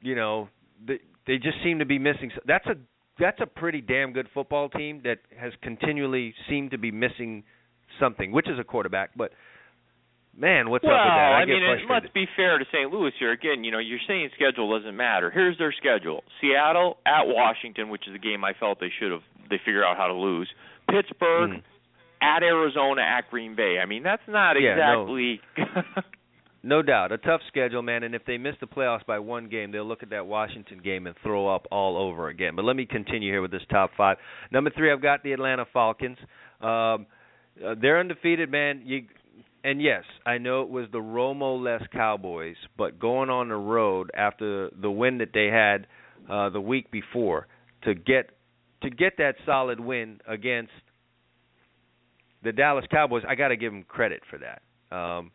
you 0.00 0.14
know, 0.14 0.48
they 0.86 0.98
they 1.26 1.36
just 1.36 1.56
seem 1.62 1.78
to 1.78 1.86
be 1.86 1.98
missing 1.98 2.30
that's 2.46 2.66
a 2.66 2.74
that's 3.18 3.40
a 3.40 3.46
pretty 3.46 3.80
damn 3.80 4.12
good 4.12 4.28
football 4.34 4.68
team 4.68 5.00
that 5.04 5.18
has 5.38 5.52
continually 5.62 6.34
seemed 6.48 6.72
to 6.72 6.78
be 6.78 6.90
missing 6.90 7.44
something, 8.00 8.32
which 8.32 8.48
is 8.48 8.58
a 8.58 8.64
quarterback. 8.64 9.10
But 9.16 9.30
man, 10.36 10.68
what's 10.68 10.84
well, 10.84 10.94
up 10.94 11.06
with 11.06 11.14
that? 11.14 11.32
I, 11.32 11.42
I 11.42 11.44
mean, 11.44 11.62
frustrated. 11.62 11.90
let's 11.90 12.12
be 12.12 12.26
fair 12.36 12.58
to 12.58 12.64
St. 12.72 12.92
Louis 12.92 13.12
here. 13.18 13.32
Again, 13.32 13.62
you 13.62 13.70
know, 13.70 13.78
you're 13.78 14.02
saying 14.06 14.30
schedule 14.34 14.76
doesn't 14.76 14.96
matter. 14.96 15.30
Here's 15.30 15.56
their 15.58 15.72
schedule: 15.72 16.24
Seattle 16.40 16.98
at 17.06 17.24
Washington, 17.26 17.88
which 17.88 18.08
is 18.08 18.14
a 18.14 18.18
game 18.18 18.44
I 18.44 18.52
felt 18.58 18.80
they 18.80 18.92
should 18.98 19.12
have 19.12 19.22
they 19.48 19.60
figured 19.64 19.84
out 19.84 19.96
how 19.96 20.08
to 20.08 20.14
lose. 20.14 20.48
Pittsburgh 20.90 21.50
Mm. 21.50 21.62
At 22.24 22.42
Arizona 22.42 23.02
at 23.02 23.30
Green 23.30 23.54
Bay. 23.54 23.78
I 23.82 23.86
mean, 23.86 24.02
that's 24.02 24.22
not 24.26 24.56
Yeah, 24.64 24.76
no. 24.76 25.06
No 26.66 26.80
doubt, 26.80 27.12
a 27.12 27.18
tough 27.18 27.42
schedule, 27.48 27.82
man. 27.82 28.04
And 28.04 28.14
if 28.14 28.24
they 28.24 28.38
miss 28.38 28.54
the 28.58 28.66
playoffs 28.66 29.04
by 29.04 29.18
one 29.18 29.50
game, 29.50 29.70
they'll 29.70 29.86
look 29.86 30.02
at 30.02 30.08
that 30.10 30.26
Washington 30.26 30.80
game 30.82 31.06
and 31.06 31.14
throw 31.22 31.46
up 31.46 31.66
all 31.70 31.98
over 31.98 32.30
again. 32.30 32.56
But 32.56 32.64
let 32.64 32.74
me 32.74 32.86
continue 32.86 33.30
here 33.30 33.42
with 33.42 33.50
this 33.50 33.60
top 33.70 33.90
five. 33.98 34.16
Number 34.50 34.70
three, 34.74 34.90
I've 34.90 35.02
got 35.02 35.22
the 35.22 35.32
Atlanta 35.32 35.66
Falcons. 35.70 36.16
Um, 36.62 37.06
uh, 37.62 37.74
they're 37.78 38.00
undefeated, 38.00 38.50
man. 38.50 38.80
You 38.86 39.02
and 39.62 39.80
yes, 39.82 40.04
I 40.24 40.38
know 40.38 40.62
it 40.62 40.70
was 40.70 40.86
the 40.90 40.98
Romo-less 40.98 41.82
Cowboys, 41.92 42.56
but 42.78 42.98
going 42.98 43.28
on 43.28 43.48
the 43.48 43.56
road 43.56 44.10
after 44.14 44.70
the 44.70 44.90
win 44.90 45.18
that 45.18 45.30
they 45.34 45.46
had 45.46 45.86
uh, 46.30 46.48
the 46.48 46.60
week 46.60 46.90
before 46.90 47.46
to 47.82 47.94
get 47.94 48.30
to 48.82 48.88
get 48.88 49.18
that 49.18 49.34
solid 49.44 49.80
win 49.80 50.20
against 50.26 50.72
the 52.44 52.52
Dallas 52.52 52.84
Cowboys, 52.90 53.22
I 53.28 53.34
got 53.34 53.48
to 53.48 53.56
give 53.56 53.72
them 53.72 53.84
credit 53.88 54.20
for 54.30 54.38
that. 54.38 54.62
Um, 54.94 55.32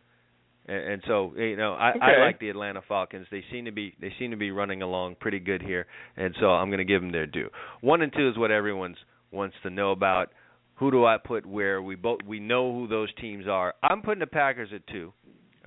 and, 0.68 0.94
and 0.94 1.04
so 1.08 1.34
you 1.36 1.58
know, 1.58 1.74
I, 1.74 1.92
I 2.02 2.26
like 2.26 2.40
the 2.40 2.50
Atlanta 2.50 2.82
Falcons. 2.88 3.28
They 3.32 3.44
seem 3.52 3.66
to 3.66 3.72
be 3.72 3.94
they 4.00 4.14
seem 4.20 4.32
to 4.32 4.38
be 4.38 4.52
running 4.52 4.82
along 4.82 5.16
pretty 5.20 5.40
good 5.40 5.62
here, 5.62 5.88
and 6.16 6.36
so 6.40 6.48
I'm 6.48 6.70
going 6.70 6.80
to 6.80 6.86
give 6.86 7.02
them 7.02 7.12
their 7.12 7.26
due. 7.26 7.50
One 7.82 8.02
and 8.02 8.14
two 8.16 8.30
is 8.30 8.38
what 8.38 8.52
everyone's 8.52 8.98
wants 9.32 9.56
to 9.64 9.70
know 9.70 9.92
about. 9.92 10.30
Who 10.76 10.92
do 10.92 11.06
I 11.06 11.18
put 11.18 11.46
where? 11.46 11.82
We 11.82 11.96
both 11.96 12.20
we 12.26 12.40
know 12.40 12.72
who 12.74 12.88
those 12.88 13.10
teams 13.20 13.48
are. 13.48 13.74
I'm 13.84 14.02
putting 14.02 14.22
the 14.22 14.28
Packers 14.28 14.70
at 14.74 14.82
two. 14.88 15.12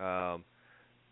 Um, 0.02 0.44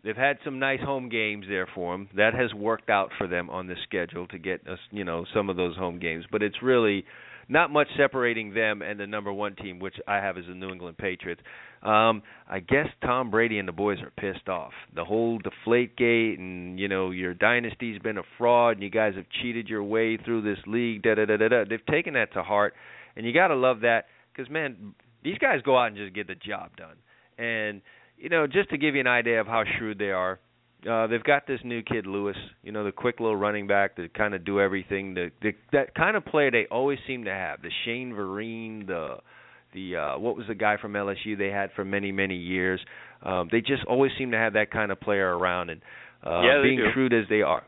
they've 0.03 0.15
had 0.15 0.37
some 0.43 0.57
nice 0.57 0.79
home 0.81 1.09
games 1.09 1.45
there 1.47 1.67
for 1.75 1.93
them. 1.93 2.09
That 2.15 2.33
has 2.33 2.53
worked 2.53 2.89
out 2.89 3.11
for 3.17 3.27
them 3.27 3.49
on 3.49 3.67
the 3.67 3.75
schedule 3.83 4.27
to 4.27 4.39
get 4.39 4.67
us, 4.67 4.79
you 4.89 5.03
know, 5.03 5.25
some 5.35 5.49
of 5.49 5.57
those 5.57 5.75
home 5.75 5.99
games. 5.99 6.25
But 6.31 6.41
it's 6.41 6.63
really 6.63 7.05
not 7.49 7.71
much 7.71 7.87
separating 7.97 8.53
them 8.53 8.81
and 8.81 8.99
the 8.99 9.07
number 9.07 9.31
one 9.31 9.55
team, 9.55 9.79
which 9.79 9.95
I 10.07 10.17
have 10.17 10.37
as 10.37 10.45
the 10.47 10.55
New 10.55 10.69
England 10.69 10.97
Patriots. 10.97 11.41
Um, 11.81 12.21
I 12.47 12.59
guess 12.59 12.87
Tom 13.01 13.31
Brady 13.31 13.57
and 13.57 13.67
the 13.67 13.73
boys 13.73 13.97
are 14.01 14.11
pissed 14.11 14.47
off. 14.47 14.73
The 14.95 15.03
whole 15.03 15.39
deflate 15.39 15.95
gate 15.97 16.37
and 16.37 16.79
you 16.79 16.87
know 16.87 17.11
your 17.11 17.33
dynasty's 17.33 17.99
been 17.99 18.17
a 18.17 18.23
fraud 18.37 18.75
and 18.77 18.83
you 18.83 18.89
guys 18.89 19.15
have 19.15 19.25
cheated 19.41 19.67
your 19.67 19.83
way 19.83 20.17
through 20.17 20.43
this 20.43 20.59
league. 20.67 21.01
Da 21.01 21.15
da 21.15 21.25
da 21.25 21.37
da 21.37 21.47
da. 21.47 21.63
They've 21.67 21.85
taken 21.87 22.13
that 22.13 22.33
to 22.33 22.43
heart, 22.43 22.73
and 23.15 23.25
you 23.25 23.33
got 23.33 23.47
to 23.47 23.55
love 23.55 23.81
that 23.81 24.05
because 24.31 24.51
man, 24.51 24.93
these 25.23 25.37
guys 25.39 25.61
go 25.63 25.77
out 25.77 25.87
and 25.87 25.97
just 25.97 26.13
get 26.13 26.27
the 26.27 26.35
job 26.35 26.75
done. 26.77 26.97
And 27.37 27.81
you 28.17 28.29
know, 28.29 28.45
just 28.45 28.69
to 28.69 28.77
give 28.77 28.93
you 28.93 29.01
an 29.01 29.07
idea 29.07 29.41
of 29.41 29.47
how 29.47 29.63
shrewd 29.77 29.97
they 29.97 30.11
are, 30.11 30.39
uh, 30.89 31.07
they've 31.07 31.23
got 31.23 31.45
this 31.47 31.59
new 31.63 31.81
kid 31.83 32.05
Lewis, 32.07 32.35
you 32.63 32.71
know, 32.71 32.83
the 32.83 32.91
quick 32.91 33.19
little 33.19 33.35
running 33.35 33.67
back 33.67 33.95
that 33.97 34.13
kind 34.13 34.33
of 34.33 34.43
do 34.43 34.59
everything. 34.59 35.13
The, 35.13 35.31
the 35.41 35.51
that 35.73 35.93
kind 35.95 36.17
of 36.17 36.25
player 36.25 36.49
they 36.51 36.65
always 36.71 36.99
seem 37.07 37.25
to 37.25 37.31
have. 37.31 37.61
The 37.61 37.69
Shane 37.85 38.13
Vereen, 38.13 38.87
the 38.87 39.17
the 39.73 39.95
uh 39.95 40.17
what 40.17 40.35
was 40.35 40.45
the 40.47 40.55
guy 40.55 40.77
from 40.81 40.93
LSU 40.93 41.37
they 41.37 41.47
had 41.49 41.71
for 41.75 41.85
many 41.85 42.11
many 42.11 42.35
years. 42.35 42.79
Um 43.23 43.47
they 43.51 43.61
just 43.61 43.83
always 43.87 44.11
seem 44.17 44.31
to 44.31 44.37
have 44.37 44.53
that 44.53 44.71
kind 44.71 44.91
of 44.91 44.99
player 44.99 45.37
around 45.37 45.69
and 45.69 45.81
uh 46.25 46.41
Yeah, 46.41 46.61
being 46.63 46.77
do. 46.77 46.85
shrewd 46.93 47.13
as 47.13 47.25
they 47.29 47.41
are. 47.41 47.63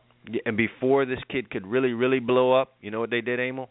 And 0.45 0.55
before 0.57 1.05
this 1.05 1.20
kid 1.30 1.49
could 1.49 1.68
really 1.68 1.93
really 1.93 2.20
blow 2.20 2.51
up, 2.53 2.76
you 2.82 2.89
know 2.91 2.99
what 2.99 3.09
they 3.09 3.22
did, 3.22 3.39
Emil? 3.39 3.70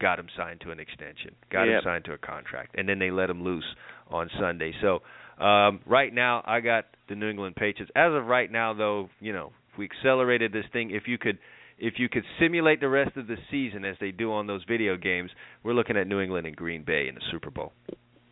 Got 0.00 0.18
him 0.18 0.26
signed 0.36 0.60
to 0.60 0.70
an 0.70 0.78
extension. 0.78 1.34
Got 1.50 1.66
him 1.68 1.80
signed 1.84 2.04
to 2.04 2.12
a 2.12 2.18
contract 2.18 2.74
and 2.78 2.88
then 2.88 2.98
they 2.98 3.10
let 3.10 3.30
him 3.30 3.42
loose 3.42 3.64
on 4.10 4.30
Sunday. 4.38 4.72
So 4.80 5.00
um, 5.38 5.80
right 5.86 6.12
now, 6.12 6.42
I 6.46 6.60
got 6.60 6.86
the 7.08 7.14
New 7.14 7.28
England 7.28 7.56
Patriots. 7.56 7.92
As 7.94 8.12
of 8.12 8.26
right 8.26 8.50
now, 8.50 8.74
though, 8.74 9.08
you 9.20 9.32
know, 9.32 9.52
if 9.72 9.78
we 9.78 9.84
accelerated 9.86 10.52
this 10.52 10.64
thing, 10.72 10.90
if 10.90 11.04
you 11.06 11.18
could, 11.18 11.38
if 11.78 11.94
you 11.98 12.08
could 12.08 12.24
simulate 12.40 12.80
the 12.80 12.88
rest 12.88 13.16
of 13.16 13.26
the 13.26 13.36
season 13.50 13.84
as 13.84 13.96
they 14.00 14.10
do 14.10 14.32
on 14.32 14.46
those 14.46 14.64
video 14.66 14.96
games, 14.96 15.30
we're 15.62 15.74
looking 15.74 15.96
at 15.96 16.06
New 16.06 16.20
England 16.20 16.46
and 16.46 16.56
Green 16.56 16.84
Bay 16.84 17.06
in 17.08 17.14
the 17.14 17.20
Super 17.30 17.50
Bowl. 17.50 17.72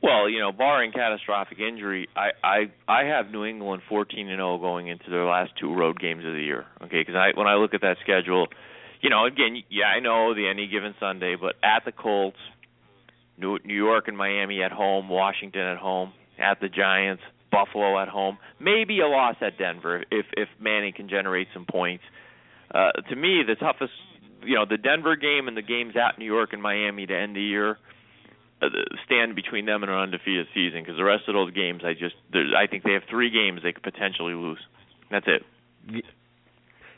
Well, 0.03 0.29
you 0.29 0.39
know, 0.39 0.53
barring 0.53 0.93
catastrophic 0.93 1.59
injury, 1.59 2.09
I 2.15 2.29
I 2.47 2.59
I 2.87 3.05
have 3.05 3.31
New 3.31 3.45
England 3.45 3.83
14 3.89 4.29
and 4.29 4.39
0 4.39 4.59
going 4.59 4.89
into 4.89 5.09
their 5.09 5.25
last 5.25 5.53
two 5.59 5.75
road 5.75 5.99
games 5.99 6.25
of 6.27 6.33
the 6.33 6.43
year. 6.43 6.67
Okay, 6.83 7.01
because 7.01 7.15
I 7.15 7.31
when 7.39 7.47
I 7.47 7.55
look 7.55 7.73
at 7.73 7.81
that 7.81 7.97
schedule, 8.03 8.49
you 9.01 9.09
know, 9.09 9.25
again, 9.25 9.63
yeah, 9.71 9.87
I 9.87 10.01
know 10.01 10.35
the 10.35 10.47
any 10.47 10.67
given 10.67 10.95
Sunday, 11.01 11.37
but 11.41 11.55
at 11.63 11.87
the 11.87 11.93
Colts, 11.93 12.37
New 13.39 13.59
New 13.65 13.75
York 13.75 14.09
and 14.09 14.17
Miami 14.17 14.63
at 14.63 14.73
home, 14.73 15.09
Washington 15.09 15.63
at 15.63 15.79
home, 15.79 16.13
at 16.39 16.61
the 16.61 16.69
Giants, 16.69 17.23
Buffalo 17.51 17.99
at 18.01 18.09
home, 18.09 18.39
maybe 18.61 19.01
a 19.01 19.07
loss 19.07 19.37
at 19.41 19.59
Denver 19.59 20.05
if 20.11 20.27
if 20.37 20.49
Manning 20.61 20.93
can 20.95 21.09
generate 21.09 21.49
some 21.55 21.67
points. 21.71 22.05
Uh, 22.75 22.91
to 23.09 23.15
me, 23.17 23.43
the 23.47 23.55
toughest, 23.55 23.93
you 24.43 24.55
know, 24.57 24.65
the 24.69 24.77
Denver 24.79 25.15
game 25.17 25.47
and 25.47 25.57
the 25.57 25.63
games 25.63 25.95
at 25.97 26.19
New 26.19 26.25
York 26.25 26.51
and 26.53 26.61
Miami 26.61 27.07
to 27.07 27.15
end 27.17 27.37
the 27.37 27.41
year 27.43 27.79
uh, 28.61 28.67
stand 29.07 29.37
between 29.37 29.67
them 29.67 29.83
and 29.85 29.93
an 29.93 29.99
undefeated 29.99 30.47
season 30.55 30.83
because 30.83 30.97
the 30.97 31.05
rest 31.05 31.25
of 31.29 31.35
those 31.35 31.53
games, 31.53 31.83
I 31.85 31.93
just, 31.93 32.17
I 32.35 32.67
think 32.67 32.83
they 32.83 32.93
have 32.95 33.03
three 33.09 33.31
games 33.31 33.61
they 33.63 33.73
could 33.73 33.83
potentially 33.85 34.35
lose. 34.35 34.59
That's 35.11 35.27
it. 35.29 35.43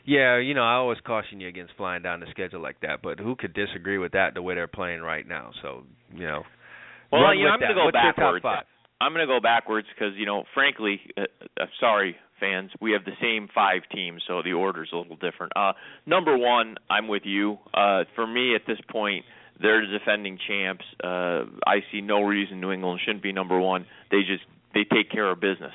Yeah, 0.05 0.37
you 0.39 0.53
know, 0.53 0.63
I 0.63 0.75
always 0.75 0.99
caution 1.05 1.41
you 1.41 1.49
against 1.49 1.73
flying 1.75 2.01
down 2.01 2.21
the 2.21 2.27
schedule 2.31 2.61
like 2.61 2.79
that, 2.81 3.01
but 3.03 3.19
who 3.19 3.35
could 3.35 3.53
disagree 3.53 3.97
with 3.97 4.13
that 4.13 4.33
the 4.33 4.41
way 4.41 4.55
they're 4.55 4.65
playing 4.67 5.01
right 5.01 5.27
now? 5.27 5.51
So, 5.61 5.83
you 6.13 6.25
know, 6.25 6.43
Well, 7.11 7.35
you 7.35 7.43
know, 7.43 7.51
I'm 7.51 7.59
going 7.59 7.71
to 7.71 7.75
go 7.75 7.85
What's 7.85 7.95
your 8.01 8.13
backwards. 8.13 8.41
top 8.43 8.55
five? 8.59 8.65
I'm 8.99 9.13
going 9.13 9.25
to 9.27 9.31
go 9.31 9.39
backwards 9.39 9.87
because 9.93 10.13
you 10.17 10.25
know, 10.25 10.43
frankly, 10.53 10.99
uh, 11.17 11.21
uh, 11.59 11.65
sorry 11.79 12.15
fans, 12.39 12.71
we 12.79 12.91
have 12.91 13.03
the 13.03 13.17
same 13.21 13.47
five 13.53 13.81
teams, 13.93 14.21
so 14.27 14.41
the 14.43 14.53
order's 14.53 14.89
a 14.93 14.95
little 14.97 15.15
different. 15.15 15.53
Uh, 15.55 15.73
number 16.05 16.37
one, 16.37 16.75
I'm 16.89 17.07
with 17.07 17.23
you. 17.25 17.57
Uh, 17.73 18.03
for 18.15 18.27
me, 18.27 18.53
at 18.53 18.61
this 18.67 18.77
point, 18.91 19.25
they're 19.59 19.81
the 19.81 19.97
defending 19.97 20.37
champs. 20.47 20.85
Uh, 21.03 21.45
I 21.65 21.77
see 21.91 22.01
no 22.01 22.21
reason 22.21 22.61
New 22.61 22.71
England 22.71 22.99
shouldn't 23.03 23.23
be 23.23 23.31
number 23.33 23.59
one. 23.59 23.85
They 24.11 24.19
just 24.19 24.43
they 24.73 24.83
take 24.83 25.09
care 25.11 25.31
of 25.31 25.39
business. 25.39 25.73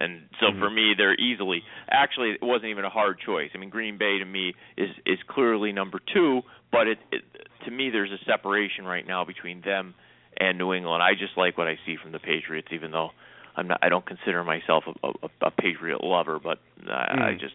And 0.00 0.22
so 0.38 0.46
Mm-hmm. 0.46 0.60
for 0.60 0.70
me, 0.70 0.94
they're 0.96 1.18
easily. 1.18 1.64
Actually, 1.90 2.30
it 2.30 2.42
wasn't 2.42 2.70
even 2.70 2.84
a 2.84 2.90
hard 2.90 3.18
choice. 3.18 3.50
I 3.54 3.58
mean, 3.58 3.70
Green 3.70 3.98
Bay 3.98 4.18
to 4.18 4.24
me 4.24 4.54
is 4.76 4.90
is 5.04 5.18
clearly 5.28 5.72
number 5.72 5.98
two, 6.14 6.42
but 6.70 6.86
it, 6.86 6.98
it 7.10 7.22
to 7.64 7.70
me 7.72 7.90
there's 7.90 8.12
a 8.12 8.24
separation 8.24 8.84
right 8.84 9.04
now 9.04 9.24
between 9.24 9.60
them 9.62 9.94
and 10.38 10.58
New 10.58 10.72
England. 10.72 11.02
I 11.02 11.14
just 11.14 11.36
like 11.36 11.58
what 11.58 11.66
I 11.68 11.78
see 11.86 11.96
from 12.00 12.12
the 12.12 12.18
Patriots, 12.18 12.68
even 12.72 12.90
though 12.90 13.10
I'm 13.56 13.68
not. 13.68 13.78
I 13.82 13.88
don't 13.88 14.06
consider 14.06 14.44
myself 14.44 14.84
a, 15.02 15.08
a, 15.08 15.46
a 15.48 15.50
Patriot 15.50 16.02
lover, 16.04 16.38
but 16.42 16.58
I, 16.88 16.92
I 16.92 17.32
Mm. 17.32 17.40
just 17.40 17.54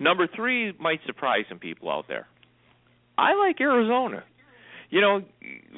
number 0.00 0.26
three 0.26 0.72
might 0.78 1.00
surprise 1.06 1.44
some 1.48 1.58
people 1.58 1.90
out 1.90 2.06
there. 2.08 2.26
I 3.18 3.34
like 3.34 3.60
Arizona. 3.60 4.24
You 4.90 5.00
know, 5.00 5.22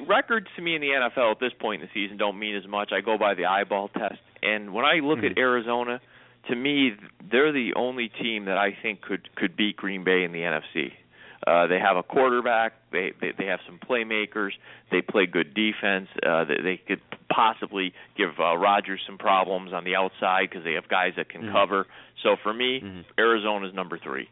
records 0.07 0.47
to 0.57 0.61
me 0.61 0.75
in 0.75 0.81
the 0.81 0.87
NFL 0.89 1.31
at 1.31 1.39
this 1.39 1.53
point 1.59 1.81
in 1.81 1.87
the 1.87 1.93
season 1.93 2.17
don't 2.17 2.37
mean 2.37 2.55
as 2.55 2.67
much. 2.67 2.91
I 2.91 2.99
go 2.99 3.17
by 3.17 3.33
the 3.33 3.45
eyeball 3.45 3.87
test, 3.87 4.19
and 4.43 4.73
when 4.73 4.83
I 4.83 4.95
look 4.95 5.19
at 5.19 5.37
Arizona, 5.37 6.01
to 6.49 6.55
me 6.55 6.91
they're 7.31 7.53
the 7.53 7.73
only 7.77 8.09
team 8.09 8.45
that 8.45 8.57
I 8.57 8.75
think 8.81 9.01
could 9.01 9.33
could 9.35 9.55
beat 9.55 9.77
Green 9.77 10.03
Bay 10.03 10.23
in 10.25 10.33
the 10.33 10.39
NFC. 10.39 10.91
Uh, 11.45 11.67
they 11.67 11.79
have 11.79 11.97
a 11.97 12.03
quarterback. 12.03 12.73
They, 12.91 13.13
they 13.19 13.31
they 13.37 13.45
have 13.45 13.59
some 13.65 13.79
playmakers. 13.79 14.51
They 14.91 15.01
play 15.01 15.25
good 15.25 15.53
defense. 15.53 16.07
Uh, 16.25 16.45
they, 16.45 16.61
they 16.63 16.77
could 16.77 17.01
possibly 17.29 17.93
give 18.17 18.29
uh, 18.39 18.55
Rodgers 18.57 19.01
some 19.05 19.17
problems 19.17 19.73
on 19.73 19.83
the 19.83 19.95
outside 19.95 20.49
because 20.49 20.63
they 20.63 20.73
have 20.73 20.87
guys 20.87 21.13
that 21.17 21.29
can 21.29 21.43
Mhm. 21.43 21.51
cover. 21.51 21.87
So 22.23 22.35
for 22.41 22.53
me, 22.53 22.81
Mhm. 22.81 23.03
Arizona's 23.19 23.73
number 23.73 23.97
three. 23.97 24.29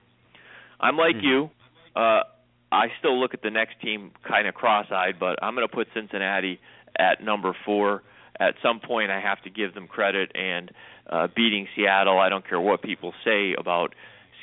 I'm 0.80 0.97
like 0.97 1.18
Mhm. 1.18 1.24
you. 1.24 1.49
Uh, 1.95 2.24
I 2.72 2.91
still 2.99 3.20
look 3.20 3.34
at 3.36 3.41
the 3.43 3.51
next 3.51 3.80
team 3.82 4.12
kind 4.24 4.47
of 4.47 4.56
cross-eyed, 4.56 5.20
but 5.20 5.38
I'm 5.43 5.54
going 5.54 5.68
to 5.68 5.74
put 5.74 5.88
Cincinnati 5.93 6.60
at 6.97 7.22
number 7.24 7.54
four. 7.66 8.01
At 8.39 8.56
some 8.64 8.80
point, 8.80 9.12
I 9.12 9.20
have 9.20 9.39
to 9.43 9.51
give 9.51 9.76
them 9.76 9.88
credit, 9.88 10.32
and 10.36 10.72
uh, 11.08 11.28
beating 11.28 11.68
Seattle. 11.76 12.18
I 12.18 12.30
don't 12.30 12.47
care 12.47 12.60
what 12.60 12.82
people 12.82 13.14
say 13.24 13.54
about 13.54 13.93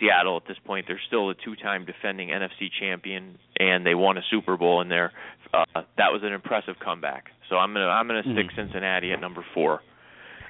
Seattle 0.00 0.36
at 0.36 0.46
this 0.48 0.56
point. 0.64 0.86
They're 0.88 1.00
still 1.06 1.30
a 1.30 1.34
two-time 1.34 1.84
defending 1.84 2.28
NFC 2.30 2.68
champion, 2.80 3.38
and 3.58 3.84
they 3.86 3.94
won 3.94 4.16
a 4.16 4.22
Super 4.30 4.56
Bowl 4.56 4.80
in 4.80 4.88
there. 4.88 5.12
Uh, 5.52 5.64
that 5.96 6.12
was 6.12 6.22
an 6.24 6.32
impressive 6.32 6.76
comeback. 6.82 7.26
So 7.48 7.56
I'm 7.56 7.72
gonna 7.72 7.86
I'm 7.88 8.06
gonna 8.06 8.22
stick 8.22 8.50
Mhm. 8.50 8.56
Cincinnati 8.56 9.12
at 9.12 9.20
number 9.20 9.44
four. 9.54 9.82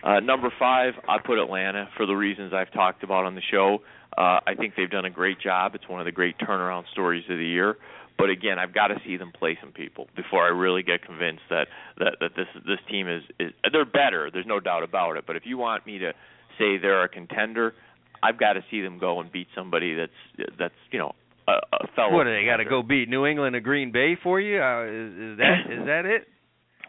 Uh, 0.02 0.20
number 0.20 0.50
five, 0.58 0.94
I 1.08 1.18
put 1.18 1.38
Atlanta 1.38 1.88
for 1.96 2.06
the 2.06 2.14
reasons 2.14 2.52
I've 2.54 2.70
talked 2.72 3.02
about 3.02 3.24
on 3.26 3.34
the 3.34 3.42
show. 3.50 3.82
Uh, 4.16 4.40
I 4.46 4.54
think 4.54 4.74
they've 4.76 4.90
done 4.90 5.04
a 5.04 5.10
great 5.10 5.38
job. 5.40 5.74
It's 5.74 5.88
one 5.88 6.00
of 6.00 6.04
the 6.06 6.12
great 6.12 6.38
turnaround 6.38 6.84
stories 6.92 7.24
of 7.28 7.36
the 7.38 7.44
year. 7.46 7.76
But 8.18 8.28
again, 8.28 8.58
I've 8.58 8.74
got 8.74 8.88
to 8.88 9.00
see 9.06 9.16
them 9.16 9.32
play 9.32 9.56
some 9.62 9.72
people 9.72 10.08
before 10.14 10.44
I 10.44 10.48
really 10.48 10.82
get 10.82 11.02
convinced 11.02 11.42
that 11.48 11.68
that, 11.98 12.16
that 12.20 12.34
this 12.36 12.48
this 12.66 12.78
team 12.90 13.08
is, 13.08 13.22
is 13.38 13.52
they're 13.72 13.84
better. 13.86 14.30
There's 14.30 14.46
no 14.46 14.60
doubt 14.60 14.82
about 14.82 15.16
it. 15.16 15.24
But 15.26 15.36
if 15.36 15.46
you 15.46 15.56
want 15.56 15.86
me 15.86 15.98
to 15.98 16.12
say 16.58 16.76
they're 16.76 17.02
a 17.04 17.08
contender, 17.08 17.74
I've 18.22 18.38
got 18.38 18.54
to 18.54 18.64
see 18.70 18.80
them 18.80 18.98
go 18.98 19.20
and 19.20 19.30
beat 19.30 19.48
somebody 19.54 19.94
that's 19.94 20.50
that's 20.58 20.74
you 20.90 20.98
know 20.98 21.12
a, 21.48 21.52
a 21.52 21.86
fellow. 21.94 22.12
What 22.12 22.24
do 22.24 22.34
they 22.34 22.44
got 22.44 22.58
to 22.58 22.64
go 22.64 22.82
beat 22.82 23.08
New 23.08 23.26
England 23.26 23.56
or 23.56 23.60
Green 23.60 23.92
Bay 23.92 24.16
for 24.22 24.40
you? 24.40 24.60
Uh, 24.60 24.84
is, 24.84 25.12
is 25.12 25.38
that 25.38 25.56
is 25.70 25.86
that 25.86 26.04
it? 26.06 26.28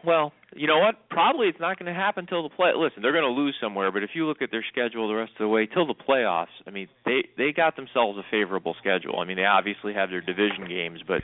Well, 0.04 0.32
you 0.56 0.66
know 0.66 0.78
what? 0.78 1.08
Probably 1.10 1.46
it's 1.46 1.60
not 1.60 1.78
going 1.78 1.92
to 1.92 1.98
happen 1.98 2.26
till 2.26 2.42
the 2.42 2.48
play. 2.48 2.70
Listen, 2.76 3.02
they're 3.02 3.12
going 3.12 3.24
to 3.24 3.40
lose 3.40 3.54
somewhere, 3.60 3.92
but 3.92 4.02
if 4.02 4.10
you 4.14 4.26
look 4.26 4.42
at 4.42 4.50
their 4.50 4.64
schedule 4.72 5.06
the 5.06 5.14
rest 5.14 5.32
of 5.38 5.44
the 5.44 5.48
way 5.48 5.66
till 5.66 5.86
the 5.86 5.94
playoffs, 5.94 6.54
I 6.66 6.70
mean, 6.70 6.88
they 7.04 7.24
they 7.38 7.52
got 7.52 7.76
themselves 7.76 8.18
a 8.18 8.22
favorable 8.30 8.74
schedule. 8.80 9.20
I 9.20 9.24
mean, 9.24 9.36
they 9.36 9.44
obviously 9.44 9.94
have 9.94 10.10
their 10.10 10.20
division 10.20 10.66
games, 10.68 11.00
but 11.06 11.22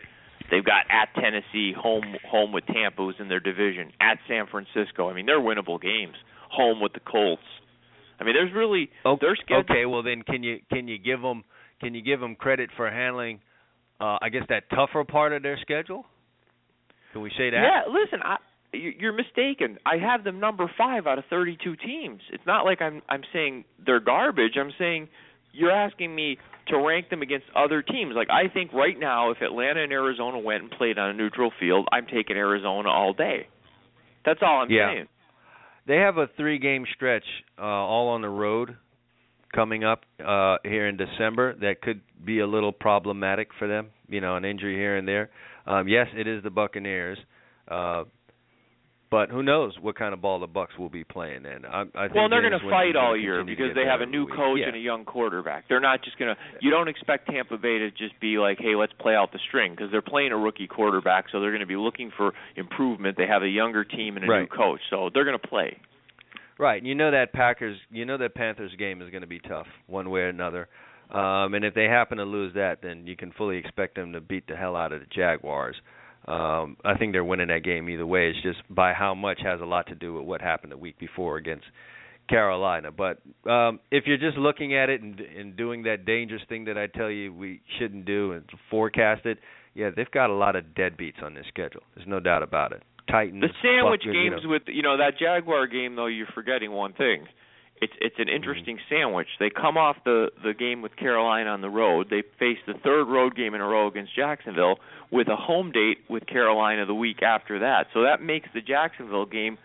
they've 0.50 0.64
got 0.64 0.86
at 0.90 1.08
Tennessee, 1.20 1.72
home 1.76 2.04
home 2.30 2.52
with 2.52 2.66
Tampa, 2.66 3.02
who's 3.02 3.16
in 3.18 3.28
their 3.28 3.40
division, 3.40 3.92
at 4.00 4.18
San 4.28 4.46
Francisco. 4.46 5.10
I 5.10 5.14
mean, 5.14 5.26
they're 5.26 5.40
winnable 5.40 5.80
games. 5.80 6.14
Home 6.50 6.80
with 6.80 6.92
the 6.92 7.00
Colts. 7.00 7.42
I 8.20 8.24
mean, 8.24 8.34
there's 8.34 8.52
really 8.52 8.90
Okay, 9.06 9.26
their 9.26 9.36
schedule. 9.36 9.60
okay, 9.70 9.86
well 9.86 10.02
then 10.02 10.22
can 10.22 10.42
you 10.42 10.58
can 10.72 10.88
you 10.88 10.98
give 10.98 11.20
them 11.22 11.44
can 11.80 11.94
you 11.94 12.02
give 12.02 12.20
them 12.20 12.34
credit 12.36 12.70
for 12.76 12.90
handling 12.90 13.40
uh 14.00 14.18
I 14.20 14.28
guess 14.30 14.42
that 14.48 14.68
tougher 14.70 15.04
part 15.04 15.32
of 15.32 15.42
their 15.42 15.58
schedule? 15.62 16.04
Can 17.12 17.22
we 17.22 17.30
say 17.38 17.50
that? 17.50 17.62
Yeah, 17.62 17.82
listen, 17.92 18.20
I, 18.22 18.36
you- 18.72 18.94
you're 18.98 19.12
mistaken. 19.14 19.78
I 19.86 19.96
have 19.96 20.24
them 20.24 20.40
number 20.40 20.70
five 20.76 21.06
out 21.06 21.18
of 21.18 21.24
32 21.30 21.76
teams. 21.76 22.20
It's 22.32 22.44
not 22.46 22.64
like 22.64 22.82
I'm 22.82 23.02
I'm 23.08 23.22
saying 23.32 23.64
they're 23.84 24.00
garbage. 24.00 24.56
I'm 24.56 24.72
saying 24.78 25.08
you're 25.52 25.70
asking 25.72 26.14
me 26.14 26.36
to 26.68 26.76
rank 26.78 27.08
them 27.08 27.22
against 27.22 27.46
other 27.56 27.80
teams. 27.82 28.12
Like 28.14 28.28
I 28.30 28.48
think 28.52 28.72
right 28.74 28.98
now, 28.98 29.30
if 29.30 29.40
Atlanta 29.40 29.82
and 29.82 29.90
Arizona 29.92 30.38
went 30.38 30.62
and 30.62 30.70
played 30.70 30.98
on 30.98 31.10
a 31.10 31.14
neutral 31.14 31.50
field, 31.58 31.88
I'm 31.90 32.04
taking 32.06 32.36
Arizona 32.36 32.90
all 32.90 33.14
day. 33.14 33.46
That's 34.26 34.40
all 34.42 34.60
I'm 34.60 34.70
Yeah. 34.70 34.92
saying. 34.92 35.08
They 35.88 35.96
have 35.96 36.18
a 36.18 36.28
three 36.36 36.58
game 36.58 36.84
stretch 36.94 37.24
uh 37.58 37.62
all 37.62 38.08
on 38.10 38.20
the 38.22 38.28
road 38.28 38.76
coming 39.54 39.82
up 39.82 40.02
uh 40.24 40.58
here 40.62 40.86
in 40.86 40.96
December 40.96 41.54
that 41.60 41.80
could 41.82 42.02
be 42.24 42.40
a 42.40 42.46
little 42.46 42.72
problematic 42.72 43.48
for 43.58 43.66
them, 43.66 43.88
you 44.08 44.20
know, 44.20 44.36
an 44.36 44.44
injury 44.44 44.76
here 44.76 44.96
and 44.96 45.08
there. 45.08 45.30
Um 45.66 45.88
yes, 45.88 46.06
it 46.14 46.28
is 46.28 46.42
the 46.42 46.50
Buccaneers. 46.50 47.18
Uh 47.66 48.04
but 49.10 49.30
who 49.30 49.42
knows 49.42 49.74
what 49.80 49.96
kind 49.96 50.12
of 50.12 50.20
ball 50.20 50.38
the 50.38 50.46
Bucks 50.46 50.76
will 50.78 50.90
be 50.90 51.04
playing 51.04 51.44
then. 51.44 51.64
I, 51.64 51.80
I 51.80 51.84
think 51.84 52.14
Well, 52.14 52.28
they're 52.28 52.42
going 52.42 52.60
to 52.60 52.70
fight 52.70 52.94
all 52.94 53.16
year 53.16 53.42
because 53.44 53.74
they 53.74 53.84
have 53.84 54.00
a 54.00 54.06
new 54.06 54.26
coach 54.26 54.58
yeah. 54.60 54.68
and 54.68 54.76
a 54.76 54.80
young 54.80 55.04
quarterback. 55.04 55.64
They're 55.68 55.80
not 55.80 56.02
just 56.04 56.18
going 56.18 56.34
to. 56.34 56.40
You 56.60 56.70
don't 56.70 56.88
expect 56.88 57.30
Tampa 57.30 57.56
Bay 57.56 57.78
to 57.78 57.90
just 57.90 58.18
be 58.20 58.38
like, 58.38 58.58
"Hey, 58.58 58.74
let's 58.74 58.92
play 59.00 59.14
out 59.14 59.32
the 59.32 59.38
string," 59.48 59.72
because 59.72 59.90
they're 59.90 60.02
playing 60.02 60.32
a 60.32 60.36
rookie 60.36 60.66
quarterback, 60.66 61.26
so 61.32 61.40
they're 61.40 61.50
going 61.50 61.60
to 61.60 61.66
be 61.66 61.76
looking 61.76 62.10
for 62.16 62.32
improvement. 62.56 63.16
They 63.16 63.26
have 63.26 63.42
a 63.42 63.48
younger 63.48 63.84
team 63.84 64.16
and 64.16 64.24
a 64.24 64.40
new 64.40 64.46
coach, 64.46 64.80
so 64.90 65.10
they're 65.12 65.24
going 65.24 65.38
to 65.38 65.48
play. 65.48 65.78
Right. 66.58 66.82
You 66.82 66.94
know 66.94 67.12
that 67.12 67.32
Packers, 67.32 67.78
you 67.90 68.04
know 68.04 68.18
that 68.18 68.34
Panthers 68.34 68.72
game 68.78 69.00
is 69.00 69.10
going 69.10 69.20
to 69.20 69.28
be 69.28 69.38
tough 69.38 69.68
one 69.86 70.10
way 70.10 70.20
or 70.20 70.28
another. 70.28 70.68
Um 71.10 71.54
and 71.54 71.64
if 71.64 71.72
they 71.72 71.84
happen 71.84 72.18
to 72.18 72.24
lose 72.24 72.52
that, 72.54 72.82
then 72.82 73.06
you 73.06 73.16
can 73.16 73.32
fully 73.32 73.56
expect 73.56 73.94
them 73.94 74.12
to 74.12 74.20
beat 74.20 74.46
the 74.46 74.56
hell 74.56 74.76
out 74.76 74.92
of 74.92 75.00
the 75.00 75.06
Jaguars. 75.06 75.76
Um 76.28 76.76
I 76.84 76.96
think 76.98 77.12
they're 77.12 77.24
winning 77.24 77.48
that 77.48 77.64
game 77.64 77.88
either 77.88 78.06
way. 78.06 78.28
It's 78.30 78.42
just 78.42 78.58
by 78.68 78.92
how 78.92 79.14
much 79.14 79.40
has 79.42 79.60
a 79.60 79.64
lot 79.64 79.86
to 79.88 79.94
do 79.94 80.14
with 80.14 80.24
what 80.24 80.40
happened 80.40 80.72
the 80.72 80.76
week 80.76 80.98
before 80.98 81.36
against 81.38 81.64
Carolina. 82.28 82.90
But 82.92 83.20
um 83.48 83.80
if 83.90 84.04
you're 84.06 84.18
just 84.18 84.36
looking 84.36 84.74
at 84.76 84.90
it 84.90 85.00
and 85.02 85.18
and 85.20 85.56
doing 85.56 85.84
that 85.84 86.04
dangerous 86.04 86.42
thing 86.48 86.66
that 86.66 86.76
I 86.76 86.86
tell 86.86 87.10
you 87.10 87.32
we 87.32 87.60
shouldn't 87.78 88.04
do 88.04 88.32
and 88.32 88.44
forecast 88.70 89.24
it, 89.26 89.38
yeah, 89.74 89.90
they've 89.94 90.10
got 90.10 90.28
a 90.30 90.34
lot 90.34 90.54
of 90.56 90.64
deadbeats 90.76 91.22
on 91.22 91.34
their 91.34 91.44
schedule. 91.48 91.82
There's 91.94 92.08
no 92.08 92.20
doubt 92.20 92.42
about 92.42 92.72
it. 92.72 92.82
Titans, 93.10 93.40
The 93.40 93.48
sandwich 93.62 94.00
Buck- 94.00 94.06
you 94.06 94.12
games 94.12 94.42
know, 94.44 94.50
with 94.50 94.62
you 94.66 94.82
know 94.82 94.98
that 94.98 95.18
Jaguar 95.18 95.66
game 95.66 95.96
though 95.96 96.06
you're 96.06 96.26
forgetting 96.34 96.72
one 96.72 96.92
thing. 96.92 97.26
It's 97.80 97.92
it's 98.00 98.16
an 98.18 98.28
interesting 98.28 98.78
sandwich. 98.88 99.28
They 99.38 99.50
come 99.50 99.76
off 99.76 99.96
the 100.04 100.28
the 100.42 100.54
game 100.54 100.82
with 100.82 100.96
Carolina 100.96 101.50
on 101.50 101.60
the 101.60 101.70
road. 101.70 102.08
They 102.10 102.22
face 102.38 102.58
the 102.66 102.74
third 102.84 103.04
road 103.04 103.36
game 103.36 103.54
in 103.54 103.60
a 103.60 103.66
row 103.66 103.86
against 103.86 104.14
Jacksonville 104.16 104.76
with 105.10 105.28
a 105.28 105.36
home 105.36 105.72
date 105.72 105.98
with 106.08 106.26
Carolina 106.26 106.86
the 106.86 106.94
week 106.94 107.22
after 107.22 107.60
that. 107.60 107.86
So 107.94 108.02
that 108.02 108.20
makes 108.20 108.48
the 108.54 108.60
Jacksonville 108.60 109.26
game 109.26 109.58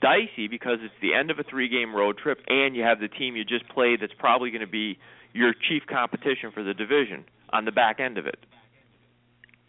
dicey 0.00 0.48
because 0.48 0.78
it's 0.82 0.94
the 1.02 1.14
end 1.14 1.30
of 1.30 1.38
a 1.38 1.42
three 1.42 1.68
game 1.68 1.94
road 1.94 2.16
trip 2.18 2.38
and 2.46 2.76
you 2.76 2.82
have 2.82 3.00
the 3.00 3.08
team 3.08 3.36
you 3.36 3.44
just 3.44 3.68
played 3.68 4.00
that's 4.00 4.12
probably 4.18 4.50
going 4.50 4.60
to 4.60 4.70
be 4.70 4.98
your 5.32 5.52
chief 5.68 5.82
competition 5.88 6.50
for 6.52 6.62
the 6.62 6.74
division 6.74 7.24
on 7.52 7.64
the 7.64 7.72
back 7.72 8.00
end 8.00 8.18
of 8.18 8.26
it. 8.26 8.38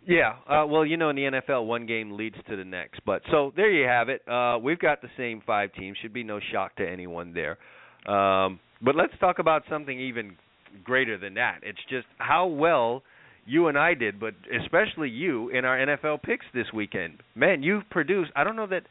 Yeah, 0.06 0.34
uh, 0.48 0.66
well, 0.68 0.84
you 0.84 0.98
know, 0.98 1.10
in 1.10 1.16
the 1.16 1.24
NFL, 1.24 1.68
one 1.68 1.86
game 1.86 2.14
leads 2.14 2.36
to 2.50 2.56
the 2.56 2.64
next. 2.64 3.02
But 3.06 3.22
so 3.30 3.54
there 3.56 3.72
you 3.72 3.88
have 3.88 4.10
it. 4.10 4.28
Uh, 4.28 4.58
we've 4.58 4.80
got 4.80 5.02
the 5.02 5.10
same 5.16 5.42
five 5.46 5.72
teams. 5.74 5.98
Should 6.02 6.14
be 6.14 6.24
no 6.24 6.40
shock 6.52 6.76
to 6.78 6.90
anyone 6.90 7.34
there. 7.34 7.60
Um, 8.08 8.60
but 8.82 8.96
let's 8.96 9.14
talk 9.20 9.40
about 9.40 9.64
something 9.70 10.00
even 10.00 10.36
greater 10.84 11.18
than 11.18 11.36
that. 11.36 11.60
It's 11.64 11.80
just 11.90 12.08
how 12.18 12.48
well 12.48 13.04
you 13.46 13.68
and 13.68 13.78
I 13.78 13.94
did, 13.94 14.20
but 14.20 14.34
especially 14.64 15.10
you 15.10 15.50
in 15.50 15.66
our 15.66 15.78
NFL 15.78 16.22
picks 16.24 16.46
this 16.54 16.68
weekend. 16.74 17.16
Man, 17.36 17.64
you've 17.64 17.90
produced. 17.90 18.32
I 18.36 18.44
don't 18.44 18.56
know 18.56 18.68
that. 18.68 18.84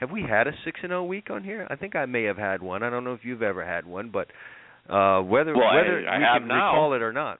Have 0.00 0.10
we 0.10 0.22
had 0.22 0.48
a 0.48 0.52
six 0.64 0.80
and 0.82 0.90
zero 0.90 1.04
week 1.04 1.30
on 1.30 1.44
here? 1.44 1.66
I 1.70 1.76
think 1.76 1.94
I 1.94 2.06
may 2.06 2.24
have 2.24 2.36
had 2.36 2.60
one. 2.60 2.82
I 2.82 2.90
don't 2.90 3.04
know 3.04 3.12
if 3.12 3.20
you've 3.24 3.42
ever 3.42 3.64
had 3.64 3.86
one, 3.86 4.10
but 4.10 4.26
uh, 4.92 5.22
whether 5.22 5.54
Well, 5.54 5.62
I- 5.68 5.76
whether 5.76 6.08
I 6.08 6.18
we 6.18 6.24
have 6.24 6.40
can 6.42 6.48
now. 6.48 6.72
recall 6.72 6.94
it 6.94 7.02
or 7.02 7.12
not. 7.12 7.38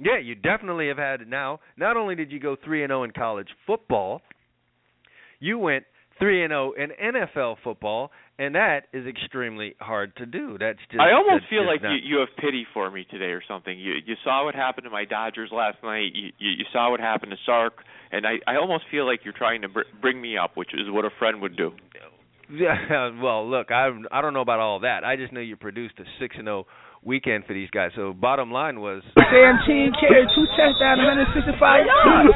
Yeah, 0.00 0.18
you 0.18 0.34
definitely 0.36 0.88
have 0.88 0.96
had 0.96 1.20
it 1.20 1.28
now. 1.28 1.60
Not 1.76 1.96
only 1.96 2.14
did 2.14 2.30
you 2.32 2.38
go 2.40 2.56
3 2.64 2.82
and 2.84 2.90
0 2.90 3.02
in 3.02 3.10
college 3.10 3.48
football, 3.66 4.22
you 5.40 5.58
went 5.58 5.84
3 6.18 6.44
and 6.44 6.50
0 6.50 6.72
in 6.72 6.90
NFL 7.14 7.56
football, 7.62 8.10
and 8.38 8.54
that 8.54 8.84
is 8.92 9.06
extremely 9.06 9.74
hard 9.80 10.14
to 10.16 10.26
do. 10.26 10.56
That's 10.58 10.78
just 10.90 11.00
I 11.00 11.12
almost 11.12 11.44
feel 11.50 11.66
like 11.66 11.82
not- 11.82 11.92
you 11.92 11.98
you 12.02 12.18
have 12.18 12.28
pity 12.38 12.66
for 12.74 12.90
me 12.90 13.06
today 13.10 13.32
or 13.32 13.42
something. 13.46 13.78
You 13.78 13.94
you 14.04 14.14
saw 14.24 14.44
what 14.44 14.54
happened 14.54 14.84
to 14.84 14.90
my 14.90 15.04
Dodgers 15.04 15.50
last 15.52 15.78
night. 15.82 16.12
You 16.14 16.30
you, 16.38 16.50
you 16.58 16.64
saw 16.72 16.90
what 16.90 17.00
happened 17.00 17.32
to 17.32 17.38
Sark, 17.46 17.74
and 18.12 18.26
I 18.26 18.38
I 18.46 18.56
almost 18.56 18.84
feel 18.90 19.06
like 19.06 19.20
you're 19.24 19.32
trying 19.36 19.62
to 19.62 19.68
br- 19.68 19.90
bring 20.00 20.20
me 20.20 20.36
up, 20.36 20.56
which 20.56 20.74
is 20.74 20.90
what 20.90 21.04
a 21.04 21.10
friend 21.18 21.40
would 21.42 21.56
do. 21.56 21.72
Yeah, 22.50 23.10
well, 23.22 23.48
look, 23.48 23.70
I 23.70 23.90
I 24.10 24.22
don't 24.22 24.34
know 24.34 24.40
about 24.40 24.60
all 24.60 24.80
that. 24.80 25.04
I 25.04 25.16
just 25.16 25.32
know 25.32 25.40
you 25.40 25.56
produced 25.56 25.94
a 25.98 26.04
6 26.18 26.36
and 26.38 26.46
0 26.46 26.66
weekend 27.04 27.44
for 27.44 27.52
these 27.54 27.70
guys. 27.70 27.90
So 27.94 28.12
bottom 28.12 28.50
line 28.50 28.80
was 28.80 29.02
Sam 29.18 29.58
Team 29.66 29.92
carried 30.00 30.28
two 30.34 30.46
touchdowns, 30.56 30.98
165 31.04 31.86
yards. 31.86 32.34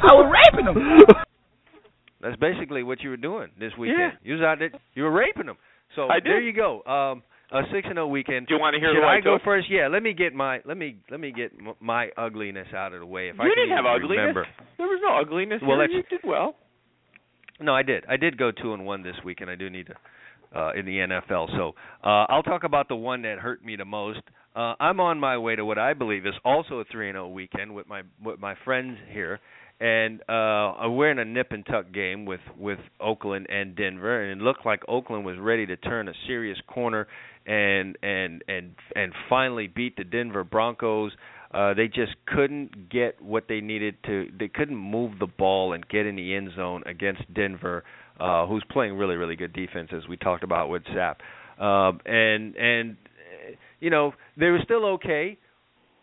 I 0.00 0.12
was 0.14 0.30
raping 0.30 0.66
them. 0.66 0.78
That's 2.24 2.36
basically 2.36 2.82
what 2.82 3.02
you 3.02 3.10
were 3.10 3.18
doing 3.18 3.50
this 3.60 3.72
weekend. 3.78 3.98
Yeah. 4.00 4.10
You 4.22 4.34
was 4.34 4.42
out 4.42 4.58
there, 4.58 4.70
you 4.94 5.02
were 5.02 5.12
raping 5.12 5.46
them. 5.46 5.58
So 5.94 6.08
I 6.08 6.14
did. 6.14 6.24
there 6.24 6.40
you 6.40 6.54
go. 6.54 6.82
Um, 6.84 7.22
a 7.52 7.62
six 7.70 7.84
and 7.84 7.96
zero 7.96 8.08
weekend. 8.08 8.48
Do 8.48 8.54
you 8.54 8.60
want 8.60 8.74
to 8.74 8.80
hear 8.80 8.94
Should 8.94 9.04
I 9.04 9.18
I 9.18 9.20
go 9.20 9.38
first? 9.44 9.66
Yeah. 9.70 9.88
Let 9.88 10.02
me 10.02 10.14
get 10.14 10.32
my 10.32 10.60
let 10.64 10.78
me 10.78 10.96
let 11.10 11.20
me 11.20 11.32
get 11.32 11.52
my 11.80 12.08
ugliness 12.16 12.66
out 12.74 12.94
of 12.94 13.00
the 13.00 13.06
way. 13.06 13.28
If 13.28 13.38
I 13.38 13.44
you 13.44 13.52
can 13.54 13.68
didn't 13.68 13.76
have 13.76 13.84
ugliness. 13.86 14.18
remember. 14.18 14.46
There 14.78 14.86
was 14.86 15.00
no 15.04 15.20
ugliness. 15.20 15.60
Well, 15.62 15.78
you 15.82 16.02
did 16.08 16.20
well. 16.24 16.56
No, 17.60 17.74
I 17.74 17.82
did. 17.82 18.04
I 18.08 18.16
did 18.16 18.38
go 18.38 18.50
two 18.50 18.72
and 18.72 18.84
one 18.84 19.02
this 19.02 19.14
week, 19.24 19.40
and 19.40 19.50
I 19.50 19.54
do 19.54 19.70
need 19.70 19.86
to 19.86 19.94
uh, 20.58 20.72
in 20.72 20.86
the 20.86 20.98
NFL. 20.98 21.48
So 21.56 21.74
uh, 22.02 22.26
I'll 22.28 22.42
talk 22.42 22.64
about 22.64 22.88
the 22.88 22.96
one 22.96 23.22
that 23.22 23.38
hurt 23.38 23.64
me 23.64 23.76
the 23.76 23.84
most. 23.84 24.20
Uh, 24.56 24.74
I'm 24.80 25.00
on 25.00 25.18
my 25.18 25.36
way 25.36 25.56
to 25.56 25.64
what 25.64 25.78
I 25.78 25.94
believe 25.94 26.26
is 26.26 26.34
also 26.44 26.80
a 26.80 26.84
three 26.84 27.08
and 27.08 27.16
zero 27.16 27.28
weekend 27.28 27.74
with 27.74 27.88
my 27.88 28.02
with 28.24 28.38
my 28.38 28.54
friends 28.64 28.96
here, 29.12 29.40
and 29.80 30.20
uh, 30.22 30.88
we're 30.88 31.10
in 31.10 31.18
a 31.18 31.24
nip 31.24 31.48
and 31.50 31.66
tuck 31.66 31.92
game 31.92 32.24
with 32.24 32.40
with 32.58 32.78
Oakland 33.00 33.46
and 33.50 33.74
Denver, 33.74 34.22
and 34.22 34.40
it 34.40 34.44
looked 34.44 34.64
like 34.64 34.82
Oakland 34.88 35.24
was 35.24 35.36
ready 35.38 35.66
to 35.66 35.76
turn 35.76 36.08
a 36.08 36.12
serious 36.26 36.58
corner 36.66 37.06
and 37.46 37.96
and 38.02 38.42
and 38.48 38.74
and 38.94 39.12
finally 39.28 39.66
beat 39.66 39.96
the 39.96 40.04
Denver 40.04 40.44
Broncos. 40.44 41.12
Uh, 41.52 41.72
they 41.74 41.86
just 41.86 42.12
couldn't 42.26 42.88
get 42.90 43.20
what 43.22 43.44
they 43.48 43.60
needed 43.60 43.96
to. 44.06 44.28
They 44.38 44.48
couldn't 44.48 44.76
move 44.76 45.18
the 45.18 45.26
ball 45.26 45.72
and 45.72 45.86
get 45.88 46.06
in 46.06 46.16
the 46.16 46.34
end 46.34 46.50
zone 46.56 46.82
against 46.84 47.22
Denver, 47.32 47.84
uh, 48.18 48.46
who's 48.46 48.64
playing 48.70 48.94
really, 48.96 49.14
really 49.14 49.36
good 49.36 49.52
defense, 49.52 49.90
as 49.92 50.08
we 50.08 50.16
talked 50.16 50.42
about 50.42 50.68
with 50.68 50.82
Sapp. 50.84 51.16
Um, 51.62 52.00
and 52.06 52.56
and 52.56 52.96
uh, 52.96 53.56
you 53.80 53.90
know 53.90 54.12
they 54.36 54.46
were 54.46 54.60
still 54.64 54.84
okay. 54.94 55.38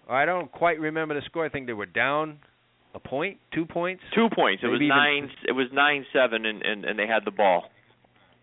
I 0.09 0.25
don't 0.25 0.51
quite 0.51 0.79
remember 0.79 1.15
the 1.15 1.21
score. 1.25 1.45
I 1.45 1.49
think 1.49 1.67
they 1.67 1.73
were 1.73 1.85
down 1.85 2.39
a 2.93 2.99
point, 2.99 3.37
two 3.53 3.65
points, 3.65 4.03
Two 4.13 4.27
points. 4.35 4.63
It 4.63 4.67
was 4.67 4.75
Maybe 4.79 4.85
even- 4.85 4.97
nine. 4.97 5.31
It 5.47 5.51
was 5.53 5.67
nine 5.71 6.05
seven, 6.13 6.45
and 6.45 6.61
and 6.61 6.85
and 6.85 6.99
they 6.99 7.07
had 7.07 7.23
the 7.25 7.31
ball. 7.31 7.69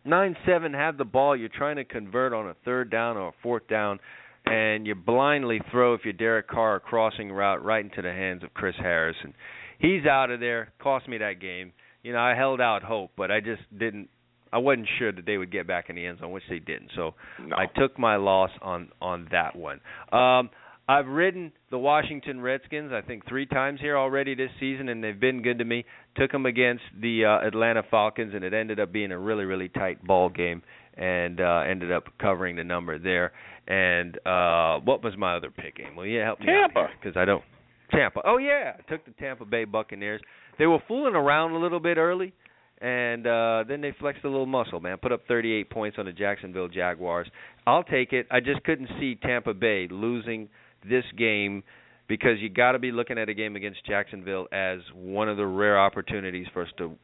nine 0.05 0.37
seven. 0.47 0.73
had 0.73 0.97
the 0.99 1.05
ball. 1.05 1.37
You're 1.37 1.49
trying 1.51 1.77
to 1.77 1.85
convert 1.85 2.33
on 2.33 2.49
a 2.49 2.55
third 2.65 2.91
down 2.91 3.16
or 3.16 3.29
a 3.29 3.33
fourth 3.43 3.66
down, 3.69 4.01
and 4.47 4.87
you 4.87 4.95
blindly 4.95 5.61
throw 5.70 5.95
if 5.95 6.01
you're 6.05 6.12
Derek 6.15 6.49
Carr 6.49 6.77
a 6.77 6.81
crossing 6.81 7.31
route 7.33 7.62
right 7.65 7.85
into 7.85 8.01
the 8.03 8.12
hands 8.12 8.43
of 8.43 8.55
Chris 8.55 8.77
Harris, 8.77 9.16
and 9.23 9.35
he's 9.79 10.07
out 10.07 10.31
of 10.31 10.41
there. 10.41 10.73
Cost 10.79 11.09
me 11.09 11.19
that 11.19 11.41
game. 11.41 11.73
You 12.03 12.12
know, 12.12 12.20
I 12.20 12.35
held 12.35 12.61
out 12.61 12.83
hope, 12.83 13.11
but 13.16 13.31
I 13.31 13.41
just 13.41 13.62
didn't. 13.77 14.09
I 14.51 14.57
wasn't 14.59 14.89
sure 14.99 15.12
that 15.12 15.27
they 15.27 15.37
would 15.37 15.51
get 15.53 15.66
back 15.66 15.91
in 15.91 15.97
the 15.97 16.07
end 16.07 16.20
zone, 16.20 16.31
which 16.31 16.45
they 16.49 16.59
didn't. 16.59 16.91
So 16.97 17.15
No. 17.39 17.55
I 17.57 17.66
took 17.66 17.99
my 17.99 18.16
loss 18.16 18.51
on 18.62 18.89
on 19.03 19.29
that 19.31 19.55
one. 19.55 19.81
Um, 20.11 20.49
I've 20.89 21.06
ridden 21.06 21.52
the 21.70 21.78
Washington 21.78 22.40
Redskins, 22.40 22.93
I 22.94 23.02
think 23.02 23.28
three 23.28 23.44
times 23.44 23.78
here 23.78 23.98
already 23.98 24.35
this 24.35 24.51
season, 24.59 24.89
and 24.89 25.05
they've 25.05 25.20
been 25.20 25.43
good 25.43 25.59
to 25.59 25.65
me. 25.65 25.85
Took 26.16 26.32
them 26.32 26.47
against 26.47 26.82
the 26.98 27.27
uh, 27.27 27.47
Atlanta 27.47 27.82
Falcons, 27.90 28.32
and 28.35 28.43
it 28.43 28.55
ended 28.55 28.81
up 28.81 28.90
being 28.90 29.12
a 29.12 29.19
really 29.19 29.44
really 29.44 29.69
tight 29.69 30.02
ball 30.02 30.31
game, 30.31 30.62
and 30.97 31.40
uh, 31.43 31.62
ended 31.69 31.93
up 31.93 32.05
covering 32.19 32.56
the 32.56 32.65
number 32.65 32.98
there. 32.98 33.32
And 33.66 34.16
uh, 34.27 34.81
what 34.82 35.05
was 35.05 35.12
my 35.19 35.36
other 35.36 35.51
pick 35.51 35.77
game? 35.77 35.94
Well, 35.94 36.06
yeah, 36.06 36.24
help 36.24 36.40
me 36.40 36.47
Tampa. 36.47 36.89
because 36.98 37.19
I 37.19 37.27
don't. 37.27 37.44
Tampa. 37.90 38.23
Oh 38.24 38.39
yeah, 38.39 38.73
I 38.78 38.90
took 38.90 39.05
the 39.05 39.12
Tampa 39.12 39.44
Bay 39.44 39.65
Buccaneers. 39.66 40.23
They 40.59 40.66
were 40.66 40.78
fooling 40.89 41.15
around 41.15 41.52
a 41.52 41.59
little 41.59 41.81
bit 41.81 41.98
early, 41.98 42.32
and 42.81 43.27
uh 43.27 43.65
then 43.69 43.82
they 43.82 43.94
flexed 44.01 44.24
a 44.24 44.28
little 44.28 44.47
muscle, 44.47 44.81
man. 44.81 44.97
Put 44.97 45.12
up 45.12 45.20
38 45.28 45.69
points 45.69 45.98
on 45.98 46.06
the 46.06 46.12
Jacksonville 46.12 46.69
Jaguars. 46.69 47.28
I'll 47.66 47.85
take 47.85 48.15
it. 48.15 48.27
I 48.31 48.40
just 48.40 48.62
couldn't 48.65 48.89
see 48.98 49.16
Tampa 49.16 49.52
Bay 49.52 49.86
losing 49.90 50.48
this 50.88 51.05
game 51.16 51.62
because 52.09 52.38
you 52.40 52.48
got 52.48 52.72
to 52.72 52.78
be 52.78 52.92
looking 52.92 53.18
at 53.18 53.28
a 53.28 53.34
game 53.34 53.56
against 53.56 53.84
Jacksonville 53.86 54.46
as 54.52 54.78
one 54.94 55.28
of 55.28 55.36
the 55.36 55.46
rare 55.46 55.78
opportunities 55.78 56.46
for 56.52 56.62
us 56.62 56.68
to 56.78 56.96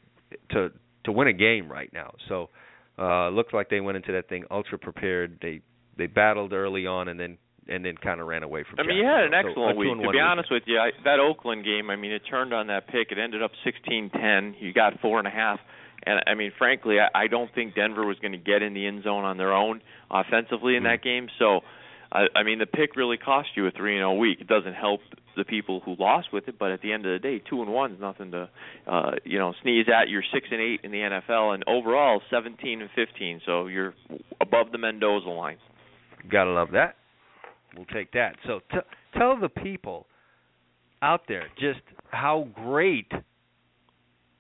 to 0.51 0.71
to 1.05 1.13
win 1.13 1.29
a 1.29 1.33
game 1.33 1.71
right 1.71 1.93
now. 1.93 2.15
So, 2.29 2.51
uh 2.99 3.29
looks 3.29 3.53
like 3.53 3.69
they 3.71 3.81
went 3.81 3.97
into 3.97 4.13
that 4.13 4.29
thing 4.29 4.45
ultra 4.51 4.79
prepared. 4.79 5.39
They 5.41 5.61
they 5.97 6.07
battled 6.07 6.53
early 6.53 6.87
on 6.87 7.09
and 7.09 7.19
then 7.19 7.39
and 7.69 7.85
then 7.85 7.97
kind 7.97 8.21
of 8.21 8.27
ran 8.27 8.43
away 8.43 8.65
from. 8.69 8.79
I 8.81 8.87
mean, 8.87 8.99
you 8.99 9.05
had 9.05 9.25
an. 9.25 9.31
So, 9.33 9.49
excellent 9.49 9.77
a 9.77 9.79
week. 9.79 10.03
To 10.03 10.11
be 10.11 10.21
honest 10.21 10.51
with 10.51 10.65
you, 10.67 10.79
I, 10.79 10.91
that 11.05 11.19
Oakland 11.19 11.65
game, 11.65 11.91
I 11.91 11.97
mean, 11.97 12.13
it 12.13 12.23
turned 12.29 12.53
on 12.53 12.67
that 12.69 12.89
pick. 12.89 13.11
It 13.11 13.19
ended 13.19 13.43
up 13.43 13.53
sixteen 13.65 14.11
ten. 14.11 14.55
You 14.59 14.73
got 14.73 15.01
four 15.01 15.19
and 15.19 15.27
a 15.27 15.31
half. 15.31 15.61
And 16.07 16.21
I 16.27 16.35
mean, 16.35 16.53
frankly, 16.59 16.97
I, 17.01 17.25
I 17.25 17.27
don't 17.29 17.53
think 17.55 17.75
Denver 17.75 18.05
was 18.05 18.19
going 18.19 18.33
to 18.33 18.39
get 18.39 18.63
in 18.63 18.75
the 18.75 18.87
end 18.87 19.05
zone 19.05 19.25
on 19.25 19.39
their 19.39 19.53
own 19.53 19.81
offensively 20.11 20.77
in 20.77 20.83
that 20.83 21.03
game. 21.03 21.29
So, 21.39 21.61
I, 22.15 22.27
I 22.37 22.43
mean, 22.45 22.61
the 22.61 22.67
pick 22.67 22.95
really 22.97 23.17
cost 23.17 23.49
you 23.57 23.67
a 23.67 23.71
three 23.73 23.95
and 23.97 24.01
zero 24.01 24.15
week. 24.15 24.41
It 24.41 24.47
doesn't 24.47 24.75
help 24.75 25.01
the 25.37 25.45
people 25.45 25.81
who 25.85 25.97
lost 25.99 26.29
with 26.33 26.47
it, 26.47 26.59
but 26.61 26.71
at 26.71 26.81
the 26.81 26.93
end 26.93 27.05
of 27.07 27.13
the 27.13 27.19
day, 27.19 27.43
two 27.51 27.61
and 27.61 27.73
one 27.73 27.91
is 27.93 28.01
nothing 28.01 28.31
to, 28.31 28.49
uh, 28.87 29.11
you 29.25 29.39
know, 29.39 29.53
sneeze 29.63 29.87
at. 29.89 30.09
You're 30.09 30.23
six 30.33 30.47
and 30.51 30.61
eight 30.61 30.81
in 30.85 30.93
the 30.93 30.99
NFL, 30.99 31.55
and 31.55 31.65
overall 31.67 32.23
seventeen 32.31 32.81
and 32.83 32.91
fifteen. 32.95 33.41
So 33.45 33.67
you're 33.67 33.95
above 34.41 34.71
the 34.71 34.79
Mendoza 34.79 35.29
line. 35.29 35.57
Gotta 36.31 36.51
love 36.51 36.69
that. 36.73 36.95
We'll 37.77 37.87
take 37.87 38.13
that. 38.13 38.37
So 38.47 38.61
t- 38.71 38.79
tell 39.19 39.37
the 39.39 39.49
people 39.49 40.07
out 41.03 41.23
there 41.27 41.49
just 41.59 41.81
how 42.11 42.47
great 42.55 43.11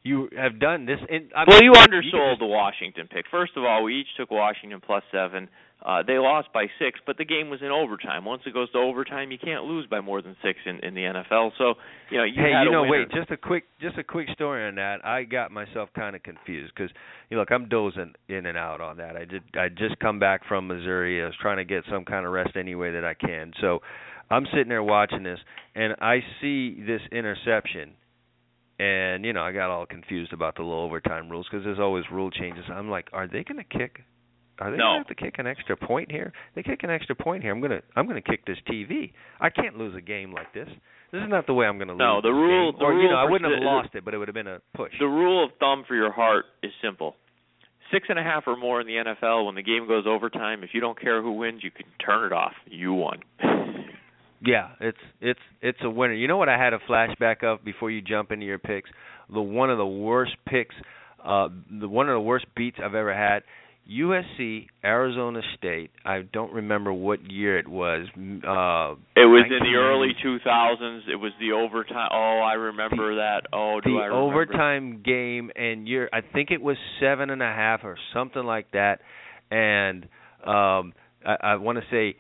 you 0.05 0.29
have 0.37 0.61
done 0.61 0.87
this. 0.87 1.01
And 1.11 1.33
I 1.37 1.45
well, 1.49 1.63
you 1.63 1.73
undersold 1.75 2.33
just- 2.35 2.41
the 2.41 2.47
Washington 2.47 3.09
pick. 3.09 3.25
First 3.31 3.53
of 3.57 3.65
all, 3.65 3.83
we 3.83 4.01
each 4.01 4.15
took 4.17 4.31
Washington 4.31 4.81
plus 4.81 5.03
seven. 5.11 5.49
Uh, 5.85 6.03
they 6.03 6.15
lost 6.15 6.49
by 6.55 6.65
six, 6.79 6.99
but 7.05 7.19
the 7.19 7.27
game 7.27 7.51
was 7.51 7.61
in 7.61 7.69
overtime. 7.69 8.25
Once 8.25 8.43
it 8.47 8.55
goes 8.55 8.73
to 8.73 8.79
overtime, 8.79 9.31
you 9.31 9.37
can't 9.37 9.65
lose 9.65 9.87
by 9.87 10.01
more 10.01 10.23
than 10.23 10.35
six 10.43 10.59
in, 10.65 10.79
in 10.79 10.95
the 10.95 11.03
NFL. 11.03 11.51
So, 11.59 11.75
you 12.11 12.17
know, 12.17 12.25
you 12.25 12.33
hey, 12.37 12.53
you 12.65 12.71
know, 12.71 12.85
wait, 12.85 13.11
just 13.11 13.31
a 13.31 13.37
quick, 13.37 13.65
just 13.83 13.99
a 13.99 14.05
quick 14.05 14.29
story 14.33 14.67
on 14.67 14.77
that. 14.77 15.05
I 15.05 15.25
got 15.25 15.51
myself 15.51 15.91
kind 15.95 16.17
of 16.17 16.23
confused 16.23 16.73
because, 16.75 16.91
you 17.29 17.37
know, 17.37 17.43
look, 17.43 17.51
I'm 17.53 17.69
dozing 17.69 18.15
in 18.29 18.47
and 18.47 18.57
out 18.57 18.81
on 18.81 18.97
that. 18.97 19.15
I 19.15 19.27
did, 19.27 19.43
I 19.59 19.69
just 19.69 19.99
come 19.99 20.19
back 20.19 20.41
from 20.49 20.67
Missouri. 20.69 21.23
I 21.23 21.27
was 21.27 21.35
trying 21.43 21.59
to 21.59 21.67
get 21.67 21.85
some 21.91 22.07
kind 22.07 22.25
of 22.25 22.33
rest 22.33 22.57
any 22.57 22.75
way 22.75 22.93
that 22.93 23.05
I 23.05 23.13
can. 23.13 23.53
So, 23.61 23.81
I'm 24.31 24.47
sitting 24.53 24.69
there 24.69 24.83
watching 24.83 25.23
this, 25.23 25.39
and 25.75 25.95
I 26.01 26.21
see 26.41 26.83
this 26.87 27.03
interception, 27.13 27.93
and 28.79 29.25
you 29.25 29.35
know, 29.35 29.43
I 29.43 29.53
got 29.53 29.71
all 29.71 29.85
confused 29.85 30.33
about 30.33 30.57
the 30.57 30.63
little 30.63 30.83
overtime 30.83 31.29
rules 31.29 31.47
because 31.51 31.65
there's 31.65 31.79
always 31.79 32.05
rule 32.11 32.31
changes. 32.31 32.65
I'm 32.73 32.89
like, 32.89 33.09
are 33.13 33.27
they 33.27 33.45
going 33.45 33.59
to 33.59 33.79
kick? 33.79 34.01
Are 34.61 34.71
they 34.71 34.77
No. 34.77 34.85
going 34.85 35.05
to 35.05 35.09
have 35.09 35.17
to 35.17 35.23
kick 35.25 35.35
an 35.39 35.47
extra 35.47 35.77
point 35.77 36.11
here? 36.11 36.33
They 36.55 36.63
kick 36.63 36.83
an 36.85 36.91
extra 36.91 37.15
point 37.17 37.43
here. 37.43 37.53
I'm 37.53 37.61
gonna, 37.61 37.81
I'm 37.97 38.07
gonna 38.07 38.21
kick 38.23 38.45
this 38.47 38.59
TV. 38.71 39.13
I 39.41 39.51
can't 39.51 39.77
lose 39.77 39.95
a 39.97 40.01
game 40.01 40.33
like 40.33 40.53
this. 40.55 40.69
This 41.11 41.23
is 41.23 41.29
not 41.29 41.47
the 41.47 41.55
way 41.55 41.67
I'm 41.67 41.77
going 41.79 41.89
to 41.89 41.95
lose. 41.95 41.99
No, 42.01 42.21
the 42.21 42.33
rule- 42.33 42.73
the 42.73 42.85
or 42.85 42.93
you 42.95 43.01
rule 43.03 43.11
know, 43.13 43.17
I 43.17 43.25
wouldn't 43.31 43.51
have 43.51 43.61
the- 43.61 43.67
lost 43.67 43.95
it, 43.95 44.05
but 44.05 44.15
it 44.15 44.19
would 44.19 44.29
have 44.29 44.35
been 44.35 44.47
a 44.49 44.61
push. 44.75 44.93
The 44.99 45.07
rule 45.07 45.45
of 45.45 45.51
thumb 45.61 45.85
for 45.87 45.95
your 45.95 46.11
heart 46.13 46.45
is 46.63 46.73
simple. 46.83 47.15
Six 47.93 48.07
and 48.09 48.19
a 48.19 48.23
half 48.23 48.45
or 48.49 48.57
more 48.57 48.81
in 48.81 48.87
the 48.87 48.95
NFL, 48.97 49.47
when 49.47 49.55
the 49.55 49.63
game 49.63 49.87
goes 49.87 50.05
overtime, 50.07 50.65
if 50.65 50.71
you 50.73 50.81
don't 50.81 50.99
care 51.01 51.21
who 51.23 51.33
wins, 51.33 51.63
you 51.63 51.71
can 51.71 51.87
turn 52.05 52.25
it 52.27 52.33
off. 52.33 52.55
You 52.67 52.93
won. 52.95 53.21
Yeah, 54.47 54.71
it's 54.79 54.99
it's 55.23 55.41
it's 55.63 55.79
a 55.83 55.89
winner. 55.89 56.13
You 56.13 56.29
know 56.29 56.37
what 56.37 56.51
I 56.51 56.59
had 56.63 56.75
a 56.75 56.79
flashback 56.81 57.43
of 57.43 57.65
before 57.65 57.91
you 57.91 58.03
jump 58.03 58.31
into 58.31 58.45
your 58.45 58.59
picks? 58.59 58.91
The 59.33 59.41
one 59.41 59.71
of 59.71 59.79
the 59.79 59.87
worst 59.87 60.33
picks, 60.47 60.75
uh 61.25 61.49
the 61.71 61.89
one 61.89 62.11
of 62.11 62.15
the 62.15 62.21
worst 62.21 62.45
beats 62.55 62.77
I've 62.83 62.95
ever 62.95 63.15
had. 63.15 63.43
USC, 63.91 64.67
Arizona 64.83 65.41
State. 65.59 65.91
I 66.05 66.23
don't 66.23 66.53
remember 66.53 66.93
what 66.93 67.31
year 67.31 67.59
it 67.59 67.69
was. 67.69 68.07
Uh 68.17 68.97
It 69.15 69.27
was 69.27 69.45
in 69.51 69.59
the 69.63 69.77
early 69.77 70.13
2000s. 70.25 71.09
It 71.13 71.17
was 71.17 71.33
the 71.39 71.53
overtime. 71.53 72.09
Oh, 72.11 72.41
I 72.41 72.55
remember 72.55 73.17
that. 73.17 73.43
Oh, 73.53 73.81
do 73.85 73.91
the 73.93 73.99
I 73.99 74.07
remember? 74.07 74.47
That 74.47 74.53
overtime 74.53 75.03
game 75.05 75.51
and 75.55 75.87
you're 75.87 76.09
I 76.13 76.23
think 76.23 76.51
it 76.51 76.63
was 76.63 76.77
seven 77.01 77.29
and 77.31 77.43
a 77.43 77.47
half 77.53 77.81
or 77.85 77.97
something 78.15 78.43
like 78.45 78.71
that 78.73 79.01
and 79.51 80.05
um 80.47 80.95
I, 81.27 81.37
I 81.43 81.57
wanna 81.57 81.83
say 81.91 82.17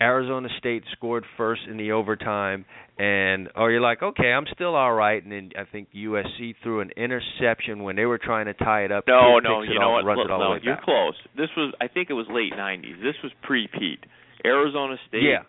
Arizona 0.00 0.48
State 0.58 0.82
scored 0.92 1.24
first 1.36 1.62
in 1.70 1.76
the 1.78 1.92
overtime 1.92 2.64
and 2.98 3.48
or 3.56 3.70
you're 3.70 3.80
like, 3.80 4.02
Okay, 4.02 4.30
I'm 4.32 4.46
still 4.54 4.74
all 4.74 4.92
right 4.92 5.22
and 5.22 5.32
then 5.32 5.50
I 5.58 5.64
think 5.70 5.88
USC 5.94 6.54
threw 6.62 6.80
an 6.80 6.90
interception 6.96 7.82
when 7.82 7.96
they 7.96 8.04
were 8.04 8.18
trying 8.18 8.46
to 8.46 8.54
tie 8.54 8.84
it 8.84 8.92
up. 8.92 9.04
No, 9.08 9.38
no, 9.38 9.62
you 9.62 9.78
know 9.78 9.92
what? 9.92 10.04
Look, 10.04 10.24
it 10.26 10.30
all 10.30 10.38
the 10.38 10.44
no, 10.56 10.60
you're 10.62 10.76
back. 10.76 10.84
close. 10.84 11.14
This 11.36 11.48
was, 11.56 11.72
I 11.80 11.88
think 11.88 12.10
it 12.10 12.14
was 12.14 12.26
late 12.28 12.52
'90s. 12.52 13.02
This 13.02 13.16
was 13.22 13.32
pre-Pete. 13.42 14.04
Arizona 14.44 14.96
State 15.08 15.22
Yeah. 15.22 15.42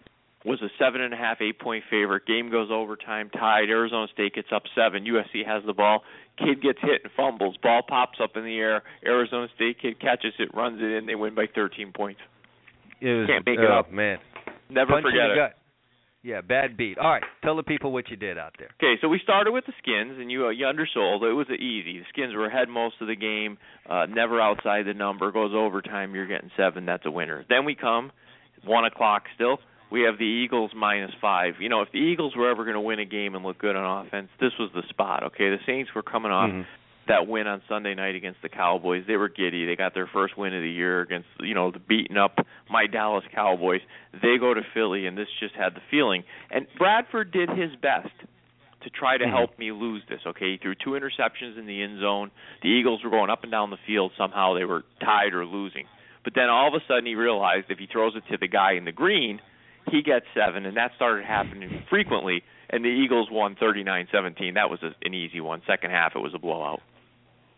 was 0.46 0.62
a 0.62 0.70
seven 0.80 1.02
and 1.02 1.14
a 1.14 1.18
half, 1.18 1.42
eight 1.42 1.60
point 1.60 1.84
favorite. 1.90 2.26
Game 2.26 2.50
goes 2.50 2.70
overtime, 2.72 3.30
tied. 3.30 3.70
Arizona 3.70 4.08
State 4.14 4.34
gets 4.34 4.48
up 4.56 4.64
seven. 4.76 5.04
USC 5.06 5.46
has 5.46 5.64
the 5.66 5.74
ball. 5.74 6.04
Kid 6.38 6.62
gets 6.62 6.80
hit 6.82 7.02
and 7.04 7.12
fumbles. 7.18 7.58
Ball 7.62 7.82
pops 7.88 8.20
up 8.24 8.38
in 8.38 8.44
the 8.46 8.58
air. 8.58 8.84
Arizona 9.06 9.48
State 9.56 9.80
kid 9.82 10.00
catches 10.00 10.34
it, 10.40 10.54
runs 10.54 10.80
it 10.82 10.86
in. 10.86 11.06
They 11.06 11.16
win 11.16 11.36
by 11.36 11.48
13 11.54 11.92
points. 11.94 12.22
It 13.02 13.10
was 13.10 13.28
Can't 13.28 13.46
make 13.46 13.60
it 13.60 13.66
oh, 13.70 13.80
up. 13.80 13.92
man. 13.92 14.18
Never 14.70 14.92
Punch 14.94 15.04
forget 15.06 15.32
it. 15.32 15.36
gut. 15.36 15.54
Yeah, 16.24 16.42
bad 16.42 16.76
beat. 16.76 16.98
All 16.98 17.10
right, 17.10 17.24
tell 17.44 17.56
the 17.56 17.64
people 17.64 17.92
what 17.94 18.10
you 18.10 18.18
did 18.18 18.38
out 18.38 18.54
there. 18.60 18.70
Okay, 18.82 19.00
so 19.02 19.08
we 19.08 19.20
started 19.24 19.52
with 19.52 19.66
the 19.66 19.74
skins, 19.78 20.18
and 20.20 20.30
you 20.32 20.48
uh, 20.48 20.50
you 20.50 20.68
undersold. 20.68 21.24
It 21.24 21.32
was 21.32 21.48
easy. 21.50 22.00
The 22.00 22.06
skins 22.10 22.34
were 22.36 22.48
ahead 22.48 22.68
most 22.68 22.96
of 23.00 23.08
the 23.08 23.16
game, 23.16 23.58
uh, 23.90 24.08
never 24.10 24.42
outside 24.42 24.86
the 24.88 24.94
number. 24.94 25.32
Goes 25.32 25.52
overtime, 25.56 26.16
you're 26.16 26.28
getting 26.28 26.52
seven. 26.58 26.86
That's 26.86 27.06
a 27.06 27.12
winner. 27.12 27.46
Then 27.48 27.64
we 27.66 27.76
come 27.76 28.12
one 28.66 28.84
o'clock 28.84 29.24
still. 29.36 29.60
We 29.90 30.02
have 30.02 30.18
the 30.18 30.26
Eagles 30.26 30.72
minus 30.76 31.12
five. 31.22 31.54
You 31.62 31.70
know, 31.70 31.82
if 31.82 31.92
the 31.94 32.00
Eagles 32.00 32.36
were 32.36 32.50
ever 32.50 32.66
going 32.66 32.74
to 32.74 32.82
win 32.82 33.00
a 33.00 33.06
game 33.06 33.36
and 33.36 33.46
look 33.46 33.58
good 33.60 33.76
on 33.78 34.06
offense, 34.06 34.28
this 34.42 34.52
was 34.60 34.70
the 34.76 34.84
spot. 34.90 35.24
Okay, 35.24 35.50
the 35.50 35.60
Saints 35.66 35.92
were 35.96 36.04
coming 36.04 36.32
off 36.32 36.50
Mhm. 36.50 36.66
That 37.08 37.28
win 37.28 37.48
on 37.48 37.62
Sunday 37.68 37.96
night 37.96 38.16
against 38.16 38.42
the 38.42 38.50
Cowboys. 38.50 39.04
They 39.08 39.16
were 39.16 39.30
giddy. 39.30 39.66
They 39.66 39.76
got 39.76 39.94
their 39.94 40.08
first 40.08 40.38
win 40.38 40.54
of 40.54 40.62
the 40.62 40.70
year 40.70 41.02
against 41.02 41.28
you 41.40 41.54
know 41.54 41.72
the 41.72 41.80
beaten 41.80 42.18
up 42.18 42.40
my 42.70 42.88
Dallas 42.88 43.24
Cowboys. 43.34 43.82
They 44.14 44.38
go 44.40 44.54
to 44.54 44.62
Philly, 44.74 45.06
and 45.08 45.18
this 45.18 45.28
just 45.40 45.56
had 45.56 45.74
the 45.76 45.82
feeling. 45.90 46.24
And 46.52 46.68
Bradford 46.78 47.32
did 47.32 47.50
his 47.50 47.76
best 47.82 48.14
to 48.82 48.90
try 48.90 49.18
to 49.18 49.26
Mhm. 49.26 49.30
help 49.30 49.58
me 49.58 49.72
lose 49.72 50.04
this. 50.08 50.22
Okay, 50.26 50.52
he 50.52 50.58
threw 50.58 50.76
two 50.76 50.92
interceptions 50.92 51.58
in 51.58 51.66
the 51.66 51.82
end 51.82 52.00
zone. 52.00 52.32
The 52.62 52.70
Eagles 52.70 53.04
were 53.04 53.10
going 53.10 53.30
up 53.30 53.44
and 53.44 53.52
down 53.52 53.70
the 53.70 53.78
field. 53.78 54.14
Somehow 54.18 54.54
they 54.54 54.66
were 54.66 54.84
tied 55.00 55.34
or 55.34 55.46
losing. 55.46 55.88
But 56.24 56.34
then 56.34 56.50
all 56.50 56.68
of 56.68 56.74
a 56.74 56.86
sudden 56.88 57.06
he 57.06 57.16
realized 57.16 57.72
if 57.72 57.80
he 57.80 57.88
throws 57.88 58.16
it 58.16 58.26
to 58.28 58.38
the 58.38 58.48
guy 58.48 58.74
in 58.74 58.86
the 58.86 58.92
green, 58.92 59.42
he 59.90 60.02
gets 60.02 60.26
seven, 60.34 60.66
and 60.66 60.76
that 60.78 60.94
started 60.96 61.26
happening 61.26 61.84
frequently. 61.90 62.44
And 62.70 62.84
the 62.84 62.90
Eagles 62.90 63.32
won 63.32 63.56
39-17. 63.56 64.56
That 64.56 64.70
was 64.70 64.84
an 64.84 65.14
easy 65.14 65.40
one. 65.40 65.62
Second 65.66 65.92
half, 65.92 66.16
it 66.16 66.20
was 66.20 66.34
a 66.34 66.40
blowout. 66.40 66.82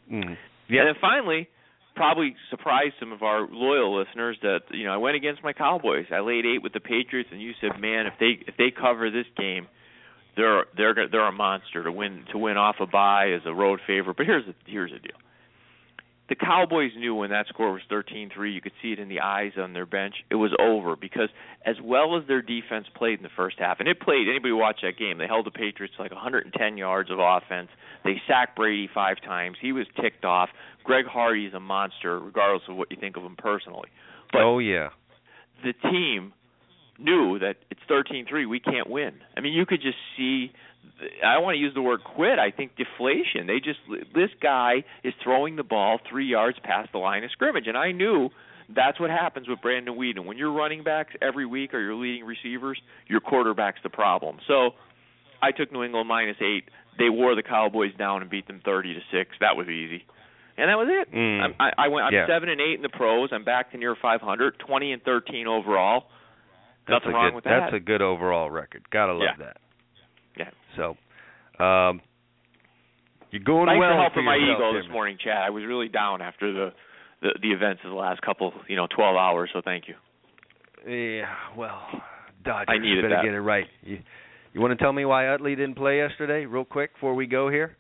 Mhm. 0.10 0.38
And 0.70 0.88
then 0.88 0.96
finally, 1.02 1.48
probably 1.96 2.36
surprised 2.50 2.96
some 3.00 3.12
of 3.12 3.24
our 3.24 3.48
loyal 3.48 3.96
listeners 3.98 4.38
that 4.42 4.62
you 4.72 4.86
know 4.86 4.94
I 4.94 4.98
went 4.98 5.16
against 5.16 5.44
my 5.44 5.54
Cowboys. 5.54 6.06
I 6.12 6.20
laid 6.20 6.46
eight 6.46 6.62
with 6.62 6.74
the 6.74 6.80
Patriots, 6.80 7.30
and 7.32 7.42
you 7.42 7.54
said, 7.60 7.80
"Man, 7.80 8.08
if 8.08 8.14
they 8.20 8.40
if 8.48 8.56
they 8.58 8.72
cover 8.72 9.10
this 9.10 9.28
game, 9.36 9.68
they're 10.36 10.66
they're 10.76 11.08
they're 11.10 11.28
a 11.28 11.32
monster 11.32 11.84
to 11.84 11.92
win 11.92 12.26
to 12.32 12.38
win 12.38 12.58
off 12.58 12.80
a 12.80 12.86
bye 12.86 13.32
as 13.32 13.42
a 13.46 13.54
road 13.54 13.82
favorite." 13.86 14.18
But 14.18 14.26
here's 14.26 14.46
the 14.46 14.56
here's 14.66 14.92
the 14.92 15.00
deal. 15.00 15.18
The 16.30 16.36
Cowboys 16.36 16.92
knew 16.96 17.16
when 17.16 17.32
that 17.32 17.48
score 17.48 17.74
was 17.74 17.82
13-3, 17.92 18.54
you 18.54 18.62
could 18.62 18.72
see 18.84 18.92
it 18.92 19.00
in 19.00 19.10
the 19.10 19.20
eyes 19.20 19.54
on 19.58 19.74
their 19.74 19.88
bench. 19.88 20.14
It 20.30 20.36
was 20.36 20.52
over 20.60 20.96
because 20.96 21.30
as 21.66 21.76
well 21.84 22.16
as 22.18 22.28
their 22.28 22.44
defense 22.44 22.86
played 22.96 23.18
in 23.18 23.24
the 23.24 23.32
first 23.36 23.58
half, 23.58 23.80
and 23.80 23.90
it 23.90 24.00
played. 24.00 24.28
Anybody 24.30 24.52
watch 24.52 24.82
that 24.84 24.98
game? 24.98 25.18
They 25.18 25.26
held 25.26 25.48
the 25.48 25.52
Patriots 25.52 25.96
to 25.98 26.04
like 26.04 26.12
110 26.12 26.78
yards 26.78 27.10
of 27.10 27.18
offense. 27.20 27.70
They 28.04 28.22
sacked 28.28 28.56
Brady 28.56 28.88
five 28.94 29.18
times. 29.26 29.58
He 29.60 29.72
was 29.72 29.88
ticked 30.00 30.24
off. 30.24 30.50
Greg 30.84 31.06
Hardy 31.06 31.46
is 31.46 31.54
a 31.54 31.60
monster, 31.60 32.20
regardless 32.20 32.64
of 32.70 32.78
what 32.78 32.92
you 32.92 32.98
think 33.00 33.18
of 33.18 33.24
him 33.24 33.36
personally. 33.36 33.90
But 34.32 34.44
oh 34.44 34.60
yeah. 34.60 34.90
the 35.64 35.74
team 35.74 36.34
knew 37.00 37.40
that 37.40 37.56
it's 37.72 37.82
13-3. 37.90 38.48
We 38.48 38.60
can't 38.60 38.90
win. 38.90 39.14
I 39.36 39.42
mean, 39.42 39.54
you 39.54 39.66
could 39.66 39.82
just 39.82 39.98
see. 40.16 40.52
I 41.26 41.34
don't 41.36 41.44
want 41.44 41.56
to 41.56 41.60
use 41.60 41.74
the 41.74 41.82
word 41.82 42.02
quit. 42.04 42.40
I 42.40 42.52
think 42.52 42.72
deflation. 42.76 43.48
They 43.48 43.60
just 43.60 43.80
this 44.14 44.30
guy 44.42 44.84
is 45.04 45.14
throwing 45.24 45.56
the 45.56 45.64
ball 45.64 46.00
three 46.10 46.26
yards 46.26 46.58
past 46.64 46.92
the 46.92 46.98
line 46.98 47.24
of 47.24 47.32
scrimmage, 47.32 47.68
and 47.68 47.78
I 47.78 47.92
knew 47.94 48.30
that's 48.74 49.00
what 49.00 49.10
happens 49.10 49.48
with 49.48 49.62
Brandon 49.62 49.96
Weeden. 49.96 50.26
When 50.26 50.38
you're 50.38 50.52
running 50.54 50.84
backs 50.84 51.14
every 51.22 51.46
week 51.46 51.74
or 51.74 51.80
you're 51.80 51.96
leading 51.96 52.26
receivers, 52.26 52.80
your 53.08 53.20
quarterback's 53.22 53.80
the 53.82 53.90
problem. 53.90 54.38
So 54.48 54.72
I 55.42 55.52
took 55.52 55.72
New 55.72 55.84
England 55.84 56.08
minus 56.08 56.38
eight. 56.42 56.66
They 56.98 57.10
wore 57.10 57.34
the 57.34 57.44
Cowboys 57.44 57.96
down 57.98 58.22
and 58.22 58.30
beat 58.30 58.46
them 58.48 58.62
30 58.66 58.94
to 58.96 59.00
six. 59.12 59.32
That 59.40 59.56
was 59.56 59.68
easy. 59.70 60.04
And 60.58 60.68
that 60.70 60.76
was 60.76 60.90
it. 60.92 61.16
Mm. 61.16 61.42
I'm, 61.42 61.54
I, 61.60 61.86
I 61.86 61.88
went. 61.88 62.08
I'm 62.08 62.14
Yeah. 62.14 62.28
seven 62.28 62.50
and 62.50 62.60
eight 62.60 62.76
in 62.76 62.82
the 62.82 62.90
pros. 62.90 63.30
I'm 63.32 63.46
back 63.46 63.72
to 63.72 63.78
near 63.78 63.96
500. 64.02 64.60
20 64.60 64.92
and 64.92 65.02
13 65.04 65.48
overall. 65.48 66.04
That's 66.88 67.04
Nothing 67.06 67.12
a 67.12 67.14
wrong 67.16 67.30
good, 67.30 67.36
with 67.36 67.44
that. 67.46 67.60
That's 67.72 67.76
a 67.76 67.80
good 67.80 68.02
overall 68.02 68.52
record. 68.52 68.90
Gotta 68.92 69.14
love 69.14 69.22
Yeah. 69.40 69.46
that. 69.46 69.58
So, 70.80 70.96
um, 71.64 72.00
You're 73.32 73.44
going 73.44 73.68
Thanks 73.68 73.80
well 73.80 73.92
for 73.92 74.02
helping 74.02 74.26
my 74.26 74.36
yourself, 74.36 74.72
ego 74.72 74.82
this 74.82 74.90
morning, 74.92 75.18
Chad. 75.22 75.44
I 75.44 75.50
was 75.50 75.64
really 75.68 75.90
down 75.90 76.22
after 76.22 76.52
the, 76.54 76.70
the 77.22 77.30
the 77.42 77.52
events 77.52 77.82
of 77.84 77.90
the 77.92 77.98
last 77.98 78.22
couple, 78.22 78.54
you 78.68 78.76
know, 78.78 78.88
12 78.96 79.16
hours. 79.18 79.50
So 79.54 79.62
thank 79.64 79.86
you. 79.88 79.96
Yeah, 80.88 81.28
well, 81.58 81.82
Dodgers 82.46 82.68
I 82.70 82.78
needed 82.80 83.04
better 83.04 83.16
that. 83.16 83.24
get 83.26 83.34
it 83.34 83.42
right. 83.42 83.66
You, 83.84 84.00
you 84.54 84.62
want 84.62 84.72
to 84.78 84.82
tell 84.82 84.94
me 84.94 85.04
why 85.04 85.28
Utley 85.28 85.56
didn't 85.56 85.76
play 85.76 85.98
yesterday, 85.98 86.46
real 86.46 86.64
quick, 86.66 86.94
before 86.94 87.14
we 87.14 87.28
go 87.28 87.50
here? 87.50 87.76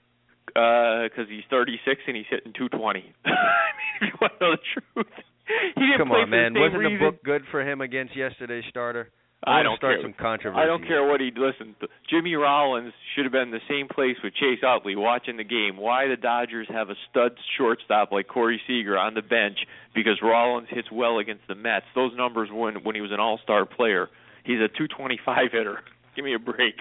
because 0.48 1.28
he's 1.30 1.44
36 1.50 2.02
and 2.08 2.18
he's 2.18 2.26
hitting 2.30 2.52
220. 2.58 3.00
I 3.26 3.30
mean, 3.30 4.02
if 4.02 4.02
you 4.02 4.18
want 4.20 4.34
to 4.40 4.46
know 4.46 4.52
the 4.52 4.58
truth, 4.74 5.14
he 5.76 5.82
didn't 5.86 6.00
Come 6.00 6.08
play 6.10 6.20
on, 6.20 6.26
for 6.28 6.32
man. 6.32 6.54
Wasn't 6.56 6.80
reason. 6.80 6.98
the 7.00 7.12
book 7.12 7.24
good 7.24 7.44
for 7.52 7.62
him 7.62 7.82
against 7.82 8.16
yesterday's 8.18 8.64
starter? 8.70 9.10
I, 9.44 9.64
don't 9.64 9.78
start 9.78 9.96
care. 9.98 10.04
some 10.04 10.14
controversy. 10.14 10.62
I 10.62 10.66
don't 10.66 10.86
care 10.86 11.08
what 11.08 11.22
he 11.22 11.32
listen. 11.36 11.76
Jimmy 12.10 12.36
Rollins 12.36 12.94
should 13.16 13.24
have 13.24 13.32
been 13.32 13.44
in 13.44 13.52
the 13.52 13.64
same 13.70 13.88
place 13.88 14.18
with 14.24 14.34
Chase 14.34 14.60
Utley 14.68 14.96
watching 14.96 15.38
the 15.38 15.46
game. 15.46 15.78
Why 15.78 16.08
the 16.08 16.18
Dodgers 16.18 16.68
have 16.70 16.90
a 16.90 16.96
stud 17.10 17.32
shortstop 17.58 18.12
like 18.12 18.28
Corey 18.28 18.60
Seager 18.68 18.98
on 18.98 19.14
the 19.14 19.22
bench 19.22 19.58
because 19.96 20.20
Rollins 20.22 20.68
hits 20.70 20.90
well 20.92 21.20
against 21.20 21.48
the 21.48 21.56
Mets. 21.56 21.86
Those 21.96 22.12
numbers 22.18 22.50
when 22.52 22.84
when 22.84 22.96
he 22.96 23.02
was 23.02 23.12
an 23.12 23.20
All-Star 23.20 23.66
player. 23.66 24.10
He's 24.44 24.60
a 24.60 24.68
225 24.68 25.52
hitter. 25.52 25.80
Give 26.16 26.26
me 26.26 26.34
a 26.34 26.40
break. 26.40 26.76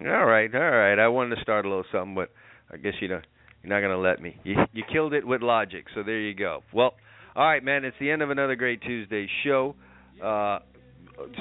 All 0.00 0.24
right, 0.24 0.52
all 0.54 0.60
right. 0.60 0.98
I 0.98 1.08
wanted 1.08 1.36
to 1.36 1.42
start 1.42 1.64
a 1.64 1.68
little 1.68 1.84
something, 1.92 2.14
but 2.14 2.30
I 2.72 2.78
guess 2.78 2.94
you 3.00 3.08
know 3.08 3.20
you're 3.62 3.72
not 3.72 3.80
going 3.80 3.96
to 3.96 4.02
let 4.02 4.20
me. 4.20 4.36
You 4.44 4.56
you 4.72 4.82
killed 4.90 5.12
it 5.12 5.26
with 5.26 5.42
logic, 5.42 5.86
so 5.94 6.02
there 6.02 6.20
you 6.20 6.34
go. 6.34 6.62
Well, 6.72 6.94
all 7.34 7.44
right, 7.44 7.62
man. 7.62 7.84
It's 7.84 7.96
the 8.00 8.10
end 8.10 8.22
of 8.22 8.30
another 8.30 8.56
great 8.56 8.80
Tuesday 8.82 9.28
show. 9.44 9.74
Uh, 10.22 10.60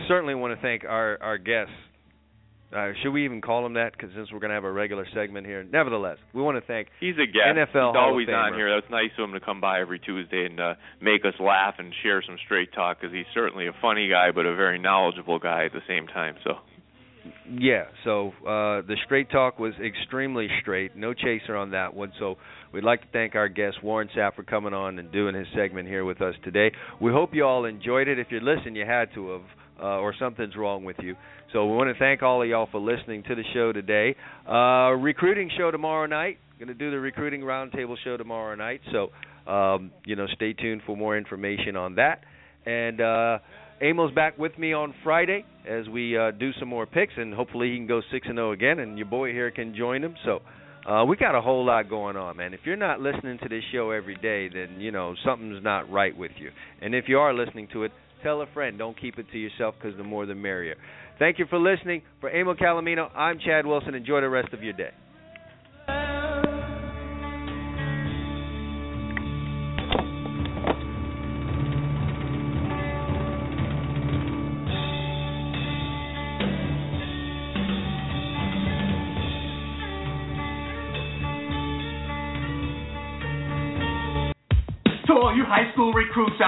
certainly 0.07 0.35
want 0.35 0.55
to 0.55 0.61
thank 0.61 0.83
our 0.83 1.17
our 1.21 1.37
guests. 1.37 1.73
Uh, 2.75 2.91
should 3.01 3.11
we 3.11 3.23
even 3.23 3.41
call 3.41 3.65
him 3.65 3.73
that? 3.73 3.91
Because 3.93 4.09
since 4.15 4.31
we're 4.33 4.39
going 4.39 4.49
to 4.49 4.55
have 4.55 4.65
a 4.65 4.71
regular 4.71 5.05
segment 5.13 5.45
here, 5.45 5.63
nevertheless, 5.63 6.17
we 6.33 6.41
want 6.41 6.57
to 6.57 6.65
thank 6.65 6.89
He's 6.99 7.15
a 7.15 7.25
guest. 7.25 7.55
NFL 7.55 7.91
He's 7.91 7.97
always 7.97 8.27
on 8.27 8.53
here. 8.53 8.73
That's 8.73 8.91
nice 8.91 9.11
of 9.17 9.29
him 9.29 9.33
to 9.33 9.39
come 9.39 9.61
by 9.61 9.79
every 9.79 9.99
Tuesday 9.99 10.45
and 10.45 10.59
uh, 10.59 10.73
make 10.99 11.23
us 11.23 11.39
laugh 11.39 11.75
and 11.77 11.93
share 12.03 12.21
some 12.25 12.37
straight 12.43 12.73
talk 12.73 12.99
because 12.99 13.13
he's 13.13 13.27
certainly 13.33 13.67
a 13.67 13.73
funny 13.81 14.09
guy, 14.09 14.31
but 14.33 14.45
a 14.45 14.55
very 14.55 14.79
knowledgeable 14.79 15.39
guy 15.39 15.65
at 15.65 15.71
the 15.71 15.81
same 15.87 16.07
time. 16.07 16.35
So 16.43 16.55
Yeah, 17.49 17.85
so 18.03 18.29
uh, 18.41 18.81
the 18.81 18.97
straight 19.05 19.29
talk 19.29 19.57
was 19.57 19.73
extremely 19.75 20.49
straight, 20.61 20.95
no 20.97 21.13
chaser 21.13 21.55
on 21.55 21.71
that 21.71 21.93
one. 21.93 22.11
So 22.19 22.37
we'd 22.75 22.83
like 22.83 22.99
to 23.01 23.07
thank 23.13 23.35
our 23.35 23.47
guest 23.47 23.81
Warren 23.81 24.09
Sapp 24.15 24.35
for 24.35 24.43
coming 24.43 24.73
on 24.73 24.99
and 24.99 25.09
doing 25.11 25.33
his 25.33 25.47
segment 25.55 25.87
here 25.87 26.03
with 26.03 26.21
us 26.21 26.35
today. 26.43 26.71
We 27.01 27.11
hope 27.11 27.33
you 27.33 27.45
all 27.45 27.63
enjoyed 27.63 28.09
it. 28.09 28.19
If 28.19 28.27
you're 28.29 28.41
listening, 28.41 28.75
you 28.75 28.85
had 28.85 29.13
to 29.15 29.29
have, 29.29 29.41
uh, 29.81 29.99
or 29.99 30.13
something's 30.19 30.57
wrong 30.57 30.83
with 30.83 30.97
you. 31.01 31.15
So 31.53 31.65
we 31.65 31.77
want 31.77 31.95
to 31.95 31.97
thank 31.97 32.21
all 32.21 32.41
of 32.41 32.49
y'all 32.49 32.67
for 32.69 32.81
listening 32.81 33.23
to 33.29 33.35
the 33.35 33.43
show 33.53 33.71
today. 33.71 34.15
Uh, 34.45 34.91
recruiting 34.91 35.49
show 35.57 35.71
tomorrow 35.71 36.05
night. 36.05 36.37
Going 36.59 36.67
to 36.67 36.73
do 36.73 36.91
the 36.91 36.99
recruiting 36.99 37.41
roundtable 37.41 37.95
show 38.03 38.17
tomorrow 38.17 38.55
night. 38.55 38.81
So 38.91 39.09
um, 39.49 39.91
you 40.05 40.15
know, 40.15 40.27
stay 40.35 40.53
tuned 40.53 40.81
for 40.85 40.97
more 40.97 41.17
information 41.17 41.75
on 41.75 41.95
that. 41.95 42.23
And 42.65 42.99
uh, 42.99 43.39
Amo's 43.81 44.13
back 44.13 44.37
with 44.37 44.57
me 44.57 44.73
on 44.73 44.93
Friday 45.03 45.45
as 45.67 45.87
we 45.87 46.17
uh, 46.17 46.31
do 46.31 46.51
some 46.59 46.67
more 46.67 46.85
picks, 46.85 47.13
and 47.15 47.33
hopefully 47.33 47.71
he 47.71 47.77
can 47.77 47.87
go 47.87 48.01
six 48.11 48.27
and 48.27 48.37
zero 48.37 48.51
again, 48.51 48.79
and 48.79 48.97
your 48.97 49.07
boy 49.07 49.31
here 49.31 49.51
can 49.51 49.75
join 49.75 50.03
him. 50.03 50.15
So 50.25 50.41
uh, 50.87 51.03
we 51.05 51.17
got 51.17 51.35
a 51.35 51.41
whole 51.41 51.65
lot 51.65 51.89
going 51.89 52.15
on, 52.15 52.37
man. 52.37 52.53
If 52.53 52.61
you're 52.63 52.75
not 52.75 52.99
listening 52.99 53.39
to 53.41 53.49
this 53.49 53.63
show 53.71 53.91
every 53.91 54.15
day, 54.15 54.49
then 54.49 54.79
you 54.79 54.91
know 54.91 55.15
something's 55.25 55.63
not 55.63 55.89
right 55.89 56.15
with 56.15 56.31
you. 56.37 56.51
And 56.81 56.93
if 56.93 57.05
you 57.07 57.17
are 57.17 57.33
listening 57.33 57.67
to 57.73 57.83
it, 57.83 57.91
tell 58.21 58.41
a 58.41 58.47
friend. 58.53 58.77
Don't 58.77 58.99
keep 58.99 59.17
it 59.17 59.25
to 59.31 59.37
yourself 59.37 59.75
because 59.79 59.97
the 59.97 60.03
more 60.03 60.25
the 60.25 60.35
merrier. 60.35 60.75
Thank 61.17 61.39
you 61.39 61.45
for 61.49 61.57
listening. 61.57 62.03
For 62.21 62.29
Amo 62.29 62.53
Calomino, 62.53 63.09
I'm 63.15 63.39
Chad 63.39 63.65
Wilson. 63.65 63.95
Enjoy 63.95 64.21
the 64.21 64.29
rest 64.29 64.53
of 64.53 64.61
your 64.61 64.73
day. 64.73 64.91